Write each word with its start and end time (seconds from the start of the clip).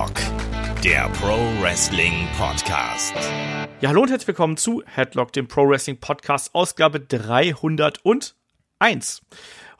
Headlock, 0.00 0.82
der 0.82 1.10
Pro 1.20 1.36
Wrestling 1.60 2.26
Podcast. 2.38 3.12
Ja, 3.82 3.90
hallo 3.90 4.00
und 4.00 4.08
herzlich 4.08 4.28
willkommen 4.28 4.56
zu 4.56 4.82
Headlock, 4.86 5.34
dem 5.34 5.46
Pro 5.46 5.68
Wrestling 5.68 5.98
Podcast, 5.98 6.54
Ausgabe 6.54 7.00
301. 7.00 8.32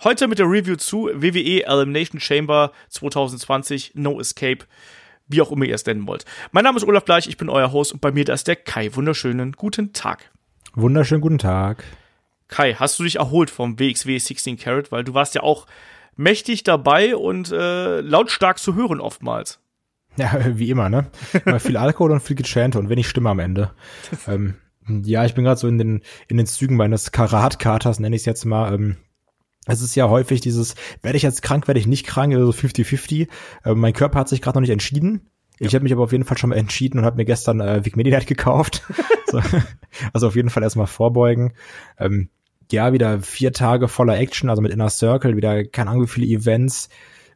Heute 0.04 0.28
mit 0.28 0.38
der 0.38 0.44
Review 0.44 0.76
zu 0.76 1.08
WWE 1.14 1.64
Elimination 1.64 2.20
Chamber 2.20 2.72
2020 2.90 3.92
No 3.94 4.20
Escape, 4.20 4.66
wie 5.26 5.40
auch 5.40 5.50
immer 5.52 5.64
ihr 5.64 5.74
es 5.74 5.86
nennen 5.86 6.06
wollt. 6.06 6.26
Mein 6.52 6.64
Name 6.64 6.76
ist 6.76 6.84
Olaf 6.86 7.06
Bleich, 7.06 7.26
ich 7.26 7.38
bin 7.38 7.48
euer 7.48 7.72
Host 7.72 7.94
und 7.94 8.02
bei 8.02 8.12
mir 8.12 8.26
da 8.26 8.34
ist 8.34 8.46
der 8.46 8.56
Kai. 8.56 8.94
Wunderschönen 8.94 9.52
guten 9.52 9.94
Tag. 9.94 10.30
Wunderschönen 10.74 11.22
guten 11.22 11.38
Tag. 11.38 11.82
Kai, 12.46 12.74
hast 12.74 12.98
du 12.98 13.04
dich 13.04 13.16
erholt 13.16 13.48
vom 13.48 13.78
WXW 13.78 14.18
16 14.18 14.58
Carat? 14.58 14.92
Weil 14.92 15.02
du 15.02 15.14
warst 15.14 15.34
ja 15.34 15.42
auch 15.42 15.66
mächtig 16.14 16.62
dabei 16.62 17.16
und 17.16 17.50
äh, 17.52 18.00
lautstark 18.02 18.58
zu 18.58 18.74
hören 18.74 19.00
oftmals. 19.00 19.60
Ja, 20.16 20.38
wie 20.56 20.70
immer, 20.70 20.88
ne? 20.88 21.06
Mal 21.44 21.60
viel 21.60 21.76
Alkohol 21.76 22.12
und 22.12 22.20
viel 22.20 22.36
Gechante 22.36 22.78
und 22.78 22.88
wenig 22.88 23.08
Stimme 23.08 23.30
am 23.30 23.38
Ende. 23.38 23.72
ähm, 24.26 24.54
ja, 25.04 25.24
ich 25.24 25.34
bin 25.34 25.44
gerade 25.44 25.60
so 25.60 25.68
in 25.68 25.78
den, 25.78 26.02
in 26.28 26.36
den 26.36 26.46
Zügen 26.46 26.76
meines 26.76 27.12
Karatkaters, 27.12 28.00
nenne 28.00 28.16
ich 28.16 28.22
es 28.22 28.26
jetzt 28.26 28.44
mal. 28.44 28.74
Ähm, 28.74 28.96
es 29.66 29.82
ist 29.82 29.94
ja 29.94 30.08
häufig 30.08 30.40
dieses, 30.40 30.74
werde 31.02 31.16
ich 31.16 31.22
jetzt 31.22 31.42
krank, 31.42 31.68
werde 31.68 31.80
ich 31.80 31.86
nicht 31.86 32.06
krank, 32.06 32.34
also 32.34 32.50
50-50. 32.50 33.28
Ähm, 33.64 33.78
mein 33.78 33.92
Körper 33.92 34.20
hat 34.20 34.28
sich 34.28 34.42
gerade 34.42 34.56
noch 34.56 34.62
nicht 34.62 34.70
entschieden. 34.70 35.30
Ich 35.62 35.74
habe 35.74 35.82
mich 35.82 35.92
aber 35.92 36.04
auf 36.04 36.12
jeden 36.12 36.24
Fall 36.24 36.38
schon 36.38 36.50
mal 36.50 36.56
entschieden 36.56 36.98
und 36.98 37.04
habe 37.04 37.18
mir 37.18 37.26
gestern 37.26 37.60
äh, 37.60 37.84
Vic 37.84 37.94
Medi 37.94 38.10
gekauft. 38.24 38.82
so, 39.26 39.42
also 40.14 40.28
auf 40.28 40.34
jeden 40.34 40.48
Fall 40.48 40.62
erstmal 40.62 40.86
vorbeugen. 40.86 41.52
Ähm, 41.98 42.30
ja, 42.72 42.94
wieder 42.94 43.20
vier 43.20 43.52
Tage 43.52 43.88
voller 43.88 44.18
Action, 44.18 44.48
also 44.48 44.62
mit 44.62 44.72
Inner 44.72 44.88
Circle, 44.88 45.36
wieder 45.36 45.64
keine 45.64 45.90
Ahnung 45.90 46.04
wie 46.04 46.08
viele 46.08 46.26
Events 46.26 46.88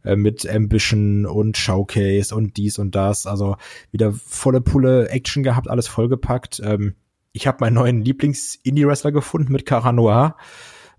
äh, 0.04 0.16
mit 0.16 0.48
Ambition 0.48 1.26
und 1.26 1.56
Showcase 1.56 2.34
und 2.34 2.56
dies 2.56 2.78
und 2.78 2.94
das. 2.94 3.26
Also 3.26 3.56
wieder 3.90 4.12
volle 4.12 4.60
Pulle 4.60 5.08
Action 5.08 5.42
gehabt, 5.42 5.68
alles 5.68 5.88
vollgepackt. 5.88 6.60
Ähm, 6.64 6.94
ich 7.32 7.46
habe 7.46 7.58
meinen 7.60 7.74
neuen 7.74 8.02
Lieblings-Indie-Wrestler 8.02 9.12
gefunden 9.12 9.52
mit 9.52 9.66
Cara 9.66 9.92
Noir. 9.92 10.36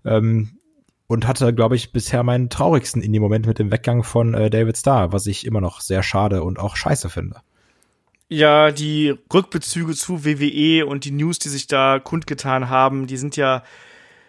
Ähm, 0.04 0.50
und 1.08 1.26
hatte, 1.26 1.54
glaube 1.54 1.76
ich, 1.76 1.92
bisher 1.92 2.22
meinen 2.22 2.50
traurigsten 2.50 3.00
Indie-Moment 3.00 3.46
mit 3.46 3.58
dem 3.58 3.70
Weggang 3.70 4.02
von 4.02 4.34
äh, 4.34 4.50
David 4.50 4.76
Starr, 4.76 5.12
was 5.12 5.26
ich 5.26 5.46
immer 5.46 5.60
noch 5.60 5.80
sehr 5.80 6.02
schade 6.02 6.42
und 6.42 6.58
auch 6.58 6.76
scheiße 6.76 7.08
finde. 7.08 7.40
Ja, 8.28 8.72
die 8.72 9.14
Rückbezüge 9.32 9.94
zu 9.94 10.24
WWE 10.24 10.84
und 10.84 11.04
die 11.04 11.12
News, 11.12 11.38
die 11.38 11.48
sich 11.48 11.68
da 11.68 12.00
kundgetan 12.00 12.68
haben, 12.68 13.06
die 13.06 13.16
sind 13.16 13.36
ja 13.36 13.62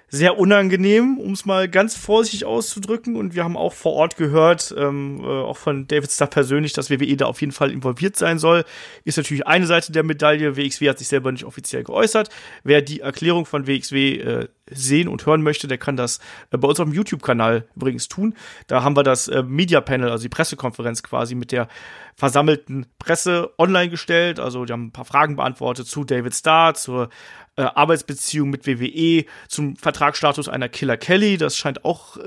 sehr 0.09 0.39
unangenehm, 0.39 1.17
um 1.17 1.33
es 1.33 1.45
mal 1.45 1.67
ganz 1.67 1.95
vorsichtig 1.97 2.45
auszudrücken. 2.45 3.17
Und 3.17 3.35
wir 3.35 3.43
haben 3.43 3.57
auch 3.57 3.73
vor 3.73 3.93
Ort 3.93 4.15
gehört, 4.15 4.73
ähm, 4.77 5.19
äh, 5.21 5.27
auch 5.27 5.57
von 5.57 5.87
David 5.87 6.11
Starr 6.11 6.27
persönlich, 6.27 6.71
dass 6.73 6.89
WWE 6.89 7.17
da 7.17 7.25
auf 7.25 7.41
jeden 7.41 7.51
Fall 7.51 7.71
involviert 7.71 8.15
sein 8.15 8.39
soll. 8.39 8.63
Ist 9.03 9.17
natürlich 9.17 9.45
eine 9.45 9.67
Seite 9.67 9.91
der 9.91 10.03
Medaille. 10.03 10.55
WXW 10.55 10.89
hat 10.89 10.99
sich 10.99 11.09
selber 11.09 11.31
nicht 11.31 11.43
offiziell 11.43 11.83
geäußert. 11.83 12.29
Wer 12.63 12.81
die 12.81 13.01
Erklärung 13.01 13.45
von 13.45 13.67
WXW 13.67 14.17
äh, 14.17 14.47
sehen 14.69 15.09
und 15.09 15.25
hören 15.25 15.41
möchte, 15.41 15.67
der 15.67 15.77
kann 15.77 15.97
das 15.97 16.19
äh, 16.51 16.57
bei 16.57 16.67
uns 16.69 16.79
auf 16.79 16.87
dem 16.87 16.93
YouTube-Kanal 16.93 17.67
übrigens 17.75 18.07
tun. 18.07 18.33
Da 18.67 18.83
haben 18.83 18.95
wir 18.95 19.03
das 19.03 19.27
äh, 19.27 19.43
Media 19.43 19.81
Panel, 19.81 20.09
also 20.09 20.23
die 20.23 20.29
Pressekonferenz 20.29 21.03
quasi 21.03 21.35
mit 21.35 21.51
der 21.51 21.67
versammelten 22.15 22.87
Presse 22.97 23.51
online 23.57 23.89
gestellt. 23.89 24.39
Also 24.39 24.65
die 24.65 24.73
haben 24.73 24.87
ein 24.87 24.91
paar 24.91 25.05
Fragen 25.05 25.35
beantwortet 25.35 25.87
zu 25.87 26.03
David 26.03 26.33
Starr, 26.33 26.73
zur 26.73 27.09
äh, 27.57 27.63
Arbeitsbeziehung 27.63 28.49
mit 28.49 28.65
WWE, 28.65 29.25
zum 29.47 29.75
Vertragsstatus 29.75 30.47
einer 30.47 30.69
Killer 30.69 30.97
Kelly. 30.97 31.37
Das 31.37 31.57
scheint 31.57 31.83
auch 31.83 32.17
äh, 32.17 32.21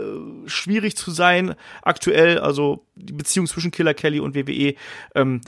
schwierig 0.46 0.96
zu 0.96 1.10
sein 1.10 1.54
aktuell. 1.82 2.38
Also 2.38 2.84
die 2.96 3.12
Beziehung 3.12 3.46
zwischen 3.46 3.70
Killer 3.70 3.94
Kelly 3.94 4.20
und 4.20 4.34
WWE. 4.34 4.74
Ähm, 5.14 5.40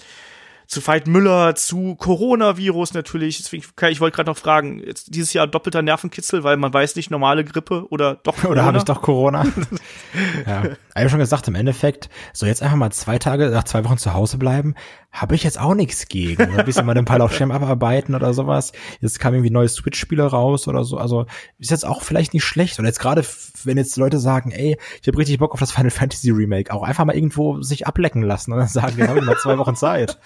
zu 0.73 0.87
Veit 0.87 1.07
Müller, 1.07 1.55
zu 1.55 1.97
Coronavirus 1.97 2.95
natürlich. 2.95 3.37
Deswegen, 3.37 3.63
ich 3.91 4.01
wollte 4.01 4.17
gerade 4.17 4.31
noch 4.31 4.39
fragen, 4.39 4.83
jetzt 4.83 5.15
dieses 5.15 5.35
Jahr 5.35 5.47
doppelter 5.47 5.83
Nervenkitzel, 5.83 6.45
weil 6.45 6.57
man 6.57 6.73
weiß 6.73 6.97
nicht, 6.97 7.11
normale 7.11 7.45
Grippe 7.45 7.87
oder 7.91 8.15
doch 8.15 8.37
Corona. 8.41 8.53
Oder 8.53 8.65
habe 8.65 8.79
ich 8.79 8.85
doch 8.85 9.03
Corona? 9.03 9.45
ja. 10.47 10.65
Ich 10.65 10.97
habe 10.97 11.11
schon 11.11 11.19
gesagt, 11.19 11.47
im 11.49 11.57
Endeffekt, 11.57 12.09
so 12.33 12.47
jetzt 12.47 12.63
einfach 12.63 12.77
mal 12.77 12.91
zwei 12.91 13.19
Tage, 13.19 13.51
nach 13.51 13.65
zwei 13.65 13.85
Wochen 13.85 13.99
zu 13.99 14.15
Hause 14.15 14.39
bleiben, 14.39 14.75
habe 15.13 15.35
ich 15.35 15.45
jetzt 15.45 15.61
auch 15.61 15.75
nichts 15.75 16.09
gegen. 16.09 16.43
Ein 16.43 16.65
bisschen 16.65 16.87
mal 16.87 16.95
den 16.95 17.05
Pile 17.05 17.23
of 17.23 17.35
Shame 17.35 17.53
abarbeiten 17.53 18.15
oder 18.15 18.33
sowas. 18.33 18.73
Jetzt 19.01 19.21
kam 19.21 19.35
irgendwie 19.35 19.51
neue 19.51 19.69
Switch-Spiele 19.69 20.25
raus 20.25 20.67
oder 20.69 20.85
so. 20.85 20.97
Also 20.97 21.27
ist 21.59 21.71
jetzt 21.71 21.85
auch 21.85 22.03
vielleicht 22.03 22.33
nicht 22.33 22.45
schlecht. 22.45 22.79
Und 22.79 22.87
jetzt 22.87 22.99
gerade, 22.99 23.23
wenn 23.65 23.77
jetzt 23.77 23.97
Leute 23.99 24.19
sagen, 24.19 24.53
ey, 24.53 24.79
ich 25.01 25.07
habe 25.07 25.19
richtig 25.19 25.39
Bock 25.39 25.53
auf 25.53 25.61
das 25.61 25.71
Final 25.71 25.91
Fantasy 25.91 26.31
Remake, 26.31 26.73
auch 26.73 26.83
einfach 26.83 27.05
mal 27.05 27.15
irgendwo 27.15 27.61
sich 27.61 27.87
ablecken 27.87 28.23
lassen 28.23 28.53
und 28.53 28.59
dann 28.59 28.69
sagen, 28.69 28.97
wir 28.97 29.09
haben 29.09 29.25
mal 29.25 29.37
zwei 29.37 29.59
Wochen 29.59 29.77
Zeit. 29.77 30.19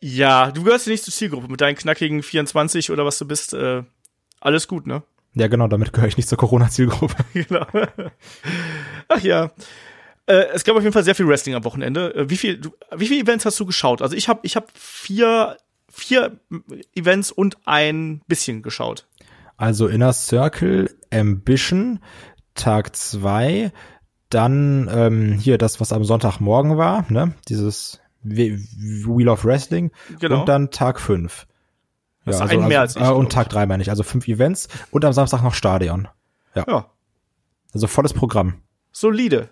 Ja, 0.00 0.50
du 0.50 0.64
gehörst 0.64 0.86
ja 0.86 0.92
nicht 0.92 1.04
zur 1.04 1.14
Zielgruppe 1.14 1.46
mit 1.48 1.60
deinen 1.60 1.76
knackigen 1.76 2.24
24 2.24 2.90
oder 2.90 3.04
was 3.04 3.18
du 3.18 3.24
bist. 3.24 3.54
Äh, 3.54 3.84
alles 4.40 4.66
gut, 4.66 4.84
ne? 4.88 5.04
Ja, 5.34 5.46
genau, 5.46 5.68
damit 5.68 5.92
gehöre 5.92 6.08
ich 6.08 6.16
nicht 6.16 6.28
zur 6.28 6.38
Corona-Zielgruppe. 6.38 7.14
genau. 7.32 7.66
Ach 9.06 9.20
ja. 9.20 9.52
Äh, 10.26 10.46
es 10.52 10.64
gab 10.64 10.76
auf 10.76 10.82
jeden 10.82 10.92
Fall 10.92 11.04
sehr 11.04 11.14
viel 11.14 11.26
Wrestling 11.26 11.54
am 11.54 11.64
Wochenende. 11.64 12.14
Äh, 12.14 12.30
wie 12.30 12.36
viel, 12.36 12.60
wie 12.94 13.06
viele 13.06 13.22
Events 13.22 13.44
hast 13.44 13.58
du 13.58 13.66
geschaut? 13.66 14.02
Also 14.02 14.16
ich 14.16 14.28
habe 14.28 14.40
ich 14.42 14.56
hab 14.56 14.70
vier, 14.76 15.56
vier 15.90 16.38
Events 16.94 17.32
und 17.32 17.56
ein 17.64 18.22
bisschen 18.26 18.62
geschaut. 18.62 19.06
Also 19.56 19.86
Inner 19.86 20.12
Circle, 20.12 20.90
Ambition, 21.12 22.00
Tag 22.54 22.94
zwei, 22.96 23.72
dann 24.30 24.90
ähm, 24.92 25.32
hier 25.32 25.58
das, 25.58 25.80
was 25.80 25.92
am 25.92 26.04
Sonntagmorgen 26.04 26.76
war, 26.76 27.04
ne? 27.10 27.34
Dieses 27.48 28.00
Wheel 28.22 29.28
of 29.28 29.44
Wrestling 29.44 29.90
genau. 30.18 30.40
und 30.40 30.48
dann 30.48 30.70
Tag 30.70 31.00
fünf. 31.00 31.46
Das 32.24 32.36
ja, 32.36 32.42
also, 32.42 32.60
ein 32.60 32.68
mehr 32.68 32.80
also, 32.80 33.00
als 33.00 33.08
ich, 33.08 33.12
äh, 33.12 33.16
und 33.16 33.32
Tag 33.32 33.48
drei 33.48 33.66
meine 33.66 33.82
ich, 33.82 33.90
also 33.90 34.04
fünf 34.04 34.28
Events 34.28 34.68
und 34.90 35.04
am 35.04 35.12
Samstag 35.12 35.42
noch 35.42 35.54
Stadion. 35.54 36.08
Ja. 36.54 36.64
ja. 36.68 36.86
Also 37.74 37.86
volles 37.86 38.12
Programm. 38.12 38.62
Solide. 38.92 39.48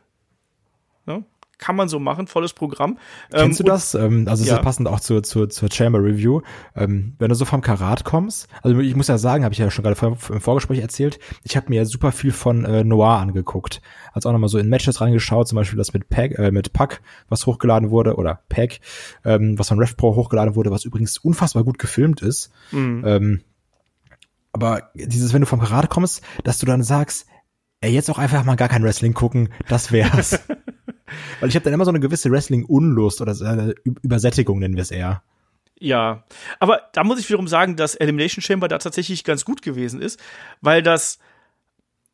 Ne? 1.06 1.24
Kann 1.60 1.76
man 1.76 1.90
so 1.90 1.98
machen, 1.98 2.26
volles 2.26 2.54
Programm. 2.54 2.98
Kennst 3.30 3.60
ähm, 3.60 3.66
du 3.66 3.70
das? 3.70 3.94
Ähm, 3.94 4.26
also 4.26 4.44
ja. 4.44 4.56
ist 4.56 4.62
passend 4.62 4.88
auch 4.88 4.98
zur, 4.98 5.22
zur, 5.22 5.50
zur 5.50 5.70
Chamber 5.70 6.02
Review. 6.02 6.40
Ähm, 6.74 7.16
wenn 7.18 7.28
du 7.28 7.34
so 7.34 7.44
vom 7.44 7.60
Karat 7.60 8.02
kommst, 8.02 8.48
also 8.62 8.80
ich 8.80 8.96
muss 8.96 9.08
ja 9.08 9.18
sagen, 9.18 9.44
habe 9.44 9.52
ich 9.52 9.58
ja 9.58 9.70
schon 9.70 9.84
gerade 9.84 10.00
im 10.06 10.40
Vorgespräch 10.40 10.78
erzählt, 10.78 11.18
ich 11.44 11.56
habe 11.58 11.66
mir 11.68 11.76
ja 11.76 11.84
super 11.84 12.12
viel 12.12 12.32
von 12.32 12.64
äh, 12.64 12.82
Noir 12.82 13.18
angeguckt. 13.18 13.82
Also 14.14 14.30
auch 14.30 14.32
nochmal 14.32 14.48
so 14.48 14.56
in 14.56 14.70
Matches 14.70 15.02
reingeschaut, 15.02 15.48
zum 15.48 15.56
Beispiel 15.56 15.76
das 15.76 15.92
mit 15.92 16.08
Pack, 16.08 16.38
äh, 16.38 16.50
mit 16.50 16.72
Pack, 16.72 17.02
was 17.28 17.44
hochgeladen 17.44 17.90
wurde, 17.90 18.16
oder 18.16 18.40
Pack, 18.48 18.80
ähm, 19.26 19.58
was 19.58 19.68
von 19.68 19.78
RevPro 19.78 20.16
hochgeladen 20.16 20.54
wurde, 20.54 20.70
was 20.70 20.86
übrigens 20.86 21.18
unfassbar 21.18 21.64
gut 21.64 21.78
gefilmt 21.78 22.22
ist. 22.22 22.50
Mhm. 22.72 23.02
Ähm, 23.04 23.40
aber 24.52 24.90
dieses, 24.94 25.34
wenn 25.34 25.42
du 25.42 25.46
vom 25.46 25.60
Karat 25.60 25.90
kommst, 25.90 26.22
dass 26.42 26.58
du 26.58 26.64
dann 26.64 26.82
sagst, 26.82 27.26
ey, 27.82 27.92
jetzt 27.92 28.10
auch 28.10 28.18
einfach 28.18 28.44
mal 28.44 28.56
gar 28.56 28.68
kein 28.68 28.82
Wrestling 28.82 29.12
gucken, 29.12 29.50
das 29.68 29.92
wär's. 29.92 30.40
Weil 31.40 31.48
ich 31.48 31.54
habe 31.54 31.64
dann 31.64 31.72
immer 31.74 31.84
so 31.84 31.90
eine 31.90 32.00
gewisse 32.00 32.30
Wrestling-Unlust 32.30 33.20
oder 33.20 33.32
äh, 33.32 33.74
Übersättigung 33.84 34.58
nennen 34.58 34.76
wir 34.76 34.82
es 34.82 34.90
eher. 34.90 35.22
Ja, 35.78 36.24
aber 36.58 36.82
da 36.92 37.04
muss 37.04 37.18
ich 37.18 37.28
wiederum 37.28 37.48
sagen, 37.48 37.74
dass 37.76 37.94
Elimination 37.94 38.42
Chamber 38.42 38.68
da 38.68 38.76
tatsächlich 38.78 39.24
ganz 39.24 39.46
gut 39.46 39.62
gewesen 39.62 40.02
ist, 40.02 40.20
weil 40.60 40.82
das 40.82 41.18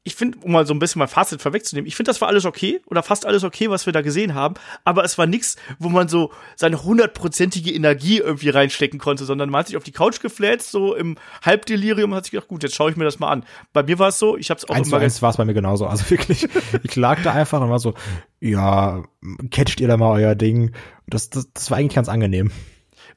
ich 0.07 0.15
finde, 0.15 0.39
um 0.43 0.53
mal 0.53 0.65
so 0.65 0.73
ein 0.73 0.79
bisschen 0.79 1.01
mein 1.01 1.09
Fazit 1.09 1.43
vorwegzunehmen, 1.43 1.89
ich 1.89 1.97
finde, 1.97 2.11
das 2.11 2.21
war 2.21 2.29
alles 2.29 2.45
okay 2.45 2.81
oder 2.87 3.03
fast 3.03 3.27
alles 3.27 3.43
okay, 3.43 3.71
was 3.71 3.87
wir 3.87 3.93
da 3.93 4.03
gesehen 4.03 4.35
haben, 4.35 4.55
aber 4.85 5.03
es 5.03 5.19
war 5.19 5.27
nichts, 5.27 5.57
wo 5.81 5.89
man 5.89 6.07
so 6.07 6.31
seine 6.55 6.85
hundertprozentige 6.85 7.73
Energie 7.73 8.19
irgendwie 8.19 8.51
reinstecken 8.51 9.01
konnte, 9.01 9.25
sondern 9.25 9.51
man 9.51 9.59
hat 9.59 9.67
sich 9.67 9.77
auf 9.77 9.83
die 9.83 9.91
Couch 9.91 10.21
gefläzt, 10.21 10.71
so 10.71 10.95
im 10.95 11.17
Halbdelirium 11.45 12.13
und 12.13 12.17
hat 12.17 12.25
sich 12.25 12.31
gedacht, 12.31 12.47
gut, 12.47 12.63
jetzt 12.63 12.77
schaue 12.77 12.93
ich 12.93 12.97
mir 12.97 13.05
das 13.05 13.19
mal 13.19 13.33
an. 13.33 13.45
Bei 13.73 13.83
mir 13.83 13.99
war 13.99 14.09
es 14.09 14.21
so, 14.21 14.37
ich 14.37 14.49
habe 14.51 14.59
es 14.59 14.69
auch 14.69 14.77
eins 14.77 14.87
immer 14.89 14.99
eins 14.99 15.21
war 15.23 15.31
es 15.31 15.39
bei 15.39 15.45
mir 15.45 15.55
genauso, 15.55 15.89
also 15.89 16.09
wirklich, 16.11 16.47
ich 16.85 16.95
lag 16.95 17.21
da 17.25 17.33
einfach 17.33 17.61
und 17.61 17.69
war 17.69 17.81
so, 17.81 17.95
ja, 18.39 19.03
catcht 19.51 19.81
ihr 19.81 19.89
da 19.89 19.97
mal 19.97 20.13
euer 20.13 20.37
Ding. 20.37 20.71
Das, 21.09 21.31
das, 21.31 21.53
das 21.53 21.69
war 21.73 21.79
eigentlich 21.79 21.97
ganz 21.97 22.09
angenehm 22.09 22.53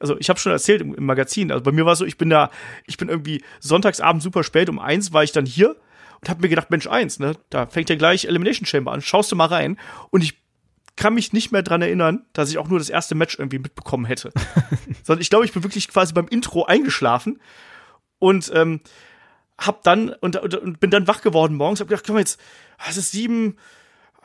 also 0.01 0.17
ich 0.17 0.29
habe 0.29 0.39
schon 0.39 0.53
erzählt 0.53 0.79
im, 0.79 0.95
im, 0.95 1.05
Magazin, 1.05 1.51
also 1.51 1.61
bei 1.61 1.73
mir 1.73 1.85
war 1.85 1.91
es 1.91 1.99
so, 1.99 2.05
ich 2.05 2.17
bin 2.17 2.29
da, 2.29 2.51
ich 2.87 2.95
bin 2.95 3.09
irgendwie 3.09 3.43
sonntagsabend 3.59 4.23
super 4.23 4.45
spät, 4.45 4.69
um 4.69 4.79
eins 4.79 5.11
war 5.11 5.23
ich 5.23 5.33
dann 5.33 5.45
hier 5.45 5.75
und 6.21 6.29
habe 6.29 6.41
mir 6.41 6.49
gedacht, 6.49 6.69
Mensch, 6.69 6.87
eins, 6.87 7.19
ne, 7.19 7.33
da 7.49 7.67
fängt 7.67 7.89
ja 7.89 7.95
gleich 7.95 8.25
Elimination 8.25 8.65
Chamber 8.65 8.91
an, 8.91 9.01
schaust 9.01 9.31
du 9.31 9.35
mal 9.35 9.45
rein. 9.45 9.79
Und 10.09 10.23
ich 10.23 10.39
kann 10.95 11.13
mich 11.13 11.31
nicht 11.31 11.51
mehr 11.51 11.63
dran 11.63 11.81
erinnern, 11.81 12.25
dass 12.33 12.49
ich 12.49 12.57
auch 12.57 12.67
nur 12.67 12.77
das 12.77 12.89
erste 12.89 13.15
Match 13.15 13.39
irgendwie 13.39 13.59
mitbekommen 13.59 14.05
hätte. 14.05 14.31
Sondern 15.03 15.21
ich 15.21 15.29
glaube, 15.29 15.45
ich 15.45 15.53
bin 15.53 15.63
wirklich 15.63 15.87
quasi 15.87 16.13
beim 16.13 16.27
Intro 16.27 16.65
eingeschlafen 16.65 17.39
und 18.19 18.51
ähm, 18.53 18.81
hab 19.57 19.83
dann 19.83 20.09
und, 20.09 20.35
und, 20.35 20.55
und 20.55 20.79
bin 20.79 20.91
dann 20.91 21.07
wach 21.07 21.21
geworden 21.21 21.55
morgens, 21.55 21.79
hab 21.79 21.87
gedacht, 21.87 22.05
komm 22.05 22.17
jetzt, 22.17 22.39
es 22.87 22.97
ist 22.97 23.11
sieben, 23.11 23.57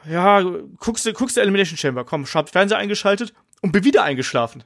ja, 0.09 0.43
guckst 0.79 1.07
du, 1.07 1.13
guckst 1.13 1.37
du 1.37 1.41
Elimination 1.41 1.79
Chamber, 1.79 2.05
komm, 2.05 2.27
hab 2.27 2.51
Fernseher 2.51 2.79
eingeschaltet 2.79 3.33
und 3.63 3.73
bin 3.73 3.85
wieder 3.85 4.03
eingeschlafen. 4.03 4.65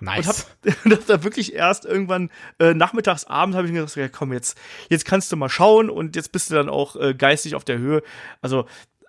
Nice. 0.00 0.46
Und 0.64 0.74
hab, 0.74 0.84
hab 0.92 1.06
da 1.06 1.24
wirklich 1.24 1.54
erst 1.54 1.84
irgendwann 1.84 2.30
äh, 2.58 2.74
nachmittags, 2.74 3.24
abends 3.24 3.56
habe 3.56 3.66
ich 3.66 3.72
mir 3.72 3.80
gedacht, 3.80 3.96
ja, 3.96 4.08
komm, 4.08 4.32
jetzt, 4.32 4.58
jetzt 4.88 5.04
kannst 5.04 5.32
du 5.32 5.36
mal 5.36 5.48
schauen 5.48 5.90
und 5.90 6.16
jetzt 6.16 6.32
bist 6.32 6.50
du 6.50 6.54
dann 6.54 6.68
auch 6.68 6.96
äh, 6.96 7.14
geistig 7.14 7.54
auf 7.54 7.64
der 7.64 7.78
Höhe. 7.78 8.02
Also 8.40 8.66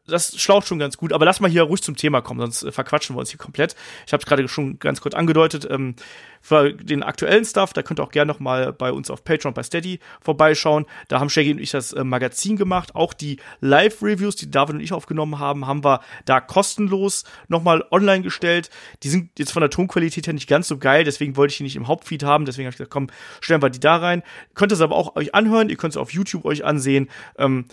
das 0.10 0.40
schlaucht 0.40 0.68
schon 0.68 0.80
ganz 0.80 0.98
gut. 0.98 1.14
Aber 1.14 1.26
lass 1.26 1.40
mal 1.40 1.50
hier 1.50 1.64
ruhig 1.64 1.82
zum 1.82 1.96
Thema 1.96 2.22
kommen, 2.22 2.40
sonst 2.40 2.64
äh, 2.64 2.72
verquatschen 2.72 3.16
wir 3.16 3.20
uns 3.20 3.30
hier 3.30 3.40
komplett. 3.40 3.76
Ich 4.06 4.14
habe 4.14 4.22
es 4.22 4.28
gerade 4.28 4.48
schon 4.48 4.80
ganz 4.80 5.02
kurz 5.02 5.16
angedeutet. 5.16 5.68
Ähm, 5.70 5.96
für 6.42 6.74
den 6.74 7.04
aktuellen 7.04 7.44
Stuff, 7.44 7.74
da 7.74 7.84
könnt 7.84 8.00
ihr 8.00 8.04
auch 8.04 8.12
gerne 8.12 8.32
noch 8.32 8.40
mal 8.40 8.72
bei 8.72 8.92
uns 8.92 9.10
auf 9.10 9.24
Patreon 9.24 9.54
bei 9.54 9.64
Steady 9.64 10.00
vorbeischauen. 10.22 10.86
Da 11.10 11.20
haben 11.20 11.30
Shaggy 11.30 11.52
und 11.52 11.60
ich 11.60 11.72
das 11.72 11.92
äh, 11.94 12.04
Magazin 12.04 12.56
gemacht. 12.56 12.96
Auch 12.96 13.14
die 13.14 13.38
Live-Reviews, 13.60 14.36
die 14.38 14.50
David 14.50 14.76
und 14.76 14.82
ich 14.82 14.94
aufgenommen 14.94 15.40
haben, 15.40 15.68
haben 15.68 15.84
wir 15.84 16.02
da 16.26 16.40
kostenlos 16.40 17.26
noch 17.48 17.64
mal 17.64 17.86
online 17.92 18.22
gestellt. 18.22 18.70
Die 19.04 19.10
sind 19.10 19.32
jetzt 19.38 19.52
von 19.52 19.62
der 19.62 19.70
Tonqualität 19.70 20.28
her 20.28 20.34
nicht 20.34 20.48
ganz 20.48 20.68
so 20.68 20.78
geil, 20.78 21.04
deswegen 21.04 21.36
wollte 21.36 21.52
ich 21.52 21.58
die 21.58 21.64
nicht 21.64 21.76
im 21.76 21.88
Hauptfeed 21.88 22.24
haben. 22.24 22.46
Deswegen 22.46 22.68
habe 22.68 22.74
ich 22.74 22.78
gesagt, 22.78 22.92
komm, 22.92 23.08
stellen 23.42 23.62
wir 23.62 23.70
die 23.70 23.80
da 23.80 23.98
rein. 23.98 24.24
Könnt 24.54 24.72
ihr 24.72 24.76
es 24.76 24.82
aber 24.82 24.96
auch 24.96 25.16
euch 25.16 25.36
anhören. 25.36 25.70
Ihr 25.70 25.78
könnt 25.78 25.94
es 25.94 25.98
auf 25.98 26.14
YouTube 26.14 26.46
euch 26.46 26.64
ansehen. 26.64 27.10
Ähm, 27.38 27.66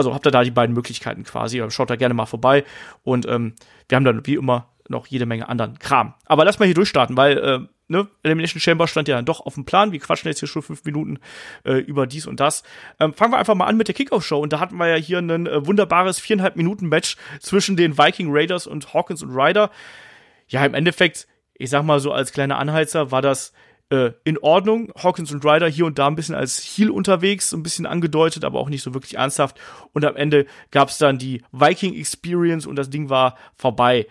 also 0.00 0.14
habt 0.14 0.26
ihr 0.26 0.30
da 0.30 0.42
die 0.42 0.50
beiden 0.50 0.74
Möglichkeiten 0.74 1.24
quasi. 1.24 1.62
Schaut 1.68 1.90
da 1.90 1.96
gerne 1.96 2.14
mal 2.14 2.26
vorbei. 2.26 2.64
Und 3.02 3.26
ähm, 3.26 3.54
wir 3.88 3.96
haben 3.96 4.04
dann 4.04 4.26
wie 4.26 4.34
immer 4.34 4.68
noch 4.88 5.06
jede 5.06 5.26
Menge 5.26 5.48
anderen 5.48 5.78
Kram. 5.78 6.14
Aber 6.26 6.44
lass 6.44 6.58
mal 6.58 6.64
hier 6.64 6.74
durchstarten, 6.74 7.16
weil 7.16 7.38
äh, 7.38 7.60
ne, 7.88 8.08
Elimination 8.22 8.60
Chamber 8.60 8.88
stand 8.88 9.08
ja 9.08 9.16
dann 9.16 9.24
doch 9.24 9.40
auf 9.40 9.54
dem 9.54 9.64
Plan. 9.64 9.92
Wir 9.92 10.00
quatschen 10.00 10.28
jetzt 10.28 10.40
hier 10.40 10.48
schon 10.48 10.62
fünf 10.62 10.84
Minuten 10.84 11.18
äh, 11.64 11.74
über 11.74 12.06
dies 12.06 12.26
und 12.26 12.40
das. 12.40 12.62
Ähm, 12.98 13.12
fangen 13.12 13.32
wir 13.32 13.38
einfach 13.38 13.54
mal 13.54 13.66
an 13.66 13.76
mit 13.76 13.88
der 13.88 13.94
Kickoff-Show. 13.94 14.40
Und 14.40 14.52
da 14.52 14.60
hatten 14.60 14.76
wir 14.76 14.88
ja 14.88 14.96
hier 14.96 15.18
ein 15.18 15.46
äh, 15.46 15.66
wunderbares 15.66 16.18
viereinhalb 16.18 16.56
Minuten 16.56 16.88
Match 16.88 17.16
zwischen 17.40 17.76
den 17.76 17.98
Viking 17.98 18.28
Raiders 18.30 18.66
und 18.66 18.94
Hawkins 18.94 19.22
und 19.22 19.30
Ryder. 19.30 19.70
Ja, 20.48 20.64
im 20.64 20.74
Endeffekt, 20.74 21.28
ich 21.54 21.70
sag 21.70 21.84
mal 21.84 22.00
so 22.00 22.12
als 22.12 22.32
kleiner 22.32 22.58
Anheizer, 22.58 23.10
war 23.10 23.22
das 23.22 23.52
äh, 23.90 24.12
in 24.24 24.38
Ordnung. 24.38 24.92
Hawkins 24.96 25.32
und 25.32 25.44
Ryder 25.44 25.68
hier 25.68 25.86
und 25.86 25.98
da 25.98 26.06
ein 26.06 26.16
bisschen 26.16 26.34
als 26.34 26.58
Heel 26.58 26.90
unterwegs, 26.90 27.52
ein 27.52 27.62
bisschen 27.62 27.86
angedeutet, 27.86 28.44
aber 28.44 28.58
auch 28.58 28.68
nicht 28.68 28.82
so 28.82 28.94
wirklich 28.94 29.16
ernsthaft. 29.16 29.60
Und 29.92 30.04
am 30.04 30.16
Ende 30.16 30.46
gab's 30.70 30.98
dann 30.98 31.18
die 31.18 31.42
Viking 31.52 31.94
Experience 31.94 32.66
und 32.66 32.76
das 32.76 32.90
Ding 32.90 33.10
war 33.10 33.36
vorbei 33.56 34.06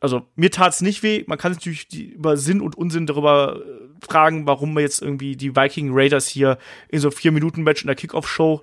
also 0.00 0.26
mir 0.34 0.50
tat's 0.50 0.80
nicht 0.80 1.02
weh. 1.02 1.24
Man 1.26 1.38
kann 1.38 1.52
natürlich 1.52 1.88
die, 1.88 2.10
über 2.10 2.36
Sinn 2.36 2.60
und 2.60 2.76
Unsinn 2.76 3.06
darüber 3.06 3.60
äh, 3.60 4.06
fragen, 4.06 4.46
warum 4.46 4.74
wir 4.74 4.82
jetzt 4.82 5.02
irgendwie 5.02 5.36
die 5.36 5.56
Viking 5.56 5.90
Raiders 5.92 6.28
hier 6.28 6.58
in 6.88 7.00
so 7.00 7.10
vier 7.10 7.32
Minuten 7.32 7.62
Match 7.62 7.82
in 7.82 7.86
der 7.86 7.96
Kickoff-Show 7.96 8.62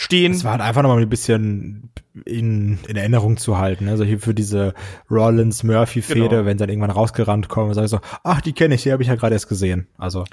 stehen. 0.00 0.32
Es 0.32 0.44
war 0.44 0.52
halt 0.52 0.62
einfach 0.62 0.82
noch 0.82 0.88
mal 0.88 1.00
ein 1.00 1.08
bisschen 1.08 1.90
in, 2.24 2.78
in 2.88 2.96
Erinnerung 2.96 3.36
zu 3.36 3.58
halten. 3.58 3.88
Also 3.88 4.02
hier 4.02 4.18
für 4.18 4.34
diese 4.34 4.74
Rollins-Murphy-Fehde, 5.10 6.28
genau. 6.28 6.44
wenn 6.46 6.56
sie 6.56 6.62
dann 6.62 6.70
irgendwann 6.70 6.90
rausgerannt 6.90 7.48
kommen, 7.48 7.74
sage 7.74 7.84
ich 7.84 7.90
so, 7.90 8.00
ach, 8.24 8.40
die 8.40 8.54
kenne 8.54 8.74
ich, 8.74 8.82
die 8.82 8.92
habe 8.92 9.02
ich 9.02 9.10
ja 9.10 9.16
gerade 9.16 9.34
erst 9.34 9.48
gesehen. 9.48 9.88
Also 9.98 10.24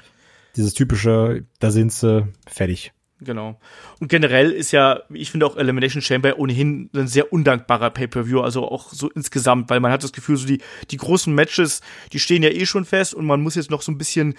dieses 0.56 0.72
typische, 0.72 1.44
da 1.60 1.70
sind 1.70 1.92
sie, 1.92 2.26
fertig. 2.46 2.92
Genau. 3.20 3.58
Und 3.98 4.08
generell 4.08 4.52
ist 4.52 4.70
ja, 4.70 5.00
ich 5.12 5.30
finde 5.30 5.46
auch 5.46 5.56
Elimination 5.56 6.02
Chamber 6.02 6.38
ohnehin 6.38 6.88
ein 6.94 7.08
sehr 7.08 7.32
undankbarer 7.32 7.90
Pay-Per-View, 7.90 8.40
also 8.40 8.70
auch 8.70 8.92
so 8.92 9.10
insgesamt, 9.10 9.70
weil 9.70 9.80
man 9.80 9.90
hat 9.90 10.04
das 10.04 10.12
Gefühl, 10.12 10.36
so 10.36 10.46
die, 10.46 10.60
die 10.90 10.96
großen 10.96 11.34
Matches, 11.34 11.80
die 12.12 12.20
stehen 12.20 12.44
ja 12.44 12.50
eh 12.50 12.64
schon 12.64 12.84
fest 12.84 13.14
und 13.14 13.26
man 13.26 13.40
muss 13.40 13.56
jetzt 13.56 13.70
noch 13.70 13.82
so 13.82 13.90
ein 13.90 13.98
bisschen 13.98 14.34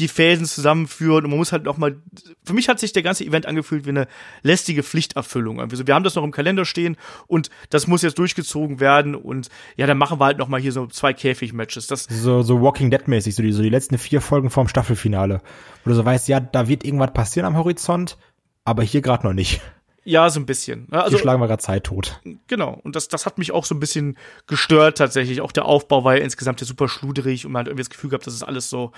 die 0.00 0.08
Fäden 0.08 0.44
zusammenführen 0.44 1.24
und 1.24 1.30
man 1.30 1.38
muss 1.38 1.52
halt 1.52 1.62
noch 1.64 1.76
mal, 1.76 2.02
für 2.42 2.52
mich 2.52 2.68
hat 2.68 2.80
sich 2.80 2.92
der 2.92 3.04
ganze 3.04 3.24
Event 3.24 3.46
angefühlt 3.46 3.84
wie 3.84 3.90
eine 3.90 4.08
lästige 4.42 4.82
Pflichterfüllung. 4.82 5.60
Also 5.60 5.86
wir 5.86 5.94
haben 5.94 6.02
das 6.02 6.16
noch 6.16 6.24
im 6.24 6.32
Kalender 6.32 6.64
stehen 6.64 6.96
und 7.28 7.48
das 7.70 7.86
muss 7.86 8.02
jetzt 8.02 8.18
durchgezogen 8.18 8.80
werden 8.80 9.14
und 9.14 9.48
ja, 9.76 9.86
dann 9.86 9.96
machen 9.96 10.18
wir 10.18 10.24
halt 10.24 10.38
noch 10.38 10.48
mal 10.48 10.60
hier 10.60 10.72
so 10.72 10.88
zwei 10.88 11.12
Käfig-Matches. 11.12 11.86
So, 11.86 12.42
so 12.42 12.60
Walking 12.60 12.90
Dead-mäßig, 12.90 13.36
so 13.36 13.42
die, 13.42 13.52
so 13.52 13.62
die 13.62 13.68
letzten 13.68 13.98
vier 13.98 14.20
Folgen 14.20 14.50
vorm 14.50 14.66
Staffelfinale, 14.66 15.40
wo 15.84 15.90
du 15.90 15.94
so 15.94 16.04
weißt, 16.04 16.26
ja, 16.26 16.40
da 16.40 16.66
wird 16.66 16.84
irgendwas 16.84 17.12
passieren 17.12 17.46
am 17.46 17.56
Horizont, 17.56 18.18
aber 18.64 18.82
hier 18.82 19.02
gerade 19.02 19.26
noch 19.26 19.34
nicht. 19.34 19.60
Ja, 20.06 20.28
so 20.28 20.38
ein 20.38 20.44
bisschen. 20.46 20.86
Also, 20.90 21.10
hier 21.10 21.18
schlagen 21.18 21.40
wir 21.40 21.46
gerade 21.46 21.62
Zeit 21.62 21.84
tot. 21.84 22.20
Genau. 22.46 22.78
Und 22.82 22.94
das, 22.94 23.08
das 23.08 23.24
hat 23.24 23.38
mich 23.38 23.52
auch 23.52 23.64
so 23.64 23.74
ein 23.74 23.80
bisschen 23.80 24.18
gestört 24.46 24.98
tatsächlich. 24.98 25.40
Auch 25.40 25.52
der 25.52 25.64
Aufbau 25.64 26.04
war 26.04 26.16
ja 26.16 26.22
insgesamt 26.22 26.60
ja 26.60 26.66
super 26.66 26.88
schluderig 26.88 27.46
und 27.46 27.52
man 27.52 27.60
hat 27.60 27.68
irgendwie 27.68 27.84
das 27.84 27.90
Gefühl 27.90 28.10
gehabt, 28.10 28.26
das 28.26 28.34
ist 28.34 28.42
alles 28.42 28.68
so 28.68 28.92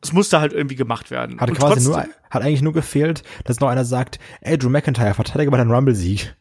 es 0.00 0.12
musste 0.12 0.40
halt 0.40 0.52
irgendwie 0.52 0.76
gemacht 0.76 1.10
werden. 1.10 1.40
Hat 1.40 1.52
quasi 1.54 1.88
nur, 1.88 1.98
hat 2.30 2.42
eigentlich 2.42 2.62
nur 2.62 2.72
gefehlt, 2.72 3.22
dass 3.44 3.60
noch 3.60 3.68
einer 3.68 3.84
sagt, 3.84 4.18
ey, 4.40 4.56
Drew 4.58 4.68
McIntyre, 4.68 5.14
verteidige 5.14 5.50
mal 5.50 5.58
deinen 5.58 5.72
Rumble-Sieg. 5.72 6.34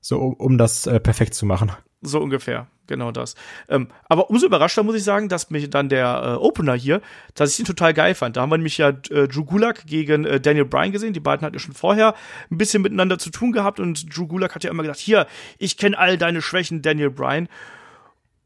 So, 0.00 0.18
um, 0.18 0.34
um 0.34 0.58
das 0.58 0.86
äh, 0.86 1.00
perfekt 1.00 1.34
zu 1.34 1.46
machen. 1.46 1.72
So 2.00 2.20
ungefähr, 2.20 2.68
genau 2.86 3.10
das. 3.10 3.34
Ähm, 3.68 3.88
aber 4.08 4.30
umso 4.30 4.46
überraschter 4.46 4.84
muss 4.84 4.94
ich 4.94 5.02
sagen, 5.02 5.28
dass 5.28 5.50
mich 5.50 5.68
dann 5.68 5.88
der 5.88 6.22
äh, 6.22 6.28
Opener 6.36 6.74
hier, 6.74 7.00
dass 7.34 7.52
ich 7.52 7.58
ihn 7.58 7.64
total 7.64 7.92
geil 7.92 8.14
fand. 8.14 8.36
Da 8.36 8.42
haben 8.42 8.50
wir 8.50 8.58
nämlich 8.58 8.78
ja 8.78 8.90
äh, 8.90 9.26
Drew 9.26 9.44
Gulak 9.44 9.84
gegen 9.84 10.24
äh, 10.24 10.40
Daniel 10.40 10.64
Bryan 10.64 10.92
gesehen. 10.92 11.12
Die 11.12 11.20
beiden 11.20 11.44
hatten 11.44 11.54
ja 11.54 11.60
schon 11.60 11.74
vorher 11.74 12.14
ein 12.50 12.58
bisschen 12.58 12.82
miteinander 12.82 13.18
zu 13.18 13.30
tun 13.30 13.50
gehabt 13.50 13.80
und 13.80 14.16
Drew 14.16 14.28
Gulak 14.28 14.54
hat 14.54 14.62
ja 14.62 14.70
immer 14.70 14.84
gesagt, 14.84 15.00
hier, 15.00 15.26
ich 15.58 15.76
kenne 15.76 15.98
all 15.98 16.16
deine 16.18 16.40
Schwächen, 16.40 16.82
Daniel 16.82 17.10
Bryan. 17.10 17.48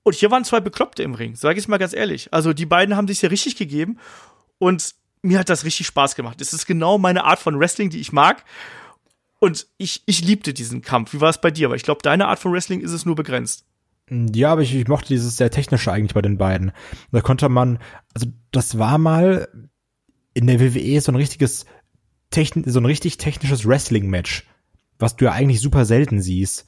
Und 0.02 0.14
hier 0.14 0.30
waren 0.30 0.44
zwei 0.44 0.60
Bekloppte 0.60 1.02
im 1.02 1.14
Ring, 1.14 1.36
sag 1.36 1.58
ich 1.58 1.68
mal 1.68 1.78
ganz 1.78 1.92
ehrlich. 1.92 2.32
Also 2.32 2.54
die 2.54 2.66
beiden 2.66 2.96
haben 2.96 3.08
sich 3.08 3.20
ja 3.20 3.28
richtig 3.28 3.56
gegeben 3.56 3.98
und 4.58 4.94
mir 5.20 5.38
hat 5.38 5.50
das 5.50 5.64
richtig 5.64 5.86
Spaß 5.86 6.16
gemacht. 6.16 6.40
Es 6.40 6.52
ist 6.52 6.66
genau 6.66 6.98
meine 6.98 7.24
Art 7.24 7.38
von 7.38 7.58
Wrestling, 7.60 7.90
die 7.90 8.00
ich 8.00 8.12
mag. 8.12 8.44
Und 9.42 9.66
ich, 9.76 10.04
ich 10.06 10.24
liebte 10.24 10.54
diesen 10.54 10.82
Kampf. 10.82 11.14
Wie 11.14 11.20
war 11.20 11.28
es 11.28 11.40
bei 11.40 11.50
dir? 11.50 11.68
Weil 11.68 11.76
ich 11.76 11.82
glaube, 11.82 11.98
deine 12.00 12.28
Art 12.28 12.38
von 12.38 12.52
Wrestling 12.52 12.80
ist 12.80 12.92
es 12.92 13.04
nur 13.04 13.16
begrenzt. 13.16 13.66
Ja, 14.08 14.52
aber 14.52 14.62
ich, 14.62 14.72
ich 14.72 14.86
mochte 14.86 15.08
dieses 15.08 15.36
sehr 15.36 15.50
technische 15.50 15.90
eigentlich 15.90 16.14
bei 16.14 16.22
den 16.22 16.38
beiden. 16.38 16.70
Da 17.10 17.22
konnte 17.22 17.48
man, 17.48 17.80
also 18.14 18.28
das 18.52 18.78
war 18.78 18.98
mal 18.98 19.48
in 20.32 20.46
der 20.46 20.60
WWE 20.60 21.00
so 21.00 21.10
ein 21.10 21.16
richtiges, 21.16 21.66
Techn 22.30 22.62
so 22.70 22.78
ein 22.78 22.84
richtig 22.84 23.16
technisches 23.16 23.66
Wrestling-Match, 23.66 24.46
was 25.00 25.16
du 25.16 25.24
ja 25.24 25.32
eigentlich 25.32 25.60
super 25.60 25.86
selten 25.86 26.22
siehst. 26.22 26.66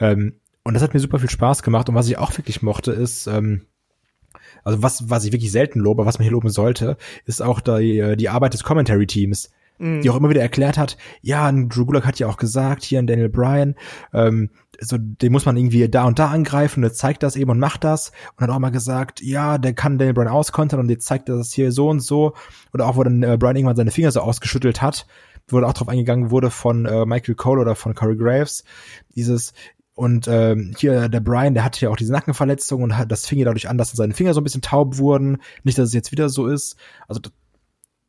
Ähm, 0.00 0.40
und 0.64 0.72
das 0.72 0.82
hat 0.82 0.94
mir 0.94 1.00
super 1.00 1.18
viel 1.18 1.28
Spaß 1.28 1.62
gemacht. 1.62 1.90
Und 1.90 1.96
was 1.96 2.08
ich 2.08 2.16
auch 2.16 2.34
wirklich 2.38 2.62
mochte, 2.62 2.92
ist, 2.92 3.26
ähm, 3.26 3.66
also 4.64 4.82
was, 4.82 5.10
was 5.10 5.26
ich 5.26 5.32
wirklich 5.32 5.52
selten 5.52 5.80
lobe, 5.80 6.06
was 6.06 6.18
man 6.18 6.22
hier 6.22 6.32
loben 6.32 6.48
sollte, 6.48 6.96
ist 7.26 7.42
auch 7.42 7.60
die, 7.60 7.98
äh, 7.98 8.16
die 8.16 8.30
Arbeit 8.30 8.54
des 8.54 8.64
Commentary-Teams, 8.64 9.50
mhm. 9.78 10.00
die 10.02 10.10
auch 10.10 10.16
immer 10.16 10.30
wieder 10.30 10.42
erklärt 10.42 10.78
hat, 10.78 10.96
ja, 11.22 11.50
Drew 11.50 11.86
Gulak 11.86 12.06
hat 12.06 12.18
ja 12.18 12.26
auch 12.26 12.36
gesagt, 12.36 12.82
hier 12.82 12.98
an 12.98 13.06
Daniel 13.06 13.28
Bryan, 13.28 13.74
ähm, 14.12 14.50
so, 14.80 14.96
den 14.98 15.32
muss 15.32 15.46
man 15.46 15.56
irgendwie 15.56 15.88
da 15.88 16.04
und 16.04 16.18
da 16.18 16.28
angreifen 16.28 16.80
und 16.80 16.90
er 16.90 16.92
zeigt 16.92 17.22
das 17.22 17.36
eben 17.36 17.50
und 17.50 17.58
macht 17.58 17.84
das 17.84 18.12
und 18.36 18.42
hat 18.42 18.50
auch 18.50 18.58
mal 18.58 18.70
gesagt, 18.70 19.22
ja, 19.22 19.58
der 19.58 19.72
kann 19.72 19.98
Daniel 19.98 20.14
Bryan 20.14 20.28
auskontern 20.28 20.80
und 20.80 20.90
jetzt 20.90 21.06
zeigt 21.06 21.28
das 21.28 21.52
hier 21.52 21.72
so 21.72 21.88
und 21.88 22.00
so 22.00 22.34
oder 22.74 22.86
auch 22.86 22.96
wo 22.96 23.02
dann 23.02 23.22
äh, 23.22 23.36
Bryan 23.38 23.56
irgendwann 23.56 23.76
seine 23.76 23.90
Finger 23.90 24.12
so 24.12 24.20
ausgeschüttelt 24.20 24.82
hat, 24.82 25.06
wo 25.48 25.60
auch 25.62 25.72
drauf 25.72 25.88
eingegangen 25.88 26.30
wurde 26.30 26.50
von 26.50 26.86
äh, 26.86 27.06
Michael 27.06 27.36
Cole 27.36 27.60
oder 27.60 27.74
von 27.74 27.94
Corey 27.94 28.16
Graves, 28.16 28.64
dieses, 29.14 29.54
und 29.96 30.28
ähm, 30.28 30.74
hier 30.76 31.08
der 31.08 31.20
Brian, 31.20 31.54
der 31.54 31.64
hatte 31.64 31.80
ja 31.80 31.88
auch 31.88 31.96
diese 31.96 32.12
Nackenverletzung 32.12 32.82
und 32.82 32.98
hat, 32.98 33.10
das 33.10 33.26
fing 33.26 33.38
ja 33.38 33.46
dadurch 33.46 33.70
an, 33.70 33.78
dass 33.78 33.92
seine 33.92 34.12
Finger 34.12 34.34
so 34.34 34.42
ein 34.42 34.44
bisschen 34.44 34.60
taub 34.60 34.98
wurden. 34.98 35.38
Nicht, 35.64 35.78
dass 35.78 35.88
es 35.88 35.94
jetzt 35.94 36.12
wieder 36.12 36.28
so 36.28 36.48
ist. 36.48 36.76
Also 37.08 37.18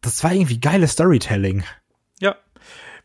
das, 0.01 0.23
war 0.23 0.33
irgendwie 0.33 0.59
geiles 0.59 0.93
Storytelling. 0.93 1.63
Ja. 2.19 2.35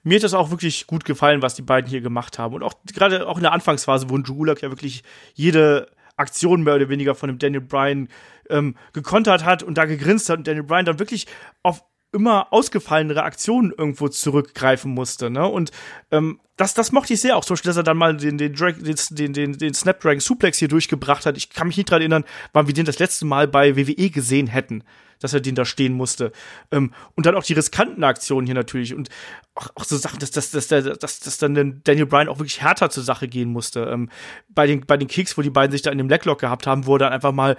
Mir 0.02 0.16
hat 0.16 0.24
das 0.24 0.34
auch 0.34 0.50
wirklich 0.50 0.86
gut 0.86 1.04
gefallen, 1.04 1.42
was 1.42 1.54
die 1.54 1.62
beiden 1.62 1.88
hier 1.88 2.00
gemacht 2.00 2.38
haben. 2.38 2.54
Und 2.54 2.62
auch 2.62 2.74
gerade 2.92 3.26
auch 3.28 3.36
in 3.36 3.42
der 3.42 3.52
Anfangsphase, 3.52 4.10
wo 4.10 4.18
Julak 4.18 4.62
ja 4.62 4.70
wirklich 4.70 5.04
jede 5.34 5.88
Aktion 6.16 6.62
mehr 6.62 6.74
oder 6.74 6.88
weniger 6.88 7.14
von 7.14 7.28
dem 7.28 7.38
Daniel 7.38 7.60
Bryan 7.60 8.08
ähm, 8.50 8.76
gekontert 8.92 9.44
hat 9.44 9.62
und 9.62 9.78
da 9.78 9.84
gegrinst 9.84 10.28
hat 10.28 10.38
und 10.38 10.46
Daniel 10.46 10.64
Bryan 10.64 10.84
dann 10.84 10.98
wirklich 10.98 11.26
auf 11.62 11.82
immer 12.12 12.52
ausgefallene 12.52 13.22
Aktionen 13.22 13.72
irgendwo 13.76 14.08
zurückgreifen 14.08 14.92
musste. 14.92 15.30
Ne? 15.30 15.46
Und 15.46 15.70
ähm, 16.10 16.40
das, 16.56 16.74
das 16.74 16.92
mochte 16.92 17.14
ich 17.14 17.20
sehr 17.20 17.36
auch. 17.36 17.44
Zum 17.44 17.54
Beispiel, 17.54 17.70
dass 17.70 17.78
er 17.78 17.82
dann 17.82 17.96
mal 17.96 18.16
den, 18.16 18.36
den, 18.36 18.54
den, 18.54 19.32
den, 19.32 19.52
den 19.58 19.74
Snapdragon 19.74 20.20
Suplex 20.20 20.58
hier 20.58 20.68
durchgebracht 20.68 21.24
hat. 21.24 21.38
Ich 21.38 21.50
kann 21.50 21.66
mich 21.66 21.78
nicht 21.78 21.90
dran 21.90 22.02
erinnern, 22.02 22.24
wann 22.52 22.66
wir 22.66 22.74
den 22.74 22.84
das 22.84 22.98
letzte 22.98 23.24
Mal 23.24 23.48
bei 23.48 23.76
WWE 23.76 24.10
gesehen 24.10 24.46
hätten, 24.46 24.84
dass 25.22 25.32
er 25.32 25.40
den 25.40 25.54
da 25.54 25.64
stehen 25.64 25.92
musste. 25.92 26.32
Ähm, 26.70 26.92
und 27.14 27.26
dann 27.26 27.34
auch 27.34 27.44
die 27.44 27.54
riskanten 27.54 28.04
Aktionen 28.04 28.46
hier 28.46 28.54
natürlich. 28.54 28.94
Und 28.94 29.08
auch, 29.54 29.68
auch 29.74 29.84
so 29.84 29.96
Sachen, 29.96 30.18
dass, 30.18 30.30
dass, 30.30 30.50
dass, 30.50 30.68
dass, 30.68 30.98
dass, 30.98 31.20
dass 31.20 31.38
dann 31.38 31.80
Daniel 31.84 32.06
Bryan 32.06 32.28
auch 32.28 32.38
wirklich 32.38 32.60
härter 32.60 32.90
zur 32.90 33.02
Sache 33.02 33.28
gehen 33.28 33.50
musste. 33.50 33.84
Ähm, 33.84 34.10
bei, 34.48 34.66
den, 34.66 34.86
bei 34.86 34.96
den 34.96 35.08
Kicks, 35.08 35.36
wo 35.38 35.42
die 35.42 35.50
beiden 35.50 35.72
sich 35.72 35.82
da 35.82 35.90
in 35.90 35.98
dem 35.98 36.08
Leglock 36.08 36.40
gehabt 36.40 36.66
haben, 36.66 36.86
wo 36.86 36.96
er 36.96 37.00
dann 37.00 37.12
einfach 37.12 37.32
mal 37.32 37.56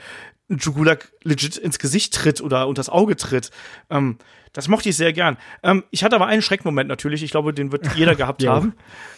Jugulak 0.50 1.12
legit 1.24 1.58
ins 1.58 1.80
Gesicht 1.80 2.14
tritt 2.14 2.42
oder 2.42 2.68
unters 2.68 2.90
Auge 2.90 3.16
tritt. 3.16 3.50
Ähm, 3.90 4.18
das 4.52 4.68
mochte 4.68 4.90
ich 4.90 4.98
sehr 4.98 5.14
gern. 5.14 5.38
Ähm, 5.64 5.84
ich 5.90 6.04
hatte 6.04 6.16
aber 6.16 6.28
einen 6.28 6.42
Schreckmoment 6.42 6.88
natürlich. 6.88 7.24
Ich 7.24 7.32
glaube, 7.32 7.54
den 7.54 7.72
wird 7.72 7.96
jeder 7.96 8.16
gehabt 8.16 8.46
haben. 8.46 8.74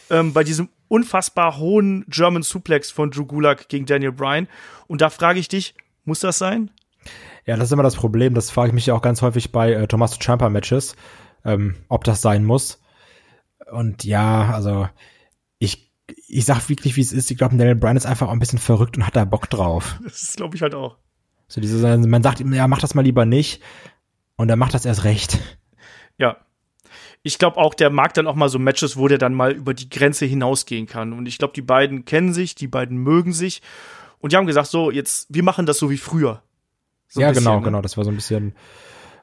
Ähm, 0.09 0.33
bei 0.33 0.43
diesem 0.43 0.69
unfassbar 0.87 1.57
hohen 1.57 2.05
German 2.07 2.43
Suplex 2.43 2.91
von 2.91 3.11
Drew 3.11 3.25
Gulak 3.25 3.67
gegen 3.67 3.85
Daniel 3.85 4.11
Bryan. 4.11 4.47
Und 4.87 5.01
da 5.01 5.09
frage 5.09 5.39
ich 5.39 5.47
dich, 5.47 5.75
muss 6.05 6.19
das 6.19 6.37
sein? 6.37 6.71
Ja, 7.45 7.55
das 7.55 7.69
ist 7.69 7.71
immer 7.71 7.83
das 7.83 7.95
Problem. 7.95 8.33
Das 8.33 8.49
frage 8.49 8.69
ich 8.69 8.73
mich 8.73 8.87
ja 8.87 8.95
auch 8.95 9.01
ganz 9.01 9.21
häufig 9.21 9.51
bei 9.51 9.73
äh, 9.73 9.87
Tommaso 9.87 10.17
Ciampa 10.19 10.49
Matches, 10.49 10.95
ähm, 11.43 11.75
ob 11.89 12.03
das 12.03 12.21
sein 12.21 12.43
muss. 12.43 12.81
Und 13.71 14.03
ja, 14.03 14.51
also 14.51 14.87
ich 15.59 15.91
ich 16.27 16.45
sag 16.45 16.67
wirklich, 16.69 16.95
wie 16.95 17.01
es 17.01 17.11
ist. 17.11 17.31
Ich 17.31 17.37
glaube, 17.37 17.55
Daniel 17.57 17.75
Bryan 17.75 17.97
ist 17.97 18.05
einfach 18.05 18.27
auch 18.27 18.31
ein 18.31 18.39
bisschen 18.39 18.59
verrückt 18.59 18.97
und 18.97 19.05
hat 19.05 19.15
da 19.15 19.25
Bock 19.25 19.49
drauf. 19.49 19.99
Das 20.03 20.33
glaube 20.35 20.55
ich 20.55 20.61
halt 20.61 20.75
auch. 20.75 20.97
So 21.47 21.61
diese, 21.61 21.97
man 21.97 22.23
sagt 22.23 22.39
ihm, 22.39 22.53
ja, 22.53 22.67
mach 22.67 22.79
das 22.79 22.95
mal 22.95 23.03
lieber 23.03 23.25
nicht. 23.25 23.61
Und 24.35 24.49
er 24.49 24.55
macht 24.55 24.73
das 24.73 24.85
erst 24.85 25.03
recht. 25.03 25.39
Ja. 26.17 26.37
ich 27.23 27.39
glaube 27.39 27.57
auch, 27.57 27.73
der 27.73 27.89
mag 27.89 28.13
dann 28.13 28.25
auch 28.25 28.35
mal 28.35 28.47
so 28.47 28.57
Matches, 28.57 28.95
wo 28.95 29.09
der 29.09 29.17
dann 29.17 29.33
mal 29.33 29.51
über 29.51 29.73
die 29.73 29.89
Grenze 29.89 30.25
hinausgehen 30.25 30.85
kann. 30.85 31.11
Und 31.11 31.25
ich 31.25 31.37
glaube, 31.37 31.53
die 31.53 31.61
beiden 31.61 32.05
kennen 32.05 32.33
sich, 32.33 32.55
die 32.55 32.67
beiden 32.67 32.97
mögen 32.97 33.33
sich. 33.33 33.61
Und 34.19 34.31
die 34.31 34.37
haben 34.37 34.47
gesagt, 34.47 34.67
so, 34.67 34.91
jetzt, 34.91 35.27
wir 35.29 35.43
machen 35.43 35.65
das 35.65 35.77
so 35.77 35.89
wie 35.89 35.97
früher. 35.97 36.41
So 37.15 37.21
ja, 37.21 37.29
bisschen, 37.29 37.45
genau, 37.45 37.59
ne? 37.59 37.63
genau. 37.63 37.81
Das 37.81 37.95
war 37.95 38.03
so 38.03 38.11
ein 38.11 38.15
bisschen. 38.15 38.55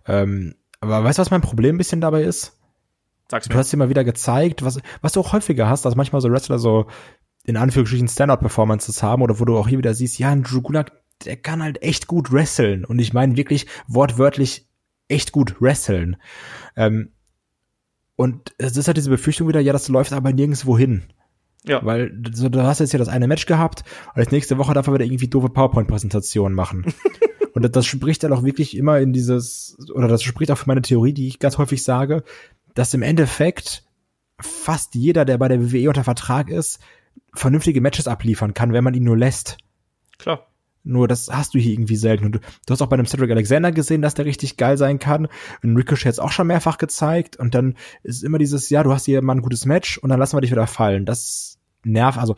Ähm, 0.06 0.54
aber 0.80 1.04
weißt 1.04 1.18
du, 1.18 1.20
was 1.20 1.30
mein 1.30 1.42
Problem 1.42 1.74
ein 1.76 1.78
bisschen 1.78 2.00
dabei 2.00 2.22
ist? 2.22 2.58
Sag's 3.30 3.48
Du 3.48 3.52
mir. 3.52 3.58
hast 3.60 3.70
dir 3.70 3.76
mal 3.76 3.90
wieder 3.90 4.02
gezeigt, 4.02 4.64
was, 4.64 4.80
was 5.02 5.12
du 5.12 5.20
auch 5.20 5.34
häufiger 5.34 5.68
hast, 5.68 5.84
dass 5.84 5.94
manchmal 5.94 6.22
so 6.22 6.30
Wrestler 6.30 6.58
so 6.58 6.86
in 7.44 7.58
Anführungsstrichen 7.58 8.08
Standout-Performances 8.08 9.02
haben 9.02 9.20
oder 9.20 9.38
wo 9.40 9.44
du 9.44 9.58
auch 9.58 9.68
hier 9.68 9.76
wieder 9.76 9.92
siehst, 9.92 10.18
ja, 10.18 10.30
ein 10.30 10.42
Drew 10.42 10.62
Gulak, 10.62 10.92
der 11.26 11.36
kann 11.36 11.62
halt 11.62 11.82
echt 11.82 12.06
gut 12.06 12.32
wresteln. 12.32 12.86
Und 12.86 12.98
ich 12.98 13.12
meine 13.12 13.36
wirklich 13.36 13.66
wortwörtlich 13.88 14.68
echt 15.08 15.32
gut 15.32 15.60
wresteln. 15.60 16.16
Ähm, 16.76 17.12
und 18.16 18.54
es 18.56 18.74
ist 18.78 18.86
halt 18.86 18.96
diese 18.96 19.10
Befürchtung 19.10 19.48
wieder, 19.48 19.60
ja, 19.60 19.74
das 19.74 19.88
läuft 19.88 20.14
aber 20.14 20.32
nirgendwo 20.32 20.78
hin. 20.78 21.02
Ja. 21.64 21.84
Weil 21.84 22.12
so, 22.32 22.48
du 22.48 22.62
hast 22.62 22.80
jetzt 22.80 22.92
ja 22.92 22.98
das 22.98 23.08
eine 23.08 23.28
Match 23.28 23.44
gehabt 23.44 23.84
und 24.14 24.20
jetzt 24.20 24.32
nächste 24.32 24.56
Woche 24.56 24.72
darf 24.72 24.86
er 24.86 24.94
wieder 24.94 25.04
irgendwie 25.04 25.28
doofe 25.28 25.50
PowerPoint-Präsentationen 25.50 26.54
machen. 26.54 26.86
und 27.54 27.76
das, 27.76 27.86
spricht 27.86 28.22
dann 28.24 28.32
auch 28.32 28.44
wirklich 28.44 28.76
immer 28.76 28.98
in 28.98 29.12
dieses, 29.12 29.76
oder 29.94 30.08
das 30.08 30.22
spricht 30.22 30.50
auch 30.50 30.58
für 30.58 30.68
meine 30.68 30.82
Theorie, 30.82 31.12
die 31.12 31.28
ich 31.28 31.38
ganz 31.38 31.58
häufig 31.58 31.82
sage, 31.82 32.24
dass 32.74 32.94
im 32.94 33.02
Endeffekt 33.02 33.84
fast 34.40 34.94
jeder, 34.94 35.24
der 35.24 35.38
bei 35.38 35.48
der 35.48 35.72
WWE 35.72 35.88
unter 35.88 36.04
Vertrag 36.04 36.50
ist, 36.50 36.80
vernünftige 37.34 37.80
Matches 37.80 38.08
abliefern 38.08 38.54
kann, 38.54 38.72
wenn 38.72 38.84
man 38.84 38.94
ihn 38.94 39.04
nur 39.04 39.16
lässt. 39.16 39.58
Klar. 40.18 40.46
Nur 40.84 41.06
das 41.06 41.28
hast 41.30 41.54
du 41.54 41.58
hier 41.58 41.72
irgendwie 41.72 41.96
selten. 41.96 42.26
Und 42.26 42.32
du, 42.32 42.38
du 42.38 42.72
hast 42.72 42.82
auch 42.82 42.88
bei 42.88 42.94
einem 42.94 43.06
Cedric 43.06 43.30
Alexander 43.30 43.70
gesehen, 43.70 44.02
dass 44.02 44.14
der 44.14 44.24
richtig 44.24 44.56
geil 44.56 44.76
sein 44.76 44.98
kann. 44.98 45.28
Und 45.62 45.76
Ricochet 45.76 46.06
hat's 46.06 46.18
auch 46.18 46.32
schon 46.32 46.48
mehrfach 46.48 46.78
gezeigt. 46.78 47.36
Und 47.36 47.54
dann 47.54 47.76
ist 48.02 48.24
immer 48.24 48.38
dieses, 48.38 48.68
ja, 48.68 48.82
du 48.82 48.92
hast 48.92 49.04
hier 49.04 49.22
mal 49.22 49.36
ein 49.36 49.42
gutes 49.42 49.64
Match 49.64 49.98
und 49.98 50.10
dann 50.10 50.18
lassen 50.18 50.36
wir 50.36 50.40
dich 50.40 50.50
wieder 50.50 50.66
fallen. 50.66 51.06
Das 51.06 51.58
nervt, 51.84 52.18
also 52.18 52.36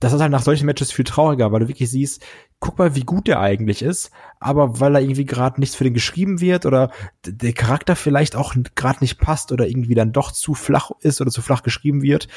das 0.00 0.14
ist 0.14 0.20
halt 0.20 0.32
nach 0.32 0.42
solchen 0.42 0.66
Matches 0.66 0.90
viel 0.90 1.04
trauriger, 1.04 1.52
weil 1.52 1.60
du 1.60 1.68
wirklich 1.68 1.90
siehst, 1.90 2.24
guck 2.58 2.78
mal, 2.78 2.94
wie 2.94 3.04
gut 3.04 3.28
der 3.28 3.40
eigentlich 3.40 3.82
ist, 3.82 4.10
aber 4.40 4.80
weil 4.80 4.94
er 4.94 5.02
irgendwie 5.02 5.26
gerade 5.26 5.60
nichts 5.60 5.76
für 5.76 5.84
den 5.84 5.94
geschrieben 5.94 6.40
wird 6.40 6.66
oder 6.66 6.90
der 7.24 7.52
Charakter 7.52 7.94
vielleicht 7.96 8.34
auch 8.34 8.54
gerade 8.74 9.00
nicht 9.00 9.18
passt 9.18 9.52
oder 9.52 9.68
irgendwie 9.68 9.94
dann 9.94 10.12
doch 10.12 10.32
zu 10.32 10.54
flach 10.54 10.90
ist 11.00 11.20
oder 11.20 11.30
zu 11.30 11.42
flach 11.42 11.62
geschrieben 11.62 12.02
wird, 12.02 12.28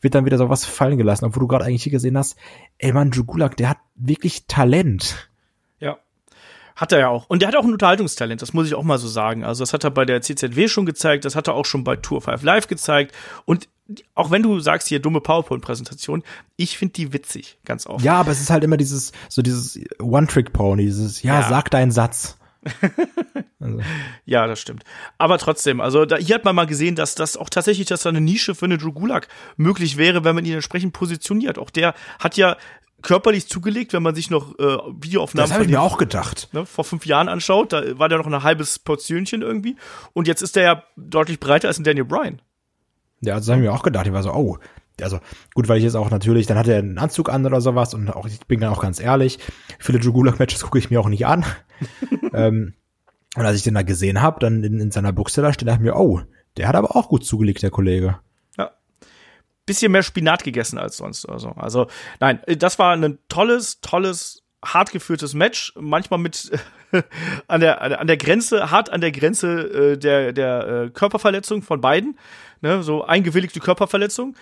wird 0.00 0.14
dann 0.14 0.24
wieder 0.24 0.38
so 0.38 0.48
was 0.48 0.64
fallen 0.64 0.98
gelassen, 0.98 1.24
obwohl 1.24 1.40
du 1.40 1.48
gerade 1.48 1.64
eigentlich 1.64 1.82
hier 1.82 1.92
gesehen 1.92 2.16
hast, 2.16 2.36
ey 2.78 2.92
Mann, 2.92 3.10
Drew 3.10 3.24
Gulak, 3.24 3.56
der 3.56 3.70
hat 3.70 3.78
wirklich 3.96 4.46
Talent. 4.46 5.30
Ja. 5.80 5.98
Hat 6.76 6.92
er 6.92 7.00
ja 7.00 7.08
auch. 7.08 7.26
Und 7.28 7.42
der 7.42 7.48
hat 7.48 7.56
auch 7.56 7.64
ein 7.64 7.72
Unterhaltungstalent, 7.72 8.40
das 8.40 8.52
muss 8.52 8.66
ich 8.66 8.74
auch 8.74 8.84
mal 8.84 8.98
so 8.98 9.08
sagen. 9.08 9.44
Also, 9.44 9.62
das 9.62 9.72
hat 9.72 9.84
er 9.84 9.90
bei 9.90 10.04
der 10.04 10.22
CZW 10.22 10.68
schon 10.68 10.86
gezeigt, 10.86 11.24
das 11.24 11.36
hat 11.36 11.48
er 11.48 11.54
auch 11.54 11.66
schon 11.66 11.84
bei 11.84 11.96
Tour 11.96 12.22
5 12.22 12.42
Live 12.42 12.68
gezeigt. 12.68 13.14
Und 13.44 13.68
auch 14.14 14.30
wenn 14.30 14.42
du 14.42 14.60
sagst, 14.60 14.88
hier 14.88 15.00
dumme 15.00 15.20
PowerPoint-Präsentation, 15.20 16.22
ich 16.56 16.78
finde 16.78 16.92
die 16.94 17.12
witzig, 17.12 17.58
ganz 17.64 17.86
oft. 17.86 18.04
Ja, 18.04 18.14
aber 18.14 18.30
es 18.32 18.40
ist 18.40 18.50
halt 18.50 18.64
immer 18.64 18.76
dieses, 18.76 19.12
so 19.28 19.42
dieses 19.42 19.78
One-Trick-Pony, 20.00 20.84
dieses, 20.84 21.22
ja, 21.22 21.40
Ja. 21.40 21.48
sag 21.48 21.70
deinen 21.70 21.90
Satz. 21.90 22.36
also, 23.60 23.80
Ja, 24.26 24.46
das 24.46 24.60
stimmt. 24.60 24.84
Aber 25.18 25.38
trotzdem, 25.38 25.80
also 25.80 26.04
da, 26.04 26.16
hier 26.16 26.34
hat 26.34 26.44
man 26.44 26.54
mal 26.54 26.66
gesehen, 26.66 26.94
dass 26.94 27.14
das 27.14 27.36
auch 27.36 27.48
tatsächlich, 27.48 27.86
dass 27.86 28.02
da 28.02 28.10
eine 28.10 28.20
Nische 28.20 28.54
für 28.54 28.66
eine 28.66 28.78
Drew 28.78 28.92
Gulak 28.92 29.28
möglich 29.56 29.96
wäre, 29.96 30.24
wenn 30.24 30.34
man 30.34 30.44
ihn 30.44 30.54
entsprechend 30.54 30.92
positioniert. 30.92 31.58
Auch 31.58 31.70
der 31.70 31.94
hat 32.18 32.36
ja 32.36 32.56
körperlich 33.02 33.48
zugelegt, 33.48 33.94
wenn 33.94 34.02
man 34.02 34.14
sich 34.14 34.28
noch 34.28 34.58
äh, 34.58 34.62
Videoaufnahmen 35.00 35.48
das 35.48 35.54
habe 35.54 35.64
ich 35.64 35.70
mir 35.70 35.80
auch 35.80 35.96
gedacht. 35.96 36.50
ne, 36.52 36.66
vor 36.66 36.84
fünf 36.84 37.06
Jahren 37.06 37.28
anschaut, 37.28 37.72
da 37.72 37.98
war 37.98 38.10
der 38.10 38.18
noch 38.18 38.26
ein 38.26 38.42
halbes 38.42 38.78
Portionchen 38.78 39.40
irgendwie. 39.40 39.76
Und 40.12 40.28
jetzt 40.28 40.42
ist 40.42 40.54
der 40.54 40.62
ja 40.64 40.82
deutlich 40.96 41.40
breiter 41.40 41.68
als 41.68 41.78
ein 41.78 41.84
Daniel 41.84 42.04
Bryan. 42.04 42.42
Ja, 43.20 43.36
das 43.36 43.48
habe 43.48 43.58
ich 43.60 43.64
mir 43.66 43.72
auch 43.72 43.82
gedacht. 43.82 44.06
Ich 44.06 44.12
war 44.12 44.22
so, 44.22 44.32
oh, 44.32 44.58
also 45.00 45.18
gut, 45.54 45.68
weil 45.68 45.78
ich 45.78 45.84
jetzt 45.84 45.94
auch 45.94 46.10
natürlich, 46.10 46.46
dann 46.46 46.58
hat 46.58 46.68
er 46.68 46.78
einen 46.78 46.98
Anzug 46.98 47.28
an 47.30 47.44
oder 47.46 47.60
sowas 47.60 47.94
und 47.94 48.10
auch, 48.10 48.26
ich 48.26 48.40
bin 48.46 48.60
dann 48.60 48.72
auch 48.72 48.82
ganz 48.82 49.00
ehrlich, 49.00 49.38
viele 49.78 49.98
Drew 49.98 50.12
Gulak-Matches 50.12 50.62
gucke 50.62 50.78
ich 50.78 50.90
mir 50.90 51.00
auch 51.00 51.08
nicht 51.08 51.26
an. 51.26 51.44
ähm, 52.34 52.74
und 53.36 53.46
als 53.46 53.56
ich 53.56 53.62
den 53.62 53.74
da 53.74 53.82
gesehen 53.82 54.20
habe, 54.22 54.40
dann 54.40 54.64
in, 54.64 54.80
in 54.80 54.90
seiner 54.90 55.12
Buchse 55.12 55.40
da 55.42 55.52
steht, 55.52 55.68
dachte 55.68 55.78
ich 55.80 55.84
mir, 55.84 55.96
oh, 55.96 56.20
der 56.56 56.68
hat 56.68 56.74
aber 56.76 56.96
auch 56.96 57.08
gut 57.08 57.24
zugelegt, 57.24 57.62
der 57.62 57.70
Kollege. 57.70 58.18
Ja. 58.58 58.72
Bisschen 59.66 59.92
mehr 59.92 60.02
Spinat 60.02 60.42
gegessen 60.44 60.78
als 60.78 60.96
sonst. 60.96 61.26
Also, 61.26 61.50
also 61.50 61.86
nein, 62.18 62.40
äh, 62.46 62.56
das 62.56 62.78
war 62.78 62.94
ein 62.94 63.18
tolles, 63.28 63.80
tolles, 63.80 64.42
hart 64.64 64.90
geführtes 64.92 65.32
Match. 65.32 65.72
Manchmal 65.78 66.18
mit 66.18 66.50
an, 67.46 67.60
der, 67.60 67.80
an 67.80 67.90
der- 67.90 68.00
an 68.00 68.06
der 68.06 68.16
Grenze, 68.16 68.70
hart 68.70 68.90
an 68.90 69.00
der 69.00 69.12
Grenze 69.12 69.92
äh, 69.92 69.96
der, 69.96 70.32
der 70.32 70.66
äh, 70.68 70.90
Körperverletzung 70.90 71.62
von 71.62 71.80
beiden. 71.80 72.18
Ne, 72.62 72.82
so 72.82 73.04
eingewilligte 73.04 73.60
Körperverletzung. 73.60 74.36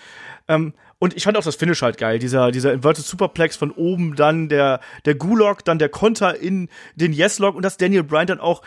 Ähm, 0.47 0.73
und 0.97 1.15
ich 1.15 1.23
fand 1.23 1.37
auch 1.37 1.43
das 1.43 1.55
Finish 1.55 1.81
halt 1.81 1.97
geil. 1.97 2.19
Dieser, 2.19 2.51
dieser 2.51 2.73
Inverted 2.73 3.05
Superplex 3.05 3.55
von 3.55 3.71
oben, 3.71 4.15
dann 4.15 4.49
der, 4.49 4.81
der 5.05 5.15
Gulok, 5.15 5.63
dann 5.63 5.79
der 5.79 5.87
Konter 5.89 6.37
in 6.37 6.67
den 6.95 7.13
Yes-Lock 7.13 7.55
und 7.55 7.63
dass 7.63 7.77
Daniel 7.77 8.03
Bryan 8.03 8.27
dann 8.27 8.39
auch 8.41 8.61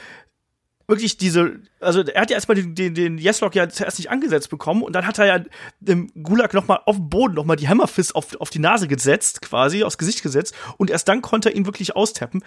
wirklich 0.88 1.16
diese, 1.16 1.61
also 1.80 2.02
er 2.02 2.23
hat 2.23 2.30
ja 2.30 2.37
erstmal 2.37 2.54
den, 2.54 2.75
den, 2.75 2.94
den 2.94 3.18
Yes-Lock 3.18 3.54
ja 3.54 3.68
zuerst 3.68 3.99
nicht 3.99 4.11
angesetzt 4.11 4.50
bekommen 4.50 4.82
und 4.82 4.94
dann 4.94 5.06
hat 5.06 5.18
er 5.18 5.26
ja 5.26 5.44
dem 5.80 6.11
Gulag 6.23 6.54
nochmal 6.54 6.80
auf 6.87 6.97
dem 6.97 7.09
Boden 7.09 7.35
nochmal 7.35 7.56
die 7.56 7.68
Hammerfist 7.68 8.14
auf, 8.14 8.35
auf 8.40 8.50
die 8.50 8.59
Nase 8.59 8.88
gesetzt, 8.88 9.42
quasi, 9.42 9.85
aufs 9.85 9.99
Gesicht 9.99 10.23
gesetzt 10.23 10.54
und 10.78 10.90
erst 10.90 11.09
dann 11.09 11.23
konnte 11.23 11.50
er 11.50 11.56
ihn 11.56 11.66
wirklich 11.66 11.94
austappen. 11.97 12.44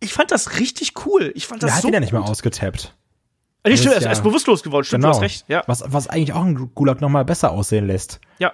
Ich 0.00 0.12
fand 0.12 0.30
das 0.30 0.58
richtig 0.58 0.92
cool. 1.06 1.32
Ich 1.34 1.46
fand 1.46 1.62
das 1.62 1.68
Der 1.68 1.74
hat 1.76 1.82
so 1.82 1.88
ihn 1.88 1.94
ja 1.94 2.00
nicht 2.00 2.12
mal 2.12 2.20
gut. 2.20 2.30
ausgetappt. 2.30 2.94
Nee, 3.64 3.76
stimmt, 3.76 3.86
ist 3.86 3.92
er 3.92 3.96
ist 3.98 4.04
ja- 4.04 4.10
erst 4.10 4.22
bewusstlos 4.24 4.62
geworden, 4.62 4.84
stimmt, 4.84 5.04
du 5.04 5.08
hast 5.08 5.20
recht. 5.22 5.44
Ja, 5.48 5.62
Was, 5.66 5.84
was 5.86 6.08
eigentlich 6.08 6.32
auch 6.32 6.44
ein 6.44 6.70
Gulag 6.74 7.00
noch 7.00 7.08
mal 7.08 7.24
besser 7.24 7.50
aussehen 7.52 7.86
lässt. 7.86 8.20
ja. 8.38 8.52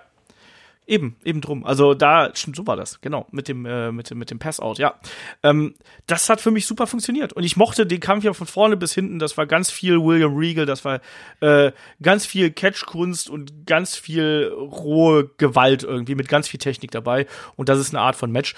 Eben, 0.91 1.17
eben 1.23 1.43
drum. 1.43 1.67
Also 1.67 1.93
da, 1.93 2.31
stimmt, 2.33 2.57
so 2.57 2.67
war 2.67 2.75
das, 2.75 3.03
genau, 3.03 3.27
mit 3.31 3.47
dem, 3.47 3.67
äh, 3.67 3.93
mit 3.93 4.09
dem, 4.09 4.17
mit 4.17 4.31
dem 4.31 4.39
Pass-Out, 4.39 4.79
ja. 4.79 4.95
Ähm, 5.43 5.75
das 6.07 6.31
hat 6.31 6.41
für 6.41 6.51
mich 6.51 6.65
super 6.65 6.87
funktioniert. 6.87 7.35
Und 7.35 7.43
ich 7.45 7.59
mochte 7.59 7.85
den 7.85 8.01
Kampf 8.01 8.25
ja 8.25 8.33
von 8.33 8.47
vorne 8.47 8.75
bis 8.79 8.95
hinten. 8.95 9.19
Das 9.19 9.37
war 9.37 9.45
ganz 9.45 9.71
viel 9.71 10.03
William 10.03 10.35
Regal, 10.35 10.65
das 10.65 10.87
war 10.87 11.01
äh, 11.41 11.73
ganz 12.01 12.25
viel 12.25 12.51
Catchkunst 12.51 13.29
und 13.29 13.67
ganz 13.67 13.97
viel 13.97 14.51
rohe 14.59 15.29
Gewalt 15.37 15.83
irgendwie, 15.83 16.15
mit 16.15 16.27
ganz 16.27 16.49
viel 16.49 16.59
Technik 16.59 16.91
dabei. 16.91 17.27
Und 17.57 17.69
das 17.69 17.79
ist 17.79 17.91
eine 17.95 18.01
Art 18.01 18.17
von 18.17 18.33
Match. 18.33 18.55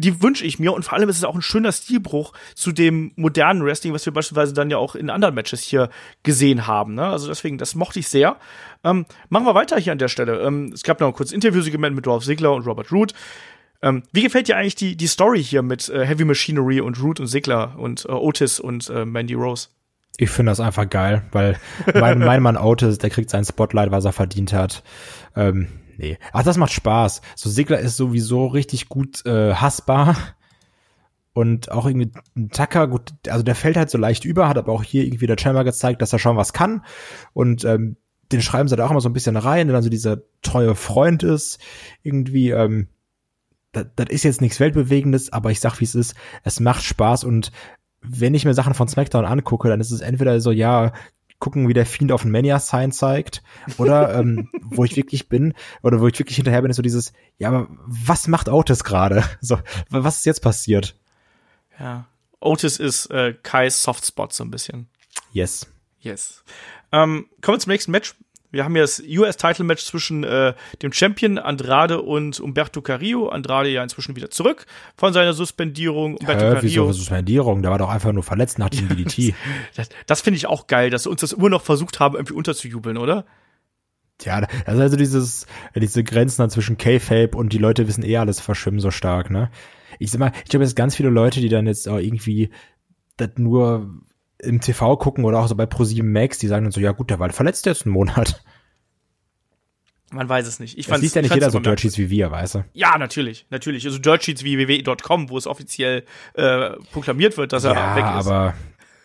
Die 0.00 0.22
wünsche 0.22 0.44
ich 0.44 0.58
mir 0.58 0.72
und 0.72 0.82
vor 0.82 0.94
allem 0.94 1.08
ist 1.08 1.18
es 1.18 1.24
auch 1.24 1.34
ein 1.34 1.42
schöner 1.42 1.72
Stilbruch 1.72 2.32
zu 2.54 2.72
dem 2.72 3.12
modernen 3.16 3.64
Wrestling, 3.64 3.92
was 3.92 4.06
wir 4.06 4.12
beispielsweise 4.12 4.54
dann 4.54 4.70
ja 4.70 4.78
auch 4.78 4.94
in 4.94 5.10
anderen 5.10 5.34
Matches 5.34 5.60
hier 5.60 5.90
gesehen 6.22 6.66
haben. 6.66 6.94
Ne? 6.94 7.06
Also 7.06 7.28
deswegen, 7.28 7.58
das 7.58 7.74
mochte 7.74 7.98
ich 7.98 8.08
sehr. 8.08 8.36
Ähm, 8.82 9.04
machen 9.28 9.44
wir 9.44 9.54
weiter 9.54 9.78
hier 9.78 9.92
an 9.92 9.98
der 9.98 10.08
Stelle. 10.08 10.40
Ähm, 10.40 10.72
es 10.72 10.82
gab 10.82 11.00
noch 11.00 11.08
ein 11.08 11.12
kurzes 11.12 11.34
Interviewsegment 11.34 11.94
mit 11.94 12.06
Dolph 12.06 12.24
Ziggler 12.24 12.54
und 12.54 12.66
Robert 12.66 12.90
Root. 12.90 13.12
Ähm, 13.82 14.02
wie 14.12 14.22
gefällt 14.22 14.48
dir 14.48 14.56
eigentlich 14.56 14.74
die, 14.74 14.96
die 14.96 15.06
Story 15.06 15.42
hier 15.42 15.62
mit 15.62 15.88
äh, 15.88 16.04
Heavy 16.04 16.24
Machinery 16.24 16.80
und 16.80 17.02
Root 17.02 17.20
und 17.20 17.26
Ziggler 17.26 17.74
und 17.78 18.04
äh, 18.06 18.12
Otis 18.12 18.60
und 18.60 18.88
äh, 18.90 19.04
Mandy 19.04 19.34
Rose? 19.34 19.68
Ich 20.16 20.30
finde 20.30 20.50
das 20.50 20.60
einfach 20.60 20.88
geil, 20.88 21.22
weil 21.32 21.58
mein, 21.94 22.18
mein 22.18 22.42
Mann 22.42 22.56
Otis, 22.56 22.98
der 22.98 23.10
kriegt 23.10 23.30
sein 23.30 23.44
Spotlight, 23.44 23.90
was 23.90 24.04
er 24.04 24.12
verdient 24.12 24.52
hat. 24.52 24.82
Ähm, 25.34 25.68
nee. 26.00 26.18
Ach, 26.32 26.42
das 26.42 26.56
macht 26.56 26.72
Spaß. 26.72 27.20
So 27.36 27.50
Sigler 27.50 27.78
ist 27.78 27.96
sowieso 27.96 28.46
richtig 28.46 28.88
gut 28.88 29.24
äh, 29.26 29.54
hassbar. 29.54 30.16
Und 31.32 31.70
auch 31.70 31.86
irgendwie 31.86 32.10
ein 32.36 32.50
Tucker, 32.50 32.88
gut, 32.88 33.12
also 33.28 33.44
der 33.44 33.54
fällt 33.54 33.76
halt 33.76 33.88
so 33.88 33.98
leicht 33.98 34.24
über, 34.24 34.48
hat 34.48 34.58
aber 34.58 34.72
auch 34.72 34.82
hier 34.82 35.04
irgendwie 35.04 35.28
der 35.28 35.38
Chamber 35.38 35.62
gezeigt, 35.62 36.02
dass 36.02 36.12
er 36.12 36.18
schon 36.18 36.36
was 36.36 36.52
kann. 36.52 36.84
Und 37.32 37.64
ähm, 37.64 37.96
den 38.32 38.42
schreiben 38.42 38.68
sie 38.68 38.76
da 38.76 38.86
auch 38.86 38.90
immer 38.90 39.00
so 39.00 39.08
ein 39.08 39.14
bisschen 39.14 39.36
rein, 39.36 39.68
der 39.68 39.74
dann 39.74 39.82
so 39.82 39.90
dieser 39.90 40.18
treue 40.42 40.74
Freund 40.74 41.22
ist. 41.22 41.60
Irgendwie, 42.02 42.50
ähm, 42.50 42.88
das 43.72 44.08
ist 44.08 44.24
jetzt 44.24 44.40
nichts 44.40 44.58
Weltbewegendes, 44.58 45.32
aber 45.32 45.50
ich 45.50 45.60
sag, 45.60 45.78
wie 45.80 45.84
es 45.84 45.94
ist, 45.94 46.14
es 46.42 46.58
macht 46.58 46.82
Spaß 46.82 47.22
und 47.24 47.52
wenn 48.02 48.34
ich 48.34 48.44
mir 48.44 48.54
Sachen 48.54 48.74
von 48.74 48.88
SmackDown 48.88 49.26
angucke, 49.26 49.68
dann 49.68 49.80
ist 49.80 49.90
es 49.90 50.00
entweder 50.00 50.40
so, 50.40 50.50
ja, 50.50 50.92
gucken, 51.40 51.68
wie 51.68 51.74
der 51.74 51.86
Fiend 51.86 52.12
auf 52.12 52.22
den 52.22 52.30
Mania-Sign 52.30 52.92
zeigt, 52.92 53.42
oder 53.78 54.14
ähm, 54.18 54.48
wo 54.62 54.84
ich 54.84 54.96
wirklich 54.96 55.28
bin, 55.28 55.54
oder 55.82 56.00
wo 56.00 56.06
ich 56.06 56.18
wirklich 56.18 56.36
hinterher 56.36 56.62
bin, 56.62 56.70
ist 56.70 56.76
so 56.76 56.82
dieses, 56.82 57.12
ja, 57.38 57.48
aber 57.48 57.66
was 57.86 58.28
macht 58.28 58.48
Otis 58.48 58.84
gerade? 58.84 59.24
So, 59.40 59.58
was 59.88 60.18
ist 60.18 60.26
jetzt 60.26 60.42
passiert? 60.42 60.94
Ja. 61.78 62.06
Otis 62.40 62.78
ist 62.78 63.06
äh, 63.06 63.34
Kais 63.42 63.82
Softspot 63.82 64.32
so 64.32 64.44
ein 64.44 64.50
bisschen. 64.50 64.88
Yes. 65.32 65.66
Yes. 66.00 66.44
Ähm, 66.92 67.26
kommen 67.40 67.56
wir 67.56 67.60
zum 67.60 67.72
nächsten 67.72 67.90
Match. 67.90 68.14
Wir 68.50 68.64
haben 68.64 68.74
ja 68.74 68.82
das 68.82 69.00
US-Title-Match 69.00 69.84
zwischen 69.84 70.24
äh, 70.24 70.54
dem 70.82 70.92
Champion 70.92 71.38
Andrade 71.38 72.02
und 72.02 72.40
Umberto 72.40 72.82
Carrillo. 72.82 73.28
Andrade 73.28 73.68
ja 73.68 73.82
inzwischen 73.82 74.16
wieder 74.16 74.30
zurück 74.30 74.66
von 74.96 75.12
seiner 75.12 75.32
Suspendierung. 75.32 76.16
Umberto 76.16 76.62
wieso 76.62 76.80
Carrillo. 76.80 76.92
Suspendierung? 76.92 77.62
Der 77.62 77.70
war 77.70 77.78
doch 77.78 77.90
einfach 77.90 78.12
nur 78.12 78.22
verletzt 78.22 78.58
nach 78.58 78.70
dem 78.70 78.88
DDT. 78.96 79.34
Das, 79.76 79.88
das 80.06 80.20
finde 80.20 80.36
ich 80.36 80.46
auch 80.46 80.66
geil, 80.66 80.90
dass 80.90 81.04
sie 81.04 81.10
uns 81.10 81.20
das 81.20 81.32
immer 81.32 81.48
noch 81.48 81.62
versucht 81.62 82.00
haben, 82.00 82.16
irgendwie 82.16 82.34
unterzujubeln, 82.34 82.96
oder? 82.96 83.24
Tja, 84.18 84.46
also, 84.66 84.82
also 84.82 84.96
dieses, 84.96 85.46
diese 85.74 86.04
Grenzen 86.04 86.42
dann 86.42 86.50
zwischen 86.50 86.76
K-Fape 86.76 87.36
und 87.36 87.52
die 87.52 87.58
Leute 87.58 87.88
wissen 87.88 88.04
eh 88.04 88.18
alles 88.18 88.40
verschwimmen 88.40 88.80
so 88.80 88.90
stark, 88.90 89.30
ne? 89.30 89.50
Ich 89.98 90.10
sag 90.10 90.18
mal, 90.18 90.32
ich 90.44 90.50
glaube, 90.50 90.64
es 90.64 90.70
gibt 90.70 90.78
ganz 90.78 90.94
viele 90.94 91.08
Leute, 91.08 91.40
die 91.40 91.48
dann 91.48 91.66
jetzt 91.66 91.88
auch 91.88 91.98
irgendwie 91.98 92.50
das 93.16 93.30
nur 93.36 93.90
im 94.42 94.60
TV 94.60 94.96
gucken 94.96 95.24
oder 95.24 95.38
auch 95.40 95.48
so 95.48 95.54
bei 95.54 95.64
Pro7 95.64 96.02
Max, 96.02 96.38
die 96.38 96.46
sagen 96.48 96.64
dann 96.64 96.72
so, 96.72 96.80
ja 96.80 96.92
gut, 96.92 97.10
der 97.10 97.18
war 97.18 97.30
verletzt 97.30 97.66
jetzt 97.66 97.84
einen 97.86 97.92
Monat. 97.92 98.42
Man 100.12 100.28
weiß 100.28 100.46
es 100.46 100.58
nicht. 100.58 100.76
Ich 100.76 100.86
Das 100.86 101.00
liest 101.00 101.14
ja 101.14 101.22
nicht 101.22 101.32
jeder 101.34 101.50
so 101.50 101.60
Dirt 101.60 101.80
Sheets 101.80 101.96
wie 101.96 102.10
wir, 102.10 102.30
weißt 102.32 102.56
du? 102.56 102.64
Ja, 102.72 102.98
natürlich, 102.98 103.46
natürlich. 103.50 103.86
Also 103.86 103.98
Dirt 103.98 104.24
Sheets 104.24 104.42
wie 104.42 104.58
www.com, 104.58 105.30
wo 105.30 105.38
es 105.38 105.46
offiziell 105.46 106.04
äh, 106.34 106.70
proklamiert 106.92 107.36
wird, 107.36 107.52
dass 107.52 107.62
er 107.62 107.74
ja, 107.74 107.94
weg 107.96 108.04
ist. 108.04 108.26
aber 108.26 108.54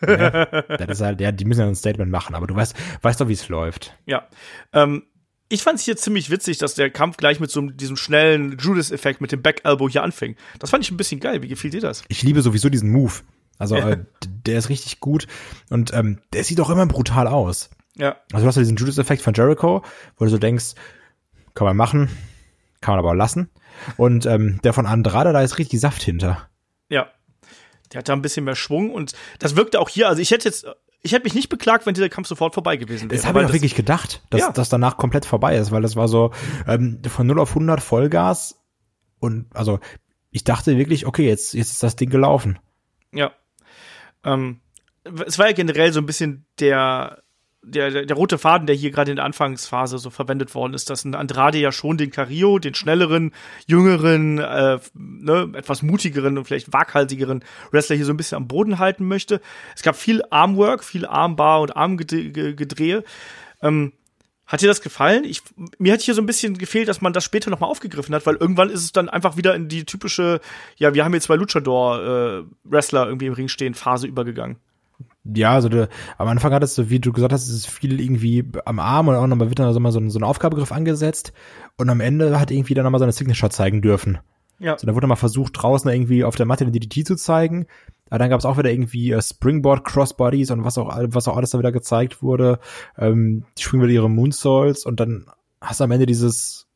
ne, 0.00 0.64
das 0.86 0.98
ist 0.98 1.04
halt, 1.04 1.20
ja, 1.20 1.30
die 1.32 1.44
müssen 1.44 1.60
ja 1.60 1.66
ein 1.68 1.76
Statement 1.76 2.10
machen, 2.10 2.34
aber 2.34 2.46
du 2.48 2.56
weißt, 2.56 2.74
weißt 3.02 3.20
doch, 3.20 3.28
wie 3.28 3.34
es 3.34 3.48
läuft. 3.48 3.94
Ja. 4.04 4.26
Ähm, 4.72 5.04
ich 5.48 5.62
fand 5.62 5.78
es 5.78 5.84
hier 5.84 5.96
ziemlich 5.96 6.28
witzig, 6.28 6.58
dass 6.58 6.74
der 6.74 6.90
Kampf 6.90 7.18
gleich 7.18 7.38
mit 7.38 7.52
so 7.52 7.60
einem- 7.60 7.76
diesem 7.76 7.96
schnellen 7.96 8.58
Judas-Effekt 8.58 9.20
mit 9.20 9.30
dem 9.30 9.42
Back-Elbow 9.42 9.88
hier 9.88 10.02
anfing. 10.02 10.34
Das 10.58 10.70
fand 10.70 10.82
ich 10.84 10.90
ein 10.90 10.96
bisschen 10.96 11.20
geil. 11.20 11.40
Wie 11.42 11.48
gefiel 11.48 11.70
dir 11.70 11.80
das? 11.80 12.02
Ich 12.08 12.24
liebe 12.24 12.42
sowieso 12.42 12.68
diesen 12.68 12.90
Move. 12.90 13.12
Also 13.58 13.76
äh, 13.76 14.04
der 14.46 14.58
ist 14.58 14.68
richtig 14.68 15.00
gut 15.00 15.26
und 15.70 15.92
ähm, 15.94 16.20
der 16.32 16.44
sieht 16.44 16.60
auch 16.60 16.70
immer 16.70 16.86
brutal 16.86 17.26
aus. 17.26 17.70
Ja. 17.96 18.16
Also 18.32 18.44
du 18.44 18.48
hast 18.48 18.56
ja 18.56 18.62
diesen 18.62 18.76
Judas-Effekt 18.76 19.22
von 19.22 19.32
Jericho, 19.34 19.82
wo 20.18 20.24
du 20.24 20.30
so 20.30 20.38
denkst, 20.38 20.74
kann 21.54 21.66
man 21.66 21.76
machen, 21.76 22.10
kann 22.82 22.92
man 22.92 22.98
aber 22.98 23.10
auch 23.10 23.14
lassen. 23.14 23.50
Und 23.96 24.26
ähm, 24.26 24.60
der 24.62 24.72
von 24.72 24.86
Andrade, 24.86 25.32
da 25.32 25.40
ist 25.40 25.58
richtig 25.58 25.80
Saft 25.80 26.02
hinter. 26.02 26.48
Ja. 26.90 27.08
Der 27.92 28.00
hat 28.00 28.08
da 28.08 28.12
ein 28.12 28.22
bisschen 28.22 28.44
mehr 28.44 28.56
Schwung 28.56 28.90
und 28.92 29.12
das 29.38 29.56
wirkte 29.56 29.80
auch 29.80 29.88
hier. 29.88 30.08
Also 30.08 30.20
ich 30.20 30.30
hätte 30.30 30.48
jetzt, 30.48 30.66
ich 31.02 31.12
hätte 31.12 31.24
mich 31.24 31.34
nicht 31.34 31.48
beklagt, 31.48 31.86
wenn 31.86 31.94
dieser 31.94 32.08
Kampf 32.08 32.28
sofort 32.28 32.52
vorbei 32.52 32.76
gewesen 32.76 33.10
wäre. 33.10 33.16
Das 33.16 33.26
habe 33.26 33.40
ich 33.40 33.46
auch 33.46 33.52
wirklich 33.52 33.74
gedacht, 33.74 34.22
dass 34.30 34.40
Ja. 34.40 34.52
das 34.52 34.68
danach 34.68 34.96
komplett 34.96 35.24
vorbei 35.24 35.56
ist, 35.56 35.70
weil 35.70 35.82
das 35.82 35.96
war 35.96 36.08
so 36.08 36.32
ähm, 36.66 37.00
von 37.08 37.26
0 37.26 37.38
auf 37.40 37.50
100 37.50 37.80
Vollgas 37.80 38.60
und 39.20 39.46
also 39.54 39.78
ich 40.30 40.44
dachte 40.44 40.76
wirklich, 40.76 41.06
okay, 41.06 41.26
jetzt, 41.26 41.54
jetzt 41.54 41.70
ist 41.72 41.82
das 41.82 41.96
Ding 41.96 42.10
gelaufen. 42.10 42.58
Ja. 43.12 43.32
Ähm, 44.24 44.60
es 45.26 45.38
war 45.38 45.46
ja 45.46 45.52
generell 45.52 45.92
so 45.92 46.00
ein 46.00 46.06
bisschen 46.06 46.46
der, 46.58 47.22
der, 47.62 48.04
der, 48.04 48.16
rote 48.16 48.38
Faden, 48.38 48.66
der 48.66 48.76
hier 48.76 48.90
gerade 48.90 49.10
in 49.10 49.16
der 49.16 49.24
Anfangsphase 49.24 49.98
so 49.98 50.10
verwendet 50.10 50.54
worden 50.54 50.74
ist, 50.74 50.90
dass 50.90 51.04
ein 51.04 51.14
Andrade 51.14 51.58
ja 51.58 51.72
schon 51.72 51.96
den 51.96 52.10
Carrillo, 52.10 52.58
den 52.58 52.74
schnelleren, 52.74 53.32
jüngeren, 53.66 54.38
äh, 54.38 54.78
ne, 54.94 55.52
etwas 55.54 55.82
mutigeren 55.82 56.38
und 56.38 56.44
vielleicht 56.44 56.72
waghalsigeren 56.72 57.44
Wrestler 57.72 57.96
hier 57.96 58.04
so 58.04 58.12
ein 58.12 58.16
bisschen 58.16 58.36
am 58.36 58.48
Boden 58.48 58.78
halten 58.78 59.06
möchte. 59.06 59.40
Es 59.74 59.82
gab 59.82 59.96
viel 59.96 60.22
Armwork, 60.30 60.84
viel 60.84 61.06
Armbar 61.06 61.60
und 61.60 61.76
Armgedrehe. 61.76 63.04
Ähm, 63.62 63.92
hat 64.46 64.62
dir 64.62 64.68
das 64.68 64.80
gefallen? 64.80 65.24
Ich, 65.24 65.42
mir 65.78 65.92
hat 65.92 66.00
hier 66.00 66.14
so 66.14 66.22
ein 66.22 66.26
bisschen 66.26 66.56
gefehlt, 66.56 66.88
dass 66.88 67.00
man 67.00 67.12
das 67.12 67.24
später 67.24 67.50
nochmal 67.50 67.70
aufgegriffen 67.70 68.14
hat, 68.14 68.26
weil 68.26 68.36
irgendwann 68.36 68.70
ist 68.70 68.82
es 68.82 68.92
dann 68.92 69.08
einfach 69.08 69.36
wieder 69.36 69.54
in 69.54 69.68
die 69.68 69.84
typische, 69.84 70.40
ja, 70.76 70.94
wir 70.94 71.04
haben 71.04 71.12
hier 71.12 71.20
zwei 71.20 71.36
Luchador-Wrestler 71.36 73.06
irgendwie 73.06 73.26
im 73.26 73.32
Ring 73.32 73.48
stehen, 73.48 73.74
Phase 73.74 74.06
übergegangen. 74.06 74.56
Ja, 75.24 75.54
also 75.54 75.68
du, 75.68 75.88
am 76.18 76.28
Anfang 76.28 76.52
hattest 76.52 76.78
du, 76.78 76.88
wie 76.88 77.00
du 77.00 77.12
gesagt 77.12 77.32
hast, 77.32 77.48
es 77.48 77.54
ist 77.54 77.66
viel 77.66 78.00
irgendwie 78.00 78.44
am 78.64 78.78
Arm 78.78 79.08
und 79.08 79.16
auch 79.16 79.26
nochmal 79.26 79.48
wird 79.48 79.58
dann 79.58 79.72
so 79.74 79.80
mal 79.80 79.90
so 79.90 79.98
ein, 79.98 80.10
so 80.10 80.18
ein 80.18 80.24
Aufgabegriff 80.24 80.70
angesetzt 80.70 81.32
und 81.76 81.90
am 81.90 82.00
Ende 82.00 82.38
hat 82.38 82.50
irgendwie 82.50 82.74
dann 82.74 82.84
nochmal 82.84 83.00
seine 83.00 83.12
Signature 83.12 83.50
zeigen 83.50 83.82
dürfen. 83.82 84.18
Ja. 84.58 84.78
So, 84.78 84.86
da 84.86 84.94
wurde 84.94 85.06
mal 85.06 85.16
versucht, 85.16 85.52
draußen 85.56 85.90
irgendwie 85.90 86.24
auf 86.24 86.36
der 86.36 86.46
Matte 86.46 86.64
den 86.64 86.72
DDT 86.72 87.06
zu 87.06 87.16
zeigen. 87.16 87.66
Aber 88.08 88.18
dann 88.18 88.30
gab 88.30 88.38
es 88.38 88.46
auch 88.46 88.56
wieder 88.56 88.70
irgendwie 88.70 89.12
äh, 89.12 89.20
Springboard 89.20 89.84
Crossbodies 89.84 90.50
und 90.50 90.64
was 90.64 90.78
auch, 90.78 90.96
was 90.96 91.28
auch 91.28 91.36
alles 91.36 91.50
da 91.50 91.58
wieder 91.58 91.72
gezeigt 91.72 92.22
wurde. 92.22 92.60
Ähm, 92.96 93.44
die 93.58 93.62
springen 93.62 93.82
wieder 93.82 93.92
ihre 93.92 94.10
Moonsaults 94.10 94.86
und 94.86 95.00
dann 95.00 95.26
hast 95.60 95.80
du 95.80 95.84
am 95.84 95.90
Ende 95.90 96.06
dieses, 96.06 96.66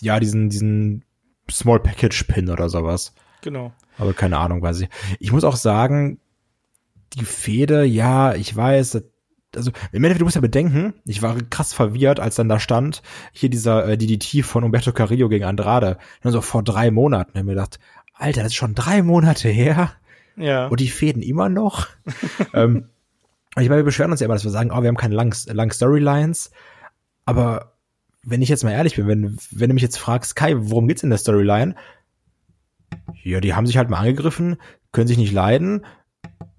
ja, 0.00 0.18
diesen, 0.18 0.48
diesen 0.48 1.04
Small 1.50 1.80
Package 1.80 2.24
Pin 2.24 2.50
oder 2.50 2.68
sowas. 2.68 3.12
Genau. 3.42 3.72
Aber 3.98 4.14
keine 4.14 4.38
Ahnung, 4.38 4.62
weiß 4.62 4.80
ich. 4.80 4.88
Ich 5.20 5.32
muss 5.32 5.44
auch 5.44 5.56
sagen, 5.56 6.18
die 7.14 7.24
Fehde, 7.24 7.84
ja, 7.84 8.34
ich 8.34 8.54
weiß, 8.54 9.02
also 9.56 9.70
im 9.92 10.04
Endeffekt, 10.04 10.20
du 10.20 10.24
musst 10.24 10.36
ja 10.36 10.40
bedenken, 10.42 10.94
ich 11.04 11.22
war 11.22 11.36
krass 11.50 11.72
verwirrt, 11.72 12.20
als 12.20 12.36
dann 12.36 12.48
da 12.48 12.60
stand, 12.60 13.02
hier 13.32 13.48
dieser 13.50 13.86
äh, 13.88 13.98
DDT 13.98 14.44
von 14.44 14.64
Umberto 14.64 14.92
Carrillo 14.92 15.28
gegen 15.28 15.44
Andrade, 15.44 15.98
dann 16.22 16.32
so 16.32 16.40
vor 16.40 16.62
drei 16.62 16.90
Monaten. 16.90 17.30
Ich 17.34 17.38
hab 17.38 17.44
mir 17.46 17.52
gedacht, 17.52 17.78
Alter, 18.14 18.42
das 18.42 18.52
ist 18.52 18.56
schon 18.56 18.74
drei 18.74 19.02
Monate 19.02 19.48
her 19.48 19.92
Ja. 20.36 20.66
und 20.68 20.80
die 20.80 20.88
Fäden 20.88 21.22
immer 21.22 21.48
noch. 21.48 21.88
ähm, 22.54 22.86
ich 23.58 23.68
meine, 23.68 23.80
wir 23.80 23.84
beschweren 23.84 24.10
uns 24.10 24.20
ja 24.20 24.26
immer, 24.26 24.34
dass 24.34 24.44
wir 24.44 24.50
sagen, 24.50 24.70
oh, 24.70 24.82
wir 24.82 24.88
haben 24.88 24.96
keine 24.96 25.14
langen 25.14 25.34
lang 25.46 25.72
Storylines, 25.72 26.50
aber 27.24 27.72
wenn 28.22 28.42
ich 28.42 28.48
jetzt 28.48 28.64
mal 28.64 28.72
ehrlich 28.72 28.96
bin, 28.96 29.06
wenn, 29.06 29.36
wenn 29.50 29.68
du 29.70 29.74
mich 29.74 29.82
jetzt 29.82 29.98
fragst, 29.98 30.34
Kai, 30.36 30.54
worum 30.56 30.88
geht's 30.88 31.02
in 31.02 31.10
der 31.10 31.18
Storyline? 31.18 31.74
Ja, 33.22 33.40
die 33.40 33.54
haben 33.54 33.66
sich 33.66 33.76
halt 33.78 33.88
mal 33.88 33.98
angegriffen, 33.98 34.56
können 34.92 35.06
sich 35.08 35.18
nicht 35.18 35.32
leiden 35.32 35.84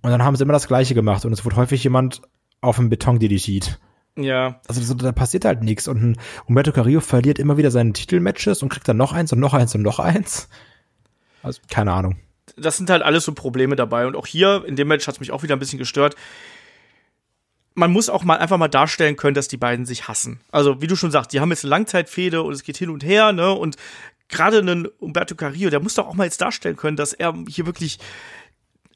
und 0.02 0.12
dann 0.12 0.24
haben 0.24 0.36
sie 0.36 0.44
immer 0.44 0.54
das 0.54 0.68
Gleiche 0.68 0.94
gemacht 0.96 1.26
und 1.26 1.34
es 1.34 1.44
wurde 1.46 1.56
häufig 1.58 1.84
jemand 1.84 2.22
auf 2.62 2.78
dem 2.78 2.90
Beton 2.90 3.20
DDT't. 3.20 3.78
ja. 4.16 4.60
Also 4.68 4.82
so, 4.82 4.94
da 4.94 5.12
passiert 5.12 5.46
halt 5.46 5.64
nichts 5.64 5.88
und 5.88 6.02
ein 6.02 6.18
Umberto 6.46 6.72
Carrillo 6.72 7.02
verliert 7.02 7.40
immer 7.40 7.58
wieder 7.58 7.72
seine 7.72 7.94
Titelmatches 7.94 8.64
und 8.64 8.70
kriegt 8.70 8.88
dann 8.88 8.98
noch 8.98 9.14
eins 9.14 9.32
und 9.34 9.40
noch 9.40 9.54
eins 9.54 9.76
und 9.76 9.82
noch 9.82 10.00
eins. 10.00 10.50
Also 11.44 11.62
keine 11.70 11.94
Ahnung. 11.94 12.18
das 12.56 12.78
sind 12.78 12.90
halt 12.90 13.04
alles 13.04 13.26
so 13.26 13.34
Probleme 13.34 13.76
dabei. 13.76 14.08
Und 14.08 14.16
auch 14.16 14.26
hier 14.26 14.64
in 14.66 14.76
dem 14.76 14.88
Match 14.88 15.06
hat 15.08 15.16
es 15.16 15.20
mich 15.20 15.32
auch 15.32 15.44
wieder 15.44 15.56
ein 15.56 15.60
bisschen 15.60 15.80
gestört. 15.80 16.16
Man 17.76 17.92
muss 17.92 18.10
auch 18.10 18.24
mal 18.24 18.38
einfach 18.38 18.58
mal 18.58 18.68
darstellen 18.68 19.16
können, 19.18 19.36
dass 19.36 19.48
die 19.48 19.58
beiden 19.58 19.86
sich 19.86 20.08
hassen. 20.08 20.40
Also, 20.52 20.82
wie 20.82 20.88
du 20.88 20.96
schon 20.96 21.12
sagst, 21.12 21.32
die 21.32 21.40
haben 21.40 21.52
jetzt 21.52 21.64
eine 21.64 21.70
Langzeitfehde 21.70 22.42
und 22.42 22.54
es 22.54 22.64
geht 22.64 22.78
hin 22.78 22.90
und 22.90 23.04
her, 23.06 23.34
ne? 23.34 23.52
Und 23.52 23.76
gerade 24.30 24.58
einen 24.60 24.88
Umberto 24.88 25.36
Carrillo, 25.36 25.70
der 25.70 25.80
muss 25.80 25.94
doch 25.94 26.08
auch 26.08 26.16
mal 26.16 26.24
jetzt 26.24 26.42
darstellen 26.42 26.76
können, 26.76 26.98
dass 26.98 27.14
er 27.14 27.36
hier 27.48 27.68
wirklich 27.68 28.00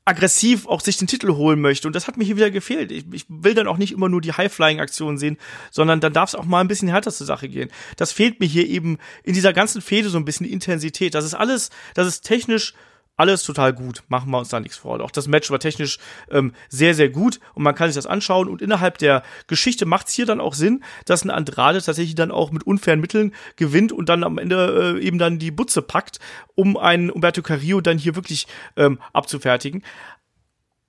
aggressiv 0.05 0.67
auch 0.67 0.81
sich 0.81 0.97
den 0.97 1.07
Titel 1.07 1.35
holen 1.35 1.61
möchte. 1.61 1.87
Und 1.87 1.95
das 1.95 2.07
hat 2.07 2.17
mir 2.17 2.23
hier 2.23 2.35
wieder 2.35 2.49
gefehlt. 2.49 2.91
Ich, 2.91 3.05
ich 3.11 3.25
will 3.29 3.53
dann 3.53 3.67
auch 3.67 3.77
nicht 3.77 3.91
immer 3.91 4.09
nur 4.09 4.21
die 4.21 4.33
High-Flying-Aktionen 4.33 5.17
sehen, 5.17 5.37
sondern 5.69 5.99
dann 5.99 6.13
darf 6.13 6.29
es 6.29 6.35
auch 6.35 6.45
mal 6.45 6.61
ein 6.61 6.67
bisschen 6.67 6.87
härter 6.87 7.11
zur 7.11 7.27
Sache 7.27 7.49
gehen. 7.49 7.69
Das 7.97 8.11
fehlt 8.11 8.39
mir 8.39 8.47
hier 8.47 8.67
eben 8.67 8.97
in 9.23 9.33
dieser 9.33 9.53
ganzen 9.53 9.81
Fehde 9.81 10.09
so 10.09 10.17
ein 10.17 10.25
bisschen 10.25 10.47
Intensität. 10.47 11.13
Das 11.13 11.25
ist 11.25 11.35
alles, 11.35 11.69
das 11.93 12.07
ist 12.07 12.21
technisch 12.21 12.73
alles 13.17 13.43
total 13.43 13.73
gut. 13.73 14.03
Machen 14.07 14.31
wir 14.31 14.39
uns 14.39 14.49
da 14.49 14.59
nichts 14.59 14.77
vor. 14.77 14.99
Auch 15.01 15.11
das 15.11 15.27
Match 15.27 15.51
war 15.51 15.59
technisch 15.59 15.99
ähm, 16.29 16.53
sehr, 16.69 16.95
sehr 16.95 17.09
gut 17.09 17.39
und 17.53 17.63
man 17.63 17.75
kann 17.75 17.87
sich 17.87 17.95
das 17.95 18.07
anschauen. 18.07 18.47
Und 18.47 18.61
innerhalb 18.61 18.97
der 18.97 19.23
Geschichte 19.47 19.85
macht 19.85 20.07
es 20.07 20.13
hier 20.13 20.25
dann 20.25 20.41
auch 20.41 20.53
Sinn, 20.53 20.83
dass 21.05 21.23
ein 21.23 21.29
Andrade 21.29 21.81
tatsächlich 21.81 22.15
dann 22.15 22.31
auch 22.31 22.51
mit 22.51 22.63
unfairen 22.63 22.99
Mitteln 22.99 23.33
gewinnt 23.57 23.91
und 23.91 24.09
dann 24.09 24.23
am 24.23 24.37
Ende 24.37 24.97
äh, 24.97 25.05
eben 25.05 25.17
dann 25.17 25.39
die 25.39 25.51
Butze 25.51 25.81
packt, 25.81 26.19
um 26.55 26.77
einen 26.77 27.09
Umberto 27.11 27.41
Carrillo 27.41 27.81
dann 27.81 27.97
hier 27.97 28.15
wirklich 28.15 28.47
ähm, 28.75 28.99
abzufertigen. 29.13 29.83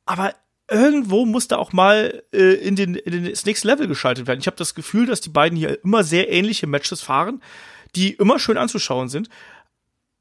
Aber 0.06 0.34
irgendwo 0.70 1.26
muss 1.26 1.48
da 1.48 1.58
auch 1.58 1.72
mal 1.72 2.22
äh, 2.32 2.54
in, 2.54 2.76
den, 2.76 2.94
in 2.94 3.12
den 3.12 3.30
das 3.30 3.44
nächste 3.44 3.68
Level 3.68 3.88
geschaltet 3.88 4.26
werden. 4.26 4.40
Ich 4.40 4.46
habe 4.46 4.56
das 4.56 4.74
Gefühl, 4.74 5.06
dass 5.06 5.20
die 5.20 5.28
beiden 5.28 5.56
hier 5.58 5.82
immer 5.84 6.02
sehr 6.02 6.32
ähnliche 6.32 6.66
Matches 6.66 7.02
fahren, 7.02 7.42
die 7.94 8.14
immer 8.14 8.38
schön 8.38 8.56
anzuschauen 8.56 9.08
sind, 9.08 9.28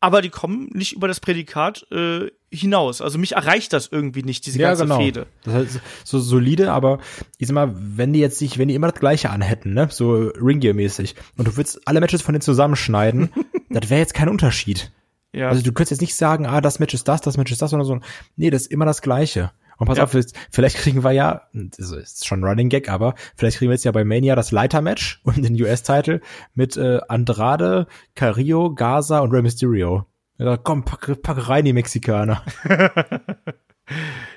aber 0.02 0.22
die 0.24 0.30
kommen 0.30 0.68
nicht 0.74 0.94
über 0.94 1.08
das 1.08 1.20
Prädikat 1.20 1.86
äh, 1.92 2.32
hinaus. 2.50 3.02
Also 3.02 3.20
mich 3.20 3.34
erreicht 3.34 3.72
das 3.72 3.88
irgendwie 3.88 4.24
nicht, 4.24 4.46
diese 4.48 4.58
ganze 4.58 4.88
Fehde. 4.88 5.28
Das 5.44 5.54
heißt, 5.54 5.80
so 6.04 6.20
solide, 6.20 6.72
aber 6.72 7.00
ich 7.38 7.48
sag 7.48 7.54
mal, 7.54 7.74
wenn 7.74 8.12
die 8.12 8.20
jetzt 8.20 8.40
sich, 8.40 8.58
wenn 8.58 8.68
die 8.68 8.74
immer 8.74 8.92
das 8.92 9.00
Gleiche 9.00 9.30
anhätten, 9.30 9.76
ne, 9.76 9.88
so 9.92 10.14
Ringier-mäßig, 10.14 11.16
und 11.38 11.48
du 11.48 11.56
würdest 11.56 11.88
alle 11.88 12.02
Matches 12.02 12.24
von 12.24 12.34
denen 12.34 12.42
zusammenschneiden, 12.42 13.30
das 13.70 13.90
wäre 13.90 14.00
jetzt 14.00 14.16
kein 14.16 14.28
Unterschied. 14.28 14.92
Ja. 15.34 15.50
Also 15.50 15.62
du 15.62 15.72
könntest 15.72 15.92
jetzt 15.92 16.02
nicht 16.02 16.16
sagen, 16.16 16.48
ah, 16.48 16.62
das 16.62 16.80
Match 16.80 16.96
ist 16.96 17.08
das, 17.08 17.22
das 17.22 17.38
Match 17.38 17.52
ist 17.52 17.62
das, 17.62 17.70
sondern 17.70 17.88
so, 17.88 18.00
nee, 18.36 18.50
das 18.50 18.64
ist 18.64 18.72
immer 18.72 18.86
das 18.86 19.04
Gleiche. 19.04 19.52
Und 19.82 19.88
pass 19.88 19.98
Ja. 19.98 20.04
auf, 20.04 20.15
vielleicht 20.52 20.78
kriegen 20.78 21.04
wir 21.04 21.12
ja, 21.12 21.48
das 21.54 21.91
ist 21.91 22.28
schon 22.28 22.41
ein 22.41 22.44
Running 22.44 22.70
Gag, 22.70 22.88
aber 22.88 23.15
vielleicht 23.36 23.58
kriegen 23.58 23.72
wir 23.72 23.74
jetzt 23.74 23.84
ja 23.84 23.91
bei 23.91 24.04
Mania 24.04 24.36
das 24.36 24.52
Leiter-Match 24.52 25.22
und 25.24 25.44
den 25.44 25.60
US-Title 25.60 26.22
mit 26.54 26.78
äh, 26.78 27.00
Andrade, 27.08 27.88
Carrillo, 28.13 28.76
Gaza 28.76 29.22
und 29.22 29.32
Rey 29.32 29.41
Mysterio. 29.41 30.06
Ja, 30.38 30.56
komm, 30.58 30.86
pack, 30.86 31.20
pack 31.24 31.50
rein 31.50 31.65
die 31.65 31.74
Mexikaner. 31.74 32.44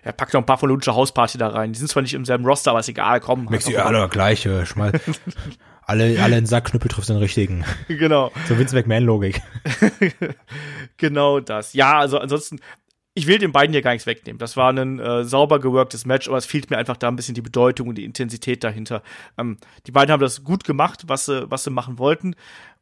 Er 0.03 0.13
packt 0.13 0.33
noch 0.35 0.41
ein 0.41 0.47
paar 0.47 0.59
von 0.59 0.69
Lucha 0.71 0.95
Hausparty 0.95 1.39
da 1.39 1.49
rein. 1.49 1.73
Die 1.73 1.79
sind 1.79 1.89
zwar 1.89 2.03
nicht 2.03 2.15
im 2.15 2.25
selben 2.25 2.45
Roster, 2.45 2.71
aber 2.71 2.81
ist 2.81 2.89
egal, 2.89 3.21
komm. 3.21 3.45
Mexikaner, 3.45 4.09
gleiche, 4.09 4.67
schmal. 4.67 4.93
alle, 5.83 6.21
alle 6.21 6.39
in 6.39 6.47
Sackknüppel 6.47 6.91
trifft 6.91 7.09
den 7.11 7.19
richtigen. 7.19 7.65
Genau. 7.87 8.33
So 8.49 8.59
Vince 8.59 8.75
McMahon-Logik. 8.75 9.43
Genau 10.97 11.41
das. 11.41 11.73
Ja, 11.75 11.99
also 11.99 12.19
ansonsten, 12.19 12.61
ich 13.15 13.29
will 13.29 13.39
den 13.39 13.53
beiden 13.53 13.73
hier 13.73 13.83
gar 13.83 13.93
nichts 13.93 14.07
wegnehmen. 14.07 14.39
Das 14.39 14.57
war 14.57 14.73
ein 14.73 14.99
äh, 14.99 15.25
sauber 15.25 15.61
geworktes 15.61 16.05
Match, 16.05 16.29
aber 16.29 16.37
es 16.37 16.47
fehlt 16.47 16.69
mir 16.71 16.79
einfach 16.79 16.97
da 16.97 17.09
ein 17.09 17.17
bisschen 17.17 17.37
die 17.37 17.43
Bedeutung 17.43 17.89
und 17.89 17.97
die 17.97 18.05
Intensität 18.05 18.65
dahinter. 18.65 19.03
Ähm, 19.39 19.59
die 19.87 19.93
beiden 19.93 20.13
haben 20.13 20.21
das 20.21 20.43
gut 20.43 20.65
gemacht, 20.65 21.05
was 21.07 21.27
sie, 21.27 21.49
was 21.49 21.63
sie 21.63 21.71
machen 21.71 21.99
wollten. 21.99 22.35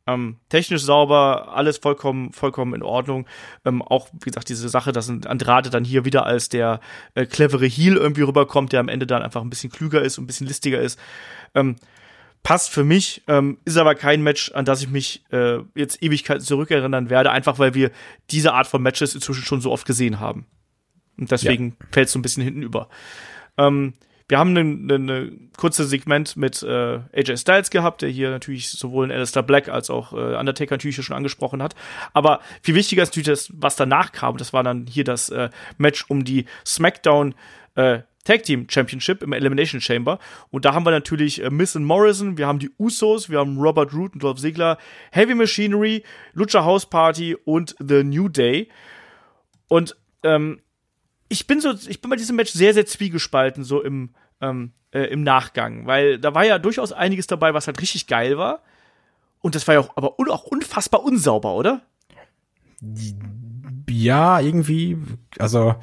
Ähm, 0.06 0.38
technisch 0.48 0.82
sauber, 0.82 1.54
alles 1.54 1.78
vollkommen, 1.78 2.32
vollkommen 2.32 2.74
in 2.74 2.82
Ordnung. 2.82 3.26
Ähm, 3.64 3.82
auch, 3.82 4.08
wie 4.12 4.30
gesagt, 4.30 4.48
diese 4.48 4.68
Sache, 4.68 4.90
dass 4.90 5.08
Andrade 5.08 5.70
dann 5.70 5.84
hier 5.84 6.04
wieder 6.04 6.26
als 6.26 6.48
der 6.48 6.80
äh, 7.14 7.26
clevere 7.26 7.66
Heel 7.66 7.96
irgendwie 7.96 8.22
rüberkommt, 8.22 8.72
der 8.72 8.80
am 8.80 8.88
Ende 8.88 9.06
dann 9.06 9.22
einfach 9.22 9.42
ein 9.42 9.50
bisschen 9.50 9.70
klüger 9.70 10.02
ist 10.02 10.18
und 10.18 10.24
ein 10.24 10.26
bisschen 10.26 10.46
listiger 10.48 10.80
ist. 10.80 10.98
Ähm, 11.54 11.76
passt 12.42 12.70
für 12.70 12.84
mich, 12.84 13.22
ähm, 13.28 13.58
ist 13.64 13.76
aber 13.76 13.94
kein 13.94 14.22
Match, 14.22 14.50
an 14.52 14.64
das 14.64 14.82
ich 14.82 14.88
mich 14.88 15.24
äh, 15.30 15.58
jetzt 15.74 16.02
Ewigkeiten 16.02 16.44
zurückerinnern 16.44 17.10
werde, 17.10 17.30
einfach 17.30 17.58
weil 17.58 17.74
wir 17.74 17.90
diese 18.30 18.52
Art 18.52 18.66
von 18.66 18.82
Matches 18.82 19.14
inzwischen 19.14 19.44
schon 19.44 19.60
so 19.60 19.70
oft 19.70 19.86
gesehen 19.86 20.18
haben. 20.20 20.46
Und 21.18 21.30
deswegen 21.30 21.76
fällt 21.92 22.06
es 22.06 22.12
so 22.12 22.18
ein 22.18 22.22
bisschen 22.22 22.42
hinten 22.42 22.62
über. 22.62 22.88
Ähm, 23.58 23.94
wir 24.28 24.38
haben 24.38 24.56
eine, 24.56 24.94
eine 24.94 25.32
kurze 25.58 25.84
Segment 25.84 26.36
mit 26.36 26.62
äh, 26.62 27.00
AJ 27.12 27.36
Styles 27.36 27.70
gehabt, 27.70 28.02
der 28.02 28.08
hier 28.08 28.30
natürlich 28.30 28.70
sowohl 28.70 29.04
in 29.04 29.12
Alistair 29.12 29.42
Black 29.42 29.68
als 29.68 29.90
auch 29.90 30.12
äh, 30.14 30.36
Undertaker 30.36 30.74
natürlich 30.74 30.96
schon 30.96 31.14
angesprochen 31.14 31.62
hat. 31.62 31.74
Aber 32.14 32.40
viel 32.62 32.74
wichtiger 32.74 33.02
ist 33.02 33.10
natürlich 33.10 33.26
das, 33.26 33.50
was 33.52 33.76
danach 33.76 34.12
kam. 34.12 34.38
Das 34.38 34.52
war 34.52 34.62
dann 34.62 34.86
hier 34.86 35.04
das 35.04 35.28
äh, 35.28 35.50
Match 35.76 36.06
um 36.08 36.24
die 36.24 36.46
SmackDown 36.66 37.34
äh, 37.74 38.00
Tag 38.24 38.44
Team 38.44 38.66
Championship 38.68 39.22
im 39.22 39.32
Elimination 39.32 39.80
Chamber. 39.80 40.18
Und 40.50 40.64
da 40.64 40.74
haben 40.74 40.86
wir 40.86 40.90
natürlich 40.90 41.42
äh, 41.42 41.50
Miss 41.50 41.74
and 41.74 41.86
Morrison, 41.86 42.38
wir 42.38 42.46
haben 42.46 42.58
die 42.58 42.70
Usos, 42.78 43.28
wir 43.28 43.40
haben 43.40 43.58
Robert 43.58 43.92
Root 43.92 44.14
und 44.14 44.22
Dolph 44.22 44.40
Ziggler, 44.40 44.78
Heavy 45.10 45.34
Machinery, 45.34 46.04
Lucha 46.32 46.64
House 46.64 46.86
Party 46.86 47.34
und 47.44 47.74
The 47.78 48.04
New 48.04 48.28
Day. 48.28 48.68
Und 49.68 49.96
ähm, 50.22 50.60
ich 51.28 51.46
bin 51.46 51.60
so, 51.60 51.72
ich 51.72 52.00
bin 52.00 52.10
bei 52.10 52.16
diesem 52.16 52.36
Match 52.36 52.52
sehr, 52.52 52.74
sehr 52.74 52.86
zwiegespalten, 52.86 53.64
so 53.64 53.82
im, 53.82 54.10
ähm, 54.40 54.72
äh, 54.92 55.04
im 55.04 55.22
Nachgang, 55.22 55.86
weil 55.86 56.18
da 56.18 56.34
war 56.34 56.44
ja 56.44 56.58
durchaus 56.58 56.92
einiges 56.92 57.26
dabei, 57.26 57.54
was 57.54 57.66
halt 57.66 57.80
richtig 57.80 58.06
geil 58.06 58.36
war. 58.38 58.62
Und 59.40 59.56
das 59.56 59.66
war 59.66 59.74
ja 59.74 59.80
auch, 59.80 59.96
aber 59.96 60.18
un 60.20 60.30
auch 60.30 60.44
unfassbar 60.44 61.02
unsauber, 61.02 61.54
oder? 61.54 61.82
Ja, 63.88 64.40
irgendwie, 64.40 64.98
also 65.38 65.74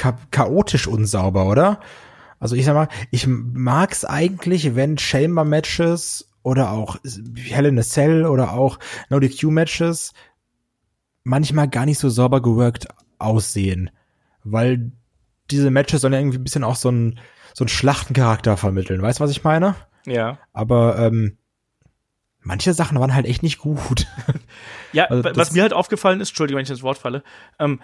cha 0.00 0.18
chaotisch 0.30 0.86
unsauber, 0.86 1.46
oder? 1.46 1.80
Also 2.38 2.56
ich 2.56 2.64
sag 2.64 2.74
mal, 2.74 2.88
ich 3.10 3.26
mag's 3.26 4.04
eigentlich, 4.04 4.74
wenn 4.74 4.96
Chamber-Matches 4.96 6.30
oder 6.42 6.70
auch 6.70 6.96
Hell 7.36 7.66
in 7.66 7.78
a 7.78 7.82
Cell 7.82 8.24
oder 8.24 8.52
auch 8.52 8.78
No 9.10 9.20
DQ-Matches 9.20 10.12
manchmal 11.22 11.68
gar 11.68 11.84
nicht 11.84 11.98
so 11.98 12.08
sauber 12.08 12.40
geworkt 12.40 12.88
aussehen. 13.18 13.90
Weil 14.42 14.92
diese 15.50 15.70
Matches 15.70 16.00
sollen 16.00 16.14
ja 16.14 16.18
irgendwie 16.18 16.38
ein 16.38 16.44
bisschen 16.44 16.64
auch 16.64 16.76
so 16.76 16.90
ein 16.90 17.20
so 17.52 17.64
einen 17.64 17.68
Schlachtencharakter 17.68 18.56
vermitteln. 18.56 19.02
Weißt 19.02 19.18
du, 19.18 19.24
was 19.24 19.30
ich 19.30 19.44
meine? 19.44 19.74
Ja. 20.06 20.38
Aber 20.52 20.98
ähm, 20.98 21.36
manche 22.40 22.72
Sachen 22.72 22.98
waren 22.98 23.14
halt 23.14 23.26
echt 23.26 23.42
nicht 23.42 23.58
gut. 23.58 24.06
ja, 24.92 25.04
also 25.10 25.28
was 25.34 25.52
mir 25.52 25.62
halt 25.62 25.72
aufgefallen 25.72 26.20
ist, 26.20 26.30
Entschuldigung, 26.30 26.58
wenn 26.58 26.64
ich 26.64 26.70
ins 26.70 26.82
Wort 26.82 26.98
falle, 26.98 27.22
ähm, 27.58 27.80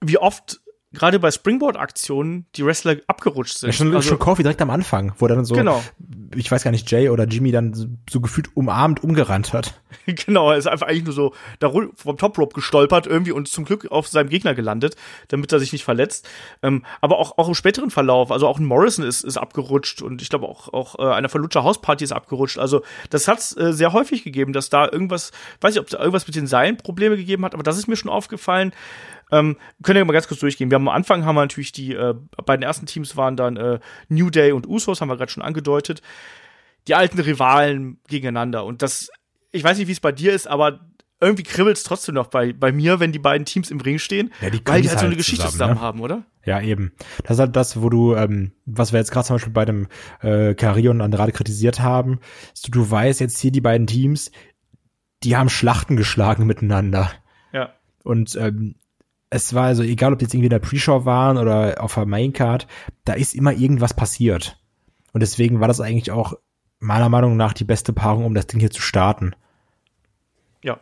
wie 0.00 0.18
oft 0.18 0.59
gerade 0.92 1.20
bei 1.20 1.30
Springboard-Aktionen 1.30 2.46
die 2.56 2.64
Wrestler 2.64 2.96
abgerutscht 3.06 3.58
sind. 3.58 3.68
Ja, 3.68 3.72
schon, 3.72 3.94
also, 3.94 4.08
schon 4.08 4.18
Kofi 4.18 4.42
direkt 4.42 4.60
am 4.60 4.70
Anfang, 4.70 5.12
wo 5.18 5.28
dann 5.28 5.44
so, 5.44 5.54
genau. 5.54 5.82
ich 6.34 6.50
weiß 6.50 6.64
gar 6.64 6.72
nicht, 6.72 6.90
Jay 6.90 7.08
oder 7.08 7.24
Jimmy 7.24 7.52
dann 7.52 7.74
so, 8.08 8.20
gefühlt 8.20 8.56
umarmt 8.56 9.04
umgerannt 9.04 9.52
hat. 9.52 9.80
genau, 10.06 10.50
er 10.50 10.58
ist 10.58 10.66
einfach 10.66 10.88
eigentlich 10.88 11.04
nur 11.04 11.14
so 11.14 11.34
da 11.60 11.70
vom 11.94 12.16
Top 12.18 12.38
Rope 12.38 12.54
gestolpert 12.54 13.06
irgendwie 13.06 13.30
und 13.30 13.46
zum 13.46 13.64
Glück 13.64 13.90
auf 13.90 14.08
seinem 14.08 14.28
Gegner 14.28 14.54
gelandet, 14.54 14.96
damit 15.28 15.52
er 15.52 15.60
sich 15.60 15.72
nicht 15.72 15.84
verletzt. 15.84 16.28
Ähm, 16.62 16.84
aber 17.00 17.18
auch, 17.18 17.38
auch 17.38 17.46
im 17.46 17.54
späteren 17.54 17.90
Verlauf, 17.90 18.32
also 18.32 18.48
auch 18.48 18.58
ein 18.58 18.64
Morrison 18.64 19.04
ist, 19.04 19.22
ist 19.22 19.36
abgerutscht 19.36 20.02
und 20.02 20.22
ich 20.22 20.28
glaube 20.28 20.48
auch, 20.48 20.72
auch 20.72 20.98
äh, 20.98 21.12
einer 21.12 21.28
von 21.28 21.40
Lucha 21.40 21.62
House 21.62 21.80
Party 21.80 22.02
ist 22.02 22.12
abgerutscht. 22.12 22.58
Also 22.58 22.82
das 23.10 23.28
hat 23.28 23.38
es 23.38 23.56
äh, 23.56 23.72
sehr 23.72 23.92
häufig 23.92 24.24
gegeben, 24.24 24.52
dass 24.52 24.70
da 24.70 24.88
irgendwas, 24.90 25.30
weiß 25.60 25.74
ich, 25.74 25.80
ob 25.80 25.88
da 25.88 25.98
irgendwas 25.98 26.26
mit 26.26 26.34
den 26.34 26.48
Seilen 26.48 26.76
Probleme 26.76 27.16
gegeben 27.16 27.44
hat, 27.44 27.54
aber 27.54 27.62
das 27.62 27.78
ist 27.78 27.86
mir 27.86 27.96
schon 27.96 28.10
aufgefallen. 28.10 28.72
Ähm, 29.32 29.56
können 29.82 29.98
wir 29.98 30.04
mal 30.04 30.12
ganz 30.12 30.28
kurz 30.28 30.40
durchgehen. 30.40 30.70
Wir 30.70 30.76
haben 30.76 30.88
am 30.88 30.94
Anfang 30.94 31.24
haben 31.24 31.34
wir 31.34 31.42
natürlich 31.42 31.72
die 31.72 31.94
äh, 31.94 32.14
beiden 32.44 32.62
ersten 32.62 32.86
Teams 32.86 33.16
waren 33.16 33.36
dann 33.36 33.56
äh, 33.56 33.80
New 34.08 34.30
Day 34.30 34.52
und 34.52 34.66
Usos, 34.66 35.00
haben 35.00 35.08
wir 35.08 35.16
gerade 35.16 35.30
schon 35.30 35.42
angedeutet. 35.42 36.02
Die 36.88 36.94
alten 36.94 37.18
Rivalen 37.18 38.00
gegeneinander. 38.08 38.64
Und 38.64 38.82
das, 38.82 39.10
ich 39.52 39.62
weiß 39.62 39.78
nicht, 39.78 39.88
wie 39.88 39.92
es 39.92 40.00
bei 40.00 40.12
dir 40.12 40.32
ist, 40.32 40.46
aber 40.46 40.80
irgendwie 41.20 41.42
kribbelt 41.42 41.76
es 41.76 41.84
trotzdem 41.84 42.14
noch 42.14 42.28
bei, 42.28 42.52
bei 42.52 42.72
mir, 42.72 42.98
wenn 42.98 43.12
die 43.12 43.18
beiden 43.18 43.44
Teams 43.44 43.70
im 43.70 43.80
Ring 43.80 43.98
stehen, 43.98 44.32
ja, 44.40 44.48
die 44.48 44.60
weil 44.64 44.80
die 44.80 44.88
halt 44.88 44.98
so 44.98 45.04
eine 45.04 45.10
halt 45.10 45.18
Geschichte 45.18 45.44
zusammen, 45.44 45.52
zusammen 45.52 45.74
ne? 45.74 45.80
haben, 45.80 46.00
oder? 46.00 46.24
Ja, 46.44 46.60
eben. 46.62 46.92
Das 47.24 47.36
ist 47.36 47.40
halt 47.40 47.56
das, 47.56 47.82
wo 47.82 47.90
du, 47.90 48.14
ähm, 48.14 48.52
was 48.64 48.92
wir 48.92 49.00
jetzt 49.00 49.12
gerade 49.12 49.26
zum 49.26 49.36
Beispiel 49.36 49.52
bei 49.52 49.66
dem 49.66 49.88
äh, 50.22 50.54
Carrillo 50.54 50.90
und 50.90 51.02
Andrade 51.02 51.32
kritisiert 51.32 51.80
haben, 51.80 52.20
du, 52.64 52.70
du 52.70 52.90
weißt 52.90 53.20
jetzt 53.20 53.38
hier 53.38 53.52
die 53.52 53.60
beiden 53.60 53.86
Teams, 53.86 54.30
die 55.22 55.36
haben 55.36 55.50
Schlachten 55.50 55.96
geschlagen 55.96 56.46
miteinander. 56.46 57.10
Ja. 57.52 57.74
Und 58.02 58.36
ähm, 58.36 58.76
es 59.30 59.54
war 59.54 59.64
also 59.64 59.82
egal, 59.84 60.12
ob 60.12 60.20
jetzt 60.20 60.34
irgendwie 60.34 60.46
in 60.46 60.50
der 60.50 60.58
Pre-Show 60.58 61.04
waren 61.04 61.38
oder 61.38 61.82
auf 61.82 61.94
der 61.94 62.04
Maincard, 62.04 62.66
da 63.04 63.12
ist 63.12 63.34
immer 63.34 63.52
irgendwas 63.52 63.94
passiert. 63.94 64.58
Und 65.12 65.20
deswegen 65.20 65.60
war 65.60 65.68
das 65.68 65.80
eigentlich 65.80 66.10
auch 66.10 66.34
meiner 66.80 67.08
Meinung 67.08 67.36
nach 67.36 67.52
die 67.52 67.64
beste 67.64 67.92
Paarung, 67.92 68.24
um 68.24 68.34
das 68.34 68.48
Ding 68.48 68.58
hier 68.58 68.70
zu 68.70 68.82
starten. 68.82 69.34
Ja, 70.64 70.80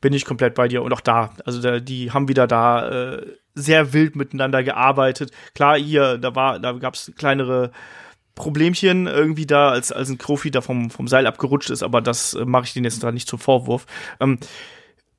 bin 0.00 0.12
ich 0.12 0.24
komplett 0.24 0.54
bei 0.54 0.66
dir. 0.66 0.82
Und 0.82 0.92
auch 0.92 1.00
da, 1.00 1.30
also 1.44 1.60
da, 1.60 1.78
die 1.78 2.10
haben 2.10 2.28
wieder 2.28 2.46
da 2.46 2.88
äh, 2.88 3.26
sehr 3.54 3.92
wild 3.92 4.16
miteinander 4.16 4.64
gearbeitet. 4.64 5.30
Klar, 5.54 5.78
hier, 5.78 6.18
da 6.18 6.34
war, 6.34 6.58
da 6.58 6.72
gab 6.72 6.94
es 6.94 7.12
kleinere 7.16 7.70
Problemchen 8.34 9.06
irgendwie 9.06 9.46
da, 9.46 9.70
als, 9.70 9.92
als 9.92 10.08
ein 10.08 10.18
Profi 10.18 10.50
da 10.50 10.60
vom, 10.60 10.90
vom 10.90 11.06
Seil 11.06 11.26
abgerutscht 11.26 11.70
ist, 11.70 11.82
aber 11.82 12.00
das 12.00 12.34
äh, 12.34 12.44
mache 12.44 12.64
ich 12.64 12.72
denen 12.72 12.84
jetzt 12.84 13.02
da 13.02 13.12
nicht 13.12 13.28
zum 13.28 13.38
Vorwurf. 13.38 13.86
Ähm, 14.18 14.38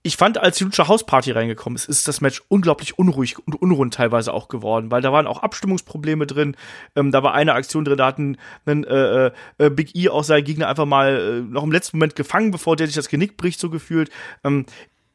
ich 0.04 0.18
fand, 0.18 0.40
als 0.40 0.58
die 0.58 0.64
Lucha 0.64 0.88
House 0.88 1.06
Party 1.06 1.32
reingekommen 1.32 1.76
ist, 1.76 1.88
ist 1.88 2.08
das 2.08 2.22
Match 2.22 2.42
unglaublich 2.48 2.98
unruhig 2.98 3.38
und 3.46 3.62
unrund 3.62 3.94
teilweise 3.94 4.34
auch 4.34 4.48
geworden, 4.48 4.90
weil 4.90 5.02
da 5.02 5.12
waren 5.14 5.28
auch 5.28 5.44
Abstimmungsprobleme 5.44 6.26
drin. 6.26 6.56
Ähm, 6.96 7.12
da 7.12 7.22
war 7.22 7.34
eine 7.34 7.54
Aktion 7.54 7.86
drin, 7.86 7.98
da 7.98 8.08
hatten 8.08 8.38
einen, 8.66 8.84
äh, 8.84 9.32
äh, 9.60 9.70
Big 9.70 9.96
E 9.96 10.10
auch 10.10 10.24
seinen 10.24 10.44
Gegner 10.44 10.70
einfach 10.70 10.86
mal 10.86 11.16
äh, 11.16 11.42
noch 11.42 11.64
im 11.64 11.72
letzten 11.72 11.98
Moment 11.98 12.16
gefangen, 12.16 12.50
bevor 12.50 12.76
der 12.76 12.88
sich 12.88 12.96
das 12.96 13.10
Genick 13.10 13.38
bricht, 13.38 13.60
so 13.60 13.70
gefühlt. 13.70 14.10
Ähm, 14.44 14.66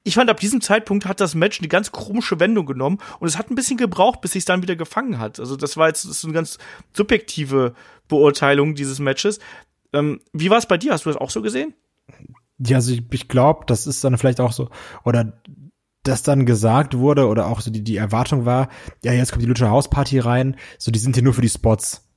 ich 0.05 0.15
fand, 0.15 0.31
ab 0.31 0.39
diesem 0.39 0.61
Zeitpunkt 0.61 1.05
hat 1.05 1.21
das 1.21 1.35
Match 1.35 1.59
eine 1.59 1.67
ganz 1.67 1.91
komische 1.91 2.39
Wendung 2.39 2.65
genommen 2.65 2.99
und 3.19 3.27
es 3.27 3.37
hat 3.37 3.51
ein 3.51 3.57
bisschen 3.57 3.79
gebraucht, 3.79 4.21
bis 4.21 4.33
sich 4.33 4.45
dann 4.45 4.63
wieder 4.63 4.77
gefangen 4.77 5.19
hat. 5.19 5.41
Also 5.41 5.57
das 5.57 5.77
war 5.77 5.89
jetzt 5.89 6.05
das 6.05 6.19
ist 6.19 6.25
eine 6.25 6.33
ganz 6.33 6.59
subjektive 6.93 7.75
Beurteilung 8.07 8.77
dieses 8.77 9.01
Matches. 9.01 9.41
Ähm, 9.93 10.21
wie 10.33 10.49
war 10.49 10.59
es 10.59 10.67
bei 10.67 10.79
dir? 10.79 10.93
Hast 10.93 11.07
du 11.07 11.11
das 11.11 11.21
auch 11.21 11.31
so 11.31 11.43
gesehen? 11.43 11.75
Ja, 12.59 12.77
also 12.77 12.93
ich, 12.93 13.03
ich 13.11 13.29
glaube, 13.29 13.65
das 13.67 13.87
ist 13.87 14.03
dann 14.03 14.17
vielleicht 14.17 14.41
auch 14.41 14.53
so, 14.53 14.71
oder 15.05 15.41
dass 16.03 16.23
dann 16.23 16.47
gesagt 16.47 16.97
wurde, 16.97 17.27
oder 17.27 17.49
auch 17.49 17.61
so 17.61 17.71
die, 17.71 17.83
die 17.83 17.97
Erwartung 17.97 18.45
war, 18.45 18.69
ja, 19.03 19.13
jetzt 19.13 19.33
kommt 19.33 19.43
die 19.43 19.49
Lucha 19.49 19.69
House 19.69 19.91
Party 19.91 20.19
rein, 20.19 20.57
so 20.79 20.91
die 20.91 20.99
sind 20.99 21.17
hier 21.17 21.25
nur 21.25 21.35
für 21.35 21.43
die 21.43 21.49
Spots. 21.49 22.09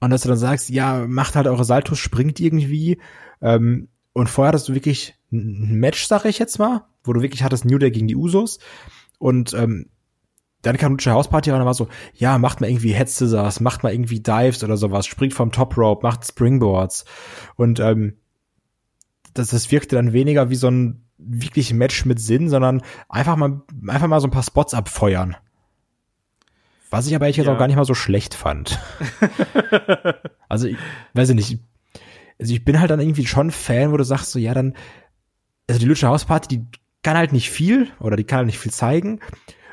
Und 0.00 0.10
dass 0.10 0.22
du 0.22 0.28
dann 0.28 0.38
sagst, 0.38 0.70
ja, 0.70 1.06
macht 1.06 1.36
halt 1.36 1.46
eure 1.46 1.64
Saltos, 1.64 1.98
springt 1.98 2.40
irgendwie. 2.40 3.00
Ähm, 3.40 3.88
und 4.12 4.28
vorher 4.28 4.48
hattest 4.48 4.68
du 4.68 4.74
wirklich 4.74 5.14
ein 5.32 5.78
Match, 5.78 6.06
sag 6.06 6.24
ich 6.24 6.38
jetzt 6.38 6.58
mal, 6.58 6.84
wo 7.04 7.12
du 7.12 7.22
wirklich 7.22 7.42
hattest 7.42 7.64
New 7.64 7.78
Day 7.78 7.90
gegen 7.90 8.08
die 8.08 8.16
Usos. 8.16 8.58
Und 9.18 9.54
ähm, 9.54 9.90
dann 10.62 10.76
kam 10.76 10.92
Lucha 10.92 11.12
House 11.12 11.28
Party 11.28 11.50
rein 11.50 11.60
und 11.60 11.66
war 11.66 11.74
so, 11.74 11.88
ja, 12.14 12.38
macht 12.38 12.60
mal 12.60 12.68
irgendwie 12.68 12.94
Head 12.94 13.08
Scissors, 13.08 13.60
macht 13.60 13.82
mal 13.82 13.92
irgendwie 13.92 14.20
Dives 14.20 14.64
oder 14.64 14.76
sowas, 14.76 15.06
springt 15.06 15.34
vom 15.34 15.52
Top 15.52 15.76
Rope, 15.76 16.06
macht 16.06 16.26
Springboards. 16.26 17.04
Und 17.56 17.80
ähm, 17.80 18.16
das, 19.38 19.48
das 19.48 19.70
wirkte 19.70 19.96
dann 19.96 20.12
weniger 20.12 20.50
wie 20.50 20.56
so 20.56 20.68
ein 20.68 21.06
wirklich 21.18 21.72
Match 21.72 22.04
mit 22.04 22.20
Sinn, 22.20 22.48
sondern 22.48 22.82
einfach 23.08 23.36
mal, 23.36 23.62
einfach 23.86 24.08
mal 24.08 24.20
so 24.20 24.26
ein 24.26 24.32
paar 24.32 24.42
Spots 24.42 24.74
abfeuern. 24.74 25.36
Was 26.90 27.06
ich 27.06 27.14
aber 27.14 27.26
ehrlich 27.26 27.44
ja. 27.44 27.52
auch 27.52 27.58
gar 27.58 27.66
nicht 27.66 27.76
mal 27.76 27.84
so 27.84 27.94
schlecht 27.94 28.34
fand. 28.34 28.78
also, 30.48 30.68
ich 30.68 30.76
weiß 31.14 31.30
ich 31.30 31.34
nicht. 31.34 31.58
Also, 32.38 32.52
ich 32.52 32.64
bin 32.64 32.80
halt 32.80 32.90
dann 32.90 33.00
irgendwie 33.00 33.26
schon 33.26 33.50
Fan, 33.50 33.92
wo 33.92 33.96
du 33.96 34.04
sagst, 34.04 34.30
so, 34.30 34.38
ja, 34.38 34.54
dann, 34.54 34.74
also 35.68 35.80
die 35.80 35.86
Lucha 35.86 36.08
House 36.08 36.26
Party, 36.26 36.58
die 36.58 36.66
kann 37.02 37.16
halt 37.16 37.32
nicht 37.32 37.50
viel 37.50 37.88
oder 37.98 38.16
die 38.16 38.24
kann 38.24 38.38
halt 38.38 38.46
nicht 38.46 38.58
viel 38.58 38.72
zeigen. 38.72 39.20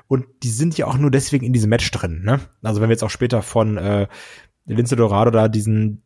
Und 0.08 0.26
die 0.44 0.50
sind 0.50 0.78
ja 0.78 0.86
auch 0.88 0.98
nur 0.98 1.12
deswegen 1.12 1.46
in 1.46 1.54
diesem 1.54 1.70
Match 1.70 1.90
drin, 1.92 2.24
ne? 2.24 2.40
Also, 2.62 2.82
wenn 2.82 2.90
wir 2.90 2.94
jetzt 2.94 3.04
auch 3.04 3.10
später 3.10 3.42
von 3.42 3.78
äh, 3.78 4.08
Lince 4.66 4.96
Dorado 4.96 5.32
da 5.32 5.48
diesen 5.50 6.03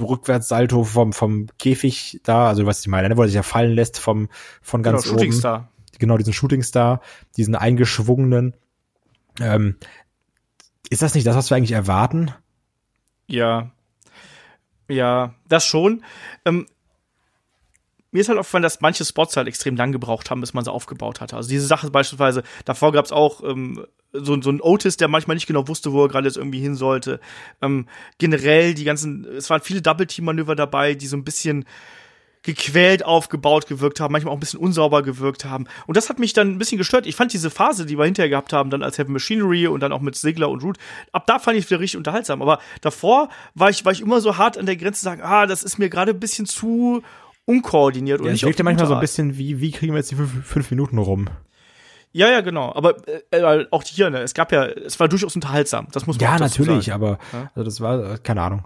Rückwärtssalto 0.00 0.84
vom, 0.84 1.12
vom 1.12 1.46
Käfig 1.58 2.20
da, 2.24 2.48
also 2.48 2.66
was 2.66 2.80
ich 2.80 2.88
meine, 2.88 3.08
ne, 3.08 3.16
wo 3.16 3.22
er 3.22 3.28
sich 3.28 3.34
ja 3.34 3.42
fallen 3.42 3.72
lässt 3.72 3.98
vom, 3.98 4.28
von 4.60 4.82
ganz 4.82 5.02
genau, 5.02 5.14
oben. 5.14 5.20
Shooting 5.20 5.32
Star. 5.32 5.68
Genau, 5.98 6.16
diesen 6.16 6.32
Shooting 6.32 6.62
Star, 6.62 7.00
diesen 7.36 7.54
eingeschwungenen. 7.54 8.54
Ähm, 9.40 9.76
ist 10.90 11.02
das 11.02 11.14
nicht 11.14 11.26
das, 11.26 11.36
was 11.36 11.50
wir 11.50 11.56
eigentlich 11.56 11.72
erwarten? 11.72 12.32
Ja. 13.26 13.70
Ja, 14.88 15.34
das 15.48 15.64
schon. 15.64 16.04
Ähm, 16.44 16.66
mir 18.12 18.20
ist 18.20 18.28
halt 18.28 18.38
aufgefallen, 18.38 18.62
dass 18.62 18.80
manche 18.80 19.04
Spots 19.04 19.36
halt 19.36 19.48
extrem 19.48 19.74
lang 19.74 19.90
gebraucht 19.90 20.30
haben, 20.30 20.40
bis 20.40 20.54
man 20.54 20.64
sie 20.64 20.70
aufgebaut 20.70 21.20
hatte. 21.20 21.36
Also 21.36 21.48
diese 21.48 21.66
Sache 21.66 21.90
beispielsweise, 21.90 22.42
davor 22.64 22.92
gab 22.92 23.06
es 23.06 23.12
auch 23.12 23.42
ähm, 23.42 23.84
so, 24.12 24.40
so 24.40 24.50
ein 24.50 24.60
Otis, 24.60 24.98
der 24.98 25.08
manchmal 25.08 25.34
nicht 25.34 25.46
genau 25.46 25.66
wusste, 25.66 25.92
wo 25.92 26.04
er 26.04 26.08
gerade 26.08 26.28
jetzt 26.28 26.36
irgendwie 26.36 26.60
hin 26.60 26.74
sollte. 26.74 27.20
Ähm, 27.62 27.88
generell 28.18 28.74
die 28.74 28.84
ganzen, 28.84 29.24
es 29.24 29.48
waren 29.50 29.62
viele 29.62 29.82
Double-Team-Manöver 29.82 30.54
dabei, 30.54 30.94
die 30.94 31.06
so 31.06 31.16
ein 31.16 31.24
bisschen 31.24 31.64
gequält 32.42 33.04
aufgebaut 33.04 33.66
gewirkt 33.68 34.00
haben, 34.00 34.12
manchmal 34.12 34.32
auch 34.32 34.36
ein 34.36 34.40
bisschen 34.40 34.58
unsauber 34.58 35.02
gewirkt 35.02 35.44
haben. 35.44 35.66
Und 35.86 35.96
das 35.96 36.08
hat 36.10 36.18
mich 36.18 36.32
dann 36.32 36.50
ein 36.50 36.58
bisschen 36.58 36.78
gestört. 36.78 37.06
Ich 37.06 37.14
fand 37.14 37.32
diese 37.32 37.50
Phase, 37.50 37.86
die 37.86 37.96
wir 37.96 38.04
hinterher 38.04 38.28
gehabt 38.28 38.52
haben, 38.52 38.68
dann 38.68 38.82
als 38.82 38.98
Heavy 38.98 39.12
Machinery 39.12 39.68
und 39.68 39.80
dann 39.80 39.92
auch 39.92 40.00
mit 40.00 40.16
Sigler 40.16 40.50
und 40.50 40.62
Root, 40.62 40.76
ab 41.12 41.26
da 41.26 41.38
fand 41.38 41.56
ich 41.56 41.70
wieder 41.70 41.80
richtig 41.80 41.98
unterhaltsam. 41.98 42.42
Aber 42.42 42.58
davor 42.80 43.28
war 43.54 43.70
ich, 43.70 43.84
war 43.84 43.92
ich 43.92 44.00
immer 44.00 44.20
so 44.20 44.36
hart 44.36 44.58
an 44.58 44.66
der 44.66 44.76
Grenze 44.76 45.00
zu 45.00 45.04
sagen, 45.04 45.22
ah, 45.22 45.46
das 45.46 45.62
ist 45.62 45.78
mir 45.78 45.88
gerade 45.88 46.12
ein 46.12 46.20
bisschen 46.20 46.46
zu 46.46 47.02
unkoordiniert. 47.44 48.20
Und 48.20 48.26
ja, 48.26 48.32
es 48.32 48.42
wirkte 48.42 48.62
manchmal 48.64 48.86
so 48.86 48.94
ein 48.94 49.00
bisschen 49.00 49.36
wie, 49.38 49.60
wie 49.60 49.70
kriegen 49.72 49.92
wir 49.92 49.98
jetzt 49.98 50.10
die 50.10 50.16
fünf, 50.16 50.46
fünf 50.46 50.70
Minuten 50.70 50.98
rum? 50.98 51.28
Ja, 52.12 52.30
ja, 52.30 52.40
genau. 52.42 52.74
Aber 52.74 52.96
äh, 53.30 53.64
auch 53.70 53.82
hier, 53.84 54.10
ne, 54.10 54.20
es 54.20 54.34
gab 54.34 54.52
ja, 54.52 54.66
es 54.66 55.00
war 55.00 55.08
durchaus 55.08 55.34
unterhaltsam. 55.34 55.88
Das 55.92 56.06
muss 56.06 56.18
man 56.20 56.24
Ja, 56.30 56.38
natürlich, 56.38 56.86
sagen. 56.86 57.02
aber 57.02 57.18
Ja. 57.32 57.50
also 57.54 57.64
das 57.64 57.80
war, 57.80 58.12
äh, 58.14 58.18
keine 58.22 58.42
Ahnung. 58.42 58.64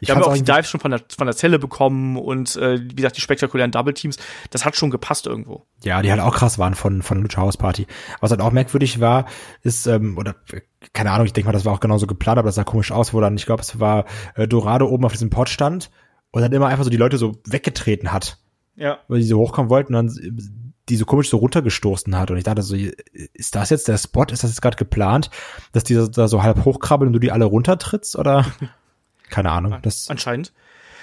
Ich 0.00 0.10
fand's 0.12 0.28
auch 0.28 0.34
die 0.34 0.42
Dives 0.44 0.68
schon 0.70 0.78
von 0.78 0.92
der, 0.92 1.00
von 1.16 1.26
der 1.26 1.34
Zelle 1.34 1.58
bekommen 1.58 2.16
und 2.16 2.54
äh, 2.56 2.80
wie 2.80 2.94
gesagt, 2.94 3.16
die 3.16 3.20
spektakulären 3.20 3.72
Double 3.72 3.94
Teams. 3.94 4.16
Das 4.50 4.64
hat 4.64 4.76
schon 4.76 4.90
gepasst 4.90 5.26
irgendwo. 5.26 5.66
Ja, 5.82 6.02
die 6.02 6.10
halt 6.12 6.20
auch 6.20 6.36
krass 6.36 6.56
waren 6.56 6.74
von, 6.74 7.02
von 7.02 7.20
Lucha 7.20 7.40
House 7.40 7.56
Party. 7.56 7.88
Was 8.20 8.30
halt 8.30 8.40
auch 8.40 8.52
merkwürdig 8.52 9.00
war, 9.00 9.26
ist, 9.62 9.88
ähm, 9.88 10.16
oder 10.16 10.36
äh, 10.52 10.60
keine 10.92 11.10
Ahnung, 11.10 11.26
ich 11.26 11.32
denke 11.32 11.46
mal, 11.48 11.52
das 11.52 11.64
war 11.64 11.72
auch 11.72 11.80
genauso 11.80 12.06
geplant, 12.06 12.38
aber 12.38 12.46
das 12.46 12.54
sah 12.54 12.62
komisch 12.64 12.92
aus, 12.92 13.12
wo 13.12 13.20
dann, 13.20 13.36
ich 13.36 13.46
glaube, 13.46 13.62
es 13.62 13.80
war 13.80 14.04
äh, 14.36 14.46
Dorado 14.46 14.86
oben 14.86 15.04
auf 15.04 15.12
diesem 15.12 15.30
Pod 15.30 15.48
stand 15.48 15.90
und 16.30 16.42
dann 16.42 16.52
immer 16.52 16.66
einfach 16.68 16.84
so 16.84 16.90
die 16.90 16.96
Leute 16.96 17.18
so 17.18 17.36
weggetreten 17.46 18.12
hat, 18.12 18.38
Ja. 18.76 18.98
weil 19.08 19.20
die 19.20 19.26
so 19.26 19.38
hochkommen 19.38 19.70
wollten 19.70 19.94
und 19.94 20.06
dann 20.16 20.72
die 20.88 20.96
so 20.96 21.04
komisch 21.04 21.28
so 21.28 21.36
runtergestoßen 21.36 22.16
hat. 22.16 22.30
Und 22.30 22.38
ich 22.38 22.44
dachte 22.44 22.62
so, 22.62 22.74
ist 22.74 23.54
das 23.54 23.68
jetzt 23.70 23.88
der 23.88 23.98
Spot? 23.98 24.24
Ist 24.24 24.42
das 24.42 24.50
jetzt 24.50 24.62
gerade 24.62 24.76
geplant, 24.78 25.28
dass 25.72 25.84
die 25.84 25.94
da 25.94 26.28
so 26.28 26.42
halb 26.42 26.64
hochkrabbeln 26.64 27.08
und 27.08 27.12
du 27.12 27.18
die 27.18 27.30
alle 27.30 27.44
runtertrittst? 27.44 28.16
Oder? 28.16 28.46
Keine 29.30 29.50
Ahnung. 29.50 29.76
Das, 29.82 30.08
Anscheinend. 30.08 30.54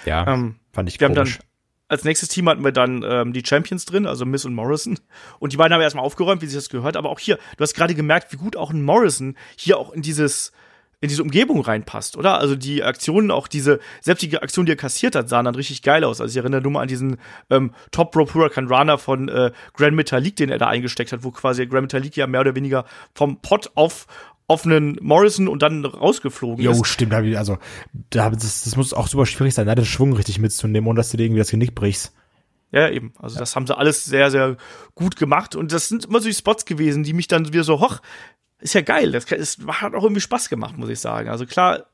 ja, 0.05 0.25
Ähm, 0.33 0.55
fand 0.73 0.89
ich 0.89 0.99
wir 0.99 1.05
haben 1.07 1.13
komisch. 1.15 1.37
dann 1.37 1.47
als 1.87 2.03
nächstes 2.03 2.29
Team 2.29 2.49
hatten 2.49 2.63
wir 2.63 2.71
dann 2.71 3.03
ähm, 3.07 3.31
die 3.31 3.43
Champions 3.45 3.85
drin, 3.85 4.07
also 4.07 4.25
Miss 4.25 4.43
und 4.43 4.55
Morrison. 4.55 4.97
Und 5.37 5.53
die 5.53 5.57
beiden 5.57 5.71
haben 5.71 5.81
erstmal 5.81 6.03
aufgeräumt, 6.03 6.41
wie 6.41 6.47
sich 6.47 6.55
das 6.55 6.69
gehört. 6.69 6.97
Aber 6.97 7.09
auch 7.11 7.19
hier, 7.19 7.37
du 7.57 7.61
hast 7.61 7.75
gerade 7.75 7.93
gemerkt, 7.93 8.33
wie 8.33 8.37
gut 8.37 8.55
auch 8.57 8.71
ein 8.71 8.81
Morrison 8.83 9.37
hier 9.55 9.77
auch 9.77 9.91
in 9.91 10.01
dieses 10.01 10.51
in 11.05 11.09
diese 11.09 11.23
Umgebung 11.23 11.61
reinpasst, 11.61 12.17
oder? 12.17 12.37
Also 12.39 12.55
die 12.55 12.83
Aktionen, 12.83 13.31
auch 13.31 13.47
diese, 13.47 13.79
selbst 14.01 14.21
die 14.21 14.37
Aktion, 14.37 14.65
die 14.65 14.73
er 14.73 14.77
kassiert 14.77 15.15
hat, 15.15 15.29
sahen 15.29 15.45
dann 15.45 15.55
richtig 15.55 15.81
geil 15.81 16.03
aus. 16.03 16.21
Also 16.21 16.31
ich 16.31 16.37
erinnere 16.37 16.61
nur 16.61 16.71
mal 16.73 16.81
an 16.81 16.87
diesen 16.87 17.17
ähm, 17.49 17.71
Top 17.91 18.15
Rope 18.15 18.33
Huracan 18.33 18.67
Runner 18.67 18.97
von 18.97 19.29
äh, 19.29 19.51
Grand 19.73 19.95
Metalik, 19.95 20.35
den 20.35 20.49
er 20.49 20.57
da 20.57 20.67
eingesteckt 20.67 21.11
hat, 21.11 21.23
wo 21.23 21.31
quasi 21.31 21.65
Grand 21.65 21.83
Metalik 21.83 22.15
ja 22.17 22.27
mehr 22.27 22.41
oder 22.41 22.55
weniger 22.55 22.85
vom 23.13 23.41
Pot 23.41 23.71
auf 23.75 24.07
einen 24.65 24.97
Morrison 25.01 25.47
und 25.47 25.63
dann 25.63 25.83
rausgeflogen 25.85 26.63
Jo, 26.63 26.71
ist. 26.71 26.85
stimmt, 26.87 27.13
hab 27.13 27.23
ich- 27.23 27.35
also 27.37 27.57
da, 28.11 28.29
das, 28.29 28.63
das 28.63 28.75
muss 28.75 28.93
auch 28.93 29.07
super 29.07 29.25
schwierig 29.25 29.55
sein, 29.55 29.65
da 29.65 29.73
den 29.73 29.85
Schwung 29.85 30.13
richtig 30.13 30.37
mitzunehmen, 30.39 30.87
ohne 30.87 30.97
dass 30.97 31.09
du 31.09 31.17
dir 31.17 31.23
irgendwie 31.23 31.39
das 31.39 31.49
Genick 31.49 31.73
brichst. 31.73 32.13
Ja, 32.71 32.89
eben. 32.89 33.13
Also 33.19 33.39
das 33.39 33.55
haben 33.55 33.65
sie 33.67 33.77
alles 33.77 34.03
sehr, 34.05 34.29
sehr 34.31 34.57
gut 34.95 35.15
gemacht. 35.15 35.55
Und 35.55 35.71
das 35.71 35.87
sind 35.87 36.05
immer 36.05 36.19
so 36.19 36.27
die 36.27 36.33
Spots 36.35 36.65
gewesen, 36.65 37.03
die 37.03 37.13
mich 37.13 37.27
dann 37.27 37.51
wieder 37.53 37.63
so, 37.63 37.79
hoch, 37.79 38.01
ist 38.59 38.73
ja 38.73 38.81
geil. 38.81 39.11
Das 39.11 39.31
es 39.31 39.57
hat 39.67 39.93
auch 39.93 40.03
irgendwie 40.03 40.21
Spaß 40.21 40.49
gemacht, 40.49 40.77
muss 40.77 40.89
ich 40.89 40.99
sagen. 40.99 41.29
Also 41.29 41.45
klar, 41.45 41.85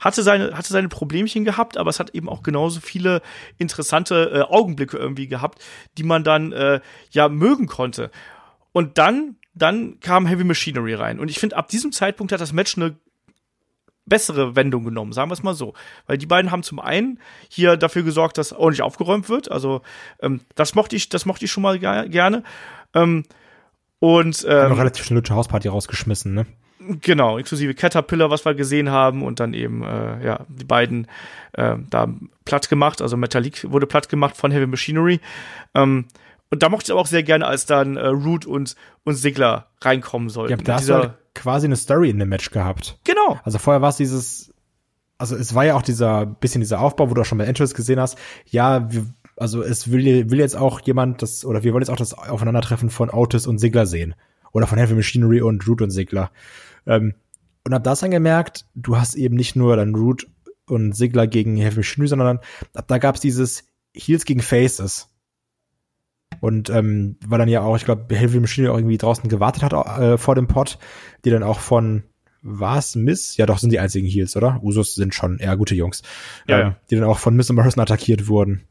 hatte 0.00 0.22
seine, 0.22 0.56
hatte 0.56 0.72
seine 0.72 0.88
Problemchen 0.88 1.44
gehabt, 1.44 1.76
aber 1.76 1.90
es 1.90 1.98
hat 1.98 2.10
eben 2.10 2.28
auch 2.28 2.42
genauso 2.42 2.80
viele 2.80 3.22
interessante 3.58 4.30
äh, 4.32 4.40
Augenblicke 4.42 4.96
irgendwie 4.96 5.28
gehabt, 5.28 5.64
die 5.96 6.02
man 6.02 6.24
dann 6.24 6.52
äh, 6.52 6.80
ja 7.10 7.28
mögen 7.28 7.66
konnte. 7.66 8.10
Und 8.72 8.98
dann, 8.98 9.36
dann 9.54 10.00
kam 10.00 10.26
Heavy 10.26 10.44
Machinery 10.44 10.94
rein. 10.94 11.20
Und 11.20 11.30
ich 11.30 11.38
finde, 11.38 11.56
ab 11.56 11.68
diesem 11.68 11.92
Zeitpunkt 11.92 12.32
hat 12.32 12.40
das 12.40 12.52
Match 12.52 12.76
eine 12.76 12.96
bessere 14.06 14.54
Wendung 14.54 14.84
genommen, 14.84 15.12
sagen 15.12 15.30
wir 15.30 15.34
es 15.34 15.42
mal 15.42 15.54
so. 15.54 15.72
Weil 16.06 16.18
die 16.18 16.26
beiden 16.26 16.50
haben 16.50 16.62
zum 16.62 16.80
einen 16.80 17.18
hier 17.48 17.76
dafür 17.76 18.02
gesorgt, 18.02 18.36
dass 18.36 18.52
ordentlich 18.52 18.82
aufgeräumt 18.82 19.28
wird. 19.28 19.50
Also 19.50 19.80
ähm, 20.20 20.40
das 20.54 20.74
mochte 20.74 20.96
ich, 20.96 21.08
das 21.08 21.24
mochte 21.24 21.46
ich 21.46 21.52
schon 21.52 21.62
mal 21.62 21.78
ge 21.78 22.08
gerne. 22.08 22.42
Ähm, 22.92 23.24
und 23.98 24.36
Haben 24.36 24.68
noch 24.68 24.70
ähm, 24.70 24.78
relativ 24.78 25.04
schnell 25.04 25.18
Lucha 25.18 25.34
House 25.34 25.48
Party 25.48 25.68
rausgeschmissen, 25.68 26.34
ne? 26.34 26.46
genau, 27.00 27.38
inklusive 27.38 27.74
Caterpillar, 27.74 28.30
was 28.30 28.44
wir 28.44 28.54
gesehen 28.54 28.90
haben, 28.90 29.22
und 29.22 29.40
dann 29.40 29.54
eben 29.54 29.82
äh, 29.82 30.24
ja 30.24 30.40
die 30.48 30.64
beiden 30.64 31.06
äh, 31.52 31.76
da 31.90 32.08
platt 32.44 32.68
gemacht. 32.68 33.00
Also 33.02 33.16
Metallic 33.16 33.70
wurde 33.70 33.86
platt 33.86 34.08
gemacht 34.08 34.36
von 34.36 34.50
Heavy 34.50 34.66
Machinery. 34.66 35.20
Ähm, 35.74 36.06
und 36.50 36.62
da 36.62 36.68
mochte 36.68 36.86
ich 36.86 36.92
aber 36.92 37.00
auch 37.00 37.06
sehr 37.06 37.22
gerne, 37.22 37.46
als 37.46 37.66
dann 37.66 37.96
äh, 37.96 38.06
Root 38.06 38.46
und 38.46 38.76
und 39.04 39.14
Sigler 39.14 39.68
reinkommen 39.80 40.28
sollten. 40.28 40.52
Ja, 40.52 40.56
da 40.56 40.74
hast 40.74 40.88
du 40.88 40.94
halt 40.94 41.14
quasi 41.34 41.66
eine 41.66 41.76
Story 41.76 42.10
in 42.10 42.18
dem 42.18 42.28
Match 42.28 42.50
gehabt. 42.50 42.98
genau. 43.04 43.40
Also 43.42 43.58
vorher 43.58 43.82
war 43.82 43.88
es 43.88 43.96
dieses, 43.96 44.54
also 45.18 45.36
es 45.36 45.54
war 45.54 45.64
ja 45.64 45.74
auch 45.74 45.82
dieser, 45.82 46.26
bisschen 46.26 46.60
dieser 46.60 46.80
Aufbau, 46.80 47.10
wo 47.10 47.14
du 47.14 47.22
auch 47.22 47.26
schon 47.26 47.38
bei 47.38 47.44
Entrance 47.44 47.74
gesehen 47.74 47.98
hast, 47.98 48.18
ja, 48.46 48.90
wir, 48.92 49.06
also 49.36 49.62
es 49.62 49.90
will, 49.90 50.30
will 50.30 50.38
jetzt 50.38 50.56
auch 50.56 50.80
jemand 50.80 51.22
das, 51.22 51.44
oder 51.44 51.64
wir 51.64 51.72
wollen 51.72 51.82
jetzt 51.82 51.90
auch 51.90 51.96
das 51.96 52.14
Aufeinandertreffen 52.14 52.90
von 52.90 53.10
Otis 53.10 53.46
und 53.46 53.58
Sigler 53.58 53.86
sehen. 53.86 54.14
Oder 54.52 54.66
von 54.66 54.78
Heavy 54.78 54.94
Machinery 54.94 55.40
und 55.40 55.66
Root 55.66 55.82
und 55.82 55.90
Sigler. 55.90 56.30
Ähm, 56.86 57.14
und 57.64 57.74
hab 57.74 57.82
das 57.82 58.00
dann 58.00 58.10
gemerkt, 58.10 58.66
du 58.74 58.96
hast 58.96 59.14
eben 59.14 59.34
nicht 59.34 59.56
nur 59.56 59.76
dann 59.76 59.94
Root 59.94 60.28
und 60.66 60.94
Sigler 60.94 61.26
gegen 61.26 61.56
Heavy 61.56 61.78
Machinery, 61.78 62.08
sondern 62.08 62.38
ab 62.74 62.84
da 62.86 62.98
gab's 62.98 63.20
dieses 63.20 63.64
Heels 63.94 64.24
gegen 64.24 64.40
Faces. 64.40 65.08
Und 66.40 66.70
ähm, 66.70 67.16
weil 67.26 67.38
dann 67.38 67.48
ja 67.48 67.62
auch, 67.62 67.76
ich 67.76 67.84
glaube, 67.84 68.14
Heavy 68.14 68.38
Machinery 68.40 68.70
auch 68.70 68.78
irgendwie 68.78 68.98
draußen 68.98 69.28
gewartet 69.28 69.62
hat 69.62 69.72
äh, 69.72 70.18
vor 70.18 70.34
dem 70.34 70.46
Pot, 70.46 70.78
die 71.24 71.30
dann 71.30 71.42
auch 71.42 71.58
von 71.58 72.04
was 72.42 72.94
Miss? 72.94 73.36
Ja, 73.38 73.46
doch 73.46 73.58
sind 73.58 73.72
die 73.72 73.78
einzigen 73.78 74.06
Heels, 74.06 74.36
oder? 74.36 74.62
Usos 74.62 74.94
sind 74.94 75.14
schon 75.14 75.38
eher 75.38 75.56
gute 75.56 75.74
Jungs, 75.74 76.02
Ja, 76.46 76.60
ähm, 76.60 76.66
ja. 76.66 76.76
die 76.90 76.96
dann 76.96 77.04
auch 77.04 77.18
von 77.18 77.34
Miss 77.34 77.48
und 77.48 77.56
Morrison 77.56 77.82
attackiert 77.82 78.28
wurden. 78.28 78.64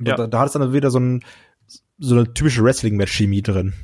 Ja. 0.00 0.16
Da, 0.16 0.26
da 0.26 0.38
hat 0.40 0.46
es 0.46 0.52
dann 0.52 0.72
wieder 0.72 0.90
so 0.90 0.98
ein 1.00 1.24
so 1.98 2.14
eine 2.14 2.32
typische 2.32 2.62
Wrestling-Match-Chemie 2.62 3.42
drin. 3.42 3.74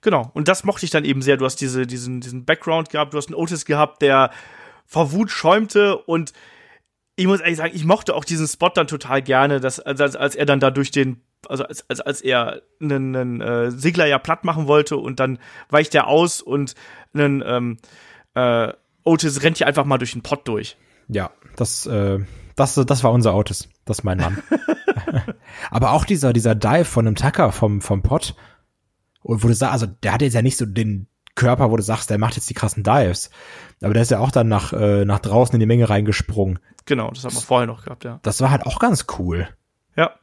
Genau. 0.00 0.30
Und 0.34 0.46
das 0.46 0.62
mochte 0.64 0.84
ich 0.84 0.90
dann 0.90 1.04
eben 1.04 1.22
sehr. 1.22 1.36
Du 1.36 1.44
hast 1.44 1.56
diese, 1.56 1.86
diesen, 1.86 2.20
diesen 2.20 2.44
Background 2.44 2.90
gehabt, 2.90 3.12
du 3.14 3.18
hast 3.18 3.26
einen 3.28 3.34
Otis 3.34 3.64
gehabt, 3.64 4.02
der 4.02 4.30
vor 4.84 5.10
Wut 5.10 5.30
schäumte 5.30 5.96
und 5.96 6.32
ich 7.16 7.26
muss 7.26 7.40
ehrlich 7.40 7.56
sagen, 7.56 7.72
ich 7.74 7.84
mochte 7.84 8.14
auch 8.14 8.24
diesen 8.24 8.46
Spot 8.46 8.68
dann 8.68 8.86
total 8.86 9.22
gerne, 9.22 9.58
dass, 9.58 9.80
als, 9.80 10.00
als- 10.14 10.34
er 10.36 10.46
dann 10.46 10.60
da 10.60 10.70
durch 10.70 10.90
den, 10.90 11.22
also 11.48 11.64
als, 11.64 11.88
als, 11.88 12.00
als 12.02 12.20
er 12.20 12.62
einen, 12.80 13.16
einen 13.16 13.40
äh, 13.40 13.70
Sigler 13.72 14.06
ja 14.06 14.18
platt 14.18 14.44
machen 14.44 14.66
wollte 14.68 14.96
und 14.98 15.18
dann 15.18 15.38
weicht 15.70 15.94
er 15.94 16.06
aus 16.06 16.42
und 16.42 16.74
einen 17.14 17.42
ähm, 17.44 17.78
äh, 18.34 18.72
Otis 19.02 19.42
rennt 19.42 19.56
hier 19.58 19.66
einfach 19.66 19.86
mal 19.86 19.98
durch 19.98 20.12
den 20.12 20.22
Pott 20.22 20.46
durch. 20.46 20.76
Ja, 21.08 21.30
das, 21.56 21.86
äh, 21.86 22.18
das, 22.54 22.74
das 22.74 23.02
war 23.02 23.12
unser 23.12 23.34
Otis. 23.34 23.68
Das 23.86 24.00
ist 24.00 24.04
mein 24.04 24.18
Mann. 24.18 24.42
Aber 25.70 25.92
auch 25.92 26.04
dieser, 26.04 26.34
dieser 26.34 26.54
Dive 26.54 26.84
von 26.84 27.06
einem 27.06 27.16
Tucker 27.16 27.52
vom, 27.52 27.80
vom 27.80 28.02
Pot, 28.02 28.34
und 29.22 29.42
wo 29.42 29.48
du 29.48 29.54
sagst, 29.54 29.72
also 29.72 29.86
der 29.86 30.12
hat 30.12 30.22
jetzt 30.22 30.34
ja 30.34 30.42
nicht 30.42 30.56
so 30.56 30.66
den 30.66 31.08
Körper, 31.34 31.70
wo 31.70 31.76
du 31.76 31.82
sagst, 31.82 32.10
der 32.10 32.18
macht 32.18 32.36
jetzt 32.36 32.48
die 32.48 32.54
krassen 32.54 32.82
Dives. 32.82 33.30
Aber 33.82 33.92
der 33.92 34.02
ist 34.02 34.10
ja 34.10 34.20
auch 34.20 34.30
dann 34.30 34.48
nach, 34.48 34.72
äh, 34.72 35.04
nach 35.04 35.18
draußen 35.18 35.54
in 35.54 35.60
die 35.60 35.66
Menge 35.66 35.88
reingesprungen. 35.88 36.58
Genau, 36.84 37.10
das 37.10 37.24
haben 37.24 37.34
wir 37.34 37.40
vorher 37.40 37.66
noch 37.66 37.84
gehabt, 37.84 38.04
ja. 38.04 38.20
Das 38.22 38.40
war 38.40 38.50
halt 38.50 38.64
auch 38.64 38.78
ganz 38.78 39.06
cool. 39.18 39.48
Ja. 39.96 40.14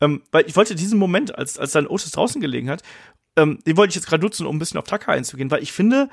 Ähm, 0.00 0.22
weil 0.32 0.46
ich 0.46 0.56
wollte 0.56 0.74
diesen 0.74 0.98
Moment, 0.98 1.36
als, 1.36 1.58
als 1.58 1.72
dann 1.72 1.86
Otis 1.86 2.10
draußen 2.10 2.40
gelegen 2.40 2.68
hat, 2.70 2.82
ähm, 3.36 3.60
den 3.66 3.76
wollte 3.76 3.90
ich 3.90 3.96
jetzt 3.96 4.08
gerade 4.08 4.22
nutzen, 4.22 4.46
um 4.46 4.56
ein 4.56 4.58
bisschen 4.58 4.78
auf 4.78 4.86
Tucker 4.86 5.12
einzugehen, 5.12 5.50
weil 5.50 5.62
ich 5.62 5.72
finde, 5.72 6.08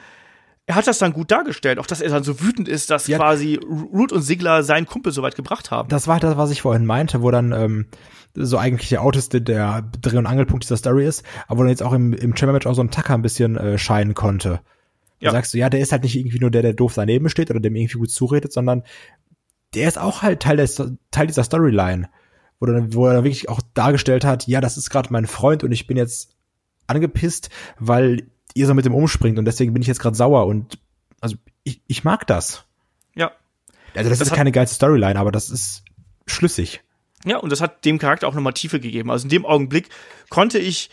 er 0.67 0.75
hat 0.75 0.85
das 0.85 0.97
dann 0.99 1.13
gut 1.13 1.31
dargestellt, 1.31 1.79
auch 1.79 1.85
dass 1.87 2.01
er 2.01 2.09
dann 2.09 2.23
so 2.23 2.41
wütend 2.41 2.67
ist, 2.67 2.89
dass 2.89 3.07
Ja. 3.07 3.17
quasi 3.17 3.55
Root 3.55 4.11
und 4.11 4.21
Sigler 4.21 4.63
seinen 4.63 4.85
Kumpel 4.85 5.13
so 5.13 5.21
weit 5.23 5.35
gebracht 5.35 5.71
haben. 5.71 5.87
Das 5.87 6.07
war 6.07 6.19
das, 6.19 6.35
was 6.35 6.51
ich 6.51 6.61
vorhin 6.61 6.85
meinte, 6.85 7.21
wo 7.21 7.31
dann 7.31 7.53
ähm, 7.53 7.85
so 8.35 8.57
eigentlich 8.57 8.89
der 8.89 9.01
Autos 9.01 9.29
der, 9.29 9.39
der 9.39 9.89
Dreh- 10.01 10.17
und 10.17 10.25
Angelpunkt 10.25 10.65
dieser 10.65 10.75
Story 10.75 11.07
ist, 11.07 11.23
aber 11.47 11.59
wo 11.59 11.63
dann 11.63 11.69
jetzt 11.69 11.81
auch 11.81 11.93
im, 11.93 12.11
im 12.11 12.35
Chamber-Match 12.35 12.67
auch 12.67 12.73
so 12.73 12.81
ein 12.81 12.91
Tucker 12.91 13.13
ein 13.13 13.21
bisschen 13.21 13.55
äh, 13.55 13.77
scheinen 13.77 14.13
konnte. 14.13 14.59
Ja. 15.19 15.29
Da 15.29 15.37
sagst 15.37 15.53
du, 15.53 15.57
ja, 15.57 15.69
der 15.69 15.79
ist 15.79 15.93
halt 15.93 16.03
nicht 16.03 16.17
irgendwie 16.17 16.39
nur 16.39 16.51
der, 16.51 16.61
der 16.61 16.73
doof 16.73 16.93
daneben 16.95 17.29
steht 17.29 17.49
oder 17.49 17.61
dem 17.61 17.75
irgendwie 17.75 17.97
gut 17.97 18.11
zuredet, 18.11 18.51
sondern 18.51 18.83
der 19.73 19.87
ist 19.87 19.97
auch 19.97 20.21
halt 20.21 20.41
Teil, 20.41 20.57
des, 20.57 20.75
Teil 21.11 21.27
dieser 21.27 21.43
Storyline. 21.45 22.09
Wo, 22.59 22.65
dann, 22.65 22.93
wo 22.93 23.07
er 23.07 23.13
dann 23.13 23.23
wirklich 23.23 23.47
auch 23.49 23.61
dargestellt 23.73 24.25
hat, 24.25 24.47
ja, 24.47 24.59
das 24.61 24.77
ist 24.77 24.89
gerade 24.89 25.13
mein 25.13 25.27
Freund 25.27 25.63
und 25.63 25.71
ich 25.71 25.87
bin 25.87 25.95
jetzt 25.95 26.35
angepisst, 26.87 27.49
weil 27.79 28.27
ihr 28.57 28.67
so 28.67 28.73
mit 28.73 28.85
dem 28.85 28.95
umspringt 28.95 29.37
und 29.39 29.45
deswegen 29.45 29.73
bin 29.73 29.81
ich 29.81 29.87
jetzt 29.87 29.99
gerade 29.99 30.15
sauer 30.15 30.47
und 30.47 30.77
also 31.21 31.35
ich, 31.63 31.81
ich 31.87 32.03
mag 32.03 32.27
das. 32.27 32.65
Ja. 33.15 33.31
Also 33.95 34.09
das, 34.09 34.19
Das 34.19 34.27
ist 34.29 34.33
keine 34.33 34.51
geile 34.51 34.67
Storyline, 34.67 35.19
aber 35.19 35.31
das 35.31 35.49
ist 35.49 35.83
schlüssig. 36.25 36.81
Ja, 37.25 37.37
und 37.37 37.51
das 37.51 37.61
hat 37.61 37.83
dem 37.85 37.97
Charakter 37.97 38.27
auch 38.27 38.33
nochmal 38.33 38.53
Tiefe 38.53 38.79
gegeben. 38.79 39.09
Also 39.09 39.25
in 39.25 39.29
dem 39.29 39.45
Augenblick 39.45 39.89
konnte 40.29 40.59
ich 40.59 40.89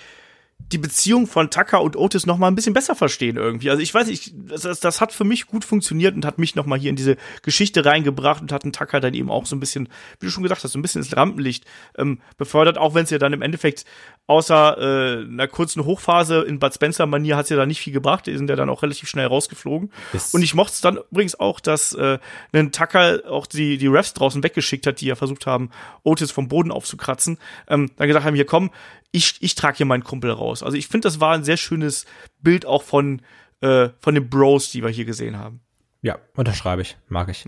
die 0.58 0.78
Beziehung 0.78 1.26
von 1.26 1.50
Tucker 1.50 1.82
und 1.82 1.96
Otis 1.96 2.26
noch 2.26 2.38
mal 2.38 2.48
ein 2.48 2.54
bisschen 2.54 2.72
besser 2.72 2.94
verstehen 2.94 3.36
irgendwie. 3.36 3.70
Also 3.70 3.82
ich 3.82 3.92
weiß 3.92 4.06
nicht, 4.08 4.32
das, 4.34 4.80
das, 4.80 5.00
hat 5.00 5.12
für 5.12 5.24
mich 5.24 5.46
gut 5.46 5.64
funktioniert 5.64 6.14
und 6.14 6.24
hat 6.24 6.38
mich 6.38 6.54
noch 6.54 6.66
mal 6.66 6.78
hier 6.78 6.90
in 6.90 6.96
diese 6.96 7.16
Geschichte 7.42 7.84
reingebracht 7.84 8.40
und 8.40 8.50
hat 8.50 8.64
einen 8.64 8.72
Tucker 8.72 9.00
dann 9.00 9.14
eben 9.14 9.30
auch 9.30 9.46
so 9.46 9.54
ein 9.54 9.60
bisschen, 9.60 9.88
wie 10.18 10.26
du 10.26 10.32
schon 10.32 10.42
gesagt 10.42 10.64
hast, 10.64 10.72
so 10.72 10.78
ein 10.78 10.82
bisschen 10.82 11.02
ins 11.02 11.16
Rampenlicht 11.16 11.64
ähm, 11.98 12.20
befördert, 12.38 12.78
auch 12.78 12.94
wenn 12.94 13.04
es 13.04 13.10
ja 13.10 13.18
dann 13.18 13.32
im 13.32 13.42
Endeffekt 13.42 13.84
außer 14.26 14.78
äh, 14.78 15.24
einer 15.24 15.48
kurzen 15.48 15.84
Hochphase 15.84 16.42
in 16.42 16.58
Bud 16.58 16.74
Spencer-Manier 16.74 17.36
hat 17.36 17.44
es 17.44 17.50
ja 17.50 17.56
da 17.56 17.66
nicht 17.66 17.80
viel 17.80 17.92
gebracht. 17.92 18.26
Die 18.26 18.36
sind 18.36 18.48
ja 18.48 18.56
dann 18.56 18.70
auch 18.70 18.82
relativ 18.82 19.08
schnell 19.08 19.26
rausgeflogen. 19.26 19.92
Das- 20.12 20.32
und 20.32 20.42
ich 20.42 20.54
mochte 20.54 20.72
es 20.72 20.80
dann 20.80 20.98
übrigens 21.10 21.38
auch, 21.38 21.60
dass 21.60 21.92
äh, 21.92 22.18
ein 22.52 22.72
Tucker 22.72 23.20
auch 23.28 23.46
die, 23.46 23.76
die 23.76 23.86
Refs 23.86 24.14
draußen 24.14 24.42
weggeschickt 24.42 24.86
hat, 24.86 25.00
die 25.00 25.06
ja 25.06 25.14
versucht 25.14 25.46
haben, 25.46 25.70
Otis 26.02 26.30
vom 26.30 26.48
Boden 26.48 26.72
aufzukratzen. 26.72 27.38
Ähm, 27.68 27.90
dann 27.96 28.08
gesagt 28.08 28.24
haben, 28.24 28.34
hier 28.34 28.46
komm, 28.46 28.70
ich, 29.14 29.36
ich 29.40 29.54
trage 29.54 29.76
hier 29.76 29.86
meinen 29.86 30.02
Kumpel 30.02 30.32
raus. 30.32 30.43
Also 30.50 30.76
ich 30.76 30.88
finde, 30.88 31.06
das 31.06 31.20
war 31.20 31.34
ein 31.34 31.44
sehr 31.44 31.56
schönes 31.56 32.06
Bild 32.40 32.66
auch 32.66 32.82
von, 32.82 33.22
äh, 33.60 33.88
von 34.00 34.14
den 34.14 34.28
Bros, 34.28 34.70
die 34.70 34.82
wir 34.82 34.90
hier 34.90 35.04
gesehen 35.04 35.38
haben. 35.38 35.60
Ja, 36.02 36.18
unterschreibe 36.34 36.82
ich. 36.82 36.96
Mag 37.08 37.28
ich. 37.30 37.46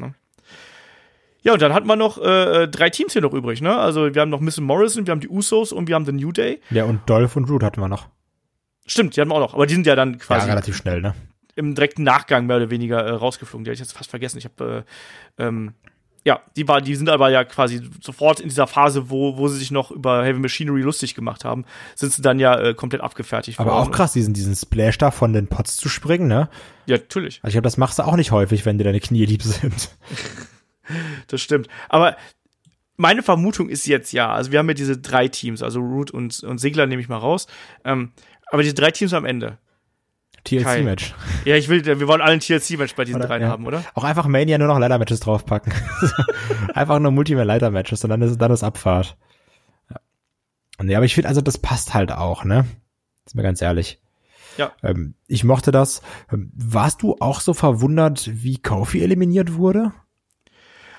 Ja, 1.42 1.52
und 1.52 1.62
dann 1.62 1.72
hatten 1.74 1.86
wir 1.86 1.96
noch 1.96 2.18
äh, 2.18 2.66
drei 2.68 2.90
Teams 2.90 3.12
hier 3.12 3.22
noch 3.22 3.32
übrig, 3.34 3.60
ne? 3.60 3.76
Also 3.76 4.14
wir 4.14 4.20
haben 4.22 4.30
noch 4.30 4.40
Miss 4.40 4.58
Morrison, 4.58 5.06
wir 5.06 5.12
haben 5.12 5.20
die 5.20 5.28
Usos 5.28 5.72
und 5.72 5.88
wir 5.88 5.94
haben 5.94 6.06
The 6.06 6.12
New 6.12 6.32
Day. 6.32 6.60
Ja, 6.70 6.84
und 6.84 7.08
Dolph 7.08 7.36
und 7.36 7.48
Root 7.48 7.62
hatten 7.62 7.80
wir 7.80 7.88
noch. 7.88 8.08
Stimmt, 8.86 9.16
die 9.16 9.20
hatten 9.20 9.30
wir 9.30 9.34
auch 9.36 9.40
noch. 9.40 9.54
Aber 9.54 9.66
die 9.66 9.74
sind 9.74 9.86
ja 9.86 9.94
dann 9.94 10.14
Ja, 10.14 10.18
quasi 10.18 10.48
relativ 10.48 10.76
schnell, 10.76 11.00
ne? 11.00 11.14
im 11.56 11.74
direkten 11.74 12.02
Nachgang 12.02 12.46
mehr 12.46 12.58
oder 12.58 12.70
weniger 12.70 13.04
äh, 13.04 13.10
rausgeflogen. 13.10 13.64
Die 13.64 13.70
hatte 13.70 13.74
ich 13.74 13.80
jetzt 13.80 13.96
fast 13.96 14.10
vergessen. 14.10 14.38
Ich 14.38 14.44
habe 14.44 14.84
äh, 15.38 15.42
ähm, 15.44 15.72
ja, 16.26 16.40
die 16.56 16.66
war, 16.66 16.80
die 16.80 16.96
sind 16.96 17.08
aber 17.08 17.30
ja 17.30 17.44
quasi 17.44 17.88
sofort 18.02 18.40
in 18.40 18.48
dieser 18.48 18.66
Phase, 18.66 19.10
wo, 19.10 19.36
wo 19.36 19.46
sie 19.46 19.58
sich 19.58 19.70
noch 19.70 19.92
über 19.92 20.24
Heavy 20.24 20.40
Machinery 20.40 20.82
lustig 20.82 21.14
gemacht 21.14 21.44
haben, 21.44 21.64
sind 21.94 22.12
sie 22.12 22.20
dann 22.20 22.40
ja 22.40 22.58
äh, 22.58 22.74
komplett 22.74 23.00
abgefertigt 23.00 23.60
Aber 23.60 23.70
worden. 23.70 23.88
auch 23.88 23.92
krass, 23.92 24.12
diesen, 24.12 24.34
diesen 24.34 24.56
Splash 24.56 24.98
da 24.98 25.12
von 25.12 25.32
den 25.32 25.46
Pots 25.46 25.76
zu 25.76 25.88
springen, 25.88 26.26
ne? 26.26 26.48
Ja, 26.86 26.96
natürlich. 26.96 27.38
Also 27.44 27.50
ich 27.50 27.54
glaube, 27.54 27.62
das 27.62 27.76
machst 27.76 28.00
du 28.00 28.02
auch 28.02 28.16
nicht 28.16 28.32
häufig, 28.32 28.66
wenn 28.66 28.76
dir 28.76 28.82
deine 28.82 28.98
Knie 28.98 29.24
lieb 29.24 29.42
sind. 29.42 29.90
Das 31.26 31.40
stimmt. 31.40 31.66
Aber 31.88 32.16
meine 32.96 33.24
Vermutung 33.24 33.68
ist 33.68 33.86
jetzt 33.86 34.12
ja, 34.12 34.32
also 34.32 34.52
wir 34.52 34.60
haben 34.60 34.68
ja 34.68 34.74
diese 34.74 34.96
drei 34.96 35.26
Teams, 35.26 35.60
also 35.60 35.80
Root 35.80 36.12
und, 36.12 36.44
und 36.44 36.58
Segler 36.58 36.86
nehme 36.86 37.02
ich 37.02 37.08
mal 37.08 37.16
raus. 37.16 37.48
Ähm, 37.84 38.12
aber 38.52 38.62
diese 38.62 38.74
drei 38.74 38.92
Teams 38.92 39.12
am 39.12 39.24
Ende. 39.24 39.58
TLC-Match. 40.46 41.14
Ja, 41.44 41.56
ich 41.56 41.68
will, 41.68 41.84
wir 41.84 42.08
wollen 42.08 42.20
alle 42.20 42.32
ein 42.32 42.40
TLC-Match 42.40 42.94
bei 42.94 43.04
diesen 43.04 43.20
Oder- 43.20 43.28
dreien 43.28 43.42
ja. 43.42 43.48
haben, 43.48 43.66
oder? 43.66 43.84
Auch 43.94 44.04
einfach 44.04 44.26
Mania 44.26 44.58
nur 44.58 44.68
noch 44.68 44.78
Leiter-Matches 44.78 45.20
draufpacken. 45.20 45.72
einfach 46.74 46.98
nur 46.98 47.12
Multiman-Leiter-Matches 47.12 48.02
und 48.04 48.10
dann 48.10 48.22
ist, 48.22 48.38
dann 48.38 48.50
ist 48.50 48.64
Abfahrt. 48.64 49.16
Ja. 49.90 49.96
Nee, 50.82 50.96
aber 50.96 51.04
ich 51.04 51.14
finde, 51.14 51.28
also 51.28 51.40
das 51.40 51.58
passt 51.58 51.94
halt 51.94 52.12
auch, 52.12 52.44
ne? 52.44 52.64
Ist 53.26 53.34
mir 53.34 53.42
ganz 53.42 53.60
ehrlich. 53.60 54.00
Ja. 54.56 54.72
Ähm, 54.82 55.14
ich 55.26 55.44
mochte 55.44 55.70
das. 55.70 56.02
Ähm, 56.32 56.50
warst 56.54 57.02
du 57.02 57.16
auch 57.20 57.40
so 57.40 57.54
verwundert, 57.54 58.30
wie 58.32 58.58
Kofi 58.58 59.02
eliminiert 59.02 59.54
wurde? 59.54 59.92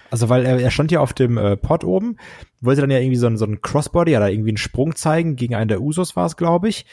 Also, 0.10 0.30
weil 0.30 0.46
er, 0.46 0.60
er 0.60 0.72
stand 0.72 0.92
ja 0.92 1.02
auf 1.02 1.14
dem 1.14 1.38
äh, 1.38 1.58
Pod 1.58 1.84
oben, 1.84 2.18
wollte 2.62 2.82
dann 2.82 2.92
ja 2.92 3.00
irgendwie 3.00 3.18
so 3.18 3.28
ein, 3.28 3.38
so 3.38 3.46
ein 3.46 3.62
Crossbody 3.62 4.16
oder 4.16 4.30
irgendwie 4.32 4.52
einen 4.52 4.58
Sprung 4.58 4.96
zeigen, 4.96 5.36
gegen 5.36 5.56
einen 5.56 5.68
der 5.68 5.82
Usos 5.82 6.16
war 6.16 6.26
es, 6.26 6.38
glaube 6.38 6.70
ich, 6.70 6.86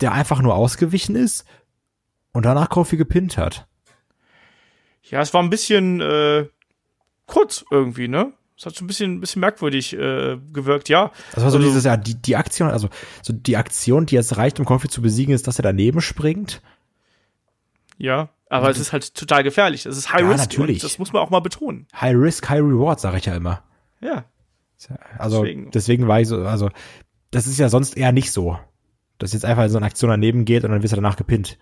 der 0.00 0.12
einfach 0.12 0.42
nur 0.42 0.54
ausgewichen 0.54 1.16
ist 1.16 1.44
und 2.32 2.44
danach 2.44 2.68
Kofi 2.68 2.96
gepinnt 2.96 3.36
hat. 3.38 3.66
Ja, 5.04 5.20
es 5.20 5.34
war 5.34 5.42
ein 5.42 5.50
bisschen 5.50 6.00
äh, 6.00 6.46
kurz 7.26 7.64
irgendwie, 7.70 8.08
ne? 8.08 8.32
Es 8.56 8.66
hat 8.66 8.74
so 8.76 8.84
ein 8.84 8.86
bisschen, 8.86 9.14
ein 9.16 9.20
bisschen 9.20 9.40
merkwürdig 9.40 9.92
äh, 9.94 10.38
gewirkt, 10.52 10.88
ja. 10.88 11.10
Das 11.34 11.42
war 11.42 11.50
so 11.50 11.56
Also- 11.58 11.68
dieses, 11.68 11.84
ja, 11.84 11.96
die, 11.96 12.14
die 12.14 12.36
Aktion, 12.36 12.68
also 12.70 12.88
so 13.22 13.32
die 13.32 13.56
Aktion, 13.56 14.06
die 14.06 14.14
jetzt 14.14 14.36
reicht, 14.36 14.60
um 14.60 14.66
Kofi 14.66 14.88
zu 14.88 15.02
besiegen, 15.02 15.34
ist, 15.34 15.46
dass 15.48 15.58
er 15.58 15.62
daneben 15.64 16.00
springt. 16.00 16.62
Ja. 17.98 18.28
Aber 18.48 18.68
es 18.70 18.78
ist 18.78 18.92
halt 18.92 19.14
total 19.14 19.42
gefährlich. 19.42 19.86
Es 19.86 19.96
ist 19.96 20.12
High 20.12 20.20
Ja, 20.22 20.28
Risk. 20.28 20.38
natürlich. 20.40 20.76
Und 20.76 20.84
das 20.84 20.98
muss 20.98 21.12
man 21.12 21.22
auch 21.22 21.30
mal 21.30 21.40
betonen. 21.40 21.86
High 21.98 22.14
Risk, 22.16 22.48
High 22.50 22.60
Reward, 22.60 23.00
sage 23.00 23.16
ich 23.16 23.24
ja 23.24 23.34
immer. 23.34 23.62
Ja. 24.02 24.24
Also 25.16 25.42
deswegen. 25.42 25.70
Deswegen. 25.70 26.08
war 26.08 26.20
ich 26.20 26.28
so, 26.28 26.36
also 26.44 26.68
das 27.30 27.46
ist 27.46 27.58
ja 27.58 27.68
sonst 27.70 27.96
eher 27.96 28.12
nicht 28.12 28.30
so. 28.30 28.58
Dass 29.18 29.32
jetzt 29.32 29.44
einfach 29.46 29.68
so 29.70 29.76
eine 29.78 29.86
Aktion 29.86 30.10
daneben 30.10 30.44
geht 30.44 30.64
und 30.64 30.70
dann 30.70 30.82
wirst 30.82 30.92
du 30.92 30.96
danach 30.96 31.16
gepinnt. 31.16 31.56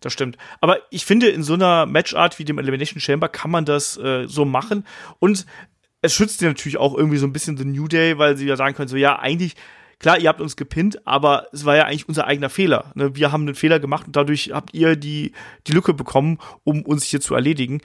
Das 0.00 0.12
stimmt. 0.12 0.38
Aber 0.60 0.78
ich 0.90 1.04
finde, 1.04 1.28
in 1.28 1.42
so 1.42 1.54
einer 1.54 1.86
Matchart 1.86 2.38
wie 2.38 2.44
dem 2.44 2.58
Elimination 2.58 3.00
Chamber 3.00 3.28
kann 3.28 3.50
man 3.50 3.64
das 3.64 3.98
äh, 3.98 4.26
so 4.26 4.44
machen. 4.44 4.84
Und 5.18 5.46
es 6.02 6.14
schützt 6.14 6.40
dir 6.40 6.48
natürlich 6.48 6.78
auch 6.78 6.96
irgendwie 6.96 7.18
so 7.18 7.26
ein 7.26 7.32
bisschen 7.32 7.56
The 7.56 7.64
New 7.64 7.86
Day, 7.86 8.18
weil 8.18 8.36
sie 8.36 8.46
ja 8.46 8.56
sagen 8.56 8.74
können, 8.74 8.88
so 8.88 8.96
ja, 8.96 9.18
eigentlich, 9.18 9.56
klar, 9.98 10.18
ihr 10.18 10.28
habt 10.28 10.40
uns 10.40 10.56
gepinnt, 10.56 11.06
aber 11.06 11.48
es 11.52 11.66
war 11.66 11.76
ja 11.76 11.84
eigentlich 11.84 12.08
unser 12.08 12.26
eigener 12.26 12.48
Fehler. 12.48 12.92
Ne? 12.94 13.14
Wir 13.14 13.32
haben 13.32 13.42
einen 13.42 13.54
Fehler 13.54 13.78
gemacht 13.78 14.06
und 14.06 14.16
dadurch 14.16 14.52
habt 14.52 14.72
ihr 14.72 14.96
die, 14.96 15.32
die 15.66 15.72
Lücke 15.72 15.92
bekommen, 15.92 16.38
um 16.64 16.82
uns 16.82 17.04
hier 17.04 17.20
zu 17.20 17.34
erledigen. 17.34 17.82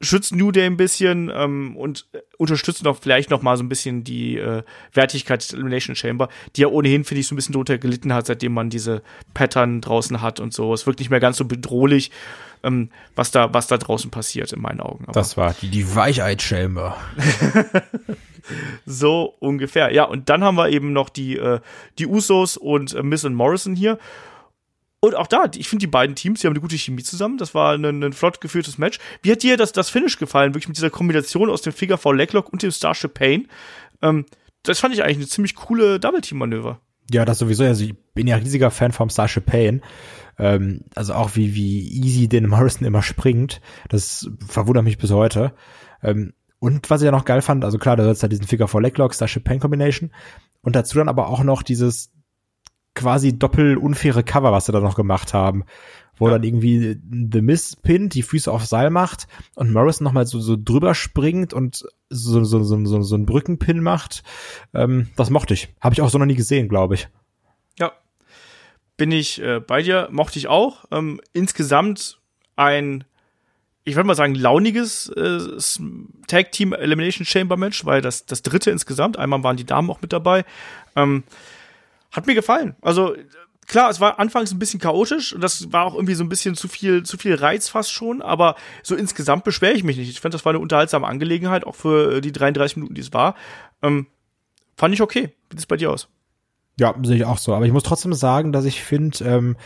Schützt 0.00 0.34
New 0.34 0.52
Day 0.52 0.66
ein 0.66 0.76
bisschen 0.76 1.30
ähm, 1.34 1.76
und 1.76 2.06
äh, 2.12 2.18
unterstützt 2.36 2.86
auch 2.86 2.98
vielleicht 3.00 3.30
noch 3.30 3.40
mal 3.40 3.56
so 3.56 3.64
ein 3.64 3.68
bisschen 3.68 4.04
die 4.04 4.36
äh, 4.36 4.62
Wertigkeit 4.92 5.40
des 5.40 5.54
Elimination 5.54 5.96
Chamber, 5.96 6.28
die 6.54 6.62
ja 6.62 6.68
ohnehin, 6.68 7.04
finde 7.04 7.20
ich, 7.20 7.26
so 7.26 7.34
ein 7.34 7.36
bisschen 7.36 7.54
drunter 7.54 7.78
gelitten 7.78 8.12
hat, 8.12 8.26
seitdem 8.26 8.52
man 8.52 8.68
diese 8.68 9.02
Pattern 9.32 9.80
draußen 9.80 10.20
hat 10.20 10.38
und 10.38 10.52
so. 10.52 10.74
Es 10.74 10.86
wirkt 10.86 10.98
nicht 10.98 11.10
mehr 11.10 11.20
ganz 11.20 11.38
so 11.38 11.46
bedrohlich, 11.46 12.10
ähm, 12.62 12.90
was 13.14 13.30
da, 13.30 13.54
was 13.54 13.68
da 13.68 13.78
draußen 13.78 14.10
passiert, 14.10 14.52
in 14.52 14.60
meinen 14.60 14.80
Augen. 14.80 15.04
Aber 15.04 15.12
Das 15.12 15.36
war 15.36 15.54
die, 15.54 15.68
die 15.68 15.94
Weichheit-Chamber. 15.94 16.96
so 18.86 19.34
ungefähr. 19.38 19.92
Ja, 19.92 20.04
und 20.04 20.28
dann 20.28 20.44
haben 20.44 20.56
wir 20.56 20.68
eben 20.68 20.92
noch 20.92 21.08
die, 21.08 21.36
äh, 21.36 21.60
die 21.98 22.06
Usos 22.06 22.56
und 22.56 22.94
äh, 22.94 23.02
Miss 23.02 23.24
und 23.24 23.34
Morrison 23.34 23.74
hier. 23.74 23.98
Und 25.06 25.14
auch 25.14 25.26
da, 25.26 25.44
ich 25.54 25.68
finde 25.68 25.84
die 25.84 25.90
beiden 25.90 26.16
Teams, 26.16 26.40
die 26.40 26.46
haben 26.46 26.54
eine 26.54 26.60
gute 26.60 26.76
Chemie 26.76 27.02
zusammen. 27.02 27.38
Das 27.38 27.54
war 27.54 27.74
ein, 27.74 28.02
ein 28.02 28.12
flott 28.12 28.40
geführtes 28.40 28.78
Match. 28.78 28.98
Wie 29.22 29.30
hat 29.30 29.42
dir 29.42 29.56
das, 29.56 29.72
das 29.72 29.88
Finish 29.88 30.18
gefallen? 30.18 30.54
Wirklich 30.54 30.68
mit 30.68 30.76
dieser 30.76 30.90
Kombination 30.90 31.48
aus 31.48 31.62
dem 31.62 31.72
Figure 31.72 31.98
Four 31.98 32.16
Leglock 32.16 32.52
und 32.52 32.62
dem 32.62 32.70
Starship 32.70 33.14
Pain. 33.14 33.48
Ähm, 34.02 34.26
das 34.62 34.80
fand 34.80 34.94
ich 34.94 35.04
eigentlich 35.04 35.18
eine 35.18 35.26
ziemlich 35.28 35.54
coole 35.54 36.00
Double-Team-Manöver. 36.00 36.80
Ja, 37.10 37.24
das 37.24 37.38
sowieso. 37.38 37.64
Also 37.64 37.84
ich 37.84 37.94
bin 38.14 38.26
ja 38.26 38.36
riesiger 38.36 38.70
Fan 38.70 38.92
vom 38.92 39.10
Starship 39.10 39.46
Pain. 39.46 39.82
Ähm, 40.38 40.82
also 40.94 41.14
auch 41.14 41.36
wie, 41.36 41.54
wie 41.54 41.88
easy 41.88 42.28
den 42.28 42.46
Morrison 42.48 42.86
immer 42.86 43.02
springt. 43.02 43.60
Das 43.88 44.28
verwundert 44.46 44.84
mich 44.84 44.98
bis 44.98 45.12
heute. 45.12 45.52
Ähm, 46.02 46.32
und 46.58 46.90
was 46.90 47.00
ich 47.00 47.06
ja 47.06 47.12
noch 47.12 47.24
geil 47.24 47.42
fand, 47.42 47.64
also 47.64 47.78
klar, 47.78 47.96
da 47.96 48.04
hat 48.06 48.20
ja 48.20 48.28
diesen 48.28 48.46
Figure 48.46 48.68
for 48.68 48.82
Leglock, 48.82 49.14
Starship 49.14 49.44
Pain 49.44 49.60
Combination. 49.60 50.10
Und 50.62 50.74
dazu 50.74 50.98
dann 50.98 51.08
aber 51.08 51.28
auch 51.28 51.44
noch 51.44 51.62
dieses 51.62 52.10
quasi 52.96 53.38
doppel 53.38 53.76
unfaire 53.76 54.24
Cover, 54.24 54.50
was 54.50 54.66
sie 54.66 54.72
da 54.72 54.80
noch 54.80 54.96
gemacht 54.96 55.32
haben. 55.34 55.64
Wo 56.18 56.26
Ja. 56.28 56.32
dann 56.32 56.44
irgendwie 56.44 56.98
The 57.32 57.42
Miss 57.42 57.76
pinnt, 57.76 58.14
die 58.14 58.22
Füße 58.22 58.50
auf 58.50 58.64
Seil 58.64 58.88
macht 58.90 59.28
und 59.54 59.70
Morrison 59.72 60.04
nochmal 60.04 60.26
so, 60.26 60.40
so 60.40 60.56
drüber 60.58 60.94
springt 60.94 61.52
und 61.52 61.84
so, 62.08 62.42
so, 62.42 62.62
so, 62.62 62.84
so, 62.86 63.02
so 63.02 63.14
einen 63.14 63.26
Brückenpin 63.26 63.80
macht. 63.80 64.22
Ähm, 64.72 65.10
das 65.16 65.28
mochte 65.30 65.52
ich. 65.54 65.68
Habe 65.80 65.92
ich 65.92 66.00
auch 66.00 66.08
so 66.08 66.16
noch 66.18 66.24
nie 66.26 66.34
gesehen, 66.34 66.68
glaube 66.70 66.94
ich. 66.94 67.08
Ja. 67.78 67.92
Bin 68.96 69.12
ich 69.12 69.42
äh, 69.42 69.60
bei 69.60 69.82
dir, 69.82 70.08
mochte 70.10 70.38
ich 70.38 70.48
auch. 70.48 70.86
Ähm, 70.90 71.20
insgesamt 71.34 72.18
ein, 72.56 73.04
ich 73.84 73.94
würde 73.94 74.06
mal 74.06 74.14
sagen, 74.14 74.34
launiges 74.34 75.10
äh, 75.10 75.38
Tag 76.28 76.50
Team 76.50 76.72
Elimination 76.72 77.26
Chamber 77.26 77.58
Match, 77.58 77.84
weil 77.84 78.00
das, 78.00 78.24
das 78.24 78.40
dritte 78.40 78.70
insgesamt, 78.70 79.18
einmal 79.18 79.42
waren 79.42 79.58
die 79.58 79.66
Damen 79.66 79.90
auch 79.90 80.00
mit 80.00 80.14
dabei. 80.14 80.46
Ähm, 80.96 81.24
hat 82.12 82.26
mir 82.26 82.34
gefallen. 82.34 82.76
Also, 82.80 83.14
klar, 83.66 83.90
es 83.90 84.00
war 84.00 84.18
anfangs 84.18 84.52
ein 84.52 84.58
bisschen 84.58 84.80
chaotisch 84.80 85.32
und 85.32 85.40
das 85.40 85.72
war 85.72 85.84
auch 85.84 85.94
irgendwie 85.94 86.14
so 86.14 86.24
ein 86.24 86.28
bisschen 86.28 86.54
zu 86.54 86.68
viel, 86.68 87.02
zu 87.02 87.18
viel 87.18 87.34
Reiz 87.34 87.68
fast 87.68 87.92
schon, 87.92 88.22
aber 88.22 88.56
so 88.82 88.94
insgesamt 88.94 89.44
beschwere 89.44 89.74
ich 89.74 89.84
mich 89.84 89.96
nicht. 89.96 90.10
Ich 90.10 90.20
fand, 90.20 90.34
das 90.34 90.44
war 90.44 90.50
eine 90.50 90.60
unterhaltsame 90.60 91.06
Angelegenheit, 91.06 91.66
auch 91.66 91.74
für 91.74 92.16
äh, 92.16 92.20
die 92.20 92.32
33 92.32 92.76
Minuten, 92.76 92.94
die 92.94 93.00
es 93.00 93.12
war. 93.12 93.34
Ähm, 93.82 94.06
fand 94.76 94.94
ich 94.94 95.02
okay. 95.02 95.32
Wie 95.50 95.54
sieht 95.54 95.60
es 95.60 95.66
bei 95.66 95.76
dir 95.76 95.90
aus? 95.90 96.08
Ja, 96.78 96.94
sehe 97.02 97.16
ich 97.16 97.24
auch 97.24 97.38
so. 97.38 97.54
Aber 97.54 97.66
ich 97.66 97.72
muss 97.72 97.82
trotzdem 97.82 98.12
sagen, 98.12 98.52
dass 98.52 98.64
ich 98.64 98.82
finde, 98.82 99.24
ähm, 99.24 99.56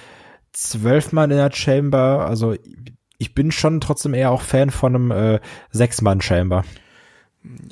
zwölf 0.53 1.13
Mann 1.13 1.31
in 1.31 1.37
der 1.37 1.53
Chamber, 1.53 2.27
also 2.27 2.57
ich 3.19 3.35
bin 3.35 3.53
schon 3.53 3.81
trotzdem 3.81 4.15
eher 4.15 4.31
auch 4.31 4.43
Fan 4.43 4.71
von 4.71 4.95
einem 4.95 5.11
äh, 5.11 5.41
Sechs-Mann-Chamber. 5.71 6.65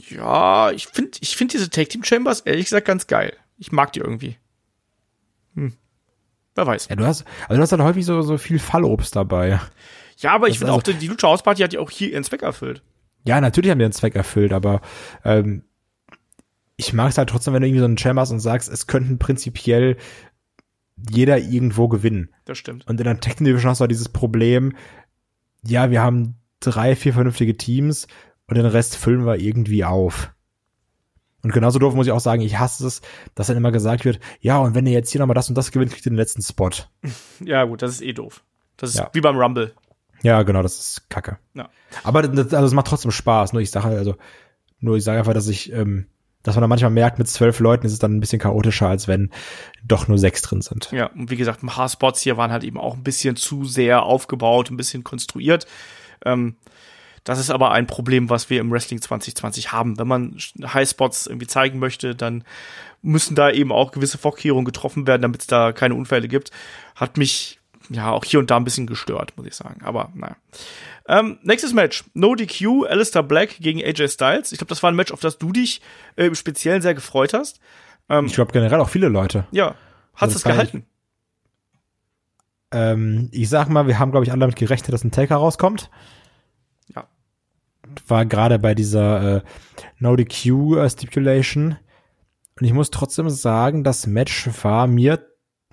Ja, 0.08 0.70
ich 0.70 0.86
finde 0.86 1.18
ich 1.20 1.36
find 1.36 1.52
diese 1.52 1.70
Tag 1.70 1.90
Team 1.90 2.02
Chambers 2.02 2.40
ehrlich 2.40 2.66
gesagt 2.66 2.86
ganz 2.86 3.06
geil. 3.06 3.34
Ich 3.58 3.72
mag 3.72 3.92
die 3.92 4.00
irgendwie. 4.00 4.36
Hm. 5.58 5.72
Wer 6.54 6.66
weiß. 6.66 6.88
Ja, 6.88 6.96
du 6.96 7.06
hast, 7.06 7.24
also 7.48 7.56
du 7.56 7.62
hast 7.62 7.72
halt 7.72 7.82
häufig 7.82 8.04
so, 8.04 8.20
so 8.22 8.36
viel 8.38 8.58
Fallobst 8.58 9.14
dabei. 9.14 9.60
Ja, 10.18 10.32
aber 10.32 10.48
ich 10.48 10.54
Das 10.54 10.58
finde 10.58 10.72
also- 10.72 10.78
auch, 10.78 10.82
die, 10.82 10.94
die 10.94 11.06
Lucha 11.06 11.28
House 11.28 11.42
Party 11.42 11.62
hat 11.62 11.72
ja 11.72 11.80
auch 11.80 11.90
hier 11.90 12.10
ihren 12.12 12.24
Zweck 12.24 12.42
erfüllt. 12.42 12.82
Ja, 13.24 13.40
natürlich 13.40 13.70
haben 13.70 13.78
die 13.78 13.84
den 13.84 13.92
Zweck 13.92 14.14
erfüllt, 14.16 14.52
aber 14.52 14.80
ähm, 15.24 15.62
ich 16.76 16.92
mag 16.92 17.10
es 17.10 17.18
halt 17.18 17.28
trotzdem, 17.28 17.54
wenn 17.54 17.62
du 17.62 17.68
irgendwie 17.68 17.80
so 17.80 17.84
einen 17.84 17.98
Chamber 17.98 18.22
hast 18.22 18.30
und 18.30 18.40
sagst, 18.40 18.68
es 18.68 18.86
könnten 18.86 19.18
prinzipiell 19.18 19.96
jeder 21.10 21.38
irgendwo 21.38 21.88
gewinnen. 21.88 22.34
Das 22.44 22.58
stimmt. 22.58 22.86
Und 22.88 22.98
in 23.00 23.04
der 23.04 23.20
Tech 23.20 23.36
Division 23.36 23.70
hast 23.70 23.78
du 23.78 23.82
halt 23.82 23.90
dieses 23.90 24.08
Problem, 24.08 24.74
ja, 25.64 25.90
wir 25.90 26.02
haben 26.02 26.36
drei, 26.60 26.96
vier 26.96 27.12
vernünftige 27.12 27.56
Teams 27.56 28.08
und 28.46 28.56
den 28.56 28.66
Rest 28.66 28.96
füllen 28.96 29.26
wir 29.26 29.36
irgendwie 29.38 29.84
auf. 29.84 30.32
Und 31.48 31.54
genauso 31.54 31.78
doof 31.78 31.94
muss 31.94 32.06
ich 32.06 32.12
auch 32.12 32.20
sagen, 32.20 32.42
ich 32.42 32.58
hasse 32.58 32.86
es, 32.86 33.00
dass 33.34 33.46
dann 33.46 33.56
immer 33.56 33.72
gesagt 33.72 34.04
wird, 34.04 34.20
ja, 34.42 34.58
und 34.58 34.74
wenn 34.74 34.84
ihr 34.84 34.92
jetzt 34.92 35.10
hier 35.10 35.18
nochmal 35.18 35.34
das 35.34 35.48
und 35.48 35.54
das 35.56 35.70
gewinnt, 35.70 35.90
kriegt 35.92 36.04
ihr 36.04 36.10
den 36.12 36.18
letzten 36.18 36.42
Spot. 36.42 36.68
Ja, 37.40 37.64
gut, 37.64 37.80
das 37.80 37.92
ist 37.92 38.02
eh 38.02 38.12
doof. 38.12 38.44
Das 38.76 38.90
ist 38.90 38.96
Ja. 38.98 39.08
wie 39.14 39.22
beim 39.22 39.38
Rumble. 39.38 39.72
Ja, 40.22 40.42
genau, 40.42 40.60
das 40.62 40.78
ist 40.78 41.08
Kacke. 41.08 41.38
Ja. 41.54 41.70
Aber 42.04 42.20
das, 42.20 42.52
also 42.52 42.66
es 42.66 42.74
macht 42.74 42.86
trotzdem 42.88 43.12
Spaß. 43.12 43.54
Nur 43.54 43.62
ich 43.62 43.70
sage 43.70 43.96
also, 43.96 44.16
nur 44.78 44.98
ich 44.98 45.04
sage 45.04 45.20
einfach, 45.20 45.32
dass 45.32 45.48
ich, 45.48 45.72
ähm, 45.72 46.06
dass 46.42 46.54
man 46.54 46.60
dann 46.60 46.68
manchmal 46.68 46.90
merkt, 46.90 47.18
mit 47.18 47.28
zwölf 47.28 47.60
Leuten 47.60 47.86
ist 47.86 47.92
es 47.94 47.98
dann 47.98 48.14
ein 48.14 48.20
bisschen 48.20 48.40
chaotischer, 48.40 48.88
als 48.88 49.08
wenn 49.08 49.30
doch 49.84 50.06
nur 50.06 50.18
sechs 50.18 50.42
drin 50.42 50.60
sind. 50.60 50.90
Ja, 50.92 51.06
und 51.06 51.30
wie 51.30 51.36
gesagt, 51.36 51.62
ein 51.62 51.68
paar 51.68 51.88
Spots 51.88 52.20
hier 52.20 52.36
waren 52.36 52.52
halt 52.52 52.62
eben 52.64 52.78
auch 52.78 52.94
ein 52.94 53.02
bisschen 53.04 53.36
zu 53.36 53.64
sehr 53.64 54.02
aufgebaut, 54.02 54.70
ein 54.70 54.76
bisschen 54.76 55.02
konstruiert. 55.02 55.66
Ähm, 56.26 56.56
das 57.24 57.38
ist 57.38 57.50
aber 57.50 57.72
ein 57.72 57.86
Problem, 57.86 58.30
was 58.30 58.50
wir 58.50 58.60
im 58.60 58.70
Wrestling 58.70 59.00
2020 59.00 59.72
haben. 59.72 59.98
Wenn 59.98 60.08
man 60.08 60.36
Highspots 60.62 61.26
irgendwie 61.26 61.46
zeigen 61.46 61.78
möchte, 61.78 62.14
dann 62.14 62.44
müssen 63.02 63.34
da 63.34 63.50
eben 63.50 63.72
auch 63.72 63.92
gewisse 63.92 64.18
Vorkehrungen 64.18 64.64
getroffen 64.64 65.06
werden, 65.06 65.22
damit 65.22 65.42
es 65.42 65.46
da 65.46 65.72
keine 65.72 65.94
Unfälle 65.94 66.28
gibt. 66.28 66.50
Hat 66.94 67.16
mich 67.16 67.58
ja 67.90 68.10
auch 68.10 68.24
hier 68.24 68.38
und 68.38 68.50
da 68.50 68.56
ein 68.56 68.64
bisschen 68.64 68.86
gestört, 68.86 69.32
muss 69.36 69.46
ich 69.46 69.54
sagen. 69.54 69.82
Aber 69.82 70.10
naja. 70.14 70.36
Ähm, 71.06 71.38
nächstes 71.42 71.72
Match. 71.72 72.04
No 72.12 72.34
DQ, 72.34 72.86
Alistair 72.86 73.22
Black 73.22 73.56
gegen 73.60 73.82
AJ 73.82 74.08
Styles. 74.08 74.52
Ich 74.52 74.58
glaube, 74.58 74.68
das 74.68 74.82
war 74.82 74.90
ein 74.90 74.96
Match, 74.96 75.12
auf 75.12 75.20
das 75.20 75.38
du 75.38 75.52
dich 75.52 75.80
äh, 76.16 76.26
im 76.26 76.34
Speziellen 76.34 76.82
sehr 76.82 76.94
gefreut 76.94 77.32
hast. 77.32 77.60
Ich 78.26 78.34
glaube 78.34 78.52
generell 78.52 78.80
auch 78.80 78.88
viele 78.88 79.08
Leute. 79.08 79.46
Ja. 79.50 79.74
Hat 80.14 80.28
Also 80.28 80.36
es 80.36 80.42
kann 80.42 80.52
gehalten? 80.52 80.86
Ähm, 82.70 83.28
ich 83.32 83.48
sag 83.48 83.68
mal, 83.68 83.86
wir 83.86 83.98
haben, 83.98 84.10
glaube 84.10 84.24
ich, 84.24 84.32
alle 84.32 84.40
damit 84.40 84.56
gerechnet, 84.56 84.92
dass 84.92 85.04
ein 85.04 85.10
Taker 85.10 85.36
rauskommt. 85.36 85.90
War 88.06 88.26
gerade 88.26 88.58
bei 88.58 88.74
dieser 88.74 89.36
äh, 89.36 89.42
No 89.98 90.16
DQ 90.16 90.76
äh, 90.76 90.90
Stipulation. 90.90 91.76
Und 92.58 92.66
ich 92.66 92.72
muss 92.72 92.90
trotzdem 92.90 93.30
sagen, 93.30 93.84
das 93.84 94.06
Match 94.06 94.48
war 94.62 94.86
mir 94.86 95.24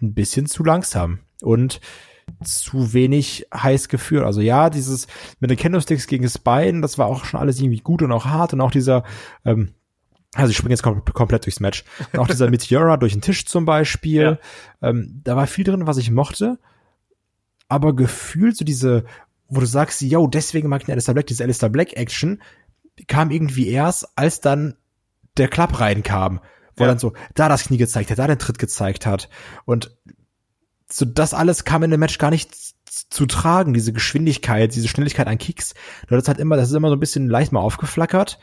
ein 0.01 0.13
bisschen 0.13 0.45
zu 0.45 0.63
langsam 0.63 1.19
und 1.41 1.79
zu 2.43 2.93
wenig 2.93 3.47
heiß 3.53 3.87
geführt. 3.87 4.25
Also 4.25 4.41
ja, 4.41 4.69
dieses 4.69 5.07
mit 5.39 5.49
den 5.49 5.57
Candlesticks 5.57 6.07
gegen 6.07 6.27
Spine, 6.27 6.81
das 6.81 6.97
war 6.97 7.07
auch 7.07 7.25
schon 7.25 7.39
alles 7.39 7.59
irgendwie 7.59 7.79
gut 7.79 8.01
und 8.01 8.11
auch 8.11 8.25
hart 8.25 8.53
und 8.53 8.61
auch 8.61 8.71
dieser 8.71 9.03
ähm, 9.45 9.73
also 10.35 10.51
ich 10.51 10.57
springe 10.57 10.73
jetzt 10.73 10.83
kom 10.83 11.03
komplett 11.05 11.45
durchs 11.45 11.61
Match. 11.61 11.85
Und 12.11 12.19
auch 12.19 12.27
dieser 12.27 12.49
Meteora 12.51 12.97
durch 12.97 13.13
den 13.13 13.21
Tisch 13.21 13.45
zum 13.45 13.65
Beispiel. 13.65 14.37
Ja. 14.81 14.89
Ähm, 14.89 15.21
da 15.23 15.35
war 15.35 15.47
viel 15.47 15.63
drin, 15.63 15.87
was 15.87 15.97
ich 15.97 16.11
mochte. 16.11 16.59
Aber 17.69 17.95
gefühlt 17.95 18.57
so 18.57 18.65
diese, 18.65 19.05
wo 19.47 19.59
du 19.59 19.65
sagst, 19.65 20.01
yo, 20.01 20.27
deswegen 20.27 20.69
mag 20.69 20.81
ich 20.81 20.85
den 20.85 20.93
Alistair 20.93 21.13
Black, 21.13 21.27
diese 21.27 21.43
Alistair 21.43 21.69
Black 21.69 21.93
Action, 21.93 22.41
kam 23.07 23.31
irgendwie 23.31 23.69
erst, 23.69 24.07
als 24.17 24.41
dann 24.41 24.75
der 25.37 25.47
Club 25.47 25.79
reinkam. 25.79 26.39
Wo 26.77 26.83
ja. 26.83 26.89
dann 26.89 26.99
so, 26.99 27.13
da 27.35 27.47
das 27.47 27.63
Knie 27.63 27.77
gezeigt 27.77 28.11
hat, 28.11 28.19
da 28.19 28.27
den 28.27 28.39
Tritt 28.39 28.59
gezeigt 28.59 29.05
hat. 29.05 29.29
Und 29.65 29.95
so 30.91 31.05
das 31.05 31.33
alles 31.33 31.63
kam 31.63 31.83
in 31.83 31.91
dem 31.91 31.99
Match 31.99 32.17
gar 32.17 32.31
nicht 32.31 32.53
zu 32.85 33.25
tragen, 33.25 33.73
diese 33.73 33.93
Geschwindigkeit, 33.93 34.75
diese 34.75 34.87
Schnelligkeit 34.87 35.27
an 35.27 35.37
Kicks. 35.37 35.73
Das 36.09 36.27
hat 36.27 36.39
immer, 36.39 36.57
das 36.57 36.69
ist 36.69 36.75
immer 36.75 36.89
so 36.89 36.95
ein 36.95 36.99
bisschen 36.99 37.29
leicht 37.29 37.51
mal 37.51 37.61
aufgeflackert 37.61 38.39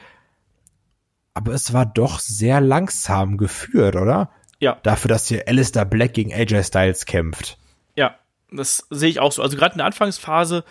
aber 1.34 1.52
es 1.52 1.72
war 1.72 1.86
doch 1.86 2.18
sehr 2.18 2.60
langsam 2.60 3.36
geführt, 3.36 3.96
oder? 3.96 4.30
Ja. 4.58 4.78
Dafür, 4.82 5.08
dass 5.08 5.26
hier 5.26 5.48
Alistair 5.48 5.84
Black 5.84 6.14
gegen 6.14 6.32
AJ 6.32 6.64
Styles 6.64 7.06
kämpft. 7.06 7.58
Ja, 7.96 8.16
das 8.50 8.86
sehe 8.90 9.08
ich 9.08 9.18
auch 9.18 9.32
so. 9.32 9.42
Also 9.42 9.56
gerade 9.56 9.72
in 9.72 9.78
der 9.78 9.86
Anfangsphase, 9.86 10.64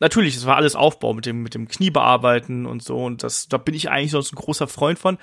natürlich, 0.00 0.36
es 0.36 0.46
war 0.46 0.56
alles 0.56 0.74
Aufbau 0.74 1.14
mit 1.14 1.26
dem, 1.26 1.42
mit 1.42 1.54
dem 1.54 1.68
Knie 1.68 1.90
bearbeiten 1.90 2.66
und 2.66 2.82
so. 2.82 3.04
Und 3.04 3.22
das, 3.22 3.48
da 3.48 3.58
bin 3.58 3.74
ich 3.74 3.90
eigentlich 3.90 4.10
sonst 4.10 4.32
ein 4.32 4.36
großer 4.36 4.66
Freund 4.66 4.98
von. 4.98 5.18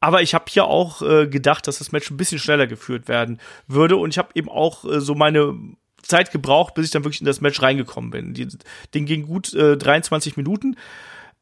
Aber 0.00 0.20
ich 0.20 0.34
habe 0.34 0.44
hier 0.48 0.66
auch 0.66 1.00
äh, 1.00 1.26
gedacht, 1.26 1.66
dass 1.66 1.78
das 1.78 1.92
Match 1.92 2.10
ein 2.10 2.18
bisschen 2.18 2.38
schneller 2.38 2.66
geführt 2.66 3.08
werden 3.08 3.40
würde. 3.66 3.96
Und 3.96 4.10
ich 4.10 4.18
habe 4.18 4.28
eben 4.34 4.50
auch 4.50 4.84
äh, 4.84 5.00
so 5.00 5.14
meine 5.14 5.58
Zeit 6.02 6.30
gebraucht, 6.30 6.74
bis 6.74 6.86
ich 6.86 6.90
dann 6.90 7.04
wirklich 7.04 7.22
in 7.22 7.26
das 7.26 7.40
Match 7.40 7.62
reingekommen 7.62 8.10
bin. 8.10 8.34
Die, 8.34 8.48
den 8.92 9.06
ging 9.06 9.26
gut 9.26 9.54
äh, 9.54 9.78
23 9.78 10.36
Minuten. 10.36 10.76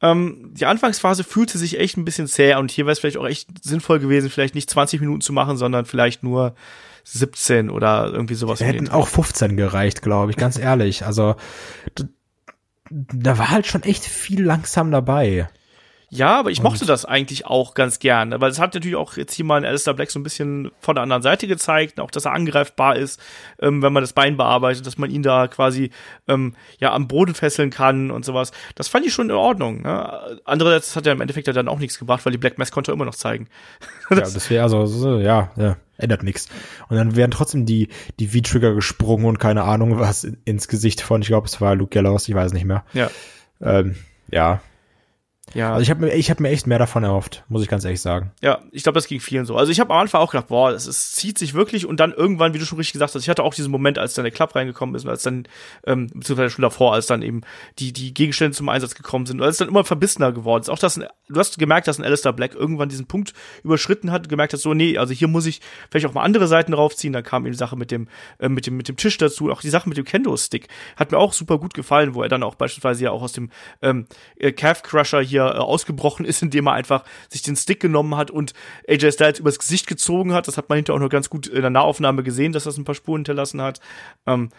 Ähm, 0.00 0.53
die 0.53 0.66
Anfangsphase 0.66 1.24
fühlte 1.24 1.59
sich 1.59 1.78
echt 1.78 1.96
ein 1.96 2.05
bisschen 2.05 2.26
zäh 2.26 2.55
und 2.55 2.70
hier 2.70 2.84
wäre 2.86 2.92
es 2.92 2.98
vielleicht 2.98 3.16
auch 3.16 3.26
echt 3.26 3.48
sinnvoll 3.64 4.00
gewesen, 4.00 4.30
vielleicht 4.30 4.55
nicht 4.55 4.68
20 4.68 5.00
Minuten 5.00 5.20
zu 5.20 5.32
machen, 5.32 5.57
sondern 5.57 5.84
vielleicht 5.84 6.22
nur 6.22 6.55
17 7.05 7.70
oder 7.70 8.11
irgendwie 8.12 8.34
sowas. 8.34 8.61
Wir 8.61 8.66
hätten 8.66 8.88
auch 8.90 9.09
15 9.09 9.57
gereicht, 9.57 10.03
glaube 10.03 10.30
ich, 10.30 10.36
ganz 10.36 10.59
ehrlich. 10.59 11.05
Also 11.05 11.36
da 12.93 13.38
war 13.38 13.51
halt 13.51 13.66
schon 13.66 13.82
echt 13.82 14.05
viel 14.05 14.43
langsam 14.43 14.90
dabei. 14.90 15.49
Ja, 16.15 16.39
aber 16.39 16.51
ich 16.51 16.59
und 16.59 16.65
mochte 16.65 16.85
das 16.85 17.07
eigentlich 17.07 17.47
auch 17.47 17.73
ganz 17.73 17.99
gern, 17.99 18.39
weil 18.39 18.51
es 18.51 18.59
hat 18.59 18.75
natürlich 18.75 18.97
auch 18.97 19.17
jetzt 19.17 19.33
hier 19.33 19.47
mal 19.47 19.57
ein 19.57 19.65
Alistair 19.65 19.95
Black 19.95 20.11
so 20.11 20.21
ein 20.21 20.23
bisschen 20.23 20.71
von 20.79 20.95
der 20.95 21.05
anderen 21.05 21.23
Seite 21.23 21.47
gezeigt, 21.47 21.99
auch 21.99 22.11
dass 22.11 22.27
er 22.27 22.35
angreifbar 22.35 22.97
ist, 22.97 23.19
ähm, 23.63 23.81
wenn 23.81 23.95
man 23.95 24.03
das 24.03 24.13
Bein 24.13 24.37
bearbeitet, 24.37 24.87
dass 24.87 24.99
man 24.99 25.11
ihn 25.11 25.23
da 25.23 25.49
quasi 25.49 25.89
ähm, 26.29 26.55
ja 26.79 26.93
am 26.93 27.09
Boden 27.09 27.35
fesseln 27.35 27.71
kann 27.71 28.11
und 28.11 28.27
sowas. 28.27 28.53
Das 28.75 28.89
fand 28.89 29.07
ich 29.07 29.15
schon 29.15 29.31
in 29.31 29.37
Ordnung. 29.37 29.81
Ne? 29.81 30.39
Andererseits 30.45 30.95
hat 30.97 31.07
er 31.07 31.15
im 31.15 31.23
Endeffekt 31.23 31.47
ja 31.47 31.55
dann 31.55 31.67
auch 31.67 31.79
nichts 31.79 31.99
gebracht, 31.99 32.27
weil 32.27 32.33
die 32.33 32.39
Black 32.39 32.59
Mass 32.59 32.73
konnte 32.73 32.91
er 32.91 32.95
immer 32.95 33.07
noch 33.07 33.15
zeigen. 33.15 33.49
ja, 34.11 34.17
das 34.17 34.51
wäre 34.51 34.65
also 34.65 34.85
so, 34.85 35.19
ja, 35.19 35.51
ja, 35.57 35.79
ändert 35.97 36.25
nichts. 36.25 36.51
Und 36.91 36.99
dann 36.99 37.17
werden 37.17 37.31
trotzdem 37.31 37.65
die 37.65 37.89
die 38.21 38.27
V-Trigger 38.27 38.75
gesprungen 38.75 39.25
und 39.25 39.39
keine 39.39 39.63
Ahnung 39.63 39.99
was 39.99 40.25
ins 40.25 40.69
Gesicht 40.69 41.01
von, 41.01 41.23
ich 41.23 41.29
glaube, 41.29 41.47
es 41.47 41.59
war 41.63 41.75
Luke 41.75 41.89
Gallows, 41.89 42.29
ich 42.29 42.35
weiß 42.35 42.53
nicht 42.53 42.67
mehr. 42.67 42.85
Ja. 42.93 43.11
Ähm, 43.63 43.95
ja, 44.31 44.61
ja. 45.55 45.72
Also 45.72 45.82
ich 45.82 45.90
habe 45.90 46.01
mir, 46.01 46.14
ich 46.14 46.30
hab 46.30 46.40
mir 46.40 46.51
echt 46.51 46.66
mehr 46.66 46.78
davon 46.78 47.03
erhofft, 47.03 47.45
muss 47.49 47.62
ich 47.62 47.68
ganz 47.68 47.84
ehrlich 47.84 48.01
sagen. 48.01 48.30
Ja, 48.43 48.61
ich 48.70 48.84
glaube, 48.84 48.95
das 48.95 49.07
ging 49.07 49.20
vielen 49.20 49.45
so. 49.45 49.57
Also 49.57 49.72
ich 49.72 49.80
habe 49.80 49.93
am 49.93 50.01
Anfang 50.01 50.20
auch 50.20 50.30
gedacht, 50.30 50.49
boah, 50.49 50.70
es, 50.70 50.86
es 50.86 51.12
zieht 51.12 51.36
sich 51.36 51.53
wirklich 51.53 51.84
und 51.84 51.99
dann 51.99 52.12
irgendwann, 52.12 52.55
wie 52.55 52.59
du 52.59 52.64
schon 52.64 52.78
richtig 52.78 52.95
gesagt 52.95 53.14
hast, 53.14 53.22
ich 53.22 53.28
hatte 53.28 53.43
auch 53.43 53.53
diesen 53.53 53.70
Moment, 53.70 53.99
als 53.99 54.14
dann 54.14 54.24
der 54.24 54.32
Club 54.32 54.55
reingekommen 54.55 54.95
ist 54.95 55.05
und 55.05 55.11
als 55.11 55.22
dann, 55.24 55.49
ähm, 55.84 56.07
beziehungsweise 56.14 56.51
schon 56.51 56.62
davor, 56.62 56.95
als 56.95 57.07
dann 57.07 57.22
eben 57.22 57.43
die, 57.80 57.93
die 57.93 58.14
Gegenstände 58.14 58.57
zum 58.57 58.68
Einsatz 58.68 58.95
gekommen 58.95 59.26
sind 59.26 59.40
und 59.40 59.47
als 59.47 59.55
es 59.55 59.59
dann 59.59 59.68
immer 59.68 59.84
verbissener 59.84 60.32
geworden 60.32 60.62
ist. 60.62 60.70
Auch 60.70 60.78
das, 60.78 60.95
du 60.95 61.38
hast 61.38 61.59
gemerkt, 61.59 61.88
dass 61.88 61.99
ein 61.99 62.05
Alistair 62.05 62.32
Black 62.32 62.55
irgendwann 62.55 62.88
diesen 62.88 63.07
Punkt 63.07 63.34
überschritten 63.64 64.12
hat, 64.12 64.28
gemerkt 64.28 64.53
hat, 64.53 64.61
so, 64.61 64.74
nee, 64.74 64.97
also 64.97 65.12
hier 65.12 65.28
muss 65.28 65.47
ich 65.47 65.61
vielleicht 65.90 66.07
auch 66.07 66.14
mal 66.14 66.22
andere 66.22 66.47
Seiten 66.47 66.72
draufziehen. 66.72 67.12
Dann 67.12 67.24
kam 67.24 67.45
eben 67.45 67.53
die 67.53 67.59
Sache 67.59 67.76
mit 67.76 67.90
dem, 67.90 68.09
äh, 68.38 68.49
mit 68.49 68.66
dem, 68.66 68.76
mit 68.76 68.88
dem 68.88 68.97
Tisch 68.97 69.18
dazu, 69.18 69.51
auch 69.51 69.61
die 69.61 69.70
Sache 69.70 69.88
mit 69.88 69.99
dem 69.99 70.05
Kendo-Stick. 70.05 70.68
Hat 70.97 71.11
mir 71.11 71.18
auch 71.18 71.32
super 71.32 71.59
gut 71.59 71.74
gefallen, 71.74 72.14
wo 72.14 72.22
er 72.22 72.28
dann 72.28 72.45
auch 72.45 72.55
beispielsweise 72.55 73.05
ja 73.05 73.11
auch 73.11 73.22
aus 73.22 73.32
dem 73.32 73.51
ähm, 73.82 74.07
äh, 74.36 74.53
Calf 74.53 74.82
Crusher 74.82 75.20
hier 75.33 75.47
äh, 75.47 75.59
ausgebrochen 75.59 76.03
gebrochen 76.03 76.24
ist, 76.24 76.43
indem 76.43 76.66
er 76.66 76.72
einfach 76.72 77.05
sich 77.28 77.43
den 77.43 77.57
Stick 77.57 77.80
genommen 77.80 78.16
hat 78.16 78.30
und 78.30 78.53
AJ 78.89 79.12
Styles 79.12 79.39
übers 79.39 79.59
Gesicht 79.59 79.87
gezogen 79.87 80.33
hat. 80.33 80.49
Das 80.49 80.57
hat 80.57 80.68
man 80.68 80.76
hinterher 80.76 80.97
auch 80.97 81.03
noch 81.03 81.11
ganz 81.11 81.30
gut 81.30 81.47
in 81.47 81.61
der 81.61 81.70
Nahaufnahme 81.70 82.22
gesehen, 82.22 82.53
dass 82.53 82.64
das 82.64 82.76
ein 82.76 82.85
paar 82.85 82.95
Spuren 82.95 83.20
hinterlassen 83.20 83.62
hat. 83.62 83.80
Ähm, 84.26 84.51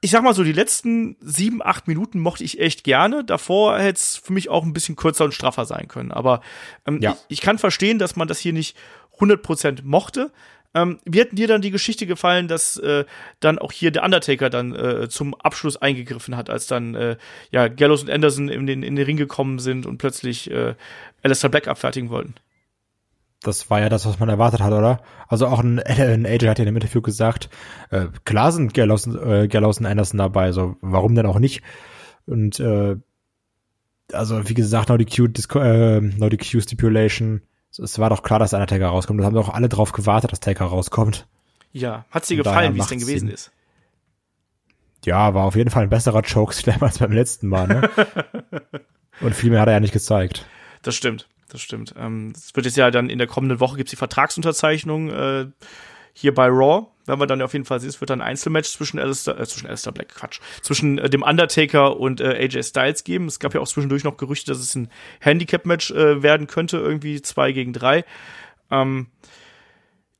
ich 0.00 0.12
sag 0.12 0.22
mal 0.22 0.34
so, 0.34 0.44
die 0.44 0.52
letzten 0.52 1.16
sieben, 1.20 1.60
acht 1.60 1.88
Minuten 1.88 2.20
mochte 2.20 2.44
ich 2.44 2.60
echt 2.60 2.84
gerne. 2.84 3.24
Davor 3.24 3.78
hätte 3.78 3.98
es 3.98 4.16
für 4.16 4.32
mich 4.32 4.48
auch 4.48 4.62
ein 4.62 4.72
bisschen 4.72 4.94
kürzer 4.94 5.24
und 5.24 5.34
straffer 5.34 5.64
sein 5.64 5.88
können. 5.88 6.12
Aber 6.12 6.40
ähm, 6.86 7.00
ja. 7.02 7.12
ich, 7.12 7.38
ich, 7.38 7.40
kann 7.40 7.58
verstehen, 7.58 7.98
dass 7.98 8.14
man 8.14 8.28
das 8.28 8.38
hier 8.38 8.52
nicht 8.52 8.76
100% 9.18 9.80
mochte. 9.82 10.30
Ähm, 10.74 10.98
wie 11.04 11.20
hätten 11.20 11.36
dir 11.36 11.48
dann 11.48 11.62
die 11.62 11.70
Geschichte 11.70 12.06
gefallen, 12.06 12.46
dass 12.46 12.76
äh, 12.76 13.04
dann 13.40 13.58
auch 13.58 13.72
hier 13.72 13.90
der 13.90 14.04
Undertaker 14.04 14.50
dann 14.50 14.74
äh, 14.74 15.08
zum 15.08 15.34
Abschluss 15.34 15.76
eingegriffen 15.76 16.36
hat, 16.36 16.50
als 16.50 16.66
dann 16.66 16.94
äh, 16.94 17.16
ja 17.50 17.68
Gallows 17.68 18.02
und 18.02 18.10
Anderson 18.10 18.48
in 18.48 18.66
den, 18.66 18.82
in 18.82 18.96
den 18.96 19.04
Ring 19.04 19.16
gekommen 19.16 19.58
sind 19.58 19.86
und 19.86 19.98
plötzlich 19.98 20.50
äh, 20.50 20.74
Alistair 21.22 21.50
Black 21.50 21.68
abfertigen 21.68 22.10
wollten? 22.10 22.34
Das 23.42 23.70
war 23.70 23.80
ja 23.80 23.88
das, 23.88 24.04
was 24.04 24.18
man 24.18 24.28
erwartet 24.28 24.60
hat, 24.60 24.72
oder? 24.72 25.00
Also 25.28 25.46
auch 25.46 25.60
ein, 25.60 25.78
ein 25.80 26.26
AJ 26.26 26.48
hat 26.48 26.58
ja 26.58 26.64
in 26.64 26.66
dem 26.66 26.76
Interview 26.76 27.00
gesagt, 27.00 27.48
äh, 27.90 28.06
klar 28.24 28.52
sind 28.52 28.74
Gallows, 28.74 29.06
äh, 29.06 29.46
Gallows 29.48 29.78
und 29.78 29.86
Anderson 29.86 30.18
dabei, 30.18 30.52
so 30.52 30.76
warum 30.80 31.14
denn 31.14 31.26
auch 31.26 31.38
nicht? 31.38 31.62
Und 32.26 32.60
äh, 32.60 32.96
also 34.12 34.48
wie 34.48 34.54
gesagt, 34.54 34.88
no 34.88 34.96
DQ, 34.96 35.54
äh, 35.56 36.00
no 36.00 36.28
DQ 36.28 36.62
Stipulation 36.62 37.42
es 37.78 37.98
war 37.98 38.10
doch 38.10 38.22
klar, 38.22 38.38
dass 38.38 38.54
einer 38.54 38.66
Taker 38.66 38.88
rauskommt. 38.88 39.20
Da 39.20 39.24
haben 39.24 39.34
doch 39.34 39.48
alle 39.48 39.68
drauf 39.68 39.92
gewartet, 39.92 40.32
dass 40.32 40.40
Taker 40.40 40.66
rauskommt. 40.66 41.26
Ja, 41.72 42.06
hat's 42.10 42.28
dir 42.28 42.36
gefallen, 42.36 42.74
wie 42.74 42.80
es 42.80 42.86
denn 42.86 42.98
gewesen 42.98 43.26
Sinn. 43.26 43.34
ist? 43.34 43.52
Ja, 45.04 45.34
war 45.34 45.44
auf 45.44 45.54
jeden 45.54 45.70
Fall 45.70 45.84
ein 45.84 45.90
besserer 45.90 46.22
Chokeslam 46.22 46.82
als 46.82 46.98
beim 46.98 47.12
letzten 47.12 47.48
Mal, 47.48 47.68
ne? 47.68 47.90
Und 49.20 49.34
viel 49.34 49.50
mehr 49.50 49.60
hat 49.60 49.68
er 49.68 49.74
ja 49.74 49.80
nicht 49.80 49.92
gezeigt. 49.92 50.46
Das 50.82 50.94
stimmt, 50.94 51.28
das 51.48 51.60
stimmt. 51.60 51.94
Ähm, 51.98 52.32
es 52.36 52.54
wird 52.54 52.66
jetzt 52.66 52.76
ja 52.76 52.90
dann 52.90 53.10
in 53.10 53.18
der 53.18 53.26
kommenden 53.26 53.60
Woche 53.60 53.76
gibt's 53.76 53.90
die 53.90 53.96
Vertragsunterzeichnung 53.96 55.10
äh, 55.10 55.46
hier 56.12 56.34
bei 56.34 56.46
Raw 56.46 56.86
werden 57.08 57.20
wir 57.20 57.26
dann 57.26 57.42
auf 57.42 57.52
jeden 57.52 57.64
Fall 57.64 57.80
sehen, 57.80 57.88
es 57.88 58.00
wird 58.00 58.10
dann 58.10 58.20
ein 58.20 58.28
Einzelmatch 58.28 58.70
zwischen 58.70 58.98
Alistair, 58.98 59.38
äh, 59.38 59.46
zwischen 59.46 59.66
Alistair 59.66 59.92
Black, 59.92 60.08
Quatsch, 60.14 60.40
zwischen 60.62 60.98
äh, 60.98 61.10
dem 61.10 61.22
Undertaker 61.22 61.98
und 61.98 62.20
äh, 62.20 62.44
AJ 62.44 62.62
Styles 62.64 63.04
geben. 63.04 63.26
Es 63.26 63.38
gab 63.40 63.54
ja 63.54 63.60
auch 63.60 63.68
zwischendurch 63.68 64.04
noch 64.04 64.16
Gerüchte, 64.16 64.50
dass 64.50 64.60
es 64.60 64.74
ein 64.74 64.88
Handicap-Match 65.20 65.90
äh, 65.90 66.22
werden 66.22 66.46
könnte, 66.46 66.78
irgendwie 66.78 67.20
zwei 67.22 67.52
gegen 67.52 67.72
drei. 67.72 68.04
Ähm, 68.70 69.08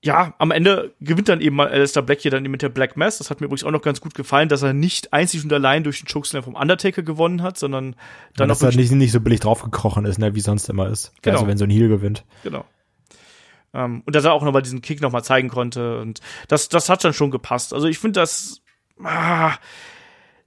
ja, 0.00 0.34
am 0.38 0.52
Ende 0.52 0.94
gewinnt 1.00 1.28
dann 1.28 1.40
eben 1.40 1.56
mal 1.56 1.68
Alistair 1.68 2.02
Black 2.02 2.20
hier 2.20 2.30
dann 2.30 2.44
mit 2.44 2.62
der 2.62 2.68
Black 2.68 2.96
Mass. 2.96 3.18
Das 3.18 3.30
hat 3.30 3.40
mir 3.40 3.46
übrigens 3.46 3.64
auch 3.64 3.72
noch 3.72 3.82
ganz 3.82 4.00
gut 4.00 4.14
gefallen, 4.14 4.48
dass 4.48 4.62
er 4.62 4.72
nicht 4.72 5.12
einzig 5.12 5.42
und 5.42 5.52
allein 5.52 5.82
durch 5.82 6.00
den 6.00 6.06
Chokeslam 6.06 6.44
vom 6.44 6.54
Undertaker 6.54 7.02
gewonnen 7.02 7.42
hat, 7.42 7.58
sondern 7.58 7.96
dann 8.36 8.46
ja, 8.48 8.54
dass 8.54 8.62
er 8.62 8.74
nicht, 8.74 8.92
nicht 8.92 9.10
so 9.10 9.20
billig 9.20 9.40
draufgekrochen 9.40 10.04
ist, 10.04 10.18
ne, 10.18 10.34
wie 10.36 10.40
sonst 10.40 10.68
immer 10.68 10.88
ist. 10.88 11.12
Genau. 11.22 11.38
Also 11.38 11.48
wenn 11.48 11.58
so 11.58 11.64
ein 11.64 11.70
Heel 11.70 11.88
gewinnt. 11.88 12.24
Genau. 12.44 12.64
Ähm, 13.78 14.02
und 14.04 14.16
dass 14.16 14.24
er 14.24 14.32
auch 14.32 14.42
nochmal 14.42 14.62
diesen 14.62 14.82
Kick 14.82 15.00
nochmal 15.00 15.22
zeigen 15.22 15.48
konnte. 15.48 16.00
Und 16.00 16.20
das, 16.48 16.68
das 16.68 16.88
hat 16.88 17.04
dann 17.04 17.14
schon 17.14 17.30
gepasst. 17.30 17.72
Also 17.72 17.86
ich 17.86 17.98
finde 17.98 18.20
das. 18.20 18.60
Ah, 19.02 19.54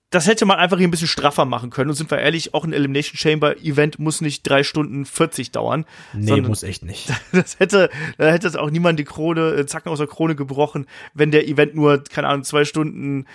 das 0.09 0.27
hätte 0.27 0.45
man 0.45 0.57
einfach 0.57 0.77
hier 0.77 0.89
ein 0.89 0.91
bisschen 0.91 1.07
straffer 1.07 1.45
machen 1.45 1.69
können. 1.69 1.89
Und 1.89 1.95
sind 1.95 2.11
wir 2.11 2.19
ehrlich, 2.19 2.53
auch 2.53 2.65
ein 2.65 2.73
Elimination 2.73 3.17
Chamber 3.17 3.55
Event 3.61 3.97
muss 3.97 4.19
nicht 4.19 4.43
drei 4.43 4.63
Stunden 4.63 5.05
40 5.05 5.51
dauern. 5.51 5.85
Nee, 6.11 6.41
muss 6.41 6.63
echt 6.63 6.83
nicht. 6.83 7.09
Das 7.31 7.59
hätte, 7.59 7.89
da 8.17 8.29
hätte 8.29 8.45
es 8.49 8.57
auch 8.57 8.69
niemand 8.69 8.99
die 8.99 9.05
Krone, 9.05 9.51
äh, 9.51 9.65
Zacken 9.65 9.89
aus 9.89 9.99
der 9.99 10.07
Krone 10.07 10.35
gebrochen, 10.35 10.85
wenn 11.13 11.31
der 11.31 11.47
Event 11.47 11.75
nur, 11.75 12.03
keine 12.03 12.27
Ahnung, 12.27 12.43
zwei 12.43 12.65
Stunden, 12.65 13.25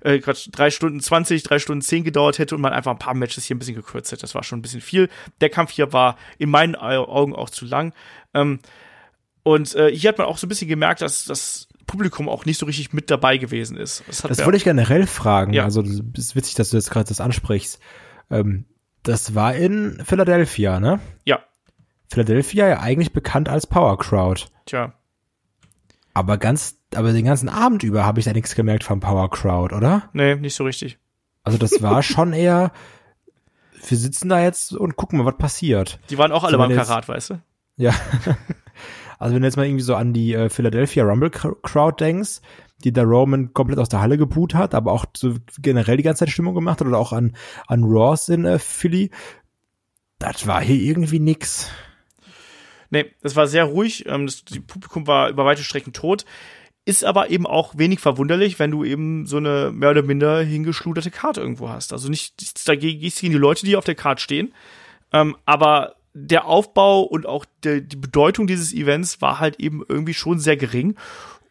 äh, 0.00 0.18
Quatsch, 0.18 0.48
drei 0.52 0.70
Stunden 0.70 1.00
20, 1.00 1.42
drei 1.42 1.58
Stunden 1.58 1.80
10 1.80 2.04
gedauert 2.04 2.38
hätte 2.38 2.54
und 2.54 2.60
man 2.60 2.74
einfach 2.74 2.90
ein 2.90 2.98
paar 2.98 3.14
Matches 3.14 3.44
hier 3.44 3.56
ein 3.56 3.58
bisschen 3.58 3.74
gekürzt 3.74 4.12
hätte. 4.12 4.20
Das 4.20 4.34
war 4.34 4.44
schon 4.44 4.58
ein 4.58 4.62
bisschen 4.62 4.82
viel. 4.82 5.08
Der 5.40 5.48
Kampf 5.48 5.70
hier 5.70 5.94
war 5.94 6.18
in 6.36 6.50
meinen 6.50 6.74
Augen 6.76 7.34
auch 7.34 7.48
zu 7.48 7.64
lang. 7.64 7.94
Ähm, 8.34 8.58
und 9.46 9.76
äh, 9.76 9.94
hier 9.94 10.08
hat 10.08 10.18
man 10.18 10.26
auch 10.26 10.38
so 10.38 10.46
ein 10.46 10.48
bisschen 10.48 10.66
gemerkt, 10.66 11.02
dass 11.02 11.24
das 11.24 11.68
Publikum 11.86 12.28
auch 12.28 12.46
nicht 12.46 12.58
so 12.58 12.66
richtig 12.66 12.92
mit 12.92 13.12
dabei 13.12 13.36
gewesen 13.36 13.76
ist. 13.76 14.02
Das, 14.08 14.22
das 14.22 14.44
wollte 14.44 14.56
ich 14.56 14.64
generell 14.64 15.06
fragen. 15.06 15.52
Ja. 15.52 15.62
Also 15.62 15.82
es 15.82 16.00
ist 16.16 16.34
witzig, 16.34 16.56
dass 16.56 16.70
du 16.70 16.76
jetzt 16.76 16.90
gerade 16.90 17.06
das 17.06 17.20
ansprichst. 17.20 17.78
Ähm, 18.28 18.64
das 19.04 19.36
war 19.36 19.54
in 19.54 20.02
Philadelphia, 20.04 20.80
ne? 20.80 20.98
Ja. 21.24 21.44
Philadelphia 22.08 22.66
ja 22.66 22.80
eigentlich 22.80 23.12
bekannt 23.12 23.48
als 23.48 23.68
Power 23.68 23.96
Crowd. 23.98 24.46
Tja. 24.64 24.94
Aber 26.12 26.38
ganz 26.38 26.80
aber 26.96 27.12
den 27.12 27.24
ganzen 27.24 27.48
Abend 27.48 27.84
über 27.84 28.04
habe 28.04 28.18
ich 28.18 28.24
da 28.24 28.32
nichts 28.32 28.56
gemerkt 28.56 28.82
vom 28.82 28.98
Power 28.98 29.30
Crowd, 29.30 29.72
oder? 29.72 30.10
Nee, 30.12 30.34
nicht 30.34 30.56
so 30.56 30.64
richtig. 30.64 30.98
Also 31.44 31.56
das 31.56 31.80
war 31.80 32.02
schon 32.02 32.32
eher, 32.32 32.72
wir 33.86 33.96
sitzen 33.96 34.28
da 34.28 34.42
jetzt 34.42 34.72
und 34.72 34.96
gucken 34.96 35.20
mal, 35.20 35.24
was 35.24 35.38
passiert. 35.38 36.00
Die 36.10 36.18
waren 36.18 36.32
auch 36.32 36.42
alle 36.42 36.54
So, 36.54 36.58
beim 36.58 36.74
Karat, 36.74 37.08
weißt 37.08 37.30
du? 37.30 37.42
Ja. 37.76 37.94
Also 39.18 39.34
wenn 39.34 39.42
du 39.42 39.48
jetzt 39.48 39.56
mal 39.56 39.66
irgendwie 39.66 39.84
so 39.84 39.94
an 39.94 40.12
die 40.12 40.34
äh, 40.34 40.48
Philadelphia 40.48 41.04
Rumble 41.04 41.30
Cr- 41.30 41.56
Crowd 41.62 42.04
denkst, 42.04 42.40
die 42.84 42.92
der 42.92 43.04
Roman 43.04 43.54
komplett 43.54 43.78
aus 43.78 43.88
der 43.88 44.00
Halle 44.00 44.18
geboot 44.18 44.54
hat, 44.54 44.74
aber 44.74 44.92
auch 44.92 45.06
so 45.16 45.34
generell 45.58 45.96
die 45.96 46.02
ganze 46.02 46.20
Zeit 46.20 46.30
Stimmung 46.30 46.54
gemacht 46.54 46.80
hat 46.80 46.86
oder 46.86 46.98
auch 46.98 47.12
an, 47.12 47.36
an 47.66 47.84
Raws 47.84 48.28
in 48.28 48.44
äh, 48.44 48.58
Philly, 48.58 49.10
das 50.18 50.46
war 50.46 50.60
hier 50.60 50.76
irgendwie 50.76 51.18
nix. 51.18 51.70
Nee, 52.90 53.12
das 53.22 53.34
war 53.34 53.46
sehr 53.46 53.64
ruhig. 53.64 54.06
Ähm, 54.06 54.26
das, 54.26 54.44
die 54.44 54.60
Publikum 54.60 55.06
war 55.06 55.30
über 55.30 55.44
weite 55.44 55.62
Strecken 55.62 55.92
tot. 55.92 56.24
Ist 56.84 57.04
aber 57.04 57.30
eben 57.30 57.46
auch 57.46 57.76
wenig 57.76 57.98
verwunderlich, 57.98 58.60
wenn 58.60 58.70
du 58.70 58.84
eben 58.84 59.26
so 59.26 59.38
eine 59.38 59.72
mehr 59.72 59.90
oder 59.90 60.02
minder 60.02 60.40
hingeschluderte 60.42 61.10
Karte 61.10 61.40
irgendwo 61.40 61.68
hast. 61.68 61.92
Also 61.92 62.08
nicht 62.08 62.40
nichts 62.40 62.62
dagegen 62.62 63.00
nichts 63.00 63.20
gegen 63.20 63.32
die 63.32 63.38
Leute, 63.38 63.66
die 63.66 63.74
auf 63.74 63.84
der 63.84 63.96
Karte 63.96 64.22
stehen. 64.22 64.54
Ähm, 65.12 65.36
aber 65.46 65.95
der 66.18 66.46
Aufbau 66.46 67.02
und 67.02 67.26
auch 67.26 67.44
der, 67.62 67.82
die 67.82 67.96
Bedeutung 67.96 68.46
dieses 68.46 68.72
Events 68.72 69.20
war 69.20 69.38
halt 69.38 69.60
eben 69.60 69.84
irgendwie 69.86 70.14
schon 70.14 70.38
sehr 70.38 70.56
gering. 70.56 70.96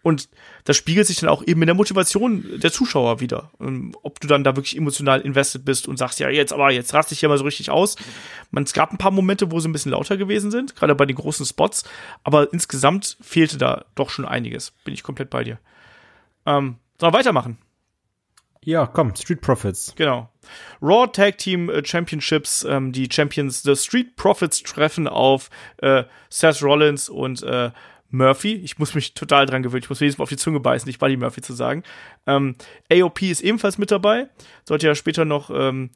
Und 0.01 0.29
das 0.65 0.75
spiegelt 0.77 1.05
sich 1.05 1.19
dann 1.19 1.29
auch 1.29 1.43
eben 1.45 1.61
in 1.61 1.67
der 1.67 1.75
Motivation 1.75 2.59
der 2.59 2.71
Zuschauer 2.71 3.19
wieder. 3.19 3.51
Ähm, 3.59 3.95
ob 4.01 4.19
du 4.19 4.27
dann 4.27 4.43
da 4.43 4.55
wirklich 4.55 4.75
emotional 4.75 5.21
invested 5.21 5.65
bist 5.65 5.87
und 5.87 5.97
sagst, 5.97 6.19
ja, 6.19 6.29
jetzt 6.29 6.51
aber, 6.51 6.71
jetzt 6.71 6.93
raste 6.95 7.13
ich 7.13 7.19
hier 7.19 7.29
mal 7.29 7.37
so 7.37 7.43
richtig 7.43 7.69
aus. 7.69 7.95
Man, 8.49 8.63
es 8.63 8.73
gab 8.73 8.91
ein 8.91 8.97
paar 8.97 9.11
Momente, 9.11 9.51
wo 9.51 9.59
sie 9.59 9.69
ein 9.69 9.71
bisschen 9.71 9.91
lauter 9.91 10.17
gewesen 10.17 10.49
sind, 10.49 10.75
gerade 10.75 10.95
bei 10.95 11.05
den 11.05 11.15
großen 11.15 11.45
Spots, 11.45 11.83
aber 12.23 12.51
insgesamt 12.53 13.17
fehlte 13.21 13.57
da 13.57 13.85
doch 13.93 14.09
schon 14.09 14.25
einiges. 14.25 14.71
Bin 14.83 14.93
ich 14.93 15.03
komplett 15.03 15.29
bei 15.29 15.43
dir. 15.43 15.59
Ähm, 16.45 16.77
sollen 16.99 17.13
wir 17.13 17.19
weitermachen? 17.19 17.57
Ja, 18.65 18.87
komm, 18.87 19.15
Street 19.15 19.41
Profits. 19.41 19.93
Genau. 19.95 20.27
Raw 20.81 21.05
Tag 21.07 21.37
Team 21.37 21.69
äh, 21.69 21.85
Championships, 21.85 22.65
ähm, 22.67 22.91
die 22.91 23.07
Champions 23.11 23.61
The 23.61 23.75
Street 23.75 24.15
Profits 24.15 24.63
treffen 24.63 25.07
auf 25.07 25.51
äh, 25.77 26.03
Seth 26.29 26.63
Rollins 26.63 27.07
und 27.07 27.43
äh, 27.43 27.69
Murphy. 28.09 28.55
Ich 28.55 28.79
muss 28.79 28.95
mich 28.95 29.13
total 29.13 29.45
dran 29.45 29.61
gewöhnen. 29.61 29.83
Ich 29.83 29.89
muss 29.89 29.99
jedes 29.99 30.17
Mal 30.17 30.23
auf 30.23 30.29
die 30.29 30.37
Zunge 30.37 30.59
beißen, 30.59 30.87
nicht 30.87 30.99
Buddy 30.99 31.15
Murphy 31.15 31.41
zu 31.41 31.53
sagen. 31.53 31.83
Ähm, 32.25 32.55
AOP 32.91 33.21
ist 33.21 33.41
ebenfalls 33.41 33.77
mit 33.77 33.91
dabei. 33.91 34.29
Sollte 34.63 34.87
ja 34.87 34.95
später 34.95 35.25
noch 35.25 35.51
ähm, 35.51 35.91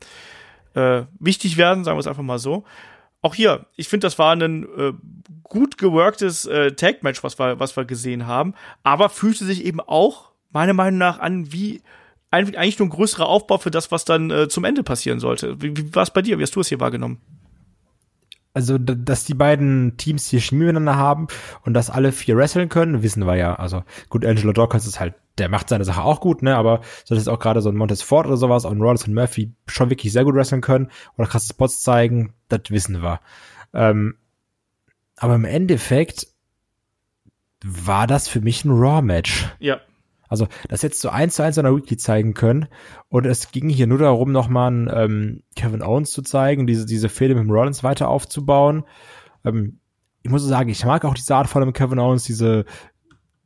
äh, 0.75 1.03
wichtig 1.19 1.57
werden, 1.57 1.83
sagen 1.83 1.97
wir 1.97 2.01
es 2.01 2.07
einfach 2.07 2.21
mal 2.21 2.39
so. 2.39 2.65
Auch 3.23 3.33
hier, 3.33 3.65
ich 3.77 3.89
finde, 3.89 4.05
das 4.05 4.19
war 4.19 4.35
ein 4.35 4.63
äh, 4.77 4.93
gut 5.41 5.79
geworktes 5.79 6.45
äh, 6.45 6.73
Tag-Match, 6.73 7.23
was 7.23 7.39
wir, 7.39 7.59
was 7.59 7.75
wir 7.75 7.85
gesehen 7.85 8.27
haben, 8.27 8.53
aber 8.83 9.09
fühlte 9.09 9.43
sich 9.43 9.65
eben 9.65 9.81
auch, 9.81 10.29
meiner 10.51 10.73
Meinung 10.73 10.99
nach, 10.99 11.19
an 11.19 11.51
wie 11.51 11.81
eigentlich 12.31 12.79
nur 12.79 12.87
ein 12.87 12.91
größerer 12.91 13.27
Aufbau 13.27 13.57
für 13.57 13.71
das, 13.71 13.91
was 13.91 14.05
dann 14.05 14.29
äh, 14.29 14.47
zum 14.47 14.63
Ende 14.63 14.83
passieren 14.83 15.19
sollte. 15.19 15.61
Wie, 15.61 15.75
wie 15.75 15.95
war 15.95 16.03
es 16.03 16.11
bei 16.11 16.21
dir? 16.21 16.37
Wie 16.37 16.43
hast 16.43 16.55
du 16.55 16.61
es 16.61 16.69
hier 16.69 16.79
wahrgenommen? 16.79 17.19
Also, 18.53 18.77
dass 18.77 19.25
die 19.25 19.35
beiden 19.35 19.95
Teams 19.97 20.27
hier 20.27 20.41
Chemie 20.41 20.65
miteinander 20.65 20.97
haben 20.97 21.27
und 21.63 21.73
dass 21.75 21.89
alle 21.89 22.11
vier 22.11 22.35
wresteln 22.35 22.67
können, 22.67 23.03
wissen 23.03 23.25
wir 23.25 23.35
ja. 23.35 23.55
Also, 23.55 23.83
gut, 24.09 24.25
Angelo 24.25 24.53
Dawkins 24.53 24.87
ist 24.87 24.99
halt, 24.99 25.13
der 25.37 25.49
macht 25.49 25.69
seine 25.69 25.85
Sache 25.85 26.01
auch 26.01 26.19
gut, 26.19 26.41
ne, 26.41 26.57
aber 26.57 26.81
so 27.05 27.15
dass 27.15 27.27
auch 27.27 27.39
gerade 27.39 27.61
so 27.61 27.69
ein 27.69 27.75
Montez 27.75 28.01
Ford 28.01 28.25
oder 28.25 28.37
sowas 28.37 28.65
und 28.65 28.81
Rollins 28.81 29.07
und 29.07 29.13
Murphy 29.13 29.53
schon 29.67 29.89
wirklich 29.89 30.11
sehr 30.11 30.25
gut 30.25 30.35
wresteln 30.35 30.61
können 30.61 30.89
oder 31.15 31.27
krasse 31.27 31.49
Spots 31.49 31.81
zeigen, 31.81 32.33
das 32.49 32.61
wissen 32.69 33.01
wir. 33.01 33.21
Ähm, 33.73 34.15
aber 35.15 35.35
im 35.35 35.45
Endeffekt 35.45 36.27
war 37.63 38.07
das 38.07 38.27
für 38.27 38.41
mich 38.41 38.65
ein 38.65 38.71
Raw-Match. 38.71 39.47
Ja, 39.59 39.79
Also, 40.29 40.47
das 40.69 40.83
hättest 40.83 41.03
du 41.03 41.09
eins 41.09 41.35
zu 41.35 41.43
eins 41.43 41.57
an 41.57 41.65
der 41.65 41.75
Weekly 41.75 41.97
zeigen 41.97 42.33
können. 42.33 42.67
Und 43.09 43.25
es 43.25 43.51
ging 43.51 43.67
hier 43.67 43.87
nur 43.87 43.97
darum, 43.97 44.31
nochmal 44.31 44.87
ähm, 44.93 45.43
Kevin 45.55 45.81
Owens 45.81 46.11
zu 46.11 46.21
zeigen, 46.21 46.67
diese, 46.67 46.85
diese 46.85 47.09
Fehde 47.09 47.35
mit 47.35 47.43
dem 47.43 47.51
Rollins 47.51 47.83
weiter 47.83 48.07
aufzubauen. 48.07 48.83
Ähm, 49.43 49.79
ich 50.21 50.29
muss 50.29 50.43
sagen, 50.45 50.69
ich 50.69 50.85
mag 50.85 51.03
auch 51.05 51.15
diese 51.15 51.35
Art 51.35 51.47
von 51.47 51.61
dem 51.61 51.73
Kevin 51.73 51.99
Owens, 51.99 52.23
diese, 52.25 52.65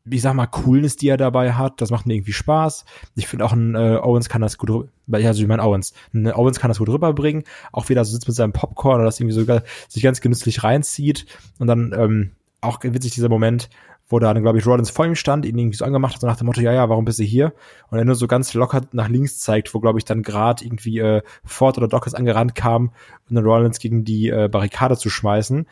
ich 0.10 0.22
sag 0.22 0.34
mal, 0.34 0.48
Coolness, 0.48 0.98
die 0.98 1.08
er 1.08 1.18
dabei 1.18 1.54
hat. 1.54 1.80
Das 1.80 1.92
macht 1.92 2.06
mir 2.06 2.16
irgendwie 2.16 2.34
Spaß. 2.34 2.86
Ich 3.16 3.28
finde 3.28 3.46
auch 3.46 3.54
ein 3.54 3.76
äh, 3.76 4.00
Owens 4.02 4.28
kann 4.28 4.42
das 4.42 4.58
gut, 4.58 4.90
also 5.12 5.42
ich 5.42 5.48
meine 5.48 5.64
Owens. 5.64 5.94
Ein 6.14 6.34
Owens 6.34 6.60
kann 6.60 6.70
das 6.70 6.80
gut 6.80 6.90
rüberbringen. 6.90 7.44
Auch 7.72 7.90
wieder 7.90 8.04
so 8.04 8.12
sitzt 8.12 8.28
mit 8.28 8.36
seinem 8.36 8.54
Popcorn 8.54 8.96
oder 8.96 9.06
das 9.06 9.20
irgendwie 9.20 9.36
sogar 9.36 9.64
sich 9.88 10.04
ganz 10.04 10.20
genüsslich 10.20 10.64
reinzieht. 10.64 11.26
Und 11.60 11.68
dann 11.68 11.94
ähm, 11.98 12.32
auch 12.60 12.80
witzig 12.84 13.14
dieser 13.14 13.30
Moment, 13.30 13.70
wo 14.08 14.20
da 14.20 14.34
dann, 14.34 14.43
glaube 14.43 14.60
ich, 14.60 14.66
Rollins 14.66 14.89
vor 14.89 15.06
ihm 15.06 15.16
stand, 15.16 15.45
ihn 15.45 15.58
irgendwie 15.58 15.78
so 15.78 15.86
angemacht 15.86 16.14
hat, 16.14 16.22
so 16.22 16.28
nach 16.28 16.36
dem 16.36 16.45
Motto, 16.47 16.62
ja, 16.62 16.74
ja, 16.74 16.89
warum 16.89 17.06
bist 17.06 17.20
du 17.20 17.24
hier? 17.24 17.54
Und 17.89 17.97
er 17.97 18.06
nur 18.06 18.16
so 18.16 18.28
ganz 18.28 18.54
locker 18.54 18.82
nach 18.91 19.08
links 19.08 19.39
zeigt, 19.39 19.74
wo, 19.74 19.80
glaube 19.80 19.99
ich, 19.99 20.06
dann 20.06 20.24
gerade 20.24 20.64
irgendwie 20.64 20.99
äh, 20.99 21.22
Ford 21.43 21.78
oder 21.78 21.88
Dawkins 21.88 22.14
angerannt 22.14 22.54
kam, 22.56 22.91
um 23.30 23.36
dann 23.36 23.45
Rollins 23.45 23.80
gegen 23.80 24.04
die 24.04 24.30
äh, 24.30 24.49
Barrikade 24.49 24.97
zu 24.97 25.10
schmeißen. 25.10 25.68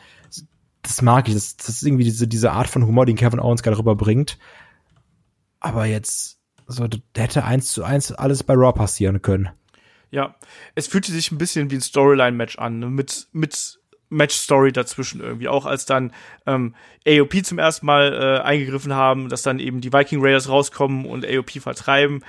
Das 0.82 1.02
mag 1.02 1.28
ich. 1.28 1.34
Das, 1.34 1.56
das 1.56 1.68
ist 1.68 1.82
irgendwie 1.82 2.04
diese, 2.04 2.26
diese 2.26 2.52
Art 2.52 2.68
von 2.68 2.86
Humor, 2.86 3.06
den 3.06 3.16
Kevin 3.16 3.40
Owens 3.40 3.62
gerade 3.62 3.78
rüberbringt. 3.78 4.38
Aber 5.60 5.84
jetzt, 5.84 6.40
so, 6.66 6.88
da 6.88 6.98
hätte 7.22 7.44
eins 7.44 7.70
zu 7.70 7.84
eins 7.84 8.10
alles 8.12 8.42
bei 8.42 8.54
Raw 8.54 8.72
passieren 8.72 9.22
können. 9.22 9.50
ja. 10.10 10.34
Es 10.74 10.88
fühlte 10.88 11.12
sich 11.12 11.30
ein 11.30 11.38
bisschen 11.38 11.70
wie 11.70 11.76
ein 11.76 11.80
Storyline-Match 11.80 12.58
an, 12.58 12.78
ne? 12.80 12.86
mit, 12.90 13.28
mit 13.32 13.78
Match-Story 14.12 14.72
dazwischen 14.72 15.20
irgendwie. 15.20 15.48
Auch 15.48 15.66
als 15.66 15.86
dann 15.86 16.12
ähm, 16.46 16.74
AOP 17.06 17.44
zum 17.44 17.58
ersten 17.58 17.86
Mal 17.86 18.12
äh, 18.12 18.46
eingegriffen 18.46 18.94
haben, 18.94 19.28
dass 19.28 19.42
dann 19.42 19.58
eben 19.58 19.80
die 19.80 19.92
Viking 19.92 20.20
Raiders 20.22 20.48
rauskommen 20.48 21.06
und 21.06 21.26
AOP 21.26 21.50
vertreiben. 21.60 22.24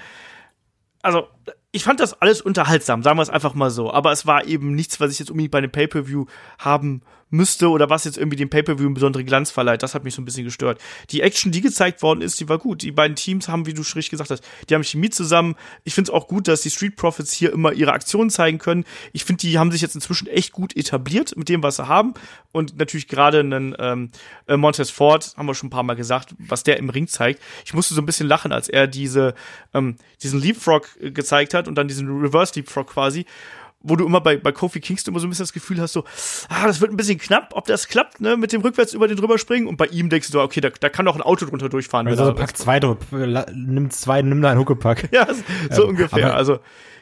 Also, 1.01 1.27
ich 1.71 1.83
fand 1.83 1.99
das 1.99 2.13
alles 2.21 2.41
unterhaltsam, 2.41 3.03
sagen 3.03 3.17
wir 3.17 3.23
es 3.23 3.29
einfach 3.29 3.55
mal 3.55 3.69
so. 3.69 3.91
Aber 3.91 4.11
es 4.11 4.25
war 4.25 4.45
eben 4.45 4.75
nichts, 4.75 4.99
was 4.99 5.11
ich 5.11 5.19
jetzt 5.19 5.31
unbedingt 5.31 5.51
bei 5.51 5.57
einem 5.57 5.71
Pay-Per-View 5.71 6.25
haben 6.59 7.01
müsste 7.33 7.69
oder 7.69 7.89
was 7.89 8.05
jetzt 8.05 8.17
irgendwie 8.17 8.37
dem 8.37 8.49
Pay-Per-View 8.49 8.85
einen 8.85 8.93
besonderen 8.93 9.25
Glanz 9.25 9.49
verleiht. 9.49 9.81
Das 9.81 9.95
hat 9.95 10.03
mich 10.03 10.13
so 10.13 10.21
ein 10.21 10.25
bisschen 10.25 10.45
gestört. 10.45 10.79
Die 11.09 11.21
Action, 11.21 11.51
die 11.51 11.61
gezeigt 11.61 12.01
worden 12.03 12.21
ist, 12.21 12.39
die 12.39 12.47
war 12.47 12.59
gut. 12.59 12.83
Die 12.83 12.91
beiden 12.91 13.15
Teams 13.15 13.47
haben, 13.47 13.65
wie 13.65 13.73
du 13.73 13.83
schon 13.83 14.01
gesagt 14.01 14.29
hast, 14.29 14.43
die 14.69 14.75
haben 14.75 14.83
Chemie 14.83 15.09
zusammen. 15.09 15.55
Ich 15.83 15.95
finde 15.95 16.11
es 16.11 16.13
auch 16.13 16.27
gut, 16.27 16.47
dass 16.47 16.61
die 16.61 16.69
Street 16.69 16.95
Profits 16.95 17.33
hier 17.33 17.51
immer 17.51 17.73
ihre 17.73 17.91
Aktionen 17.91 18.29
zeigen 18.29 18.59
können. 18.59 18.85
Ich 19.13 19.25
finde, 19.25 19.41
die 19.41 19.57
haben 19.57 19.71
sich 19.71 19.81
jetzt 19.81 19.95
inzwischen 19.95 20.27
echt 20.27 20.51
gut 20.51 20.77
etabliert 20.77 21.35
mit 21.35 21.49
dem, 21.49 21.63
was 21.63 21.77
sie 21.77 21.87
haben. 21.87 22.13
Und 22.51 22.77
natürlich 22.77 23.07
gerade 23.07 23.39
einen 23.39 23.75
ähm, 23.79 24.11
äh, 24.47 24.55
Montez 24.55 24.91
Ford, 24.91 25.33
haben 25.35 25.47
wir 25.47 25.55
schon 25.55 25.67
ein 25.67 25.71
paar 25.71 25.83
Mal 25.83 25.95
gesagt, 25.95 26.35
was 26.37 26.63
der 26.63 26.77
im 26.77 26.89
Ring 26.89 27.07
zeigt. 27.07 27.41
Ich 27.65 27.73
musste 27.73 27.95
so 27.95 28.01
ein 28.01 28.05
bisschen 28.05 28.27
lachen, 28.27 28.51
als 28.51 28.69
er 28.69 28.85
diese, 28.85 29.33
ähm, 29.73 29.95
diesen 30.21 30.39
Leapfrog 30.39 30.87
äh, 31.01 31.09
gezeigt 31.09 31.55
hat 31.55 31.67
und 31.67 31.75
dann 31.75 31.87
diesen 31.87 32.07
Reverse 32.07 32.53
Leapfrog 32.55 32.87
quasi 32.87 33.25
wo 33.83 33.95
du 33.95 34.05
immer 34.05 34.21
bei, 34.21 34.37
bei 34.37 34.51
Kofi 34.51 34.79
Kingston 34.79 35.13
immer 35.13 35.19
so 35.19 35.27
ein 35.27 35.29
bisschen 35.29 35.43
das 35.43 35.53
Gefühl 35.53 35.79
hast, 35.81 35.93
so, 35.93 36.03
ah, 36.49 36.65
das 36.65 36.79
wird 36.81 36.91
ein 36.91 36.97
bisschen 36.97 37.17
knapp, 37.19 37.49
ob 37.53 37.65
das 37.67 37.87
klappt, 37.87 38.21
ne, 38.21 38.37
mit 38.37 38.53
dem 38.53 38.61
rückwärts 38.61 38.93
über 38.93 39.07
den 39.07 39.17
drüber 39.17 39.37
springen. 39.37 39.67
Und 39.67 39.77
bei 39.77 39.87
ihm 39.87 40.09
denkst 40.09 40.31
du, 40.31 40.39
okay, 40.41 40.61
da, 40.61 40.69
da 40.69 40.89
kann 40.89 41.05
doch 41.05 41.15
ein 41.15 41.21
Auto 41.21 41.45
drunter 41.45 41.69
durchfahren. 41.69 42.07
Also 42.07 42.23
er- 42.25 42.33
pack 42.33 42.55
zwei, 42.57 42.79
la- 43.11 43.45
nimm 43.53 43.89
zwei, 43.91 44.21
nimm 44.21 44.41
da 44.41 44.51
einen 44.51 44.59
Huckepack. 44.59 45.09
ja, 45.13 45.27
so 45.69 45.83
Ähm, 45.83 45.89
ungefähr. 45.89 46.33
Also, 46.35 46.59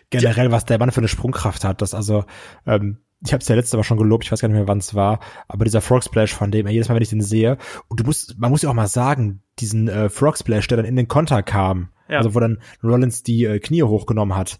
generell, 0.10 0.52
was 0.52 0.66
der 0.66 0.80
Mann 0.80 0.92
für 0.92 0.98
eine 1.02 1.08
Sprungkraft 1.08 1.64
hat. 1.64 1.82
Das 1.82 1.94
also, 1.94 2.26
ähm, 2.66 2.98
ich 3.24 3.32
habe 3.34 3.42
es 3.42 3.48
ja 3.48 3.56
letzte 3.56 3.78
Mal 3.78 3.84
schon 3.84 3.98
gelobt, 4.00 4.24
ich 4.26 4.32
weiß 4.32 4.42
gar 4.42 4.48
nicht 4.48 4.58
mehr, 4.58 4.68
wann 4.68 4.80
es 4.80 4.96
war, 4.96 5.20
aber 5.48 5.64
dieser 5.66 5.82
Frog 5.82 6.04
Splash 6.04 6.34
von 6.34 6.50
dem, 6.50 6.68
jedes 6.68 6.90
Mal, 6.90 6.96
wenn 6.96 7.04
ich 7.04 7.10
den 7.10 7.22
sehe, 7.22 7.60
und 7.88 8.00
du 8.00 8.04
musst, 8.04 8.40
man 8.40 8.50
muss 8.50 8.64
ja 8.64 8.70
auch 8.70 8.74
mal 8.74 8.88
sagen, 8.88 9.44
diesen 9.60 9.88
äh, 9.88 10.10
Frog 10.10 10.38
Splash, 10.40 10.68
der 10.68 10.78
dann 10.78 10.88
in 10.88 10.96
den 10.96 11.08
Konter 11.08 11.44
kam, 11.44 11.90
Ja. 12.10 12.18
also 12.18 12.34
wo 12.34 12.40
dann 12.40 12.58
Rollins 12.84 13.22
die 13.22 13.46
äh, 13.46 13.60
Knie 13.60 13.84
hochgenommen 13.84 14.36
hat, 14.36 14.60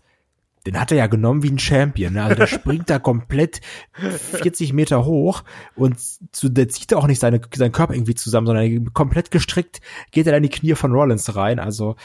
den 0.66 0.80
hat 0.80 0.92
er 0.92 0.98
ja 0.98 1.08
genommen 1.08 1.44
wie 1.44 1.50
ein 1.50 1.60
Champion. 1.60 2.14
Ne? 2.14 2.24
Also 2.24 2.36
der 2.36 2.48
springt 2.48 2.90
da 2.90 3.00
komplett 3.00 3.62
40 3.94 4.74
Meter 4.74 5.06
hoch 5.06 5.44
und 5.76 6.00
zu, 6.32 6.50
der 6.50 6.70
zieht 6.70 6.94
auch 6.94 7.08
nicht 7.08 7.20
seine, 7.20 7.42
seinen 7.54 7.72
Körper 7.72 7.94
irgendwie 7.94 8.16
zusammen, 8.16 8.48
sondern 8.48 8.94
komplett 8.94 9.32
gestrickt 9.32 9.82
geht 10.12 10.28
er 10.28 10.34
dann 10.34 10.44
in 10.44 10.50
die 10.50 10.58
Knie 10.58 10.76
von 10.76 10.92
Rollins 10.92 11.36
rein. 11.36 11.60
Also 11.60 11.96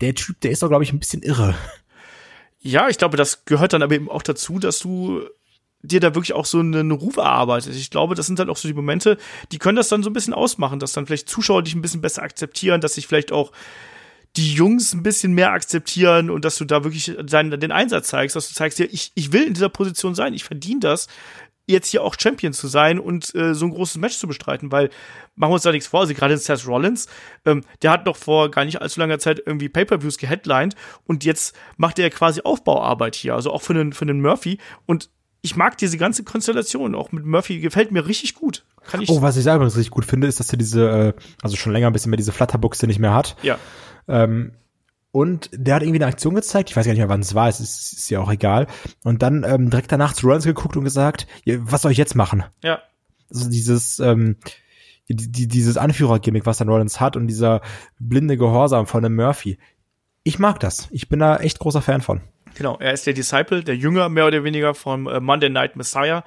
der 0.00 0.14
Typ, 0.14 0.40
der 0.40 0.50
ist 0.52 0.62
doch, 0.62 0.68
glaube 0.68 0.84
ich, 0.84 0.92
ein 0.92 1.00
bisschen 1.00 1.22
irre. 1.22 1.54
ja, 2.60 2.88
ich 2.88 2.98
glaube, 2.98 3.16
das 3.16 3.44
gehört 3.44 3.72
dann 3.72 3.82
aber 3.82 3.94
eben 3.94 4.08
auch 4.08 4.22
dazu, 4.22 4.58
dass 4.58 4.78
du 4.78 5.22
dir 5.82 6.00
da 6.00 6.14
wirklich 6.14 6.32
auch 6.32 6.44
so 6.44 6.58
einen 6.58 6.90
Ruf 6.90 7.16
erarbeitet. 7.16 7.74
Ich 7.74 7.90
glaube, 7.90 8.14
das 8.14 8.26
sind 8.26 8.38
dann 8.38 8.50
auch 8.50 8.56
so 8.56 8.68
die 8.68 8.74
Momente, 8.74 9.16
die 9.52 9.58
können 9.58 9.76
das 9.76 9.88
dann 9.88 10.02
so 10.02 10.10
ein 10.10 10.12
bisschen 10.12 10.34
ausmachen, 10.34 10.80
dass 10.80 10.92
dann 10.92 11.06
vielleicht 11.06 11.28
Zuschauer 11.28 11.62
dich 11.62 11.74
ein 11.74 11.82
bisschen 11.82 12.00
besser 12.00 12.22
akzeptieren, 12.22 12.80
dass 12.80 12.94
sich 12.94 13.06
vielleicht 13.06 13.30
auch 13.30 13.52
die 14.36 14.54
Jungs 14.54 14.94
ein 14.94 15.02
bisschen 15.02 15.32
mehr 15.32 15.52
akzeptieren 15.52 16.30
und 16.30 16.44
dass 16.44 16.56
du 16.56 16.64
da 16.64 16.84
wirklich 16.84 17.16
deinen, 17.24 17.58
den 17.58 17.72
Einsatz 17.72 18.08
zeigst, 18.08 18.36
dass 18.36 18.48
du 18.48 18.54
zeigst, 18.54 18.78
ja, 18.78 18.86
ich, 18.90 19.12
ich 19.14 19.32
will 19.32 19.42
in 19.42 19.54
dieser 19.54 19.68
Position 19.68 20.14
sein, 20.14 20.34
ich 20.34 20.44
verdiene 20.44 20.80
das, 20.80 21.08
jetzt 21.66 21.88
hier 21.88 22.02
auch 22.02 22.14
Champion 22.18 22.52
zu 22.52 22.66
sein 22.66 22.98
und 22.98 23.34
äh, 23.34 23.54
so 23.54 23.66
ein 23.66 23.70
großes 23.70 23.98
Match 23.98 24.16
zu 24.16 24.26
bestreiten, 24.26 24.72
weil 24.72 24.90
machen 25.36 25.50
wir 25.50 25.54
uns 25.54 25.62
da 25.62 25.70
nichts 25.70 25.88
vor, 25.88 26.00
also 26.00 26.14
gerade 26.14 26.36
Seth 26.36 26.66
Rollins, 26.66 27.08
ähm, 27.44 27.62
der 27.82 27.90
hat 27.90 28.06
noch 28.06 28.16
vor 28.16 28.50
gar 28.50 28.64
nicht 28.64 28.80
allzu 28.80 29.00
langer 29.00 29.18
Zeit 29.18 29.42
irgendwie 29.44 29.68
Pay-Per-Views 29.68 30.18
geheadlined 30.18 30.74
und 31.04 31.24
jetzt 31.24 31.54
macht 31.76 31.98
er 31.98 32.08
quasi 32.10 32.40
Aufbauarbeit 32.42 33.14
hier, 33.14 33.34
also 33.34 33.52
auch 33.52 33.62
für 33.62 33.74
einen, 33.74 33.92
für 33.92 34.02
einen 34.02 34.20
Murphy 34.20 34.58
und 34.86 35.10
ich 35.40 35.56
mag 35.56 35.78
diese 35.78 35.98
ganze 35.98 36.24
Konstellation, 36.24 36.94
auch 36.94 37.12
mit 37.12 37.24
Murphy, 37.24 37.60
gefällt 37.60 37.92
mir 37.92 38.06
richtig 38.06 38.34
gut. 38.34 38.64
Kann 38.84 39.02
ich 39.02 39.08
Oh, 39.08 39.22
was 39.22 39.36
ich 39.36 39.44
selber 39.44 39.66
richtig 39.66 39.90
gut 39.90 40.04
finde, 40.04 40.26
ist, 40.26 40.40
dass 40.40 40.50
er 40.50 40.58
diese, 40.58 40.88
äh, 40.88 41.12
also 41.42 41.56
schon 41.56 41.72
länger 41.72 41.86
ein 41.86 41.92
bisschen 41.92 42.10
mehr 42.10 42.16
diese 42.16 42.32
Flatterbuchse 42.32 42.86
nicht 42.86 42.98
mehr 42.98 43.14
hat. 43.14 43.36
ja. 43.42 43.58
Ähm, 44.08 44.52
und 45.10 45.50
der 45.52 45.76
hat 45.76 45.82
irgendwie 45.82 46.00
eine 46.00 46.12
Aktion 46.12 46.34
gezeigt, 46.34 46.70
ich 46.70 46.76
weiß 46.76 46.84
gar 46.84 46.92
nicht 46.92 47.00
mehr, 47.00 47.08
wann 47.08 47.20
es 47.20 47.34
war, 47.34 47.48
es 47.48 47.60
ist, 47.60 47.92
ist 47.92 48.10
ja 48.10 48.20
auch 48.20 48.30
egal. 48.30 48.66
Und 49.04 49.22
dann 49.22 49.44
ähm, 49.44 49.70
direkt 49.70 49.90
danach 49.90 50.12
zu 50.12 50.26
Rollins 50.26 50.44
geguckt 50.44 50.76
und 50.76 50.84
gesagt, 50.84 51.26
was 51.46 51.82
soll 51.82 51.92
ich 51.92 51.98
jetzt 51.98 52.14
machen? 52.14 52.44
Ja. 52.62 52.82
Also 53.30 53.48
dieses, 53.48 54.00
ähm, 54.00 54.36
die, 55.08 55.32
die, 55.32 55.48
dieses 55.48 55.76
Anführergimmick, 55.76 56.46
was 56.46 56.58
dann 56.58 56.68
Rollins 56.68 57.00
hat 57.00 57.16
und 57.16 57.26
dieser 57.26 57.62
blinde 57.98 58.36
Gehorsam 58.36 58.86
von 58.86 59.02
dem 59.02 59.16
Murphy. 59.16 59.58
Ich 60.24 60.38
mag 60.38 60.60
das. 60.60 60.88
Ich 60.90 61.08
bin 61.08 61.20
da 61.20 61.38
echt 61.38 61.58
großer 61.58 61.80
Fan 61.80 62.02
von. 62.02 62.20
Genau, 62.54 62.76
er 62.78 62.92
ist 62.92 63.06
der 63.06 63.14
Disciple, 63.14 63.64
der 63.64 63.76
Jünger 63.76 64.08
mehr 64.08 64.26
oder 64.26 64.44
weniger 64.44 64.74
vom 64.74 65.06
äh, 65.06 65.20
Monday 65.20 65.48
Night 65.48 65.76
Messiah. 65.76 66.24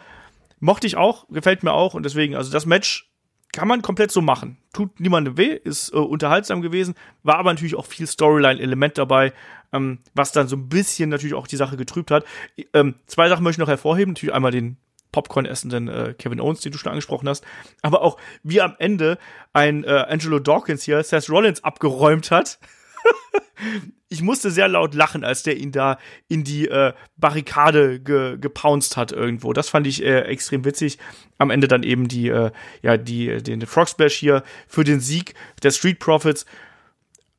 Mochte 0.59 0.87
ich 0.87 0.97
auch, 0.97 1.27
gefällt 1.29 1.63
mir 1.63 1.73
auch 1.73 1.93
und 1.93 2.03
deswegen, 2.03 2.35
also 2.35 2.51
das 2.51 2.65
Match 2.65 3.10
kann 3.53 3.67
man 3.67 3.81
komplett 3.81 4.11
so 4.11 4.21
machen. 4.21 4.57
Tut 4.73 4.99
niemandem 4.99 5.37
weh, 5.37 5.53
ist 5.53 5.93
äh, 5.93 5.97
unterhaltsam 5.97 6.61
gewesen, 6.61 6.95
war 7.23 7.37
aber 7.37 7.51
natürlich 7.51 7.75
auch 7.75 7.85
viel 7.85 8.07
Storyline-Element 8.07 8.97
dabei, 8.97 9.33
ähm, 9.73 9.99
was 10.13 10.31
dann 10.31 10.47
so 10.47 10.55
ein 10.55 10.69
bisschen 10.69 11.09
natürlich 11.09 11.33
auch 11.33 11.47
die 11.47 11.57
Sache 11.57 11.77
getrübt 11.77 12.11
hat. 12.11 12.25
Ähm, 12.73 12.95
zwei 13.07 13.29
Sachen 13.29 13.43
möchte 13.43 13.61
ich 13.61 13.65
noch 13.65 13.71
hervorheben, 13.71 14.13
natürlich 14.13 14.33
einmal 14.33 14.51
den 14.51 14.77
Popcorn 15.11 15.45
essenden 15.45 15.87
äh, 15.89 16.13
Kevin 16.17 16.39
Owens, 16.39 16.61
den 16.61 16.71
du 16.71 16.77
schon 16.77 16.91
angesprochen 16.91 17.27
hast, 17.27 17.43
aber 17.81 18.01
auch 18.01 18.17
wie 18.43 18.61
am 18.61 18.75
Ende 18.79 19.17
ein 19.53 19.83
äh, 19.83 20.05
Angelo 20.07 20.39
Dawkins 20.39 20.83
hier 20.83 21.03
Seth 21.03 21.29
Rollins 21.29 21.63
abgeräumt 21.63 22.31
hat. 22.31 22.59
ich 24.09 24.21
musste 24.21 24.51
sehr 24.51 24.67
laut 24.67 24.93
lachen, 24.93 25.23
als 25.23 25.43
der 25.43 25.57
ihn 25.57 25.71
da 25.71 25.97
in 26.27 26.43
die 26.43 26.67
äh, 26.67 26.93
Barrikade 27.17 27.99
ge 27.99 28.37
gepounced 28.37 28.97
hat 28.97 29.11
irgendwo. 29.11 29.53
Das 29.53 29.69
fand 29.69 29.87
ich 29.87 30.03
äh, 30.03 30.21
extrem 30.21 30.65
witzig. 30.65 30.97
Am 31.37 31.49
Ende 31.49 31.67
dann 31.67 31.83
eben 31.83 32.07
die, 32.07 32.29
äh, 32.29 32.51
ja, 32.81 32.97
die, 32.97 33.41
den 33.41 33.65
Frog 33.65 33.89
Splash 33.89 34.15
hier 34.15 34.43
für 34.67 34.83
den 34.83 34.99
Sieg 34.99 35.33
der 35.63 35.71
Street 35.71 35.99
Profits. 35.99 36.45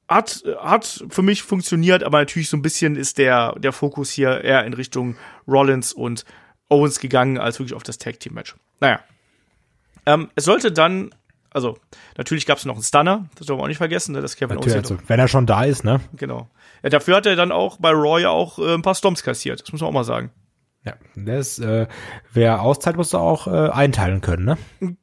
Hat, 0.08 0.44
hat 0.58 1.04
für 1.08 1.22
mich 1.22 1.42
funktioniert, 1.42 2.02
aber 2.02 2.18
natürlich 2.18 2.48
so 2.48 2.56
ein 2.56 2.62
bisschen 2.62 2.96
ist 2.96 3.18
der, 3.18 3.54
der 3.58 3.72
Fokus 3.72 4.10
hier 4.10 4.42
eher 4.42 4.64
in 4.64 4.74
Richtung 4.74 5.16
Rollins 5.48 5.92
und 5.92 6.24
Owens 6.68 7.00
gegangen, 7.00 7.38
als 7.38 7.58
wirklich 7.58 7.74
auf 7.74 7.82
das 7.82 7.98
Tag 7.98 8.20
Team 8.20 8.34
Match. 8.34 8.54
Naja. 8.80 9.00
Ähm, 10.04 10.30
es 10.34 10.44
sollte 10.44 10.72
dann 10.72 11.14
also 11.52 11.78
natürlich 12.16 12.46
gab 12.46 12.58
es 12.58 12.64
noch 12.64 12.74
einen 12.74 12.82
Stunner, 12.82 13.28
das 13.36 13.46
dürfen 13.46 13.60
wir 13.60 13.64
auch 13.64 13.68
nicht 13.68 13.78
vergessen, 13.78 14.12
ne, 14.12 14.20
dass 14.20 14.36
Kevin 14.36 14.58
Owens. 14.58 14.74
also, 14.74 14.98
wenn 15.06 15.20
er 15.20 15.28
schon 15.28 15.46
da 15.46 15.64
ist, 15.64 15.84
ne? 15.84 16.00
Genau. 16.14 16.48
Ja, 16.82 16.90
dafür 16.90 17.16
hat 17.16 17.26
er 17.26 17.36
dann 17.36 17.52
auch 17.52 17.78
bei 17.78 17.90
Roy 17.90 18.26
auch 18.26 18.58
äh, 18.58 18.74
ein 18.74 18.82
paar 18.82 18.94
Stomps 18.94 19.22
kassiert, 19.22 19.62
das 19.62 19.72
muss 19.72 19.80
man 19.80 19.88
auch 19.88 19.94
mal 19.94 20.04
sagen. 20.04 20.30
Ja, 20.84 20.94
das, 21.14 21.58
äh, 21.60 21.86
wer 22.32 22.60
austeilt, 22.62 22.96
muss 22.96 23.14
auch 23.14 23.46
äh, 23.46 23.70
einteilen 23.70 24.20
können, 24.20 24.44
ne? 24.44 24.58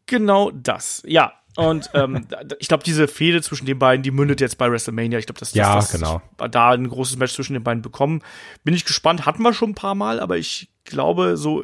Genau 0.08 0.52
das, 0.52 1.04
ja. 1.06 1.34
Und 1.56 1.90
ähm, 1.94 2.28
ich 2.60 2.68
glaube, 2.68 2.84
diese 2.84 3.08
Fehde 3.08 3.42
zwischen 3.42 3.66
den 3.66 3.80
beiden, 3.80 4.04
die 4.04 4.12
mündet 4.12 4.42
jetzt 4.42 4.58
bei 4.58 4.72
WrestleMania. 4.72 5.20
Ich 5.20 5.26
glaube, 5.26 5.40
dass, 5.40 5.54
Ja, 5.54 5.76
dass, 5.76 5.92
dass 5.92 6.02
genau. 6.02 6.22
da 6.50 6.70
ein 6.72 6.88
großes 6.88 7.18
Match 7.18 7.34
zwischen 7.34 7.54
den 7.54 7.64
beiden 7.64 7.82
bekommen. 7.82 8.22
Bin 8.64 8.74
ich 8.74 8.86
gespannt. 8.86 9.26
Hatten 9.26 9.42
wir 9.42 9.54
schon 9.54 9.72
ein 9.72 9.76
paar 9.76 9.96
Mal, 9.96 10.20
aber 10.20 10.38
ich 10.38 10.70
glaube, 10.86 11.38
so 11.38 11.64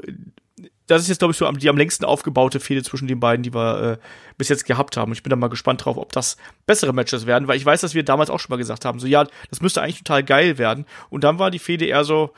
das 0.88 1.01
ist 1.01 1.07
jetzt, 1.07 1.19
glaube 1.19 1.31
ich, 1.31 1.38
so 1.38 1.51
die 1.51 1.69
am 1.69 1.77
längsten 1.77 2.05
aufgebaute 2.05 2.59
Fehde 2.59 2.83
zwischen 2.83 3.07
den 3.07 3.19
beiden, 3.19 3.43
die 3.43 3.53
wir 3.53 3.81
äh, 3.93 3.97
bis 4.38 4.49
jetzt 4.49 4.65
gehabt 4.65 4.97
haben. 4.97 5.11
Und 5.11 5.17
ich 5.17 5.23
bin 5.23 5.29
da 5.29 5.36
mal 5.36 5.47
gespannt 5.49 5.83
drauf, 5.83 5.97
ob 5.97 6.11
das 6.11 6.38
bessere 6.65 6.93
Matches 6.93 7.25
werden, 7.25 7.47
weil 7.47 7.57
ich 7.57 7.65
weiß, 7.65 7.81
dass 7.81 7.95
wir 7.95 8.03
damals 8.03 8.29
auch 8.29 8.39
schon 8.39 8.51
mal 8.51 8.57
gesagt 8.57 8.86
haben, 8.86 8.99
so 8.99 9.07
ja, 9.07 9.25
das 9.49 9.61
müsste 9.61 9.81
eigentlich 9.81 9.99
total 9.99 10.23
geil 10.23 10.57
werden. 10.57 10.86
Und 11.09 11.23
dann 11.23 11.39
war 11.39 11.51
die 11.51 11.59
Fehde 11.59 11.86
eher 11.86 12.03
so, 12.03 12.33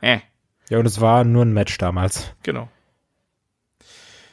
äh, 0.00 0.18
Ja, 0.68 0.78
und 0.78 0.86
es 0.86 1.00
war 1.00 1.24
nur 1.24 1.44
ein 1.44 1.52
Match 1.52 1.78
damals. 1.78 2.32
genau. 2.42 2.68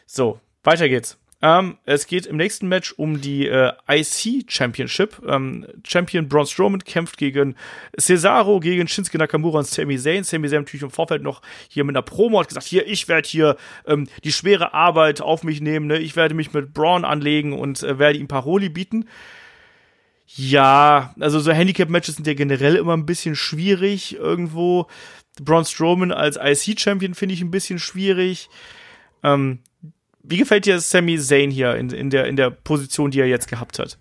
So, 0.05 0.39
weiter 0.63 0.87
geht's. 0.87 1.17
Ähm, 1.39 1.77
es 1.85 2.07
geht 2.07 2.25
im 2.25 2.37
nächsten 2.37 2.67
Match 2.67 2.93
um 2.93 3.21
die 3.21 3.47
äh, 3.47 3.71
IC 3.87 4.51
Championship. 4.51 5.21
Ähm, 5.27 5.67
Champion 5.85 6.27
Braun 6.27 6.47
Strowman 6.47 6.83
kämpft 6.83 7.17
gegen 7.17 7.55
Cesaro, 7.99 8.59
gegen 8.59 8.87
Shinsuke 8.87 9.19
Nakamura 9.19 9.59
und 9.59 9.67
Sami 9.67 9.99
Zayn. 9.99 10.23
Sami 10.23 10.49
Zayn 10.49 10.61
natürlich 10.61 10.81
im 10.81 10.89
Vorfeld 10.89 11.21
noch 11.21 11.43
hier 11.69 11.83
mit 11.83 11.95
einer 11.95 12.01
Promo 12.01 12.39
hat 12.39 12.47
gesagt, 12.47 12.65
hier, 12.65 12.87
ich 12.87 13.07
werde 13.07 13.27
hier 13.27 13.55
ähm, 13.85 14.07
die 14.23 14.31
schwere 14.31 14.73
Arbeit 14.73 15.21
auf 15.21 15.43
mich 15.43 15.61
nehmen. 15.61 15.85
Ne? 15.85 15.99
Ich 15.99 16.15
werde 16.15 16.33
mich 16.33 16.53
mit 16.53 16.73
Braun 16.73 17.05
anlegen 17.05 17.53
und 17.53 17.83
äh, 17.83 17.99
werde 17.99 18.17
ihm 18.17 18.27
Paroli 18.27 18.69
bieten. 18.69 19.05
Ja, 20.25 21.13
also 21.19 21.39
so 21.39 21.51
Handicap-Matches 21.51 22.15
sind 22.15 22.27
ja 22.27 22.33
generell 22.33 22.75
immer 22.75 22.97
ein 22.97 23.05
bisschen 23.05 23.35
schwierig 23.35 24.15
irgendwo. 24.15 24.87
Braun 25.39 25.65
Strowman 25.65 26.11
als 26.11 26.37
IC-Champion 26.37 27.13
finde 27.13 27.35
ich 27.35 27.41
ein 27.41 27.51
bisschen 27.51 27.77
schwierig. 27.77 28.49
Ähm, 29.23 29.59
wie 30.29 30.37
gefällt 30.37 30.65
dir 30.65 30.79
Sami 30.79 31.17
Zayn 31.17 31.51
hier 31.51 31.75
in, 31.75 31.89
in, 31.89 32.09
der, 32.09 32.25
in 32.25 32.35
der 32.35 32.49
Position, 32.49 33.11
die 33.11 33.19
er 33.19 33.27
jetzt 33.27 33.47
gehabt 33.47 33.79
hat? 33.79 33.97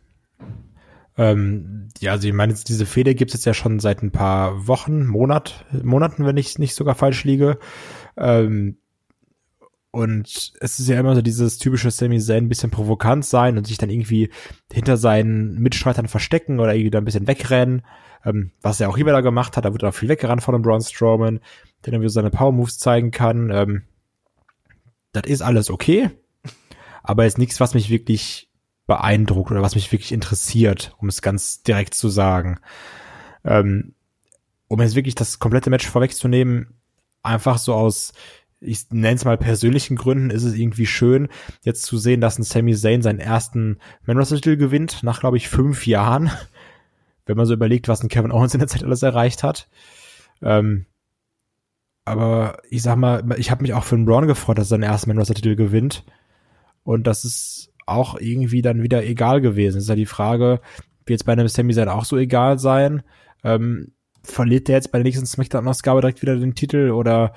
Ähm, 1.19 1.89
ja, 2.01 2.13
also 2.13 2.29
ich 2.29 2.35
meine, 2.35 2.55
diese 2.55 2.87
Fehde 2.87 3.15
gibt's 3.15 3.35
jetzt 3.35 3.47
ja 3.47 3.55
schon 3.55 3.81
seit 3.81 4.03
ein 4.03 4.11
paar 4.11 4.67
Wochen, 4.67 5.07
Monat, 5.07 5.65
Monaten, 5.83 6.27
wenn 6.27 6.37
ich 6.37 6.59
nicht 6.59 6.75
sogar 6.75 6.95
falsch 6.95 7.25
liege. 7.25 7.59
Ähm, 8.17 8.77
und 9.91 10.53
es 10.61 10.79
ist 10.79 10.89
ja 10.89 11.01
immer 11.01 11.15
so 11.15 11.23
dieses 11.23 11.57
typische 11.57 11.91
Sami 11.91 12.21
Zayn, 12.21 12.45
ein 12.45 12.49
bisschen 12.51 12.71
provokant 12.71 13.25
sein 13.25 13.57
und 13.57 13.67
sich 13.67 13.79
dann 13.79 13.89
irgendwie 13.89 14.31
hinter 14.71 14.99
seinen 14.99 15.59
Mitstreitern 15.59 16.07
verstecken 16.07 16.61
oder 16.61 16.75
irgendwie 16.75 16.91
da 16.91 16.99
ein 16.99 17.07
bisschen 17.07 17.27
wegrennen. 17.27 17.83
Ähm, 18.23 18.51
was 18.61 18.79
er 18.81 18.91
auch 18.91 18.97
hier 18.97 19.07
wieder 19.07 19.23
gemacht 19.23 19.57
hat, 19.57 19.65
da 19.65 19.73
wird 19.73 19.85
auch 19.85 19.95
viel 19.95 20.11
weggerannt 20.11 20.43
von 20.43 20.53
dem 20.53 20.61
Braun 20.61 20.83
Strowman, 20.83 21.41
der 21.85 21.93
dann 21.93 22.03
wieder 22.03 22.11
seine 22.11 22.31
Power 22.31 22.53
Moves 22.53 22.79
zeigen 22.79 23.11
kann. 23.11 23.51
Ähm, 23.51 23.83
das 25.17 25.31
ist 25.31 25.43
alles 25.43 25.71
okay, 25.71 26.11
aber 27.03 27.27
ist 27.27 27.39
nichts, 27.39 27.61
was 27.61 27.75
mich 27.75 27.91
wirklich 27.91 28.51
beeindruckt 28.87 29.51
oder 29.51 29.63
was 29.63 29.75
mich 29.75 29.91
wirklich 29.93 30.13
interessiert, 30.13 30.95
um 30.99 31.09
es 31.09 31.23
ganz 31.23 31.63
direkt 31.63 31.95
zu 31.95 32.09
sagen. 32.09 32.61
Ähm, 33.45 33.95
um 34.69 34.81
jetzt 34.81 34.95
wirklich 34.95 35.15
das 35.15 35.39
komplette 35.39 35.71
Match 35.71 35.87
vorwegzunehmen, 35.87 36.75
einfach 37.23 37.59
so 37.59 37.75
aus, 37.75 38.13
ich 38.61 38.91
nenne 38.91 39.17
es 39.17 39.25
mal 39.25 39.37
persönlichen 39.37 39.97
Gründen, 39.97 40.31
ist 40.31 40.45
es 40.45 40.55
irgendwie 40.55 40.87
schön, 40.87 41.29
jetzt 41.63 41.83
zu 41.83 41.99
sehen, 41.99 42.21
dass 42.21 42.39
ein 42.39 42.43
Sami 42.43 42.75
Zayn 42.75 43.03
seinen 43.03 43.21
ersten 43.21 43.79
Man 44.05 44.23
Titel 44.25 44.57
gewinnt, 44.57 45.03
nach, 45.03 45.21
glaube 45.21 45.37
ich, 45.37 45.49
fünf 45.49 45.87
Jahren. 45.87 46.31
Wenn 47.27 47.37
man 47.37 47.47
so 47.47 47.55
überlegt, 47.55 47.89
was 47.89 48.03
ein 48.03 48.09
Kevin 48.09 48.31
Owens 48.31 48.55
in 48.55 48.61
der 48.61 48.69
Zeit 48.69 48.85
alles 48.85 49.03
erreicht 49.03 49.43
hat. 49.43 49.69
Ähm, 50.43 50.87
aber 52.07 52.59
ich 52.71 52.83
sag 52.83 52.97
mal, 52.97 53.25
ich 53.37 53.51
habe 53.51 53.63
mich 53.63 53.75
auch 53.75 53.85
für 53.85 53.97
den 53.97 54.07
Braun 54.07 54.29
gefreut, 54.29 54.59
dass 54.59 54.69
er 54.69 54.79
seinen 54.79 54.85
ersten 54.85 55.13
Man 55.13 55.25
Titel 55.25 55.57
gewinnt. 55.57 56.05
Und 56.85 57.09
das 57.09 57.25
ist 57.25 57.73
auch 57.85 58.17
irgendwie 58.19 58.63
dann 58.63 58.83
wieder 58.83 59.05
egal 59.05 59.41
gewesen. 59.41 59.79
ist 59.79 59.89
ja 59.89 59.97
die 59.97 60.07
Frage, 60.07 60.61
wird 61.05 61.21
jetzt 61.21 61.25
bei 61.27 61.33
einem 61.33 61.49
Sami 61.49 61.75
Zayn 61.75 61.89
auch 61.89 62.05
so 62.05 62.17
egal 62.17 62.61
sein? 62.61 63.03
Ähm, 63.43 63.93
verliert 64.23 64.69
der 64.69 64.77
jetzt 64.77 64.93
bei 64.93 64.99
der 64.99 65.05
nächsten 65.05 65.27
Smackdown-Ausgabe 65.27 66.01
direkt 66.01 66.23
wieder 66.23 66.37
den 66.37 66.55
Titel 66.55 66.91
oder 66.91 67.35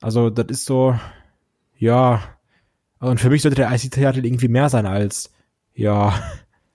also 0.00 0.30
das 0.30 0.46
ist 0.48 0.64
so, 0.64 0.98
ja. 1.76 2.22
Und 3.00 3.20
für 3.20 3.30
mich 3.30 3.42
sollte 3.42 3.56
der 3.56 3.72
IC-Titel 3.72 4.24
irgendwie 4.24 4.48
mehr 4.48 4.68
sein 4.68 4.86
als, 4.86 5.32
ja. 5.74 6.14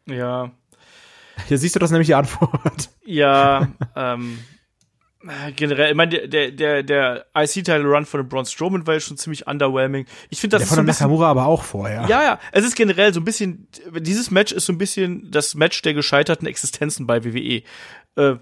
Ja, 0.08 0.52
Hier 1.48 1.58
siehst 1.58 1.76
du 1.76 1.80
das 1.80 1.92
nämlich 1.92 2.08
die 2.08 2.16
Antwort. 2.16 2.90
ja, 3.06 3.70
ähm, 3.96 4.40
äh, 4.40 4.55
generell, 5.56 5.92
ich 5.92 5.96
meine, 5.96 6.28
der, 6.28 6.52
der, 6.52 6.84
der 6.84 7.26
IC-Title-Run 7.36 8.06
von 8.06 8.22
dem 8.22 8.30
Braun 8.30 8.46
Strowman 8.46 8.86
war 8.86 8.96
ja 8.96 9.00
schon 9.00 9.18
ziemlich 9.18 9.48
underwhelming. 9.48 10.06
Ich 10.30 10.40
finde, 10.40 10.58
das 10.58 10.62
Der 10.62 10.68
von 10.68 10.76
so 10.76 10.82
dem 10.82 10.86
ein 10.86 10.88
bisschen, 10.88 11.06
Nakamura 11.06 11.30
aber 11.30 11.46
auch 11.46 11.64
vorher. 11.64 12.06
Ja, 12.08 12.24
ja, 12.24 12.40
es 12.52 12.66
ist 12.66 12.76
generell 12.76 13.14
so 13.14 13.20
ein 13.20 13.26
bisschen, 13.26 13.68
dieses 14.00 14.32
Match 14.32 14.52
ist 14.52 14.66
so 14.66 14.74
ein 14.74 14.78
bisschen 14.78 15.30
das 15.32 15.56
Match 15.56 15.82
der 15.82 15.94
gescheiterten 15.94 16.48
Existenzen 16.48 17.08
bei 17.08 17.24
WWE. 17.24 17.64
Äh, 18.16 18.36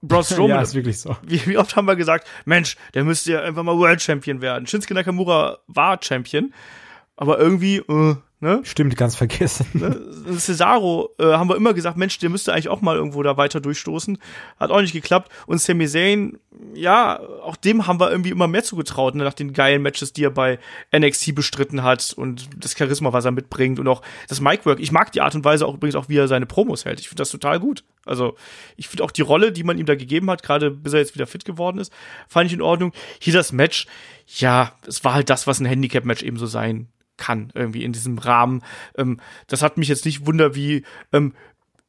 Braun 0.00 0.24
Strowman, 0.24 0.56
ja, 0.56 0.62
ist 0.62 0.74
wirklich 0.74 1.00
so. 1.00 1.16
wie, 1.22 1.44
wie 1.46 1.58
oft 1.58 1.76
haben 1.76 1.86
wir 1.86 1.96
gesagt, 1.96 2.28
Mensch, 2.44 2.76
der 2.94 3.04
müsste 3.04 3.32
ja 3.32 3.42
einfach 3.42 3.62
mal 3.62 3.76
World 3.76 4.00
Champion 4.00 4.40
werden. 4.40 4.66
Shinsuke 4.66 4.94
Nakamura 4.94 5.58
war 5.66 5.98
Champion, 6.02 6.52
aber 7.16 7.38
irgendwie, 7.38 7.78
äh, 7.78 8.16
ne? 8.40 8.60
Stimmt, 8.64 8.96
ganz 8.96 9.16
vergessen. 9.16 9.66
Cesaro 10.38 11.10
äh, 11.18 11.24
haben 11.24 11.48
wir 11.48 11.56
immer 11.56 11.74
gesagt, 11.74 11.96
Mensch, 11.96 12.18
der 12.18 12.30
müsste 12.30 12.52
eigentlich 12.52 12.68
auch 12.68 12.80
mal 12.80 12.96
irgendwo 12.96 13.22
da 13.22 13.36
weiter 13.36 13.60
durchstoßen. 13.60 14.18
Hat 14.58 14.70
auch 14.70 14.80
nicht 14.80 14.92
geklappt. 14.92 15.30
Und 15.46 15.60
Sami 15.60 15.86
Zayn, 15.88 16.38
ja, 16.74 17.20
auch 17.42 17.56
dem 17.56 17.86
haben 17.86 18.00
wir 18.00 18.10
irgendwie 18.10 18.30
immer 18.30 18.48
mehr 18.48 18.62
zugetraut, 18.62 19.14
ne, 19.14 19.24
nach 19.24 19.34
den 19.34 19.52
geilen 19.52 19.82
Matches, 19.82 20.12
die 20.12 20.24
er 20.24 20.30
bei 20.30 20.58
NXT 20.96 21.34
bestritten 21.34 21.82
hat 21.82 22.12
und 22.16 22.48
das 22.56 22.76
Charisma, 22.76 23.12
was 23.12 23.24
er 23.24 23.32
mitbringt 23.32 23.78
und 23.78 23.88
auch 23.88 24.02
das 24.28 24.40
Micwork. 24.40 24.80
Ich 24.80 24.92
mag 24.92 25.12
die 25.12 25.20
Art 25.20 25.34
und 25.34 25.44
Weise 25.44 25.66
auch 25.66 25.74
übrigens 25.74 25.96
auch, 25.96 26.08
wie 26.08 26.16
er 26.16 26.28
seine 26.28 26.46
Promos 26.46 26.84
hält. 26.84 27.00
Ich 27.00 27.08
finde 27.08 27.22
das 27.22 27.30
total 27.30 27.60
gut. 27.60 27.84
Also, 28.04 28.36
ich 28.76 28.88
finde 28.88 29.04
auch 29.04 29.10
die 29.10 29.22
Rolle, 29.22 29.52
die 29.52 29.64
man 29.64 29.78
ihm 29.78 29.86
da 29.86 29.94
gegeben 29.94 30.30
hat, 30.30 30.42
gerade 30.42 30.70
bis 30.70 30.92
er 30.92 31.00
jetzt 31.00 31.14
wieder 31.14 31.26
fit 31.26 31.44
geworden 31.44 31.78
ist, 31.78 31.92
fand 32.28 32.46
ich 32.46 32.54
in 32.54 32.62
Ordnung. 32.62 32.92
Hier 33.20 33.32
das 33.32 33.52
Match, 33.52 33.86
ja, 34.26 34.72
es 34.86 35.04
war 35.04 35.14
halt 35.14 35.30
das, 35.30 35.46
was 35.46 35.60
ein 35.60 35.66
Handicap-Match 35.66 36.22
eben 36.22 36.38
so 36.38 36.46
sein 36.46 36.88
kann, 37.18 37.50
irgendwie 37.54 37.84
in 37.84 37.92
diesem 37.92 38.18
Rahmen. 38.18 38.62
Ähm, 38.96 39.20
das 39.46 39.62
hat 39.62 39.76
mich 39.76 39.88
jetzt 39.88 40.06
nicht 40.06 40.26
wunder 40.26 40.54
wie 40.54 40.84
ähm, 41.12 41.34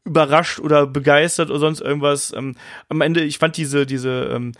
überrascht 0.03 0.59
oder 0.59 0.87
begeistert 0.87 1.49
oder 1.49 1.59
sonst 1.59 1.81
irgendwas. 1.81 2.33
Ähm, 2.33 2.55
am 2.89 3.01
Ende, 3.01 3.21
ich 3.21 3.37
fand 3.37 3.55
diese, 3.57 3.85
diese, 3.85 4.31
ähm, 4.33 4.51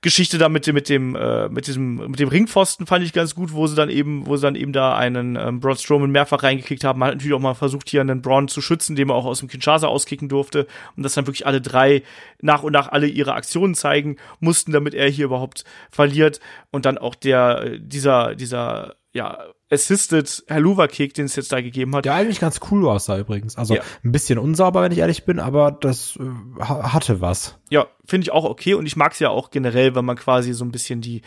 Geschichte 0.00 0.38
da 0.38 0.48
mit 0.48 0.64
dem 0.68 0.74
mit 0.76 0.88
dem 0.88 1.16
äh, 1.16 1.48
mit 1.48 1.66
diesem 1.66 1.96
mit 1.96 2.20
dem 2.20 2.28
Ringpfosten 2.28 2.86
fand 2.86 3.04
ich 3.04 3.12
ganz 3.12 3.34
gut, 3.34 3.52
wo 3.52 3.66
sie 3.66 3.74
dann 3.74 3.90
eben 3.90 4.26
wo 4.26 4.36
sie 4.36 4.42
dann 4.42 4.54
eben 4.54 4.72
da 4.72 4.96
einen 4.96 5.34
ähm, 5.34 5.58
Braun 5.58 5.76
Strowman 5.76 6.12
mehrfach 6.12 6.44
reingekickt 6.44 6.84
haben. 6.84 7.00
Man 7.00 7.08
hat 7.08 7.14
natürlich 7.16 7.34
auch 7.34 7.40
mal 7.40 7.54
versucht 7.54 7.88
hier 7.88 8.00
einen 8.00 8.22
Braun 8.22 8.46
zu 8.46 8.60
schützen, 8.60 8.94
den 8.94 9.08
man 9.08 9.16
auch 9.16 9.24
aus 9.24 9.40
dem 9.40 9.48
Kinshasa 9.48 9.88
auskicken 9.88 10.28
durfte 10.28 10.68
und 10.96 11.02
dass 11.02 11.14
dann 11.14 11.26
wirklich 11.26 11.46
alle 11.46 11.60
drei 11.60 12.04
nach 12.40 12.62
und 12.62 12.72
nach 12.72 12.92
alle 12.92 13.08
ihre 13.08 13.34
Aktionen 13.34 13.74
zeigen 13.74 14.18
mussten, 14.38 14.70
damit 14.70 14.94
er 14.94 15.08
hier 15.08 15.24
überhaupt 15.24 15.64
verliert 15.90 16.38
und 16.70 16.86
dann 16.86 16.96
auch 16.96 17.16
der 17.16 17.62
äh, 17.64 17.80
dieser 17.80 18.36
dieser 18.36 18.94
ja 19.12 19.46
Assisted 19.70 20.44
Helluva-Kick, 20.48 21.12
den 21.14 21.26
es 21.26 21.36
jetzt 21.36 21.52
da 21.52 21.60
gegeben 21.60 21.94
hat. 21.94 22.04
Der 22.06 22.14
eigentlich 22.14 22.40
ganz 22.40 22.60
cool 22.70 22.86
aussah 22.88 23.18
übrigens. 23.18 23.56
Also 23.56 23.74
Ja. 23.74 23.82
ein 24.04 24.12
bisschen 24.12 24.38
unsauber, 24.38 24.82
wenn 24.82 24.92
ich 24.92 24.98
ehrlich 24.98 25.24
bin, 25.24 25.38
aber 25.40 25.70
das 25.72 26.16
äh, 26.16 26.60
ha- 26.62 26.92
hatte 26.94 27.20
was. 27.20 27.58
Ja, 27.70 27.86
finde 28.06 28.24
ich 28.24 28.32
auch 28.32 28.44
okay 28.44 28.74
und 28.74 28.86
ich 28.86 28.96
mag 28.96 29.12
es 29.12 29.18
ja 29.18 29.28
auch 29.28 29.50
generell, 29.50 29.94
wenn 29.94 30.04
man 30.04 30.16
quasi 30.16 30.52
so 30.54 30.64
ein 30.64 30.72
bisschen 30.72 31.00
die 31.00 31.22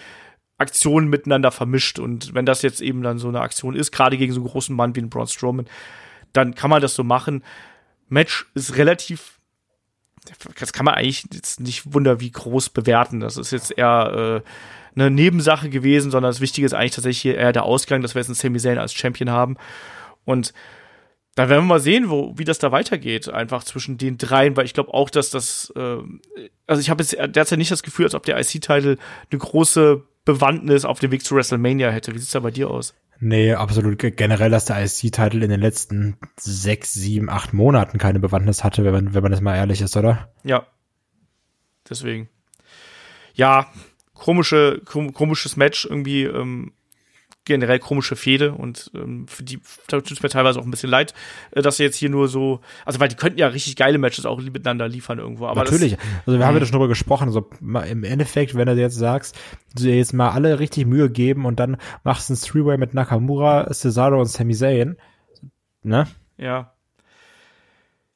Aktionen 0.57 1.07
miteinander 1.09 1.51
vermischt 1.51 1.97
und 1.99 2.33
wenn 2.33 2.45
das 2.45 2.61
jetzt 2.61 2.81
eben 2.81 3.01
dann 3.03 3.17
so 3.19 3.27
eine 3.27 3.41
Aktion 3.41 3.75
ist, 3.75 3.91
gerade 3.91 4.17
gegen 4.17 4.33
so 4.33 4.39
einen 4.41 4.49
großen 4.49 4.75
Mann 4.75 4.95
wie 4.95 4.99
einen 4.99 5.09
Braun 5.09 5.27
Strowman, 5.27 5.65
dann 6.33 6.55
kann 6.55 6.69
man 6.69 6.81
das 6.81 6.95
so 6.95 7.03
machen. 7.03 7.43
Match 8.09 8.47
ist 8.53 8.75
relativ 8.77 9.39
das 10.59 10.73
kann 10.73 10.85
man 10.85 10.95
eigentlich 10.95 11.25
jetzt 11.33 11.59
nicht 11.59 11.93
wunder 11.93 12.19
wie 12.19 12.31
groß 12.31 12.69
bewerten. 12.69 13.19
Das 13.19 13.37
ist 13.37 13.51
jetzt 13.51 13.77
eher 13.77 14.43
äh, 14.43 14.99
eine 14.99 15.09
Nebensache 15.09 15.69
gewesen, 15.69 16.11
sondern 16.11 16.29
das 16.29 16.41
Wichtige 16.41 16.65
ist 16.65 16.73
eigentlich 16.73 16.91
tatsächlich 16.91 17.21
hier 17.21 17.37
eher 17.37 17.53
der 17.53 17.63
Ausgang, 17.63 18.01
dass 18.01 18.13
wir 18.13 18.19
jetzt 18.19 18.29
einen 18.29 18.35
Sami 18.35 18.59
Zayn 18.59 18.77
als 18.77 18.93
Champion 18.93 19.29
haben. 19.29 19.57
Und 20.25 20.53
dann 21.35 21.49
werden 21.49 21.63
wir 21.63 21.75
mal 21.75 21.79
sehen, 21.79 22.09
wo, 22.09 22.37
wie 22.37 22.43
das 22.43 22.59
da 22.59 22.71
weitergeht, 22.71 23.29
einfach 23.29 23.63
zwischen 23.63 23.97
den 23.97 24.17
dreien, 24.17 24.57
weil 24.57 24.65
ich 24.65 24.73
glaube 24.73 24.93
auch, 24.93 25.09
dass 25.09 25.29
das, 25.29 25.71
äh, 25.75 25.97
also 26.67 26.81
ich 26.81 26.89
habe 26.89 27.03
jetzt 27.03 27.17
derzeit 27.35 27.57
nicht 27.57 27.71
das 27.71 27.83
Gefühl, 27.83 28.05
als 28.05 28.15
ob 28.15 28.23
der 28.23 28.37
IC-Titel 28.37 28.97
eine 29.31 29.39
große 29.39 30.03
Bewandtnis 30.25 30.85
auf 30.85 30.99
dem 30.99 31.11
Weg 31.11 31.23
zu 31.23 31.35
WrestleMania 31.35 31.89
hätte. 31.89 32.13
Wie 32.13 32.19
sieht's 32.19 32.31
da 32.31 32.41
bei 32.41 32.51
dir 32.51 32.69
aus? 32.69 32.93
Nee, 33.23 33.53
absolut. 33.53 33.99
Ge- 33.99 34.09
Generell, 34.11 34.49
dass 34.49 34.65
der 34.65 34.83
IC-Titel 34.83 35.43
in 35.43 35.51
den 35.51 35.61
letzten 35.61 36.17
sechs, 36.37 36.91
sieben, 36.93 37.29
acht 37.29 37.53
Monaten 37.53 37.99
keine 37.99 38.19
Bewandtnis 38.19 38.63
hatte, 38.63 38.83
wenn 38.83 38.93
man, 38.93 39.13
wenn 39.13 39.21
man 39.21 39.31
das 39.31 39.41
mal 39.41 39.55
ehrlich 39.55 39.79
ist, 39.81 39.95
oder? 39.95 40.33
Ja. 40.43 40.65
Deswegen. 41.87 42.29
Ja, 43.35 43.67
komische, 44.15 44.81
kom 44.85 45.13
komisches 45.13 45.55
Match, 45.55 45.85
irgendwie 45.85 46.23
ähm, 46.23 46.73
generell 47.45 47.79
komische 47.79 48.15
Fehde 48.15 48.53
und 48.53 48.91
ähm, 48.93 49.27
für 49.27 49.43
die 49.43 49.59
tut 49.87 50.11
es 50.11 50.21
mir 50.21 50.29
teilweise 50.29 50.59
auch 50.59 50.63
ein 50.63 50.71
bisschen 50.71 50.89
leid, 50.89 51.13
äh, 51.51 51.61
dass 51.61 51.77
sie 51.77 51.83
jetzt 51.83 51.95
hier 51.95 52.09
nur 52.09 52.27
so, 52.27 52.61
also 52.85 52.99
weil 52.99 53.07
die 53.07 53.15
könnten 53.15 53.39
ja 53.39 53.47
richtig 53.47 53.75
geile 53.75 53.97
Matches 53.97 54.25
auch 54.25 54.39
miteinander 54.39 54.87
liefern 54.87 55.17
irgendwo. 55.17 55.47
Aber 55.47 55.63
Natürlich. 55.63 55.97
Also 56.25 56.37
wir 56.37 56.45
haben 56.45 56.55
ja 56.57 56.65
schon 56.65 56.73
drüber 56.73 56.87
gesprochen. 56.87 57.31
So 57.31 57.49
mal 57.59 57.83
im 57.83 58.03
Endeffekt, 58.03 58.55
wenn 58.55 58.67
du 58.67 58.73
jetzt 58.73 58.95
sagst, 58.95 59.37
du 59.75 59.83
dir 59.83 59.95
jetzt 59.95 60.13
mal 60.13 60.29
alle 60.29 60.59
richtig 60.59 60.85
Mühe 60.85 61.09
geben 61.09 61.45
und 61.45 61.59
dann 61.59 61.77
machst 62.03 62.29
du 62.29 62.33
ein 62.33 62.37
Three-Way 62.37 62.77
mit 62.77 62.93
Nakamura, 62.93 63.71
Cesaro 63.73 64.19
und 64.19 64.27
Sami 64.27 64.53
Zayn, 64.53 64.97
ne? 65.83 66.07
Das, 66.37 66.45
ja. 66.45 66.73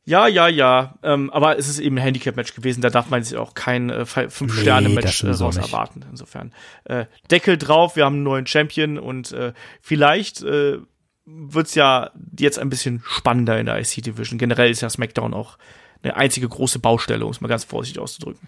Ja, 0.06 0.28
ja, 0.28 0.48
ja. 0.48 0.96
Ähm, 1.02 1.32
aber 1.32 1.58
es 1.58 1.68
ist 1.68 1.80
eben 1.80 1.98
ein 1.98 2.04
Handicap-Match 2.04 2.54
gewesen. 2.54 2.82
Da 2.82 2.90
darf 2.90 3.10
man 3.10 3.24
sich 3.24 3.38
auch 3.38 3.56
kein 3.56 3.90
äh, 3.90 4.06
Nee, 4.16 4.30
Fünf-Sterne-Match 4.30 5.22
das 5.22 5.24
äh, 5.24 5.26
sowieso 5.34 5.46
raus 5.46 5.58
nicht. 5.58 5.68
erwarten. 5.68 6.06
Insofern. 6.10 6.54
Äh, 6.84 7.06
Deckel 7.32 7.58
drauf, 7.58 7.96
wir 7.96 8.06
haben 8.06 8.16
einen 8.16 8.24
neuen 8.24 8.46
Champion 8.48 9.00
und 9.00 9.32
äh, 9.32 9.54
vielleicht 9.82 10.44
äh, 10.44 10.78
wird's 11.26 11.74
ja 11.74 12.12
jetzt 12.40 12.60
ein 12.60 12.70
bisschen 12.70 13.02
spannender 13.08 13.60
in 13.60 13.66
der 13.66 13.80
IC-Division. 13.80 14.38
Generell 14.38 14.70
ist 14.70 14.82
ja 14.82 14.90
SmackDown 14.90 15.34
auch 15.34 15.58
eine 16.04 16.16
einzige 16.16 16.48
große 16.48 16.78
Baustelle, 16.78 17.26
um 17.26 17.32
es 17.32 17.42
mal 17.42 17.48
ganz 17.48 17.64
vorsichtig 17.64 18.00
auszudrücken. 18.00 18.48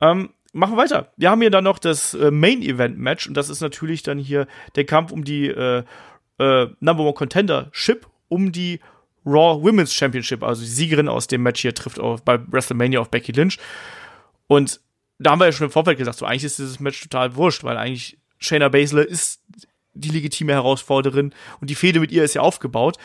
Ähm, 0.00 0.30
machen 0.52 0.74
wir 0.74 0.82
weiter. 0.84 1.12
Wir 1.16 1.30
haben 1.30 1.40
hier 1.40 1.50
dann 1.50 1.64
noch 1.64 1.80
das 1.80 2.14
äh, 2.14 2.30
Main-Event-Match 2.30 3.26
und 3.26 3.36
das 3.36 3.48
ist 3.48 3.60
natürlich 3.60 4.04
dann 4.04 4.18
hier 4.18 4.46
der 4.76 4.84
Kampf 4.84 5.10
um 5.10 5.24
die 5.24 5.48
äh, 5.48 5.82
äh, 6.38 6.68
Number 6.78 7.02
One 7.02 7.14
Contender-Ship, 7.14 8.06
um 8.28 8.52
die 8.52 8.78
Raw 9.26 9.62
Women's 9.62 9.92
Championship, 9.94 10.42
also 10.42 10.62
die 10.62 10.68
Siegerin 10.68 11.08
aus 11.08 11.26
dem 11.26 11.42
Match 11.42 11.60
hier 11.60 11.74
trifft 11.74 12.00
auf, 12.00 12.22
bei 12.24 12.40
WrestleMania 12.50 13.00
auf 13.00 13.10
Becky 13.10 13.32
Lynch. 13.32 13.58
Und 14.46 14.80
da 15.18 15.30
haben 15.32 15.40
wir 15.40 15.46
ja 15.46 15.52
schon 15.52 15.66
im 15.66 15.70
Vorfeld 15.70 15.98
gesagt, 15.98 16.18
so 16.18 16.26
eigentlich 16.26 16.44
ist 16.44 16.58
dieses 16.58 16.80
Match 16.80 17.00
total 17.00 17.36
wurscht, 17.36 17.62
weil 17.62 17.76
eigentlich 17.76 18.18
Shayna 18.38 18.68
Baszler 18.68 19.06
ist 19.06 19.42
die 19.92 20.08
legitime 20.08 20.52
Herausforderin 20.52 21.34
und 21.60 21.70
die 21.70 21.74
Fehde 21.74 22.00
mit 22.00 22.10
ihr 22.10 22.24
ist 22.24 22.34
ja 22.34 22.40
aufgebaut. 22.40 22.96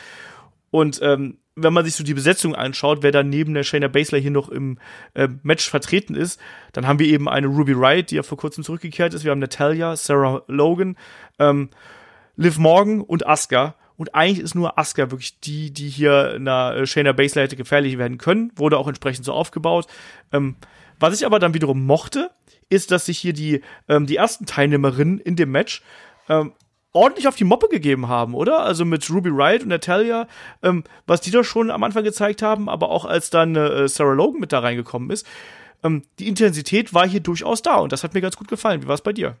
Und 0.70 1.00
ähm, 1.02 1.38
wenn 1.54 1.72
man 1.72 1.84
sich 1.84 1.94
so 1.94 2.04
die 2.04 2.14
Besetzung 2.14 2.54
anschaut, 2.54 3.02
wer 3.02 3.12
dann 3.12 3.28
neben 3.28 3.54
der 3.54 3.62
Shayna 3.62 3.88
Baszler 3.88 4.18
hier 4.18 4.30
noch 4.30 4.48
im 4.48 4.78
äh, 5.14 5.28
Match 5.42 5.68
vertreten 5.68 6.14
ist, 6.14 6.40
dann 6.72 6.86
haben 6.86 6.98
wir 6.98 7.06
eben 7.06 7.28
eine 7.28 7.46
Ruby 7.46 7.72
Riot, 7.72 8.10
die 8.10 8.16
ja 8.16 8.22
vor 8.22 8.38
kurzem 8.38 8.64
zurückgekehrt 8.64 9.14
ist. 9.14 9.24
Wir 9.24 9.30
haben 9.30 9.38
Natalia, 9.38 9.96
Sarah 9.96 10.42
Logan, 10.48 10.96
ähm, 11.38 11.70
Liv 12.36 12.58
Morgan 12.58 13.00
und 13.00 13.26
Asuka. 13.26 13.74
Und 13.96 14.14
eigentlich 14.14 14.40
ist 14.40 14.54
nur 14.54 14.78
Asuka 14.78 15.10
wirklich 15.10 15.40
die, 15.40 15.72
die 15.72 15.88
hier 15.88 16.32
einer 16.34 16.74
äh, 16.74 16.86
Shayna 16.86 17.12
Baszler 17.12 17.42
hätte 17.42 17.56
gefährlich 17.56 17.98
werden 17.98 18.18
können. 18.18 18.52
Wurde 18.56 18.78
auch 18.78 18.88
entsprechend 18.88 19.24
so 19.24 19.32
aufgebaut. 19.32 19.86
Ähm, 20.32 20.56
was 20.98 21.18
ich 21.18 21.26
aber 21.26 21.38
dann 21.38 21.54
wiederum 21.54 21.84
mochte, 21.84 22.30
ist, 22.68 22.90
dass 22.90 23.06
sich 23.06 23.18
hier 23.18 23.32
die, 23.32 23.62
ähm, 23.88 24.06
die 24.06 24.16
ersten 24.16 24.46
Teilnehmerinnen 24.46 25.18
in 25.18 25.36
dem 25.36 25.50
Match 25.50 25.82
ähm, 26.28 26.52
ordentlich 26.92 27.28
auf 27.28 27.36
die 27.36 27.44
Moppe 27.44 27.68
gegeben 27.68 28.08
haben, 28.08 28.34
oder? 28.34 28.60
Also 28.60 28.84
mit 28.84 29.08
Ruby 29.10 29.28
Riot 29.28 29.62
und 29.62 29.68
Natalia, 29.68 30.26
ähm, 30.62 30.82
was 31.06 31.20
die 31.20 31.30
da 31.30 31.44
schon 31.44 31.70
am 31.70 31.84
Anfang 31.84 32.04
gezeigt 32.04 32.42
haben, 32.42 32.68
aber 32.68 32.88
auch 32.90 33.04
als 33.04 33.30
dann 33.30 33.54
äh, 33.54 33.86
Sarah 33.88 34.14
Logan 34.14 34.40
mit 34.40 34.52
da 34.52 34.60
reingekommen 34.60 35.10
ist. 35.10 35.26
Ähm, 35.84 36.02
die 36.18 36.26
Intensität 36.26 36.94
war 36.94 37.06
hier 37.06 37.20
durchaus 37.20 37.62
da 37.62 37.76
und 37.76 37.92
das 37.92 38.02
hat 38.02 38.14
mir 38.14 38.22
ganz 38.22 38.36
gut 38.36 38.48
gefallen. 38.48 38.82
Wie 38.82 38.88
war 38.88 38.94
es 38.94 39.02
bei 39.02 39.12
dir? 39.12 39.36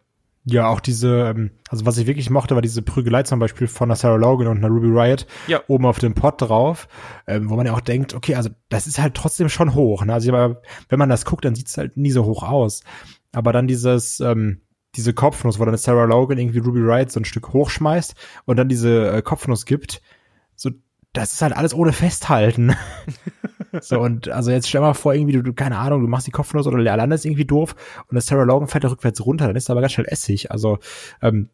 Ja, 0.48 0.68
auch 0.68 0.78
diese, 0.78 1.30
ähm, 1.30 1.50
also 1.68 1.86
was 1.86 1.98
ich 1.98 2.06
wirklich 2.06 2.30
mochte, 2.30 2.54
war 2.54 2.62
diese 2.62 2.80
Prügelei 2.80 3.24
zum 3.24 3.40
Beispiel 3.40 3.66
von 3.66 3.88
einer 3.88 3.96
Sarah 3.96 4.14
Logan 4.14 4.46
und 4.46 4.58
einer 4.58 4.68
Ruby 4.68 4.86
Riot 4.86 5.26
Ja. 5.48 5.60
oben 5.66 5.84
auf 5.86 5.98
dem 5.98 6.14
Pod 6.14 6.40
drauf, 6.40 6.86
ähm, 7.26 7.50
wo 7.50 7.56
man 7.56 7.66
ja 7.66 7.74
auch 7.74 7.80
denkt, 7.80 8.14
okay, 8.14 8.36
also 8.36 8.50
das 8.68 8.86
ist 8.86 9.00
halt 9.00 9.14
trotzdem 9.14 9.48
schon 9.48 9.74
hoch. 9.74 10.04
Ne? 10.04 10.12
Also 10.14 10.32
aber 10.32 10.62
wenn 10.88 11.00
man 11.00 11.08
das 11.08 11.24
guckt, 11.24 11.44
dann 11.44 11.56
sieht 11.56 11.66
es 11.66 11.76
halt 11.76 11.96
nie 11.96 12.12
so 12.12 12.24
hoch 12.24 12.44
aus. 12.44 12.84
Aber 13.32 13.52
dann 13.52 13.66
dieses, 13.66 14.20
ähm, 14.20 14.60
diese 14.94 15.12
Kopfnuss, 15.12 15.58
wo 15.58 15.64
dann 15.64 15.76
Sarah 15.76 16.04
Logan 16.04 16.38
irgendwie 16.38 16.60
Ruby 16.60 16.80
Riot 16.80 17.10
so 17.10 17.18
ein 17.18 17.24
Stück 17.24 17.52
hochschmeißt 17.52 18.14
und 18.44 18.56
dann 18.56 18.68
diese 18.68 19.10
äh, 19.10 19.22
Kopfnuss 19.22 19.66
gibt, 19.66 20.00
so, 20.54 20.70
das 21.12 21.32
ist 21.32 21.42
halt 21.42 21.56
alles 21.56 21.74
ohne 21.74 21.92
Festhalten. 21.92 22.76
so, 23.80 24.00
und 24.00 24.28
also 24.28 24.50
jetzt 24.50 24.68
stell 24.68 24.80
mal 24.80 24.94
vor, 24.94 25.14
irgendwie, 25.14 25.32
du, 25.32 25.42
du, 25.42 25.52
keine 25.52 25.78
Ahnung, 25.78 26.02
du 26.02 26.08
machst 26.08 26.26
die 26.26 26.32
Kopfnuss 26.32 26.66
oder 26.66 26.82
der 26.82 26.96
Land 26.96 27.12
ist 27.12 27.24
irgendwie 27.24 27.44
doof 27.44 27.74
und 28.08 28.14
das 28.14 28.26
Sarah 28.26 28.44
Logan 28.44 28.68
fällt 28.68 28.84
da 28.84 28.88
rückwärts 28.88 29.24
runter, 29.24 29.46
dann 29.46 29.56
ist 29.56 29.68
da 29.68 29.72
aber 29.72 29.80
ganz 29.80 29.92
schnell 29.92 30.06
Essig. 30.08 30.50
Also, 30.50 30.78
ähm, 31.22 31.50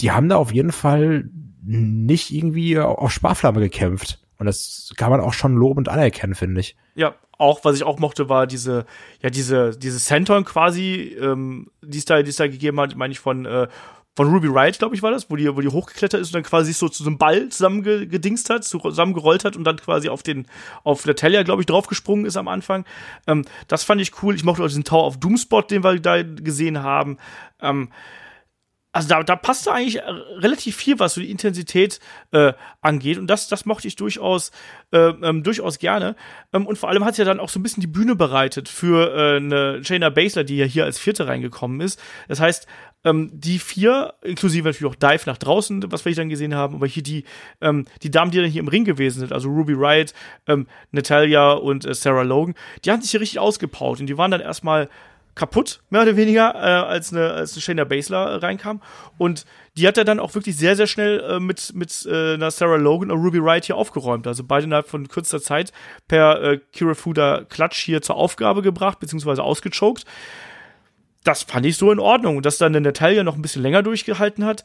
die 0.00 0.10
haben 0.10 0.28
da 0.28 0.36
auf 0.36 0.52
jeden 0.52 0.72
Fall 0.72 1.28
nicht 1.62 2.32
irgendwie 2.32 2.78
auf 2.78 3.12
Sparflamme 3.12 3.60
gekämpft. 3.60 4.18
Und 4.38 4.46
das 4.46 4.92
kann 4.96 5.10
man 5.10 5.20
auch 5.20 5.32
schon 5.32 5.54
lobend 5.54 5.88
anerkennen, 5.88 6.34
finde 6.34 6.60
ich. 6.60 6.76
Ja, 6.96 7.14
auch, 7.38 7.64
was 7.64 7.76
ich 7.76 7.84
auch 7.84 7.98
mochte, 7.98 8.28
war 8.28 8.46
diese, 8.46 8.86
ja, 9.20 9.30
diese, 9.30 9.76
diese 9.78 9.98
Senton 9.98 10.44
quasi, 10.44 11.16
ähm, 11.20 11.70
die 11.82 11.98
es 11.98 12.04
da, 12.04 12.22
die 12.22 12.30
es 12.30 12.36
da 12.36 12.48
gegeben 12.48 12.80
hat, 12.80 12.96
meine 12.96 13.12
ich 13.12 13.20
von, 13.20 13.46
äh, 13.46 13.68
von 14.14 14.28
Ruby 14.28 14.48
Riot, 14.48 14.78
glaube 14.78 14.94
ich, 14.94 15.02
war 15.02 15.10
das, 15.10 15.30
wo 15.30 15.36
die, 15.36 15.54
wo 15.56 15.60
die 15.60 15.68
hochgeklettert 15.68 16.20
ist 16.20 16.28
und 16.28 16.34
dann 16.34 16.42
quasi 16.42 16.72
so 16.72 16.88
zu 16.88 17.02
so 17.02 17.08
einem 17.08 17.18
Ball 17.18 17.48
zusammengedingst 17.48 18.50
hat, 18.50 18.64
zusammengerollt 18.64 19.44
hat 19.44 19.56
und 19.56 19.64
dann 19.64 19.76
quasi 19.76 20.08
auf 20.10 20.22
den, 20.22 20.46
auf 20.84 21.06
Natalia, 21.06 21.42
glaube 21.42 21.62
ich, 21.62 21.66
draufgesprungen 21.66 22.26
ist 22.26 22.36
am 22.36 22.48
Anfang. 22.48 22.84
Ähm, 23.26 23.44
das 23.68 23.84
fand 23.84 24.02
ich 24.02 24.22
cool. 24.22 24.34
Ich 24.34 24.44
mochte 24.44 24.62
auch 24.62 24.68
diesen 24.68 24.84
Tower 24.84 25.06
of 25.06 25.18
Doomspot, 25.18 25.70
den 25.70 25.82
wir 25.82 25.98
da 25.98 26.22
gesehen 26.22 26.82
haben. 26.82 27.16
Ähm, 27.60 27.88
also 28.94 29.08
da, 29.08 29.22
da 29.22 29.36
passte 29.36 29.72
eigentlich 29.72 30.02
relativ 30.02 30.76
viel, 30.76 30.98
was 30.98 31.14
so 31.14 31.22
die 31.22 31.30
Intensität 31.30 31.98
äh, 32.30 32.52
angeht. 32.82 33.16
Und 33.16 33.26
das, 33.28 33.48
das 33.48 33.64
mochte 33.64 33.88
ich 33.88 33.96
durchaus, 33.96 34.52
äh, 34.92 34.98
ähm, 34.98 35.42
durchaus 35.42 35.78
gerne. 35.78 36.14
Ähm, 36.52 36.66
und 36.66 36.76
vor 36.76 36.90
allem 36.90 37.04
hat 37.04 37.12
es 37.12 37.18
ja 37.18 37.24
dann 37.24 37.40
auch 37.40 37.48
so 37.48 37.58
ein 37.58 37.62
bisschen 37.62 37.80
die 37.80 37.86
Bühne 37.86 38.14
bereitet 38.16 38.68
für 38.68 39.14
äh, 39.16 39.36
eine 39.36 39.82
Shayna 39.82 40.10
Baszler, 40.10 40.44
die 40.44 40.58
ja 40.58 40.66
hier 40.66 40.84
als 40.84 40.98
Vierte 40.98 41.26
reingekommen 41.26 41.80
ist. 41.80 41.98
Das 42.28 42.38
heißt, 42.38 42.66
ähm, 43.04 43.30
die 43.32 43.58
vier, 43.58 44.14
inklusive 44.22 44.68
natürlich 44.68 44.92
auch 44.92 44.96
Dive 44.96 45.22
nach 45.26 45.38
draußen, 45.38 45.90
was 45.90 46.04
wir 46.04 46.14
dann 46.14 46.28
gesehen 46.28 46.54
haben, 46.54 46.74
aber 46.74 46.86
hier 46.86 47.02
die, 47.02 47.24
ähm, 47.60 47.86
die 48.02 48.10
Damen, 48.10 48.30
die 48.30 48.38
dann 48.38 48.50
hier 48.50 48.60
im 48.60 48.68
Ring 48.68 48.84
gewesen 48.84 49.20
sind, 49.20 49.32
also 49.32 49.48
Ruby 49.48 49.74
Riot, 49.74 50.12
ähm, 50.46 50.66
Natalia 50.90 51.52
und 51.52 51.84
äh, 51.84 51.94
Sarah 51.94 52.22
Logan, 52.22 52.54
die 52.84 52.90
haben 52.90 53.02
sich 53.02 53.10
hier 53.10 53.20
richtig 53.20 53.38
ausgepaut 53.38 54.00
und 54.00 54.06
die 54.06 54.18
waren 54.18 54.30
dann 54.30 54.40
erstmal 54.40 54.88
kaputt, 55.34 55.80
mehr 55.88 56.02
oder 56.02 56.16
weniger, 56.16 56.54
äh, 56.54 56.58
als 56.58 57.12
eine, 57.12 57.30
als 57.32 57.54
eine 57.54 57.62
Shayna 57.62 57.84
Baszler 57.84 58.26
äh, 58.26 58.34
reinkam. 58.36 58.82
Und 59.16 59.46
die 59.76 59.88
hat 59.88 59.96
er 59.96 60.04
dann 60.04 60.20
auch 60.20 60.34
wirklich 60.34 60.56
sehr, 60.56 60.76
sehr 60.76 60.86
schnell 60.86 61.20
äh, 61.20 61.40
mit, 61.40 61.72
mit 61.74 62.06
äh, 62.06 62.34
einer 62.34 62.50
Sarah 62.50 62.76
Logan 62.76 63.10
und 63.10 63.24
Ruby 63.24 63.42
Wright 63.42 63.64
hier 63.64 63.76
aufgeräumt. 63.76 64.26
Also 64.26 64.44
beide 64.44 64.66
innerhalb 64.66 64.88
von 64.88 65.08
kürzester 65.08 65.40
Zeit 65.40 65.72
per 66.06 66.42
äh, 66.42 66.60
Kirafuda 66.72 67.44
Klatsch 67.48 67.80
hier 67.80 68.02
zur 68.02 68.16
Aufgabe 68.16 68.60
gebracht, 68.60 69.00
beziehungsweise 69.00 69.42
ausgechoked. 69.42 70.04
Das 71.24 71.42
fand 71.42 71.66
ich 71.66 71.76
so 71.76 71.92
in 71.92 71.98
Ordnung. 71.98 72.36
Und 72.36 72.46
dass 72.46 72.58
dann 72.58 72.72
eine 72.72 72.80
Natalia 72.80 73.22
noch 73.22 73.36
ein 73.36 73.42
bisschen 73.42 73.62
länger 73.62 73.82
durchgehalten 73.82 74.44
hat, 74.44 74.64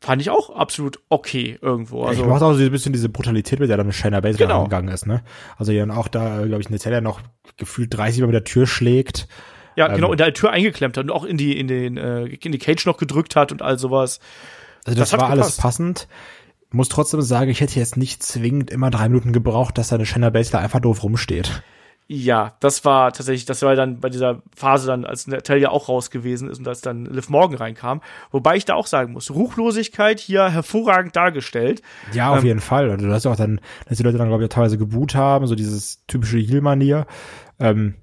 fand 0.00 0.22
ich 0.22 0.30
auch 0.30 0.50
absolut 0.50 1.00
okay 1.08 1.58
irgendwo. 1.60 2.04
Also, 2.04 2.22
ich 2.22 2.28
mochte 2.28 2.44
auch 2.44 2.54
so 2.54 2.62
ein 2.62 2.70
bisschen 2.70 2.92
diese 2.92 3.08
Brutalität, 3.08 3.58
mit 3.58 3.68
der 3.68 3.76
dann 3.76 3.92
Shayna 3.92 4.20
Baszler 4.20 4.46
Genau. 4.46 4.58
angegangen 4.60 4.92
ist, 4.94 5.06
ne? 5.06 5.22
Also 5.56 5.72
die 5.72 5.78
dann 5.78 5.90
auch 5.90 6.08
da, 6.08 6.44
glaube 6.44 6.60
ich, 6.62 6.70
Natalia 6.70 7.00
noch 7.00 7.20
gefühlt 7.56 7.96
30 7.96 8.20
Mal 8.20 8.26
mit 8.28 8.34
der 8.34 8.44
Tür 8.44 8.66
schlägt. 8.66 9.26
Ja, 9.76 9.86
genau, 9.88 10.10
in 10.10 10.18
der 10.18 10.32
Tür 10.34 10.50
eingeklemmt 10.50 10.96
hat 10.96 11.04
und 11.04 11.10
auch 11.12 11.24
in 11.24 11.36
die, 11.36 11.56
in 11.58 11.68
den, 11.68 11.96
äh, 11.96 12.24
in 12.24 12.50
die 12.50 12.58
Cage 12.58 12.84
noch 12.86 12.96
gedrückt 12.96 13.36
hat 13.36 13.52
und 13.52 13.62
all 13.62 13.78
sowas. 13.78 14.18
Also 14.84 14.98
das, 14.98 15.10
das 15.10 15.20
war 15.20 15.30
alles 15.30 15.56
passend. 15.56 16.08
Muss 16.70 16.88
trotzdem 16.88 17.22
sagen, 17.22 17.50
ich 17.50 17.60
hätte 17.60 17.78
jetzt 17.78 17.96
nicht 17.96 18.22
zwingend 18.22 18.70
immer 18.70 18.90
drei 18.90 19.08
Minuten 19.08 19.32
gebraucht, 19.32 19.78
dass 19.78 19.88
da 19.88 19.96
eine 19.96 20.04
Shanna 20.04 20.30
Baszler 20.30 20.58
einfach 20.58 20.80
doof 20.80 21.02
rumsteht. 21.02 21.62
Ja, 22.10 22.56
das 22.60 22.86
war 22.86 23.12
tatsächlich, 23.12 23.44
das 23.44 23.60
war 23.60 23.76
dann 23.76 24.00
bei 24.00 24.08
dieser 24.08 24.40
Phase 24.56 24.86
dann, 24.86 25.04
als 25.04 25.26
Natalia 25.26 25.68
auch 25.68 25.90
raus 25.90 26.10
gewesen 26.10 26.48
ist 26.48 26.58
und 26.58 26.66
als 26.66 26.80
dann 26.80 27.04
Liv 27.04 27.28
Morgan 27.28 27.58
reinkam. 27.58 28.00
Wobei 28.30 28.56
ich 28.56 28.64
da 28.64 28.76
auch 28.76 28.86
sagen 28.86 29.12
muss, 29.12 29.30
Ruchlosigkeit 29.30 30.18
hier 30.18 30.48
hervorragend 30.48 31.14
dargestellt. 31.14 31.82
Ja, 32.14 32.30
auf 32.30 32.40
ähm, 32.40 32.46
jeden 32.46 32.60
Fall. 32.60 32.88
Und 32.88 33.02
du 33.02 33.12
hast 33.12 33.26
auch 33.26 33.36
dann, 33.36 33.60
dass 33.86 33.98
die 33.98 34.04
Leute 34.04 34.16
dann, 34.16 34.28
glaube 34.28 34.42
ich, 34.42 34.48
teilweise 34.48 34.78
geboot 34.78 35.14
haben, 35.14 35.46
so 35.46 35.54
dieses 35.54 36.06
typische 36.06 36.38
Heal-Manier. 36.38 37.06
Ähm, 37.60 37.96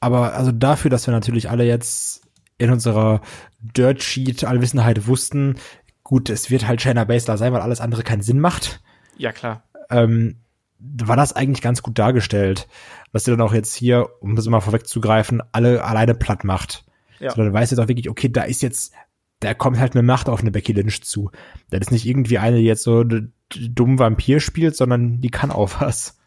aber 0.00 0.34
also 0.34 0.50
dafür, 0.50 0.90
dass 0.90 1.06
wir 1.06 1.12
natürlich 1.12 1.48
alle 1.48 1.64
jetzt 1.64 2.22
in 2.58 2.72
unserer 2.72 3.20
Dirt 3.60 4.02
Sheet 4.02 4.42
Allwissenheit 4.42 5.06
wussten, 5.06 5.54
gut, 6.02 6.28
es 6.28 6.50
wird 6.50 6.66
halt 6.66 6.82
Shayna 6.82 7.04
Baszler 7.04 7.38
sein, 7.38 7.52
weil 7.52 7.60
alles 7.60 7.80
andere 7.80 8.02
keinen 8.02 8.22
Sinn 8.22 8.40
macht. 8.40 8.80
Ja, 9.16 9.30
klar. 9.30 9.62
Ähm, 9.90 10.40
war 10.80 11.16
das 11.16 11.34
eigentlich 11.34 11.62
ganz 11.62 11.82
gut 11.82 11.98
dargestellt, 11.98 12.68
dass 13.12 13.24
sie 13.24 13.30
dann 13.30 13.40
auch 13.40 13.52
jetzt 13.52 13.74
hier, 13.74 14.08
um 14.20 14.36
das 14.36 14.46
mal 14.46 14.60
vorwegzugreifen, 14.60 15.42
alle 15.52 15.84
alleine 15.84 16.14
platt 16.14 16.44
macht. 16.44 16.84
Ja. 17.18 17.30
Sondern 17.30 17.52
weiß 17.52 17.70
jetzt 17.70 17.80
auch 17.80 17.88
wirklich, 17.88 18.08
okay, 18.08 18.30
da 18.30 18.42
ist 18.42 18.62
jetzt, 18.62 18.94
da 19.40 19.52
kommt 19.52 19.78
halt 19.78 19.94
eine 19.94 20.02
Macht 20.02 20.28
auf 20.28 20.40
eine 20.40 20.50
Becky 20.50 20.72
Lynch 20.72 21.02
zu. 21.02 21.30
Das 21.68 21.80
ist 21.80 21.90
nicht 21.90 22.06
irgendwie 22.06 22.38
eine, 22.38 22.56
die 22.56 22.64
jetzt 22.64 22.82
so 22.82 23.04
dumm 23.04 23.98
Vampir 23.98 24.40
spielt, 24.40 24.74
sondern 24.74 25.20
die 25.20 25.30
kann 25.30 25.50
auch 25.50 25.80
was. 25.80 26.18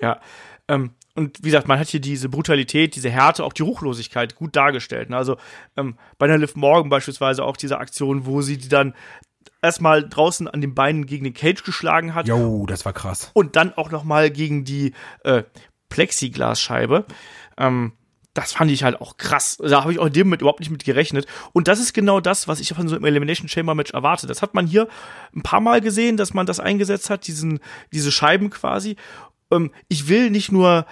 Ja, 0.00 0.20
ähm, 0.68 0.90
und 1.14 1.38
wie 1.42 1.48
gesagt, 1.48 1.68
man 1.68 1.78
hat 1.78 1.88
hier 1.88 2.00
diese 2.00 2.28
Brutalität, 2.28 2.96
diese 2.96 3.08
Härte, 3.08 3.44
auch 3.44 3.52
die 3.52 3.62
Ruchlosigkeit 3.62 4.34
gut 4.34 4.56
dargestellt. 4.56 5.10
Ne? 5.10 5.16
Also 5.16 5.36
ähm, 5.76 5.96
bei 6.18 6.26
der 6.26 6.38
Liv 6.38 6.56
Morgan 6.56 6.90
beispielsweise 6.90 7.44
auch 7.44 7.56
diese 7.56 7.78
Aktion, 7.78 8.26
wo 8.26 8.42
sie 8.42 8.58
die 8.58 8.68
dann 8.68 8.94
erstmal 9.64 10.08
draußen 10.08 10.46
an 10.46 10.60
den 10.60 10.74
Beinen 10.74 11.06
gegen 11.06 11.24
den 11.24 11.34
Cage 11.34 11.64
geschlagen 11.64 12.14
hat. 12.14 12.28
Jo, 12.28 12.66
das 12.66 12.84
war 12.84 12.92
krass. 12.92 13.30
Und 13.34 13.56
dann 13.56 13.72
auch 13.72 13.90
noch 13.90 14.04
mal 14.04 14.30
gegen 14.30 14.64
die 14.64 14.92
äh, 15.24 15.42
Plexiglasscheibe. 15.88 17.06
Ähm, 17.58 17.92
das 18.34 18.52
fand 18.52 18.70
ich 18.70 18.82
halt 18.82 19.00
auch 19.00 19.16
krass. 19.16 19.58
Da 19.58 19.82
habe 19.82 19.92
ich 19.92 19.98
auch 19.98 20.06
in 20.06 20.12
dem 20.12 20.26
Moment 20.26 20.42
überhaupt 20.42 20.60
nicht 20.60 20.70
mit 20.70 20.84
gerechnet. 20.84 21.26
Und 21.52 21.68
das 21.68 21.78
ist 21.78 21.94
genau 21.94 22.20
das, 22.20 22.48
was 22.48 22.60
ich 22.60 22.68
von 22.74 22.88
so 22.88 22.96
einem 22.96 23.04
Elimination 23.04 23.48
Chamber 23.48 23.74
Match 23.74 23.92
erwarte. 23.92 24.26
Das 24.26 24.42
hat 24.42 24.54
man 24.54 24.66
hier 24.66 24.88
ein 25.34 25.42
paar 25.42 25.60
Mal 25.60 25.80
gesehen, 25.80 26.16
dass 26.16 26.34
man 26.34 26.44
das 26.44 26.60
eingesetzt 26.60 27.10
hat, 27.10 27.26
diesen, 27.26 27.60
diese 27.92 28.10
Scheiben 28.10 28.50
quasi. 28.50 28.96
Ähm, 29.52 29.70
ich 29.88 30.08
will 30.08 30.30
nicht 30.30 30.50
nur 30.50 30.84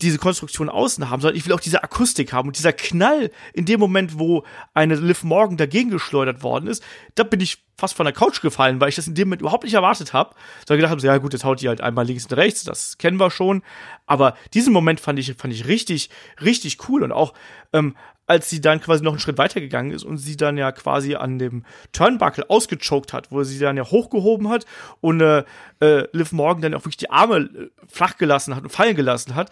diese 0.00 0.18
Konstruktion 0.18 0.68
außen 0.68 1.10
haben, 1.10 1.20
sondern 1.20 1.36
ich 1.36 1.44
will 1.44 1.52
auch 1.52 1.60
diese 1.60 1.82
Akustik 1.82 2.32
haben. 2.32 2.48
Und 2.48 2.56
dieser 2.56 2.72
Knall 2.72 3.30
in 3.52 3.64
dem 3.64 3.80
Moment, 3.80 4.18
wo 4.18 4.44
eine 4.74 4.94
Liv 4.94 5.24
Morgan 5.24 5.56
dagegen 5.56 5.90
geschleudert 5.90 6.42
worden 6.42 6.68
ist, 6.68 6.84
da 7.16 7.24
bin 7.24 7.40
ich 7.40 7.64
fast 7.76 7.94
von 7.94 8.04
der 8.04 8.12
Couch 8.12 8.40
gefallen, 8.40 8.80
weil 8.80 8.88
ich 8.88 8.96
das 8.96 9.08
in 9.08 9.14
dem 9.14 9.28
Moment 9.28 9.42
überhaupt 9.42 9.64
nicht 9.64 9.74
erwartet 9.74 10.12
habe. 10.12 10.34
Sondern 10.66 10.78
gedacht 10.78 10.92
habe, 10.92 11.06
ja 11.06 11.18
gut, 11.18 11.32
jetzt 11.32 11.44
haut 11.44 11.60
die 11.60 11.68
halt 11.68 11.80
einmal 11.80 12.06
links 12.06 12.26
und 12.26 12.32
rechts, 12.34 12.62
das 12.64 12.98
kennen 12.98 13.18
wir 13.18 13.30
schon. 13.30 13.62
Aber 14.06 14.36
diesen 14.54 14.72
Moment 14.72 15.00
fand 15.00 15.18
ich, 15.18 15.34
fand 15.34 15.52
ich 15.52 15.66
richtig, 15.66 16.10
richtig 16.40 16.88
cool. 16.88 17.02
Und 17.02 17.12
auch 17.12 17.34
ähm, 17.72 17.96
als 18.28 18.50
sie 18.50 18.60
dann 18.60 18.80
quasi 18.80 19.02
noch 19.02 19.12
einen 19.12 19.20
Schritt 19.20 19.38
weitergegangen 19.38 19.90
ist 19.90 20.04
und 20.04 20.18
sie 20.18 20.36
dann 20.36 20.58
ja 20.58 20.70
quasi 20.70 21.16
an 21.16 21.38
dem 21.38 21.64
Turnbuckle 21.92 22.48
ausgechoked 22.48 23.12
hat, 23.12 23.32
wo 23.32 23.42
sie 23.42 23.58
dann 23.58 23.76
ja 23.76 23.84
hochgehoben 23.84 24.50
hat 24.50 24.66
und 25.00 25.20
äh, 25.22 25.44
äh, 25.80 26.06
Liv 26.12 26.32
Morgan 26.32 26.62
dann 26.62 26.74
auch 26.74 26.80
wirklich 26.80 26.98
die 26.98 27.10
Arme 27.10 27.38
äh, 27.38 27.70
flach 27.88 28.18
gelassen 28.18 28.54
hat 28.54 28.62
und 28.62 28.70
fallen 28.70 28.94
gelassen 28.94 29.34
hat 29.34 29.50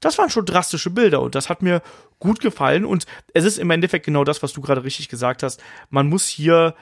das 0.00 0.18
waren 0.18 0.30
schon 0.30 0.46
drastische 0.46 0.90
Bilder 0.90 1.20
und 1.20 1.34
das 1.34 1.48
hat 1.48 1.62
mir 1.62 1.82
gut 2.18 2.40
gefallen 2.40 2.84
und 2.84 3.06
es 3.34 3.44
ist 3.44 3.58
im 3.58 3.70
Endeffekt 3.70 4.06
genau 4.06 4.24
das, 4.24 4.42
was 4.42 4.52
du 4.52 4.60
gerade 4.60 4.84
richtig 4.84 5.08
gesagt 5.08 5.42
hast. 5.42 5.62
Man 5.90 6.08
muss 6.08 6.26
hier 6.26 6.74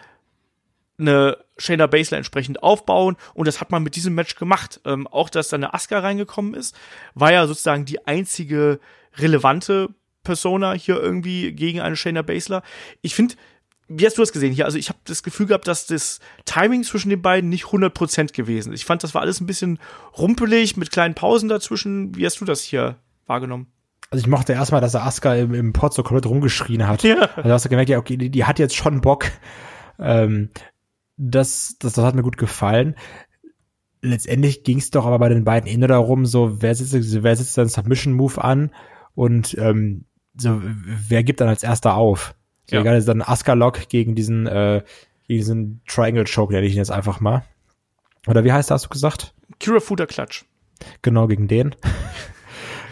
eine 0.98 1.38
Shayna 1.58 1.86
Baszler 1.86 2.18
entsprechend 2.18 2.62
aufbauen 2.62 3.16
und 3.34 3.46
das 3.46 3.60
hat 3.60 3.70
man 3.70 3.82
mit 3.82 3.96
diesem 3.96 4.14
Match 4.14 4.36
gemacht. 4.36 4.80
Ähm, 4.84 5.06
auch, 5.06 5.28
dass 5.28 5.48
da 5.48 5.56
eine 5.56 5.74
Asuka 5.74 5.98
reingekommen 5.98 6.54
ist, 6.54 6.74
war 7.14 7.32
ja 7.32 7.46
sozusagen 7.46 7.84
die 7.84 8.06
einzige 8.06 8.80
relevante 9.16 9.90
Persona 10.22 10.72
hier 10.72 11.00
irgendwie 11.00 11.52
gegen 11.52 11.80
eine 11.80 11.96
Shayna 11.96 12.22
Baszler. 12.22 12.62
Ich 13.02 13.14
finde, 13.14 13.34
wie 13.88 14.04
hast 14.04 14.18
du 14.18 14.22
das 14.22 14.32
gesehen 14.32 14.52
hier? 14.52 14.64
Also 14.64 14.78
ich 14.78 14.88
habe 14.88 14.98
das 15.04 15.22
Gefühl 15.22 15.46
gehabt, 15.46 15.68
dass 15.68 15.86
das 15.86 16.18
Timing 16.44 16.82
zwischen 16.82 17.10
den 17.10 17.22
beiden 17.22 17.48
nicht 17.50 17.66
100% 17.66 18.32
gewesen 18.32 18.72
ist. 18.72 18.80
Ich 18.80 18.86
fand, 18.86 19.04
das 19.04 19.14
war 19.14 19.22
alles 19.22 19.40
ein 19.40 19.46
bisschen 19.46 19.78
rumpelig 20.18 20.76
mit 20.76 20.90
kleinen 20.90 21.14
Pausen 21.14 21.48
dazwischen. 21.48 22.14
Wie 22.16 22.26
hast 22.26 22.40
du 22.40 22.44
das 22.44 22.62
hier 22.62 22.96
wahrgenommen? 23.26 23.66
Also 24.10 24.24
ich 24.24 24.30
mochte 24.30 24.52
erstmal, 24.52 24.80
dass 24.80 24.94
er 24.94 25.04
Asuka 25.04 25.34
im, 25.34 25.52
im 25.54 25.72
Pod 25.72 25.92
so 25.92 26.02
komplett 26.02 26.26
rumgeschrien 26.26 26.86
hat. 26.86 27.02
Ja. 27.02 27.28
Also 27.36 27.50
hast 27.50 27.64
du 27.64 27.68
gemerkt, 27.68 27.90
ja, 27.90 27.98
okay, 27.98 28.16
die, 28.16 28.30
die 28.30 28.44
hat 28.44 28.58
jetzt 28.58 28.76
schon 28.76 29.00
Bock. 29.00 29.26
Ähm, 29.98 30.50
das, 31.16 31.76
das, 31.78 31.94
das 31.94 32.04
hat 32.04 32.14
mir 32.14 32.22
gut 32.22 32.36
gefallen. 32.36 32.94
Letztendlich 34.02 34.62
ging 34.62 34.78
es 34.78 34.90
doch 34.90 35.06
aber 35.06 35.18
bei 35.18 35.28
den 35.28 35.44
beiden 35.44 35.68
eh 35.68 35.76
nur 35.76 35.88
darum, 35.88 36.26
so, 36.26 36.62
wer 36.62 36.74
setzt, 36.74 37.22
wer 37.22 37.36
setzt 37.36 37.58
dann 37.58 37.68
Submission-Move 37.68 38.42
an 38.42 38.70
und 39.14 39.56
ähm, 39.58 40.04
so, 40.36 40.60
wer 40.62 41.24
gibt 41.24 41.40
dann 41.40 41.48
als 41.48 41.62
erster 41.62 41.94
auf? 41.94 42.34
So, 42.68 42.76
ja. 42.76 42.82
egal, 42.82 42.96
ist 42.96 43.08
dann 43.08 43.22
Asuka-Lock 43.22 43.88
gegen 43.88 44.14
diesen, 44.14 44.46
äh, 44.46 44.84
gegen 45.26 45.38
diesen 45.38 45.80
Triangle-Choke, 45.88 46.52
nenne 46.52 46.66
ich 46.66 46.74
ihn 46.74 46.78
jetzt 46.78 46.92
einfach 46.92 47.20
mal. 47.20 47.44
Oder 48.26 48.44
wie 48.44 48.52
heißt 48.52 48.70
der, 48.70 48.74
hast 48.74 48.84
du 48.84 48.90
gesagt? 48.90 49.34
Kira 49.58 49.78
Klatsch. 49.78 50.44
Genau, 51.02 51.26
gegen 51.26 51.48
den. 51.48 51.74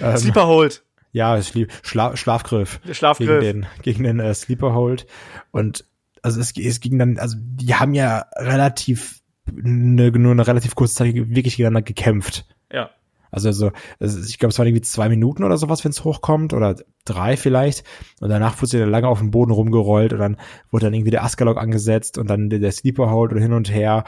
Ähm, 0.01 0.17
Sleeper 0.17 0.47
Hold. 0.47 0.85
Ja, 1.13 1.41
Schla 1.41 2.17
Schlafgriff. 2.17 2.81
Schlafgriff. 2.91 3.41
Gegen 3.41 3.63
den, 3.63 3.67
gegen 3.83 4.05
den 4.05 4.21
äh, 4.21 4.35
Sleeper 4.35 4.75
Hold. 4.75 5.07
Und 5.53 5.85
also 6.23 6.41
es, 6.41 6.57
es 6.57 6.81
ging 6.81 6.99
dann, 6.99 7.19
also 7.19 7.37
die 7.39 7.75
haben 7.75 7.95
ja 7.95 8.27
relativ 8.37 9.21
ne, 9.51 10.11
nur 10.11 10.33
eine 10.33 10.47
relativ 10.47 10.75
kurze 10.75 10.95
Zeit 10.95 11.15
wirklich 11.15 11.57
gegeneinander 11.57 11.83
gekämpft. 11.83 12.47
Ja. 12.73 12.91
Also, 13.31 13.49
also, 13.49 13.73
also 13.99 14.21
ich 14.21 14.39
glaube, 14.39 14.51
es 14.51 14.59
waren 14.59 14.69
irgendwie 14.69 14.83
zwei 14.83 15.09
Minuten 15.09 15.43
oder 15.43 15.59
sowas, 15.59 15.85
wenn 15.85 15.91
es 15.91 16.05
hochkommt, 16.05 16.53
oder 16.53 16.77
drei 17.05 17.37
vielleicht. 17.37 17.85
Und 18.21 18.31
danach 18.31 18.57
wurde 18.59 18.69
sie 18.69 18.79
dann 18.79 18.91
lange 18.91 19.09
auf 19.09 19.19
dem 19.19 19.33
Boden 19.33 19.51
rumgerollt 19.51 20.13
und 20.13 20.21
dann 20.21 20.37
wurde 20.71 20.87
dann 20.87 20.95
irgendwie 20.95 21.11
der 21.11 21.25
Askalok 21.25 21.59
angesetzt 21.59 22.17
und 22.17 22.31
dann 22.31 22.49
der, 22.49 22.61
der 22.61 22.71
Sleeper 22.71 23.11
Hold 23.11 23.33
oder 23.33 23.41
hin 23.41 23.53
und 23.53 23.73
her. 23.73 24.05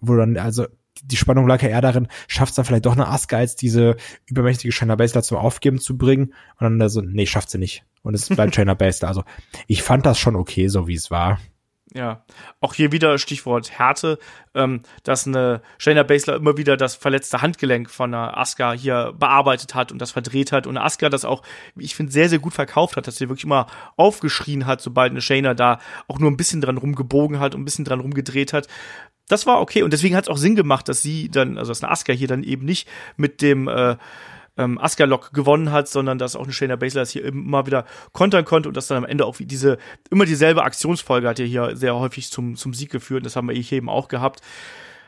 Wo 0.00 0.16
dann, 0.16 0.36
also 0.36 0.66
die 1.02 1.16
Spannung 1.16 1.46
lag 1.46 1.62
ja 1.62 1.68
eher 1.68 1.80
darin, 1.80 2.08
schafft 2.28 2.50
es 2.50 2.56
dann 2.56 2.64
vielleicht 2.64 2.86
doch 2.86 2.92
eine 2.92 3.08
Asuka 3.08 3.36
als 3.36 3.56
diese 3.56 3.96
übermächtige 4.26 4.72
Shayna 4.72 4.96
Baszler 4.96 5.22
zum 5.22 5.38
Aufgeben 5.38 5.80
zu 5.80 5.98
bringen. 5.98 6.34
Und 6.58 6.78
dann 6.78 6.88
so, 6.88 7.00
nee, 7.00 7.26
schafft 7.26 7.50
sie 7.50 7.58
nicht. 7.58 7.84
Und 8.02 8.14
es 8.14 8.28
bleibt 8.28 8.54
Shayna 8.56 8.74
Baszler. 8.74 9.08
Also 9.08 9.24
ich 9.66 9.82
fand 9.82 10.06
das 10.06 10.18
schon 10.18 10.36
okay, 10.36 10.68
so 10.68 10.86
wie 10.86 10.94
es 10.94 11.10
war. 11.10 11.38
Ja, 11.96 12.24
auch 12.60 12.74
hier 12.74 12.90
wieder 12.90 13.18
Stichwort 13.18 13.78
Härte, 13.78 14.18
ähm, 14.54 14.80
dass 15.04 15.28
eine 15.28 15.62
Shayna 15.78 16.02
Baszler 16.02 16.34
immer 16.34 16.56
wieder 16.56 16.76
das 16.76 16.96
verletzte 16.96 17.40
Handgelenk 17.40 17.88
von 17.88 18.12
einer 18.12 18.36
Asuka 18.36 18.72
hier 18.72 19.14
bearbeitet 19.16 19.76
hat 19.76 19.92
und 19.92 20.00
das 20.00 20.10
verdreht 20.10 20.50
hat 20.50 20.66
und 20.66 20.76
Asuka 20.76 21.08
das 21.08 21.24
auch, 21.24 21.42
ich 21.76 21.94
finde, 21.94 22.10
sehr, 22.10 22.28
sehr 22.28 22.40
gut 22.40 22.52
verkauft 22.52 22.96
hat, 22.96 23.06
dass 23.06 23.16
sie 23.16 23.28
wirklich 23.28 23.44
immer 23.44 23.68
aufgeschrien 23.96 24.66
hat, 24.66 24.80
sobald 24.80 25.12
eine 25.12 25.20
Shayna 25.20 25.54
da 25.54 25.78
auch 26.08 26.18
nur 26.18 26.32
ein 26.32 26.36
bisschen 26.36 26.60
dran 26.60 26.78
rumgebogen 26.78 27.38
hat 27.38 27.54
und 27.54 27.60
ein 27.60 27.64
bisschen 27.64 27.84
dran 27.84 28.00
rumgedreht 28.00 28.52
hat 28.52 28.66
das 29.28 29.46
war 29.46 29.60
okay 29.60 29.82
und 29.82 29.92
deswegen 29.92 30.16
hat 30.16 30.24
es 30.24 30.28
auch 30.28 30.36
Sinn 30.36 30.56
gemacht, 30.56 30.88
dass 30.88 31.02
sie 31.02 31.30
dann, 31.30 31.58
also 31.58 31.70
dass 31.70 31.82
eine 31.82 31.90
Asuka 31.90 32.12
hier 32.12 32.28
dann 32.28 32.42
eben 32.42 32.64
nicht 32.64 32.88
mit 33.16 33.40
dem 33.40 33.68
äh, 33.68 33.96
ähm, 34.56 34.78
Asuka-Lock 34.78 35.32
gewonnen 35.32 35.72
hat, 35.72 35.88
sondern 35.88 36.18
dass 36.18 36.36
auch 36.36 36.44
eine 36.44 36.52
Shayna 36.52 36.76
Baszler 36.76 37.02
das 37.02 37.10
hier 37.10 37.24
immer 37.24 37.66
wieder 37.66 37.84
kontern 38.12 38.44
konnte 38.44 38.68
und 38.68 38.76
dass 38.76 38.86
dann 38.86 38.98
am 38.98 39.04
Ende 39.04 39.26
auch 39.26 39.36
diese, 39.38 39.78
immer 40.10 40.26
dieselbe 40.26 40.62
Aktionsfolge 40.62 41.28
hat 41.28 41.38
ja 41.38 41.44
hier 41.44 41.76
sehr 41.76 41.94
häufig 41.96 42.30
zum, 42.30 42.56
zum 42.56 42.74
Sieg 42.74 42.90
geführt 42.90 43.20
und 43.20 43.26
das 43.26 43.36
haben 43.36 43.48
wir 43.48 43.54
hier 43.54 43.78
eben 43.78 43.88
auch 43.88 44.08
gehabt. 44.08 44.40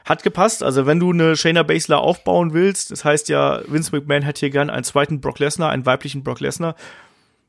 Hat 0.05 0.23
gepasst, 0.23 0.62
also 0.62 0.87
wenn 0.87 1.01
du 1.01 1.12
eine 1.12 1.37
Shayna 1.37 1.62
Baszler 1.64 1.99
aufbauen 1.99 2.53
willst, 2.53 2.91
das 2.91 3.05
heißt 3.05 3.29
ja, 3.29 3.61
Vince 3.67 3.95
McMahon 3.95 4.25
hat 4.25 4.39
hier 4.39 4.51
gern 4.51 4.71
einen 4.71 4.85
zweiten 4.85 5.21
Brock 5.21 5.41
Lesnar, 5.41 5.71
einen 5.71 5.87
weiblichen 5.87 6.23
Brock 6.23 6.41
Lesnar, 6.41 6.77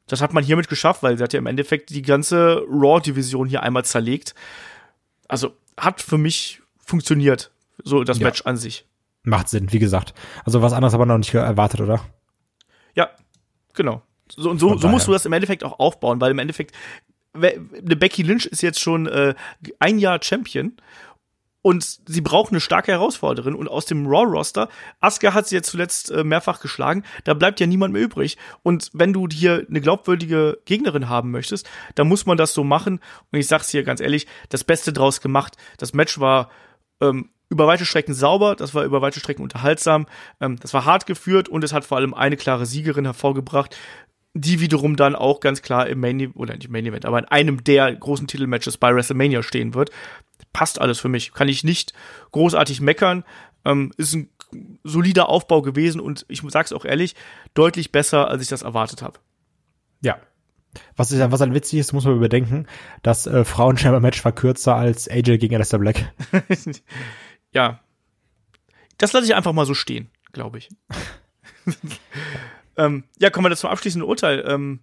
das 0.07 0.22
hat 0.22 0.34
man 0.34 0.43
hiermit 0.43 0.70
geschafft, 0.70 1.03
weil 1.03 1.18
sie 1.18 1.24
hat 1.24 1.34
ja 1.34 1.39
im 1.39 1.45
Endeffekt 1.47 1.89
die 1.89 2.01
ganze 2.01 2.63
Raw-Division 2.70 3.47
hier 3.47 3.61
einmal 3.61 3.86
zerlegt. 3.86 4.34
Also 5.28 5.53
hat 5.78 6.01
für 6.01 6.17
mich 6.17 6.61
funktioniert, 6.78 7.51
so 7.84 8.03
das 8.03 8.19
ja. 8.19 8.28
Match 8.28 8.41
an 8.43 8.57
sich. 8.57 8.86
Macht 9.23 9.49
Sinn, 9.49 9.71
wie 9.71 9.80
gesagt. 9.80 10.13
Also 10.45 10.61
was 10.61 10.73
anderes 10.73 10.93
aber 10.93 11.05
noch 11.05 11.17
nicht 11.17 11.34
erwartet, 11.34 11.82
oder? 11.82 12.01
Ja, 12.95 13.09
genau. 13.73 14.01
So, 14.30 14.49
und 14.49 14.59
so, 14.59 14.78
so 14.78 14.88
musst 14.88 15.07
du 15.07 15.11
das 15.11 15.25
im 15.25 15.34
Endeffekt 15.34 15.63
auch 15.63 15.80
aufbauen, 15.80 16.19
weil 16.19 16.32
im 16.32 16.39
Endeffekt, 16.39 16.75
eine 17.34 17.95
Becky 17.95 18.23
Lynch 18.23 18.45
ist 18.45 18.61
jetzt 18.61 18.80
schon 18.80 19.05
äh, 19.07 19.36
ein 19.80 19.99
Jahr 19.99 20.19
Champion 20.21 20.73
und 21.68 21.99
sie 22.05 22.22
braucht 22.22 22.53
eine 22.53 22.61
starke 22.61 22.93
Herausforderin. 22.93 23.53
Und 23.53 23.68
aus 23.68 23.86
dem 23.86 24.07
Raw-Roster, 24.07 24.70
Asuka 25.01 25.34
hat 25.34 25.49
sie 25.49 25.55
jetzt 25.55 25.70
zuletzt 25.70 26.09
äh, 26.09 26.24
mehrfach 26.24 26.61
geschlagen, 26.61 27.03
da 27.26 27.34
bleibt 27.34 27.59
ja 27.59 27.68
niemand 27.68 27.91
mehr 27.91 28.01
übrig. 28.01 28.38
Und 28.63 28.89
wenn 28.93 29.11
du 29.11 29.28
hier 29.30 29.65
eine 29.70 29.82
glaubwürdige 29.82 30.59
Gegnerin 30.63 31.09
haben 31.09 31.30
möchtest, 31.30 31.70
dann 31.95 32.07
muss 32.07 32.26
man 32.26 32.38
das 32.38 32.53
so 32.53 32.63
machen. 32.63 33.01
Und 33.34 33.39
ich 33.39 33.47
sag's 33.47 33.68
hier 33.68 33.84
ganz 33.84 33.99
ehrlich, 33.99 34.28
das 34.47 34.63
Beste 34.63 34.93
draus 34.93 35.20
gemacht. 35.20 35.57
Das 35.78 35.93
Match 35.93 36.22
war 36.22 36.49
ähm, 37.01 37.32
über 37.49 37.68
weite 37.68 37.86
Strecken 37.86 38.13
sauber, 38.13 38.55
das 38.55 38.74
war 38.74 38.86
über 38.86 39.01
weite 39.01 39.20
Strecken 39.20 39.43
unterhaltsam, 39.43 40.07
ähm, 40.39 40.57
das 40.61 40.74
war 40.74 40.86
hart 40.86 41.05
geführt 41.05 41.49
und 41.49 41.65
es 41.65 41.74
hat 41.74 41.84
vor 41.84 41.97
allem 41.97 42.13
eine 42.13 42.38
klare 42.38 42.65
Siegerin 42.65 43.03
hervorgebracht 43.03 43.76
die 44.41 44.59
wiederum 44.59 44.95
dann 44.95 45.15
auch 45.15 45.39
ganz 45.39 45.61
klar 45.61 45.88
im 45.88 45.99
Main 45.99 46.31
oder 46.33 46.55
nicht 46.55 46.69
Main 46.69 46.85
Event, 46.85 47.05
aber 47.05 47.19
in 47.19 47.25
einem 47.25 47.63
der 47.63 47.93
großen 47.95 48.27
Titelmatches 48.27 48.77
bei 48.77 48.93
WrestleMania 48.93 49.43
stehen 49.43 49.73
wird. 49.73 49.91
Passt 50.53 50.79
alles 50.79 50.99
für 50.99 51.09
mich. 51.09 51.33
Kann 51.33 51.49
ich 51.49 51.63
nicht 51.63 51.93
großartig 52.31 52.81
meckern. 52.81 53.23
Ähm, 53.65 53.91
ist 53.97 54.13
ein 54.15 54.29
solider 54.83 55.29
Aufbau 55.29 55.61
gewesen 55.61 55.99
und 55.99 56.25
ich 56.29 56.41
sag's 56.47 56.73
auch 56.73 56.85
ehrlich, 56.85 57.15
deutlich 57.53 57.91
besser, 57.91 58.29
als 58.29 58.41
ich 58.41 58.47
das 58.47 58.61
erwartet 58.61 59.01
habe. 59.01 59.19
Ja. 60.01 60.17
Was, 60.95 61.11
ist, 61.11 61.31
was 61.31 61.41
halt 61.41 61.53
witzig 61.53 61.79
ist, 61.79 61.93
muss 61.93 62.05
man 62.05 62.15
überdenken, 62.15 62.67
das 63.01 63.25
äh, 63.25 63.43
Frauen-Chamber-Match 63.43 64.23
war 64.23 64.31
kürzer 64.31 64.75
als 64.75 65.09
AJ 65.09 65.38
gegen 65.38 65.55
Alistair 65.55 65.79
Black. 65.79 66.13
ja. 67.51 67.79
Das 68.97 69.13
lasse 69.13 69.25
ich 69.25 69.35
einfach 69.35 69.53
mal 69.53 69.65
so 69.65 69.73
stehen, 69.73 70.09
glaube 70.31 70.59
ich. 70.59 70.69
ähm, 72.78 73.03
ja, 73.19 73.30
kommen 73.30 73.49
wir 73.49 73.55
zum 73.55 73.69
abschließenden 73.69 74.07
Urteil. 74.07 74.43
Ähm, 74.47 74.80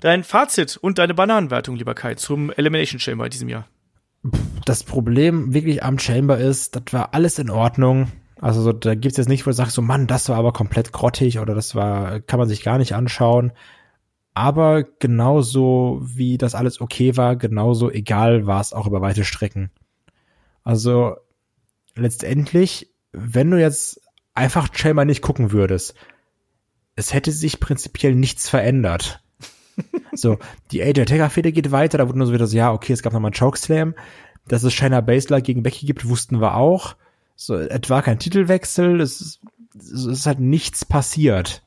dein 0.00 0.24
Fazit 0.24 0.76
und 0.76 0.98
deine 0.98 1.14
Bananenwertung, 1.14 1.76
lieber 1.76 1.94
Kai, 1.94 2.14
zum 2.14 2.50
Elimination 2.50 3.00
Chamber 3.00 3.24
in 3.24 3.30
diesem 3.30 3.48
Jahr. 3.48 3.66
Das 4.64 4.84
Problem 4.84 5.54
wirklich 5.54 5.82
am 5.82 5.98
Chamber 5.98 6.38
ist, 6.38 6.76
das 6.76 6.92
war 6.92 7.14
alles 7.14 7.38
in 7.38 7.50
Ordnung. 7.50 8.10
Also 8.40 8.62
so, 8.62 8.72
da 8.72 8.94
gibt's 8.94 9.18
jetzt 9.18 9.28
nicht, 9.28 9.46
wo 9.46 9.50
du 9.50 9.54
sagst, 9.54 9.74
so 9.74 9.82
Mann, 9.82 10.06
das 10.06 10.28
war 10.28 10.36
aber 10.36 10.52
komplett 10.52 10.92
grottig 10.92 11.38
oder 11.38 11.54
das 11.54 11.74
war, 11.74 12.20
kann 12.20 12.38
man 12.38 12.48
sich 12.48 12.62
gar 12.62 12.78
nicht 12.78 12.94
anschauen. 12.94 13.52
Aber 14.34 14.84
genauso 14.84 16.00
wie 16.02 16.38
das 16.38 16.54
alles 16.54 16.80
okay 16.80 17.16
war, 17.16 17.34
genauso 17.34 17.90
egal 17.90 18.46
war 18.46 18.60
es 18.60 18.72
auch 18.72 18.86
über 18.86 19.00
weite 19.00 19.24
Strecken. 19.24 19.70
Also 20.62 21.16
letztendlich, 21.96 22.92
wenn 23.10 23.50
du 23.50 23.58
jetzt 23.58 24.00
einfach 24.34 24.68
Chamber 24.72 25.04
nicht 25.04 25.22
gucken 25.22 25.50
würdest, 25.50 25.94
es 26.98 27.14
hätte 27.14 27.30
sich 27.30 27.60
prinzipiell 27.60 28.16
nichts 28.16 28.48
verändert. 28.48 29.22
so, 30.12 30.38
die 30.72 30.82
AJ 30.82 31.04
Taker 31.04 31.30
Fehde 31.30 31.52
geht 31.52 31.70
weiter, 31.70 31.96
da 31.96 32.08
wurde 32.08 32.18
nur 32.18 32.26
so 32.26 32.32
wieder 32.32 32.48
so, 32.48 32.56
ja, 32.56 32.72
okay, 32.72 32.92
es 32.92 33.04
gab 33.04 33.12
nochmal 33.12 33.28
einen 33.28 33.38
Chokeslam. 33.38 33.94
Dass 34.48 34.64
es 34.64 34.74
Shayna 34.74 35.00
Baszler 35.00 35.40
gegen 35.40 35.62
Becky 35.62 35.86
gibt, 35.86 36.08
wussten 36.08 36.40
wir 36.40 36.56
auch. 36.56 36.96
So, 37.36 37.54
es 37.54 37.88
war 37.88 38.02
kein 38.02 38.18
Titelwechsel, 38.18 39.00
es 39.00 39.20
ist, 39.20 39.40
es 39.76 40.06
ist 40.06 40.26
halt 40.26 40.40
nichts 40.40 40.84
passiert. 40.84 41.62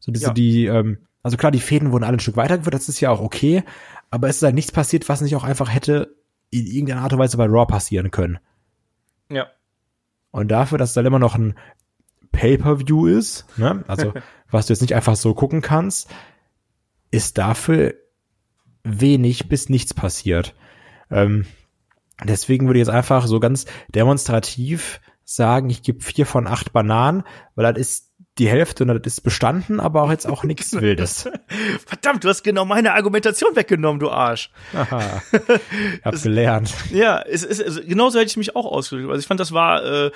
So, 0.00 0.10
diese, 0.10 0.26
ja. 0.26 0.32
die, 0.32 0.66
ähm, 0.66 0.98
also 1.22 1.36
klar, 1.36 1.52
die 1.52 1.60
Fäden 1.60 1.92
wurden 1.92 2.02
alle 2.02 2.16
ein 2.16 2.20
Stück 2.20 2.36
weitergeführt, 2.36 2.74
das 2.74 2.88
ist 2.88 2.98
ja 2.98 3.10
auch 3.10 3.20
okay, 3.20 3.62
aber 4.10 4.28
es 4.28 4.38
ist 4.38 4.42
halt 4.42 4.56
nichts 4.56 4.72
passiert, 4.72 5.08
was 5.08 5.20
nicht 5.20 5.36
auch 5.36 5.44
einfach 5.44 5.72
hätte 5.72 6.16
in 6.50 6.66
irgendeiner 6.66 7.02
Art 7.02 7.12
und 7.12 7.20
Weise 7.20 7.36
bei 7.36 7.46
Raw 7.46 7.66
passieren 7.66 8.10
können. 8.10 8.40
Ja. 9.30 9.46
Und 10.32 10.48
dafür, 10.48 10.78
dass 10.78 10.90
es 10.90 10.94
dann 10.94 11.06
immer 11.06 11.20
noch 11.20 11.36
ein 11.36 11.54
Pay-per-View 12.36 13.06
ist, 13.06 13.46
ne? 13.56 13.84
also 13.88 14.12
was 14.50 14.66
du 14.66 14.72
jetzt 14.72 14.82
nicht 14.82 14.94
einfach 14.94 15.16
so 15.16 15.34
gucken 15.34 15.62
kannst, 15.62 16.08
ist 17.10 17.38
dafür 17.38 17.94
wenig 18.84 19.48
bis 19.48 19.68
nichts 19.68 19.94
passiert. 19.94 20.54
Ähm, 21.10 21.46
deswegen 22.22 22.66
würde 22.66 22.78
ich 22.78 22.86
jetzt 22.86 22.94
einfach 22.94 23.26
so 23.26 23.40
ganz 23.40 23.66
demonstrativ 23.88 25.00
sagen, 25.24 25.70
ich 25.70 25.82
gebe 25.82 26.04
vier 26.04 26.26
von 26.26 26.46
acht 26.46 26.72
Bananen, 26.72 27.24
weil 27.54 27.72
das 27.72 27.80
ist 27.80 28.12
die 28.38 28.48
Hälfte 28.48 28.84
und 28.84 28.88
das 28.88 29.14
ist 29.14 29.22
bestanden, 29.22 29.80
aber 29.80 30.02
auch 30.02 30.10
jetzt 30.10 30.28
auch 30.28 30.44
nichts 30.44 30.72
Wildes. 30.80 31.28
Verdammt, 31.86 32.22
du 32.22 32.28
hast 32.28 32.42
genau 32.42 32.64
meine 32.64 32.92
Argumentation 32.92 33.56
weggenommen, 33.56 33.98
du 33.98 34.10
Arsch. 34.10 34.50
Aha, 34.74 35.22
ich 35.32 36.04
hab 36.04 36.22
gelernt. 36.22 36.72
Ja, 36.90 37.22
es 37.22 37.42
ist, 37.42 37.62
also 37.62 37.80
genauso 37.82 38.18
hätte 38.18 38.28
ich 38.28 38.36
mich 38.36 38.54
auch 38.54 38.66
ausgedrückt. 38.66 39.10
Also 39.10 39.20
ich 39.20 39.26
fand, 39.26 39.40
das 39.40 39.52
war 39.52 39.84
äh, 39.84 40.10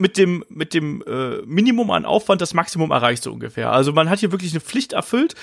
mit 0.00 0.16
dem, 0.16 0.44
mit 0.48 0.72
dem 0.72 1.02
äh, 1.06 1.42
Minimum 1.44 1.90
an 1.90 2.06
Aufwand 2.06 2.40
das 2.40 2.54
Maximum 2.54 2.90
erreicht 2.90 3.22
so 3.22 3.30
ungefähr. 3.30 3.70
Also 3.70 3.92
man 3.92 4.08
hat 4.08 4.20
hier 4.20 4.32
wirklich 4.32 4.52
eine 4.52 4.62
Pflicht 4.62 4.94
erfüllt. 4.94 5.34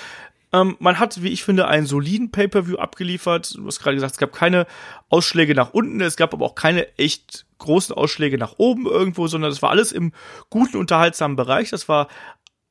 Ähm, 0.52 0.76
man 0.80 0.98
hat, 0.98 1.22
wie 1.22 1.28
ich 1.28 1.44
finde, 1.44 1.68
einen 1.68 1.86
soliden 1.86 2.32
Pay-per-View 2.32 2.76
abgeliefert. 2.76 3.54
Du 3.56 3.64
hast 3.66 3.78
gerade 3.78 3.94
gesagt, 3.94 4.14
es 4.14 4.18
gab 4.18 4.32
keine 4.32 4.66
Ausschläge 5.10 5.54
nach 5.54 5.74
unten, 5.74 6.00
es 6.00 6.16
gab 6.16 6.34
aber 6.34 6.44
auch 6.44 6.56
keine 6.56 6.98
echt 6.98 7.46
großen 7.58 7.94
Ausschläge 7.94 8.36
nach 8.36 8.54
oben 8.56 8.86
irgendwo, 8.86 9.28
sondern 9.28 9.52
es 9.52 9.62
war 9.62 9.70
alles 9.70 9.92
im 9.92 10.12
guten, 10.50 10.76
unterhaltsamen 10.76 11.36
Bereich. 11.36 11.70
Das 11.70 11.88
war 11.88 12.08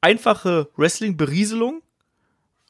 einfache 0.01 0.67
Wrestling-Berieselung 0.75 1.81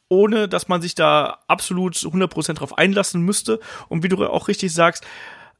ohne 0.09 0.47
dass 0.47 0.70
man 0.70 0.82
sich 0.82 0.95
da 0.95 1.39
absolut 1.47 1.95
100% 1.97 2.53
drauf 2.53 2.78
einlassen 2.78 3.24
müsste. 3.24 3.59
Und 3.89 4.03
wie 4.03 4.07
du 4.07 4.26
auch 4.26 4.47
richtig 4.47 4.74
sagst, 4.74 5.05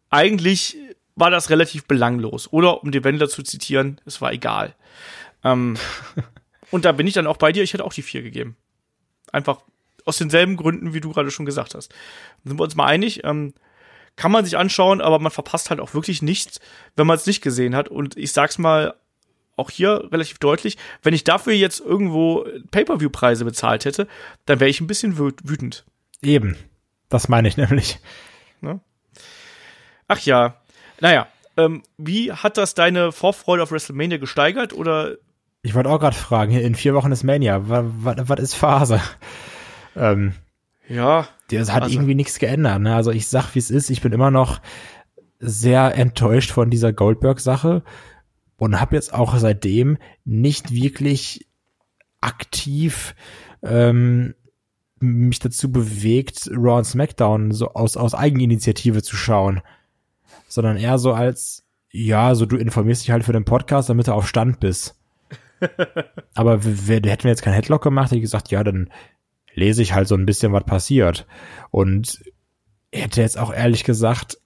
eigentlich 0.10 0.78
war 1.18 1.32
das 1.32 1.49
relativ 1.49 1.86
belanglos. 1.86 2.47
Oder 2.53 2.84
um 2.84 2.91
die 2.91 3.03
Wendler 3.03 3.28
zu 3.28 3.43
zitieren, 3.43 3.99
es 4.05 4.22
war 4.22 4.32
egal. 4.32 4.76
Ähm, 5.43 5.76
und 6.72 6.86
da 6.86 6.93
bin 6.93 7.07
ich 7.07 7.13
dann 7.13 7.28
auch 7.28 7.38
bei 7.38 7.51
dir, 7.51 7.63
ich 7.63 7.74
hätte 7.74 7.84
auch 7.84 7.93
die 7.93 8.03
vier 8.03 8.22
gegeben. 8.22 8.55
Einfach 9.34 9.61
aus 10.05 10.18
denselben 10.18 10.55
Gründen, 10.55 10.93
wie 10.93 11.01
du 11.01 11.11
gerade 11.11 11.32
schon 11.32 11.45
gesagt 11.45 11.76
hast. 11.76 11.91
Dann 11.91 12.51
sind 12.51 12.59
wir 12.59 12.63
uns 12.63 12.76
mal 12.76 12.86
einig, 12.86 13.24
ähm, 13.26 13.53
kann 14.15 14.32
man 14.32 14.45
sich 14.45 14.57
anschauen, 14.57 15.01
aber 15.01 15.20
man 15.20 15.32
verpasst 15.32 15.70
halt 15.70 15.80
auch 15.80 15.93
wirklich 15.93 16.22
nichts, 16.22 16.59
wenn 16.95 17.07
man 17.07 17.18
es 17.18 17.26
nicht 17.26 17.41
gesehen 17.41 17.76
hat. 17.76 17.89
Und 17.89 18.15
ich 18.15 18.32
sag's 18.32 18.57
mal 18.57 18.95
auch 19.55 19.72
hier 19.72 20.07
relativ 20.11 20.38
deutlich, 20.38 20.78
wenn 21.01 21.15
ich 21.15 21.24
dafür 21.24 21.53
jetzt 21.53 21.80
irgendwo 21.80 22.45
Pay-per-view-Preise 22.70 23.43
bezahlt 23.43 23.86
hätte, 23.86 24.07
dann 24.45 24.59
wäre 24.59 24.70
ich 24.70 24.82
ein 24.82 24.88
bisschen 24.88 25.18
wütend. 25.18 25.84
Eben. 26.22 26.55
Das 27.09 27.28
meine 27.28 27.47
ich 27.47 27.57
nämlich. 27.57 27.99
Ne? 28.61 28.80
Ach 30.07 30.20
ja, 30.20 30.61
naja, 31.00 31.28
ähm, 31.58 31.84
wie 31.98 32.32
hat 32.32 32.58
das 32.58 32.76
deine 32.76 33.12
Vorfreude 33.12 33.64
auf 33.64 33.72
WrestleMania 33.72 34.18
gesteigert 34.18 34.74
oder? 34.74 35.16
Ich 35.64 35.74
wollte 35.74 35.89
auch 35.89 36.00
gerade 36.00 36.16
fragen, 36.16 36.54
in 36.54 36.76
vier 36.76 36.93
Wochen 36.93 37.12
ist 37.12 37.24
Mania, 37.24 37.62
was 37.64 38.39
ist 38.39 38.54
Phase? 38.54 39.02
Ähm, 39.95 40.34
ja. 40.88 41.28
Das 41.50 41.74
hat 41.74 41.84
also, 41.84 41.95
irgendwie 41.95 42.16
nichts 42.16 42.39
geändert. 42.39 42.80
Ne? 42.82 42.95
Also 42.95 43.12
ich 43.12 43.28
sag, 43.28 43.56
wie 43.56 43.60
es 43.60 43.72
ist, 43.72 43.89
ich 43.89 44.02
bin 44.02 44.14
immer 44.14 44.32
noch 44.32 44.62
sehr 45.39 45.95
enttäuscht 45.95 46.52
von 46.52 46.70
dieser 46.70 46.93
Goldberg-Sache 46.93 47.84
und 48.58 48.80
habe 48.80 48.95
jetzt 48.95 49.14
auch 49.14 49.38
seitdem 49.38 49.98
nicht 50.24 50.72
wirklich 50.72 51.48
aktiv 52.22 53.16
ähm, 53.64 54.36
mich 55.00 55.39
dazu 55.39 55.72
bewegt, 55.72 56.50
Raw 56.52 56.78
und 56.78 56.86
SmackDown 56.86 57.52
so 57.52 57.74
aus, 57.74 57.98
aus 57.98 58.16
Eigeninitiative 58.16 59.04
zu 59.04 59.16
schauen 59.16 59.62
sondern 60.48 60.78
eher 60.78 60.98
so 60.98 61.14
als, 61.14 61.66
ja, 61.91 62.36
so 62.36 62.45
du 62.45 62.58
informierst 62.58 63.04
dich 63.04 63.12
halt 63.12 63.24
für 63.24 63.34
den 63.34 63.45
Podcast, 63.45 63.89
damit 63.89 64.08
du 64.08 64.14
auf 64.14 64.28
Stand 64.28 64.60
bist. 64.60 65.00
Aber 66.36 66.64
wir, 66.64 66.95
hätten 66.95 67.24
wir 67.24 67.32
jetzt 67.32 67.41
keinen 67.41 67.54
Headlock 67.54 67.84
gemacht, 67.84 68.08
hätte 68.08 68.18
ich 68.18 68.22
gesagt, 68.22 68.52
ja, 68.52 68.64
dann 68.64 68.89
lese 69.54 69.82
ich 69.82 69.93
halt 69.93 70.08
so 70.08 70.16
ein 70.16 70.26
bisschen, 70.26 70.54
was 70.54 70.66
passiert. 70.66 71.26
Und 71.72 72.22
hätte 72.93 73.22
jetzt 73.22 73.38
auch 73.38 73.54
ehrlich 73.54 73.84
gesagt 73.84 74.38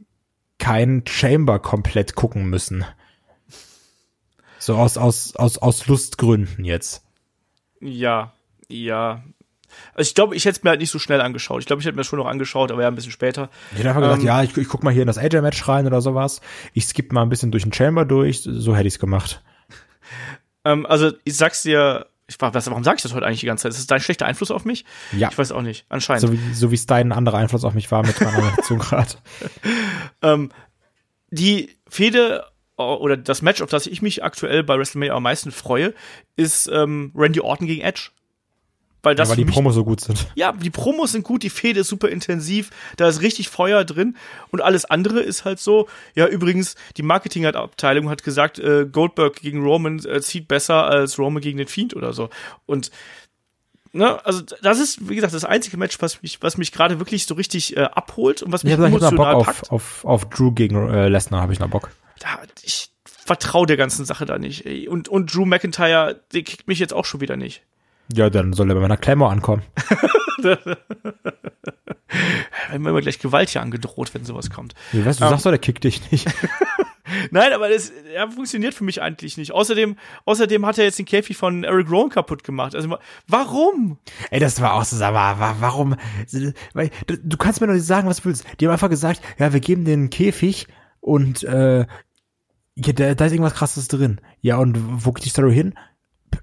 kein 0.58 1.04
Chamber 1.08 1.60
komplett 1.60 2.16
gucken 2.16 2.50
müssen. 2.50 2.86
So 4.60 4.76
aus, 4.76 4.98
aus, 4.98 5.36
aus, 5.36 5.58
aus 5.58 5.88
Lustgründen 5.88 6.64
jetzt. 6.64 7.04
Ja, 7.80 8.34
ja. 8.70 9.24
Also 9.94 10.08
ich 10.08 10.16
glaube, 10.16 10.36
ich 10.36 10.46
hätte 10.46 10.58
es 10.58 10.64
mir 10.64 10.72
halt 10.72 10.80
nicht 10.80 10.92
so 10.92 11.00
schnell 11.00 11.22
angeschaut. 11.22 11.62
Ich 11.62 11.66
glaube, 11.66 11.82
ich 11.82 11.86
hätte 11.86 11.96
mir 11.96 12.02
das 12.02 12.08
schon 12.08 12.20
noch 12.20 12.28
angeschaut, 12.28 12.72
aber 12.72 12.82
ja, 12.82 12.88
ein 12.88 12.96
bisschen 12.96 13.12
später. 13.12 13.50
Ich 13.72 13.80
hätte 13.80 13.90
einfach 13.90 14.02
ähm, 14.02 14.08
gesagt, 14.08 14.24
ja, 14.24 14.44
ich, 14.44 14.56
ich 14.58 14.68
guck 14.68 14.84
mal 14.84 14.92
hier 14.92 15.04
in 15.04 15.08
das 15.08 15.18
AJ-Match 15.18 15.68
rein 15.68 15.88
oder 15.88 16.02
sowas. 16.02 16.42
Ich 16.74 16.86
skippe 16.86 17.14
mal 17.14 17.24
ein 17.24 17.30
bisschen 17.30 17.52
durch 17.52 17.64
den 17.64 17.74
Chamber 17.74 18.06
durch. 18.06 18.42
So 18.44 18.76
hätte 18.76 18.88
ich 18.88 18.96
es 18.96 19.00
gemacht. 19.00 19.42
Ähm, 20.64 20.86
also 20.86 21.12
ich 21.24 21.36
sag's 21.38 21.64
dir, 21.64 22.06
ich, 22.28 22.40
was, 22.40 22.68
warum 22.68 22.84
sag 22.84 22.98
ich 22.98 23.02
das 23.02 23.16
heute 23.16 23.26
eigentlich 23.26 23.40
die 23.40 23.48
ganze 23.48 23.64
Zeit? 23.64 23.72
Ist 23.72 23.80
das 23.80 23.88
dein 23.88 24.00
schlechter 24.00 24.28
Einfluss 24.28 24.52
auf 24.52 24.64
mich? 24.64 24.86
Ja. 25.12 25.30
Ich 25.32 25.38
weiß 25.40 25.52
auch 25.52 25.64
nicht, 25.64 25.86
anscheinend. 25.90 26.22
So 26.22 26.32
wie, 26.32 26.54
so 26.54 26.70
wie 26.70 26.76
es 26.76 26.86
dein 26.86 27.12
anderer 27.12 27.38
Einfluss 27.38 27.64
auf 27.64 27.74
mich 27.74 27.92
war 27.92 28.06
mit 28.06 28.22
meiner 28.22 28.38
Reaktion 28.38 28.80
gerade. 28.80 29.12
Ähm, 30.22 30.52
die 31.32 31.76
Fehde 31.90 32.46
oder 32.78 33.18
das 33.18 33.42
Match, 33.42 33.62
auf 33.62 33.70
das 33.70 33.88
ich 33.88 34.02
mich 34.02 34.24
aktuell 34.24 34.64
bei 34.64 34.78
WrestleMania 34.78 35.16
am 35.16 35.24
meisten 35.24 35.52
freue, 35.52 35.94
ist 36.36 36.68
ähm, 36.68 37.12
Randy 37.16 37.40
Orton 37.40 37.68
gegen 37.68 37.82
Edge. 37.82 38.10
Weil, 39.04 39.16
das 39.16 39.30
ja, 39.30 39.38
weil 39.38 39.44
die 39.44 39.52
Promos 39.52 39.74
so 39.74 39.84
gut 39.84 40.00
sind. 40.00 40.28
Ja, 40.36 40.52
die 40.52 40.70
Promos 40.70 41.14
sind 41.14 41.24
gut, 41.24 41.42
die 41.42 41.50
Fehde 41.50 41.80
ist 41.80 41.88
super 41.88 42.10
intensiv, 42.10 42.70
da 42.98 43.08
ist 43.08 43.22
richtig 43.22 43.50
Feuer 43.50 43.84
drin 43.84 44.16
und 44.52 44.62
alles 44.62 44.86
andere 44.86 45.22
ist 45.22 45.44
halt 45.44 45.60
so. 45.60 45.88
Ja, 46.14 46.28
übrigens, 46.28 46.76
die 46.98 47.04
Marketingabteilung 47.04 48.10
hat 48.10 48.24
gesagt, 48.24 48.60
äh, 48.60 48.86
Goldberg 48.86 49.38
gegen 49.42 49.64
Roman 49.64 50.00
äh, 50.06 50.22
zieht 50.22 50.48
besser 50.48 50.86
als 50.86 51.18
Roman 51.18 51.42
gegen 51.42 51.58
den 51.58 51.68
Fiend 51.68 51.96
oder 51.96 52.14
so. 52.14 52.30
Und 52.66 52.92
Ne, 53.94 54.26
also 54.26 54.42
das 54.62 54.80
ist, 54.80 55.10
wie 55.10 55.16
gesagt, 55.16 55.34
das 55.34 55.44
einzige 55.44 55.76
Match, 55.76 56.02
was 56.02 56.22
mich, 56.22 56.42
was 56.42 56.58
mich 56.58 56.72
gerade 56.72 57.00
wirklich 57.00 57.26
so 57.26 57.34
richtig 57.34 57.76
äh, 57.76 57.82
abholt 57.82 58.42
und 58.42 58.54
was 58.54 58.64
mich 58.64 58.72
ich 58.72 58.80
emotional 58.80 59.36
Bock 59.36 59.46
packt. 59.46 59.70
Auf, 59.70 60.06
auf, 60.06 60.24
auf 60.24 60.30
Drew 60.30 60.54
gegen 60.54 60.90
äh, 60.90 61.10
Lesnar 61.10 61.42
habe 61.42 61.52
ich 61.52 61.60
noch 61.60 61.68
Bock. 61.68 61.92
Da, 62.20 62.40
ich 62.64 62.90
vertraue 63.04 63.68
der 63.68 63.76
ganzen 63.76 64.06
Sache 64.06 64.26
da 64.26 64.40
nicht. 64.40 64.66
Ey. 64.66 64.88
Und, 64.88 65.10
und 65.10 65.34
Drew 65.34 65.46
McIntyre, 65.46 66.22
der 66.32 66.44
kickt 66.44 66.70
mich 66.70 66.80
jetzt 66.80 66.94
auch 66.94 67.04
schon 67.04 67.20
wieder 67.20 67.36
nicht. 67.36 67.64
Ja, 68.14 68.30
dann 68.30 68.54
soll 68.54 68.70
er 68.70 68.76
bei 68.76 68.82
meiner 68.82 68.98
Claymore 68.98 69.32
ankommen. 69.32 69.64
wenn 72.72 72.82
mir 72.82 72.90
immer 72.90 73.02
gleich 73.02 73.20
Gewalt 73.20 73.50
hier 73.50 73.62
angedroht, 73.62 74.14
wenn 74.14 74.26
sowas 74.26 74.50
kommt. 74.50 74.74
Ja, 74.92 75.06
weißt 75.06 75.20
du, 75.20 75.24
du 75.24 75.28
um, 75.28 75.34
sagst 75.34 75.46
doch, 75.46 75.52
der 75.52 75.60
kickt 75.60 75.84
dich 75.84 76.12
nicht. 76.12 76.28
Nein, 77.32 77.52
aber 77.54 77.70
das 77.70 77.92
ja, 78.14 78.30
funktioniert 78.30 78.74
für 78.74 78.84
mich 78.84 79.02
eigentlich 79.02 79.38
nicht. 79.38 79.52
Außerdem, 79.52 79.98
außerdem 80.26 80.66
hat 80.66 80.78
er 80.78 80.86
jetzt 80.86 81.00
den 81.00 81.06
Käfig 81.06 81.36
von 81.36 81.64
Eric 81.64 81.90
Rowan 81.90 82.10
kaputt 82.10 82.44
gemacht. 82.44 82.76
Also 82.76 82.98
warum? 83.28 83.98
Ey, 84.30 84.40
das 84.40 84.62
war 84.62 84.74
auch 84.74 84.86
so, 84.86 85.04
aber 85.04 85.56
warum? 85.60 85.96
Weil, 86.74 86.90
du 87.08 87.38
kannst 87.38 87.60
mir 87.60 87.68
doch 87.68 87.74
nicht 87.74 87.86
sagen, 87.86 88.08
was 88.08 88.18
du 88.18 88.26
willst. 88.26 88.46
Die 88.60 88.66
haben 88.66 88.74
einfach 88.74 88.90
gesagt, 88.90 89.22
ja, 89.40 89.52
wir 89.52 89.60
geben 89.60 89.84
den 89.84 90.10
Käfig 90.10 90.68
und 91.00 91.44
äh, 91.44 91.86
ja, 92.76 92.94
da, 92.94 93.16
da 93.16 93.26
ist 93.26 93.32
irgendwas 93.34 93.56
krasses 93.56 93.88
drin. 93.88 94.22
Ja, 94.40 94.58
und 94.58 95.06
wo 95.06 95.12
geht 95.12 95.26
die 95.26 95.30
Story 95.30 95.54
hin? 95.54 95.74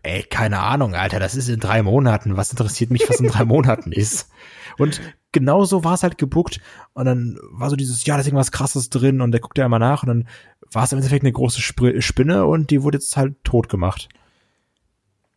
Ey, 0.03 0.23
keine 0.23 0.61
Ahnung, 0.61 0.95
Alter, 0.95 1.19
das 1.19 1.35
ist 1.35 1.49
in 1.49 1.61
drei 1.61 1.83
Monaten. 1.83 2.37
Was 2.37 2.51
interessiert 2.51 2.91
mich, 2.91 3.09
was 3.09 3.21
in 3.21 3.29
drei 3.29 3.45
Monaten 3.47 3.93
ist? 3.93 4.31
Und 4.79 5.01
genauso 5.33 5.85
war 5.85 5.95
es 5.95 6.03
halt 6.03 6.19
gebuckt. 6.19 6.61
Und 6.93 7.05
dann 7.05 7.39
war 7.51 7.71
so 7.71 7.77
dieses, 7.77 8.05
ja, 8.05 8.15
da 8.15 8.21
ist 8.21 8.27
irgendwas 8.27 8.53
krasses 8.53 8.91
drin. 8.91 9.21
Und 9.21 9.33
der 9.33 9.41
guckt 9.41 9.59
ja 9.59 9.67
immer 9.67 9.79
nach. 9.79 10.03
Und 10.03 10.09
dann 10.09 10.29
war 10.73 10.85
es 10.85 10.93
im 10.93 10.99
Endeffekt 10.99 11.25
eine 11.25 11.33
große 11.33 11.61
Sp 11.61 12.01
Spinne 12.01 12.47
und 12.47 12.71
die 12.71 12.83
wurde 12.83 12.99
jetzt 12.99 13.17
halt 13.17 13.43
tot 13.45 13.69
gemacht. 13.69 14.09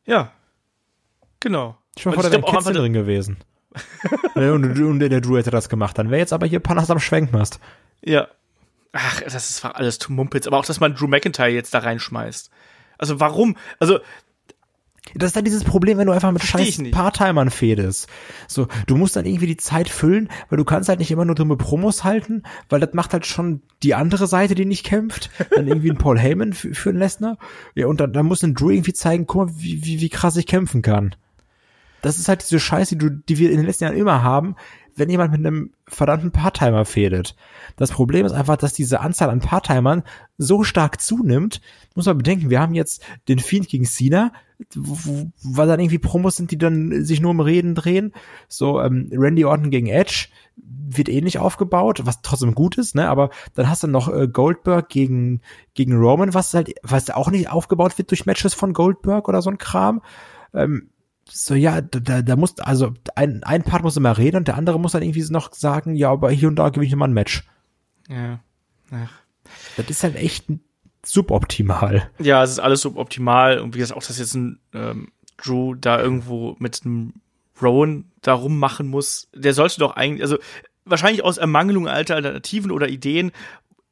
Ja. 0.06 0.32
Genau. 1.40 1.78
Ich 1.98 2.06
war 2.06 2.14
vor 2.14 2.24
der 2.24 2.42
Kätzchen 2.42 2.74
drin 2.74 2.94
gewesen. 2.94 3.38
und, 4.36 4.80
und, 4.80 5.00
der 5.00 5.22
Drew 5.22 5.38
hätte 5.38 5.52
das 5.52 5.70
gemacht. 5.70 5.98
Dann 5.98 6.10
wäre 6.10 6.20
jetzt 6.20 6.34
aber 6.34 6.46
hier 6.46 6.60
Panas 6.60 6.92
am 6.92 7.00
Schwenkmast. 7.00 7.60
Ja. 8.04 8.28
Ach, 8.94 9.22
das 9.22 9.50
ist 9.50 9.66
alles 9.66 10.10
Mumpitz. 10.10 10.48
Aber 10.48 10.58
auch, 10.58 10.66
dass 10.66 10.80
man 10.80 10.96
Drew 10.96 11.08
McIntyre 11.08 11.50
jetzt 11.50 11.74
da 11.74 11.80
reinschmeißt. 11.80 12.52
Also 12.98 13.20
warum? 13.20 13.58
Also 13.80 14.00
das 15.16 15.28
ist 15.28 15.36
dann 15.36 15.46
dieses 15.46 15.64
Problem, 15.64 15.98
wenn 15.98 16.08
du 16.08 16.14
einfach 16.14 16.32
mit 16.32 16.44
Versteh 16.44 16.72
scheiß 16.72 16.92
Part-Timern 16.92 17.50
fädest. 17.50 18.08
So, 18.48 18.68
du 18.88 18.96
musst 18.98 19.16
dann 19.16 19.26
irgendwie 19.26 19.48
die 19.48 19.58
Zeit 19.58 19.90
füllen, 19.90 20.30
weil 20.50 20.58
du 20.58 20.66
kannst 20.66 20.90
halt 20.90 21.00
nicht 21.00 21.12
immer 21.12 21.26
nur 21.26 21.36
dumme 21.36 21.58
Promos 21.58 22.04
halten, 22.04 22.44
weil 22.70 22.80
das 22.80 22.94
macht 22.94 23.14
halt 23.14 23.26
schon 23.26 23.62
die 23.84 23.96
andere 23.96 24.28
Seite, 24.28 24.56
die 24.56 24.66
nicht 24.66 24.86
kämpft. 24.86 25.30
Dann 25.56 25.68
irgendwie 25.68 25.92
ein 25.92 25.98
Paul 25.98 26.20
Heyman 26.20 26.54
für, 26.54 26.74
für 26.74 26.90
einen 26.90 27.00
Lesnar. 27.00 27.38
Ja, 27.76 27.88
und 27.88 28.00
dann, 28.00 28.14
dann 28.14 28.26
muss 28.26 28.44
ein 28.44 28.54
Drew 28.54 28.72
irgendwie 28.72 28.94
zeigen, 28.94 29.28
guck 29.28 29.48
mal, 29.48 29.54
wie, 29.58 29.86
wie, 29.86 30.02
wie 30.02 30.10
krass 30.10 30.38
ich 30.38 30.48
kämpfen 30.48 30.82
kann. 30.82 31.16
Das 32.02 32.18
ist 32.18 32.28
halt 32.28 32.42
diese 32.42 32.60
Scheiße, 32.60 32.96
die, 32.96 33.00
du, 33.00 33.10
die 33.10 33.38
wir 33.38 33.52
in 33.52 33.58
den 33.58 33.66
letzten 33.66 33.86
Jahren 33.86 33.98
immer 33.98 34.24
haben, 34.24 34.56
wenn 34.96 35.10
jemand 35.10 35.32
mit 35.32 35.46
einem 35.46 35.72
verdammten 35.88 36.32
Part-Timer 36.32 36.86
fädet. 36.86 37.36
Das 37.78 37.92
Problem 37.92 38.26
ist 38.26 38.34
einfach, 38.34 38.58
dass 38.58 38.74
diese 38.74 39.00
Anzahl 39.00 39.30
an 39.30 39.40
Part-Timern 39.40 40.04
so 40.38 40.64
stark 40.64 41.02
zunimmt. 41.02 41.62
Muss 41.96 42.06
man 42.06 42.18
bedenken, 42.18 42.50
wir 42.50 42.60
haben 42.60 42.74
jetzt 42.74 43.04
den 43.28 43.40
Fiend 43.40 43.68
gegen 43.68 43.86
Cena, 43.86 44.32
weil 44.76 45.68
dann 45.68 45.80
irgendwie 45.80 45.98
Promos 45.98 46.36
sind, 46.36 46.52
die 46.52 46.58
dann 46.58 47.04
sich 47.04 47.22
nur 47.22 47.32
um 47.32 47.40
Reden 47.40 47.74
drehen. 47.76 48.14
So 48.48 48.82
ähm, 48.82 49.10
Randy 49.12 49.46
Orton 49.46 49.72
gegen 49.72 49.88
Edge 49.88 50.28
wird 50.56 51.10
ähnlich 51.10 51.40
aufgebaut, 51.40 52.02
was 52.06 52.22
trotzdem 52.22 52.54
gut 52.54 52.78
ist, 52.78 52.96
ne? 52.96 53.10
Aber 53.10 53.30
dann 53.56 53.70
hast 53.70 53.84
du 53.84 53.88
noch 53.88 54.14
äh, 54.14 54.28
Goldberg 54.28 54.90
gegen 54.90 55.42
gegen 55.74 55.98
Roman, 55.98 56.34
was 56.34 56.54
halt 56.54 56.76
was 56.84 57.10
auch 57.10 57.32
nicht 57.32 57.50
aufgebaut 57.50 57.98
wird 57.98 58.12
durch 58.12 58.26
Matches 58.26 58.54
von 58.54 58.74
Goldberg 58.74 59.28
oder 59.28 59.42
so 59.42 59.50
ein 59.50 59.58
Kram. 59.58 60.02
Ähm, 60.54 60.91
so, 61.30 61.56
ja, 61.56 61.82
da, 61.82 62.22
da 62.22 62.36
muss, 62.36 62.60
also 62.60 62.94
ein, 63.16 63.44
ein 63.44 63.64
Part 63.64 63.84
muss 63.84 63.98
immer 63.98 64.18
reden 64.18 64.38
und 64.38 64.48
der 64.48 64.58
andere 64.58 64.80
muss 64.80 64.92
dann 64.92 65.02
irgendwie 65.02 65.26
noch 65.32 65.54
sagen, 65.54 65.96
ja, 65.96 66.12
aber 66.12 66.32
hier 66.32 66.48
und 66.48 66.58
da 66.58 66.70
gewinne 66.70 66.88
ich 66.88 66.96
mal 66.96 67.08
ein 67.08 67.14
Match. 67.14 67.44
Ja. 68.10 68.40
Ach. 68.92 69.12
Das 69.78 69.90
ist 69.90 70.04
halt 70.04 70.16
echt 70.16 70.46
suboptimal. 71.06 72.10
Ja, 72.20 72.44
es 72.44 72.52
ist 72.52 72.60
alles 72.60 72.82
suboptimal 72.82 73.60
und 73.60 73.74
wie 73.74 73.80
gesagt, 73.80 73.98
auch, 73.98 74.06
dass 74.06 74.20
jetzt 74.20 74.36
ein 74.36 74.60
ähm, 74.74 75.12
Drew 75.38 75.76
da 75.76 76.00
irgendwo 76.02 76.56
mit 76.60 76.82
einem 76.84 77.14
Rowan 77.62 78.12
da 78.22 78.34
rummachen 78.34 78.88
muss, 78.88 79.30
der 79.34 79.54
sollte 79.54 79.80
doch 79.80 79.96
eigentlich, 79.96 80.24
also 80.24 80.38
wahrscheinlich 80.86 81.24
aus 81.24 81.38
Ermangelung 81.38 81.88
alter 81.88 82.16
Alternativen 82.16 82.72
oder 82.72 82.90
Ideen 82.90 83.32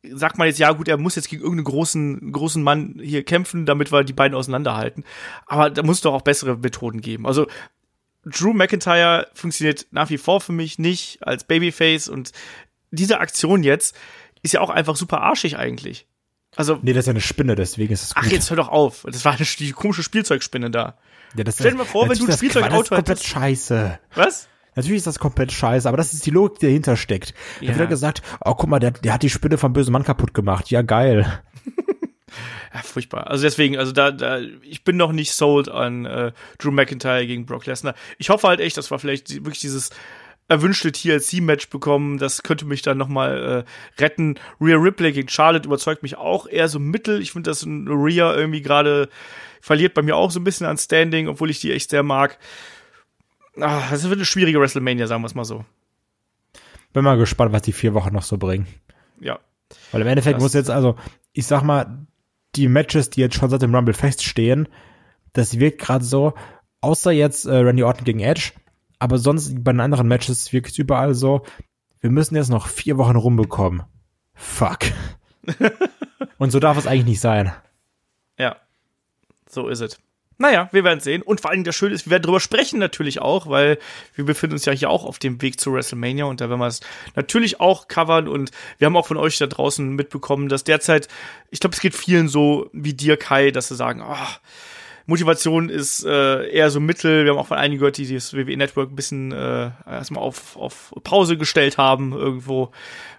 sagt 0.03 0.37
man 0.37 0.47
jetzt, 0.47 0.59
ja 0.59 0.71
gut, 0.71 0.87
er 0.87 0.97
muss 0.97 1.15
jetzt 1.15 1.29
gegen 1.29 1.41
irgendeinen 1.41 1.65
großen, 1.65 2.31
großen 2.31 2.63
Mann 2.63 2.99
hier 3.01 3.23
kämpfen, 3.23 3.65
damit 3.65 3.91
wir 3.91 4.03
die 4.03 4.13
beiden 4.13 4.37
auseinanderhalten. 4.37 5.03
Aber 5.45 5.69
da 5.69 5.83
muss 5.83 5.97
es 5.97 6.01
doch 6.01 6.13
auch 6.13 6.21
bessere 6.21 6.57
Methoden 6.57 7.01
geben. 7.01 7.25
Also 7.25 7.47
Drew 8.25 8.53
McIntyre 8.53 9.27
funktioniert 9.33 9.87
nach 9.91 10.09
wie 10.09 10.17
vor 10.17 10.41
für 10.41 10.51
mich 10.51 10.79
nicht 10.79 11.25
als 11.25 11.43
Babyface 11.43 12.07
und 12.07 12.31
diese 12.91 13.19
Aktion 13.19 13.63
jetzt 13.63 13.95
ist 14.41 14.53
ja 14.53 14.61
auch 14.61 14.69
einfach 14.69 14.95
super 14.95 15.21
arschig 15.21 15.57
eigentlich. 15.57 16.07
Also, 16.55 16.79
nee, 16.81 16.93
das 16.93 17.03
ist 17.03 17.07
ja 17.07 17.11
eine 17.11 17.21
Spinne, 17.21 17.55
deswegen 17.55 17.93
ist 17.93 18.03
es 18.03 18.15
gut. 18.15 18.23
Ach, 18.25 18.31
jetzt 18.31 18.49
hör 18.49 18.57
doch 18.57 18.69
auf. 18.69 19.05
Das 19.09 19.23
war 19.23 19.33
eine, 19.33 19.45
die 19.45 19.71
komische 19.71 20.03
Spielzeugspinne 20.03 20.71
da. 20.71 20.97
Ja, 21.35 21.43
das 21.43 21.55
Stell 21.55 21.71
dir 21.71 21.77
mal 21.77 21.85
vor, 21.85 22.09
wenn 22.09 22.17
du 22.17 22.25
ein 22.25 22.33
Spielzeugauto 22.33 22.75
hättest. 22.75 22.91
Das 22.91 22.99
ist 22.99 23.05
komplett 23.05 23.23
scheiße. 23.23 23.99
Was? 24.15 24.49
Natürlich 24.79 24.99
ist 24.99 25.07
das 25.07 25.19
komplett 25.19 25.51
scheiße, 25.51 25.87
aber 25.87 25.97
das 25.97 26.13
ist 26.13 26.25
die 26.25 26.31
Logik, 26.31 26.59
die 26.59 26.67
dahinter 26.67 26.95
steckt. 26.95 27.33
Ja. 27.59 27.73
Da 27.73 27.79
wird 27.79 27.89
gesagt, 27.89 28.21
oh, 28.45 28.53
guck 28.55 28.69
mal, 28.69 28.79
der, 28.79 28.91
der 28.91 29.13
hat 29.13 29.23
die 29.23 29.29
Spinne 29.29 29.57
vom 29.57 29.73
bösen 29.73 29.91
Mann 29.91 30.05
kaputt 30.05 30.33
gemacht. 30.33 30.71
Ja, 30.71 30.81
geil. 30.81 31.41
ja, 32.73 32.79
furchtbar. 32.81 33.27
Also 33.27 33.43
deswegen, 33.43 33.77
also 33.77 33.91
da, 33.91 34.11
da, 34.11 34.39
ich 34.63 34.85
bin 34.85 34.95
noch 34.95 35.11
nicht 35.11 35.33
sold 35.33 35.67
an 35.67 36.05
äh, 36.05 36.31
Drew 36.59 36.71
McIntyre 36.71 37.27
gegen 37.27 37.45
Brock 37.45 37.65
Lesnar. 37.65 37.93
Ich 38.17 38.29
hoffe 38.29 38.47
halt 38.47 38.61
echt, 38.61 38.77
dass 38.77 38.89
wir 38.89 38.99
vielleicht 38.99 39.33
wirklich 39.43 39.59
dieses 39.59 39.89
erwünschte 40.47 40.91
TLC-Match 40.91 41.69
bekommen. 41.69 42.17
Das 42.17 42.41
könnte 42.41 42.65
mich 42.65 42.81
dann 42.81 42.97
noch 42.97 43.09
mal 43.09 43.65
äh, 43.65 44.01
retten. 44.01 44.35
Rhea 44.61 44.77
Ripley 44.77 45.11
gegen 45.11 45.27
Charlotte 45.27 45.67
überzeugt 45.67 46.03
mich 46.03 46.17
auch 46.17 46.47
eher 46.47 46.69
so 46.69 46.79
mittel. 46.79 47.21
Ich 47.21 47.33
finde, 47.33 47.51
dass 47.51 47.65
Rhea 47.67 48.33
irgendwie 48.33 48.61
gerade 48.61 49.09
verliert 49.61 49.93
bei 49.93 50.01
mir 50.01 50.15
auch 50.15 50.31
so 50.31 50.39
ein 50.39 50.45
bisschen 50.45 50.67
an 50.67 50.77
Standing, 50.77 51.27
obwohl 51.27 51.49
ich 51.49 51.59
die 51.59 51.73
echt 51.73 51.89
sehr 51.89 52.03
mag 52.03 52.39
ach, 53.61 53.91
das 53.91 54.03
wird 54.03 54.13
eine 54.13 54.25
schwierige 54.25 54.59
WrestleMania, 54.59 55.07
sagen 55.07 55.21
wir 55.21 55.27
es 55.27 55.35
mal 55.35 55.45
so. 55.45 55.65
Bin 56.93 57.03
mal 57.03 57.17
gespannt, 57.17 57.53
was 57.53 57.61
die 57.61 57.73
vier 57.73 57.93
Wochen 57.93 58.13
noch 58.13 58.23
so 58.23 58.37
bringen. 58.37 58.67
Ja. 59.19 59.39
Weil 59.91 60.01
im 60.01 60.07
Endeffekt 60.07 60.37
das 60.37 60.43
muss 60.43 60.53
jetzt, 60.53 60.69
also, 60.69 60.95
ich 61.33 61.45
sag 61.45 61.61
mal, 61.63 62.07
die 62.55 62.67
Matches, 62.67 63.09
die 63.09 63.21
jetzt 63.21 63.35
schon 63.35 63.49
seit 63.49 63.61
dem 63.61 63.75
Rumble 63.75 63.93
feststehen, 63.93 64.67
das 65.33 65.59
wirkt 65.59 65.79
gerade 65.79 66.03
so, 66.03 66.33
außer 66.81 67.11
jetzt 67.11 67.45
äh, 67.45 67.55
Randy 67.55 67.83
Orton 67.83 68.05
gegen 68.05 68.19
Edge, 68.19 68.53
aber 68.97 69.17
sonst 69.17 69.63
bei 69.63 69.71
den 69.71 69.81
anderen 69.81 70.07
Matches 70.07 70.51
wirkt 70.51 70.71
es 70.71 70.77
überall 70.77 71.13
so, 71.13 71.43
wir 71.99 72.09
müssen 72.09 72.35
jetzt 72.35 72.49
noch 72.49 72.67
vier 72.67 72.97
Wochen 72.97 73.15
rumbekommen. 73.15 73.83
Fuck. 74.33 74.79
Und 76.37 76.51
so 76.51 76.59
darf 76.59 76.77
es 76.77 76.87
eigentlich 76.87 77.05
nicht 77.05 77.21
sein. 77.21 77.51
Ja. 78.37 78.55
So 79.47 79.67
ist 79.67 79.81
es. 79.81 79.99
Naja, 80.41 80.69
wir 80.71 80.85
werden 80.85 81.01
sehen. 81.01 81.21
Und 81.21 81.41
vor 81.41 81.51
allem 81.51 81.65
das 81.65 81.75
Schöne 81.75 81.93
ist, 81.93 82.05
wir 82.05 82.11
werden 82.11 82.23
drüber 82.23 82.39
sprechen 82.39 82.79
natürlich 82.79 83.19
auch, 83.19 83.47
weil 83.47 83.77
wir 84.15 84.23
befinden 84.23 84.53
uns 84.53 84.63
ja 84.63 84.71
hier 84.71 84.89
auch 84.89 85.03
auf 85.03 85.19
dem 85.19 85.41
Weg 85.41 85.59
zu 85.59 85.73
WrestleMania 85.73 86.23
und 86.25 86.39
da 86.39 86.49
werden 86.49 86.61
wir 86.61 86.67
es 86.67 86.79
natürlich 87.13 87.59
auch 87.59 87.89
covern 87.89 88.29
und 88.29 88.51
wir 88.77 88.85
haben 88.85 88.95
auch 88.95 89.05
von 89.05 89.17
euch 89.17 89.37
da 89.37 89.47
draußen 89.47 89.87
mitbekommen, 89.89 90.47
dass 90.47 90.63
derzeit, 90.63 91.09
ich 91.51 91.59
glaube, 91.59 91.75
es 91.75 91.81
geht 91.81 91.93
vielen 91.93 92.29
so 92.29 92.69
wie 92.71 92.93
dir, 92.93 93.17
Kai, 93.17 93.51
dass 93.51 93.67
sie 93.67 93.75
sagen, 93.75 94.01
oh, 94.01 94.15
Motivation 95.07 95.67
ist 95.67 96.05
äh, 96.05 96.49
eher 96.49 96.69
so 96.69 96.79
mittel. 96.79 97.25
Wir 97.25 97.31
haben 97.31 97.39
auch 97.39 97.47
von 97.47 97.57
einigen 97.57 97.79
gehört, 97.79 97.97
die 97.97 98.13
das 98.13 98.33
WWE 98.33 98.55
Network 98.55 98.91
ein 98.91 98.95
bisschen 98.95 99.33
äh, 99.33 99.71
erstmal 99.85 100.23
auf, 100.23 100.55
auf 100.55 100.93
Pause 101.03 101.35
gestellt 101.35 101.77
haben 101.77 102.13
irgendwo. 102.13 102.71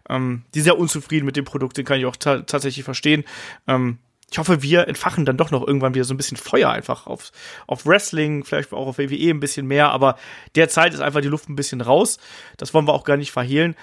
Ähm, 0.09 0.45
die 0.55 0.63
sehr 0.63 0.79
unzufrieden 0.79 1.27
mit 1.27 1.37
dem 1.37 1.45
Produkt, 1.45 1.77
den 1.77 1.85
kann 1.85 1.99
ich 1.99 2.07
auch 2.07 2.17
ta 2.17 2.39
tatsächlich 2.41 2.85
verstehen. 2.85 3.25
Ähm, 3.67 3.99
ich 4.31 4.39
hoffe, 4.39 4.63
wir 4.63 4.87
entfachen 4.87 5.25
dann 5.25 5.37
doch 5.37 5.51
noch 5.51 5.67
irgendwann 5.67 5.95
wieder 5.95 6.05
so 6.05 6.15
ein 6.15 6.17
bisschen 6.17 6.37
Feuer 6.37 6.71
einfach 6.71 7.07
auf, 7.07 7.33
auf 7.67 7.85
Wrestling, 7.85 8.45
vielleicht 8.45 8.73
auch 8.73 8.87
auf 8.87 8.99
WWE 8.99 9.31
ein 9.31 9.41
bisschen 9.41 9.67
mehr, 9.67 9.91
aber 9.91 10.17
derzeit 10.55 10.95
ist 10.95 11.01
einfach 11.01 11.21
die 11.21 11.29
Luft 11.29 11.49
ein 11.49 11.57
bisschen 11.57 11.81
raus. 11.81 12.19
Das 12.57 12.73
wollen 12.73 12.87
wir 12.87 12.95
auch 12.95 13.05
gar 13.05 13.17
nicht 13.17 13.33
verhehlen. 13.33 13.75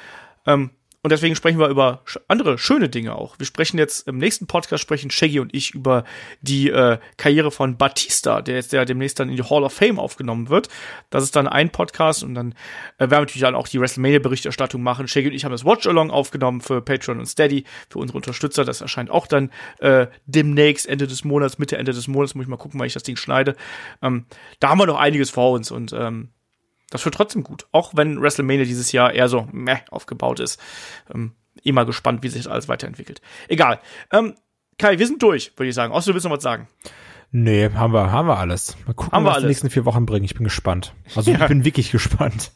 Ähm, 0.45 0.72
und 1.08 1.12
deswegen 1.12 1.38
sprechen 1.38 1.58
wir 1.58 1.70
über 1.70 2.02
andere 2.28 2.58
schöne 2.58 2.90
Dinge 2.90 3.16
auch. 3.16 3.40
Wir 3.40 3.46
sprechen 3.46 3.78
jetzt 3.78 4.10
im 4.10 4.18
nächsten 4.18 4.46
Podcast 4.46 4.84
sprechen 4.84 5.10
Shaggy 5.10 5.40
und 5.40 5.56
ich 5.56 5.74
über 5.74 6.04
die 6.42 6.70
äh, 6.70 6.98
Karriere 7.16 7.50
von 7.50 7.78
Batista, 7.78 8.42
der 8.42 8.56
jetzt 8.56 8.74
ja 8.74 8.84
demnächst 8.84 9.18
dann 9.18 9.30
in 9.30 9.38
die 9.38 9.44
Hall 9.44 9.64
of 9.64 9.72
Fame 9.72 10.00
aufgenommen 10.00 10.50
wird. 10.50 10.68
Das 11.10 11.24
ist 11.24 11.34
dann 11.38 11.48
ein 11.48 11.70
Podcast 11.70 12.26
und 12.26 12.36
dann 12.36 12.52
äh, 12.98 13.04
werden 13.04 13.12
wir 13.12 13.20
natürlich 13.20 13.42
dann 13.42 13.56
auch 13.56 13.70
die 13.70 13.80
WrestleMania 13.80 14.20
Berichterstattung 14.20 14.84
machen. 14.84 15.08
Shaggy 15.08 15.30
und 15.30 15.34
ich 15.34 15.46
haben 15.46 15.54
das 15.54 15.64
Watch 15.64 15.88
Along 15.88 16.12
aufgenommen 16.12 16.60
für 16.60 16.82
Patreon 16.82 17.20
und 17.20 17.26
Steady 17.26 17.64
für 17.90 18.00
unsere 18.00 18.18
Unterstützer. 18.18 18.66
Das 18.66 18.82
erscheint 18.82 19.10
auch 19.10 19.28
dann 19.28 19.50
äh, 19.80 20.08
demnächst 20.26 20.90
Ende 20.90 21.08
des 21.08 21.24
Monats, 21.24 21.58
Mitte 21.58 21.78
Ende 21.78 21.94
des 21.94 22.10
Monats 22.10 22.36
muss 22.36 22.44
ich 22.44 22.50
mal 22.50 22.58
gucken, 22.58 22.82
weil 22.82 22.88
ich 22.88 22.94
das 22.94 23.04
Ding 23.04 23.16
schneide. 23.16 23.56
Ähm, 24.02 24.26
da 24.60 24.68
haben 24.68 24.80
wir 24.80 24.88
noch 24.88 25.00
einiges 25.00 25.30
vor 25.30 25.54
uns 25.54 25.72
und 25.72 25.94
ähm, 25.94 26.32
das 26.89 27.03
wird 27.03 27.15
trotzdem 27.15 27.43
gut. 27.43 27.68
Auch 27.72 27.91
wenn 27.95 28.22
WrestleMania 28.22 28.65
dieses 28.65 28.91
Jahr 28.91 29.14
eher 29.14 29.27
so 29.27 29.47
meh 29.51 29.80
aufgebaut 29.89 30.39
ist. 30.39 30.59
Ähm, 31.14 31.34
immer 31.64 31.85
gespannt, 31.85 32.23
wie 32.23 32.30
sich 32.30 32.43
das 32.43 32.51
alles 32.51 32.68
weiterentwickelt. 32.68 33.22
Egal. 33.47 33.80
Ähm, 34.11 34.35
Kai, 34.77 34.99
wir 34.99 35.07
sind 35.07 35.22
durch, 35.22 35.51
würde 35.57 35.69
ich 35.69 35.76
sagen. 35.76 35.91
Außer 35.91 36.11
du 36.11 36.14
willst 36.14 36.26
noch 36.26 36.31
was 36.31 36.43
sagen. 36.43 36.68
Nee, 37.31 37.69
haben 37.73 37.93
wir, 37.93 38.11
haben 38.11 38.27
wir 38.27 38.38
alles. 38.38 38.77
Mal 38.85 38.93
gucken, 38.93 39.11
haben 39.11 39.26
was 39.26 39.39
die 39.39 39.47
nächsten 39.47 39.69
vier 39.69 39.85
Wochen 39.85 40.05
bringen. 40.05 40.23
Ich 40.23 40.35
bin 40.35 40.43
gespannt. 40.43 40.93
Also 41.15 41.31
ja. 41.31 41.41
ich 41.41 41.47
bin 41.47 41.65
wirklich 41.65 41.91
gespannt. 41.91 42.51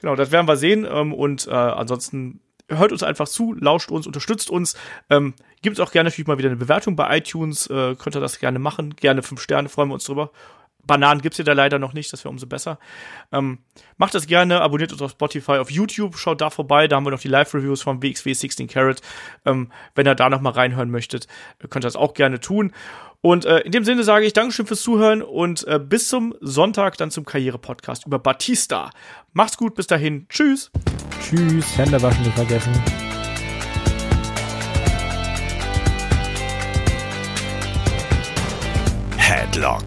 Genau, 0.00 0.16
das 0.16 0.32
werden 0.32 0.48
wir 0.48 0.56
sehen. 0.56 0.86
Ähm, 0.90 1.12
und 1.12 1.46
äh, 1.46 1.52
ansonsten 1.52 2.40
hört 2.68 2.90
uns 2.90 3.04
einfach 3.04 3.28
zu, 3.28 3.52
lauscht 3.52 3.92
uns, 3.92 4.08
unterstützt 4.08 4.50
uns. 4.50 4.76
Ähm, 5.08 5.34
gibt 5.62 5.80
auch 5.80 5.92
gerne 5.92 6.08
natürlich 6.08 6.26
mal 6.26 6.38
wieder 6.38 6.48
eine 6.48 6.56
Bewertung 6.56 6.96
bei 6.96 7.18
iTunes. 7.18 7.68
Äh, 7.68 7.94
könnt 7.94 8.16
ihr 8.16 8.20
das 8.20 8.40
gerne 8.40 8.58
machen. 8.58 8.96
Gerne 8.96 9.22
fünf 9.22 9.40
Sterne, 9.40 9.68
freuen 9.68 9.90
wir 9.90 9.94
uns 9.94 10.04
drüber 10.04 10.32
Bananen 10.86 11.20
gibt's 11.20 11.36
hier 11.36 11.44
da 11.44 11.52
leider 11.52 11.78
noch 11.78 11.92
nicht, 11.92 12.12
das 12.12 12.24
wäre 12.24 12.30
umso 12.30 12.46
besser. 12.46 12.78
Ähm, 13.32 13.58
macht 13.96 14.14
das 14.14 14.26
gerne, 14.26 14.60
abonniert 14.60 14.92
uns 14.92 15.02
auf 15.02 15.12
Spotify, 15.12 15.52
auf 15.52 15.70
YouTube, 15.70 16.16
schaut 16.16 16.40
da 16.40 16.50
vorbei, 16.50 16.88
da 16.88 16.96
haben 16.96 17.04
wir 17.04 17.10
noch 17.10 17.20
die 17.20 17.28
Live-Reviews 17.28 17.82
vom 17.82 18.02
WXW 18.02 18.32
16 18.32 18.68
Carat. 18.68 19.00
Ähm, 19.44 19.70
wenn 19.94 20.06
ihr 20.06 20.14
da 20.14 20.28
noch 20.28 20.40
mal 20.40 20.50
reinhören 20.50 20.90
möchtet, 20.90 21.26
könnt 21.58 21.84
ihr 21.84 21.88
das 21.88 21.96
auch 21.96 22.14
gerne 22.14 22.40
tun. 22.40 22.72
Und 23.20 23.44
äh, 23.44 23.60
in 23.60 23.72
dem 23.72 23.84
Sinne 23.84 24.04
sage 24.04 24.26
ich 24.26 24.34
Dankeschön 24.34 24.66
fürs 24.66 24.82
Zuhören 24.82 25.22
und 25.22 25.66
äh, 25.66 25.80
bis 25.80 26.08
zum 26.08 26.34
Sonntag 26.40 26.96
dann 26.98 27.10
zum 27.10 27.24
Karriere-Podcast 27.24 28.06
über 28.06 28.18
Batista. 28.18 28.90
Macht's 29.32 29.56
gut, 29.56 29.74
bis 29.74 29.86
dahin. 29.86 30.26
Tschüss. 30.28 30.70
Tschüss, 31.20 31.76
Hände 31.76 32.00
waschen 32.00 32.22
nicht 32.22 32.36
vergessen. 32.36 32.72
Headlock, 39.16 39.86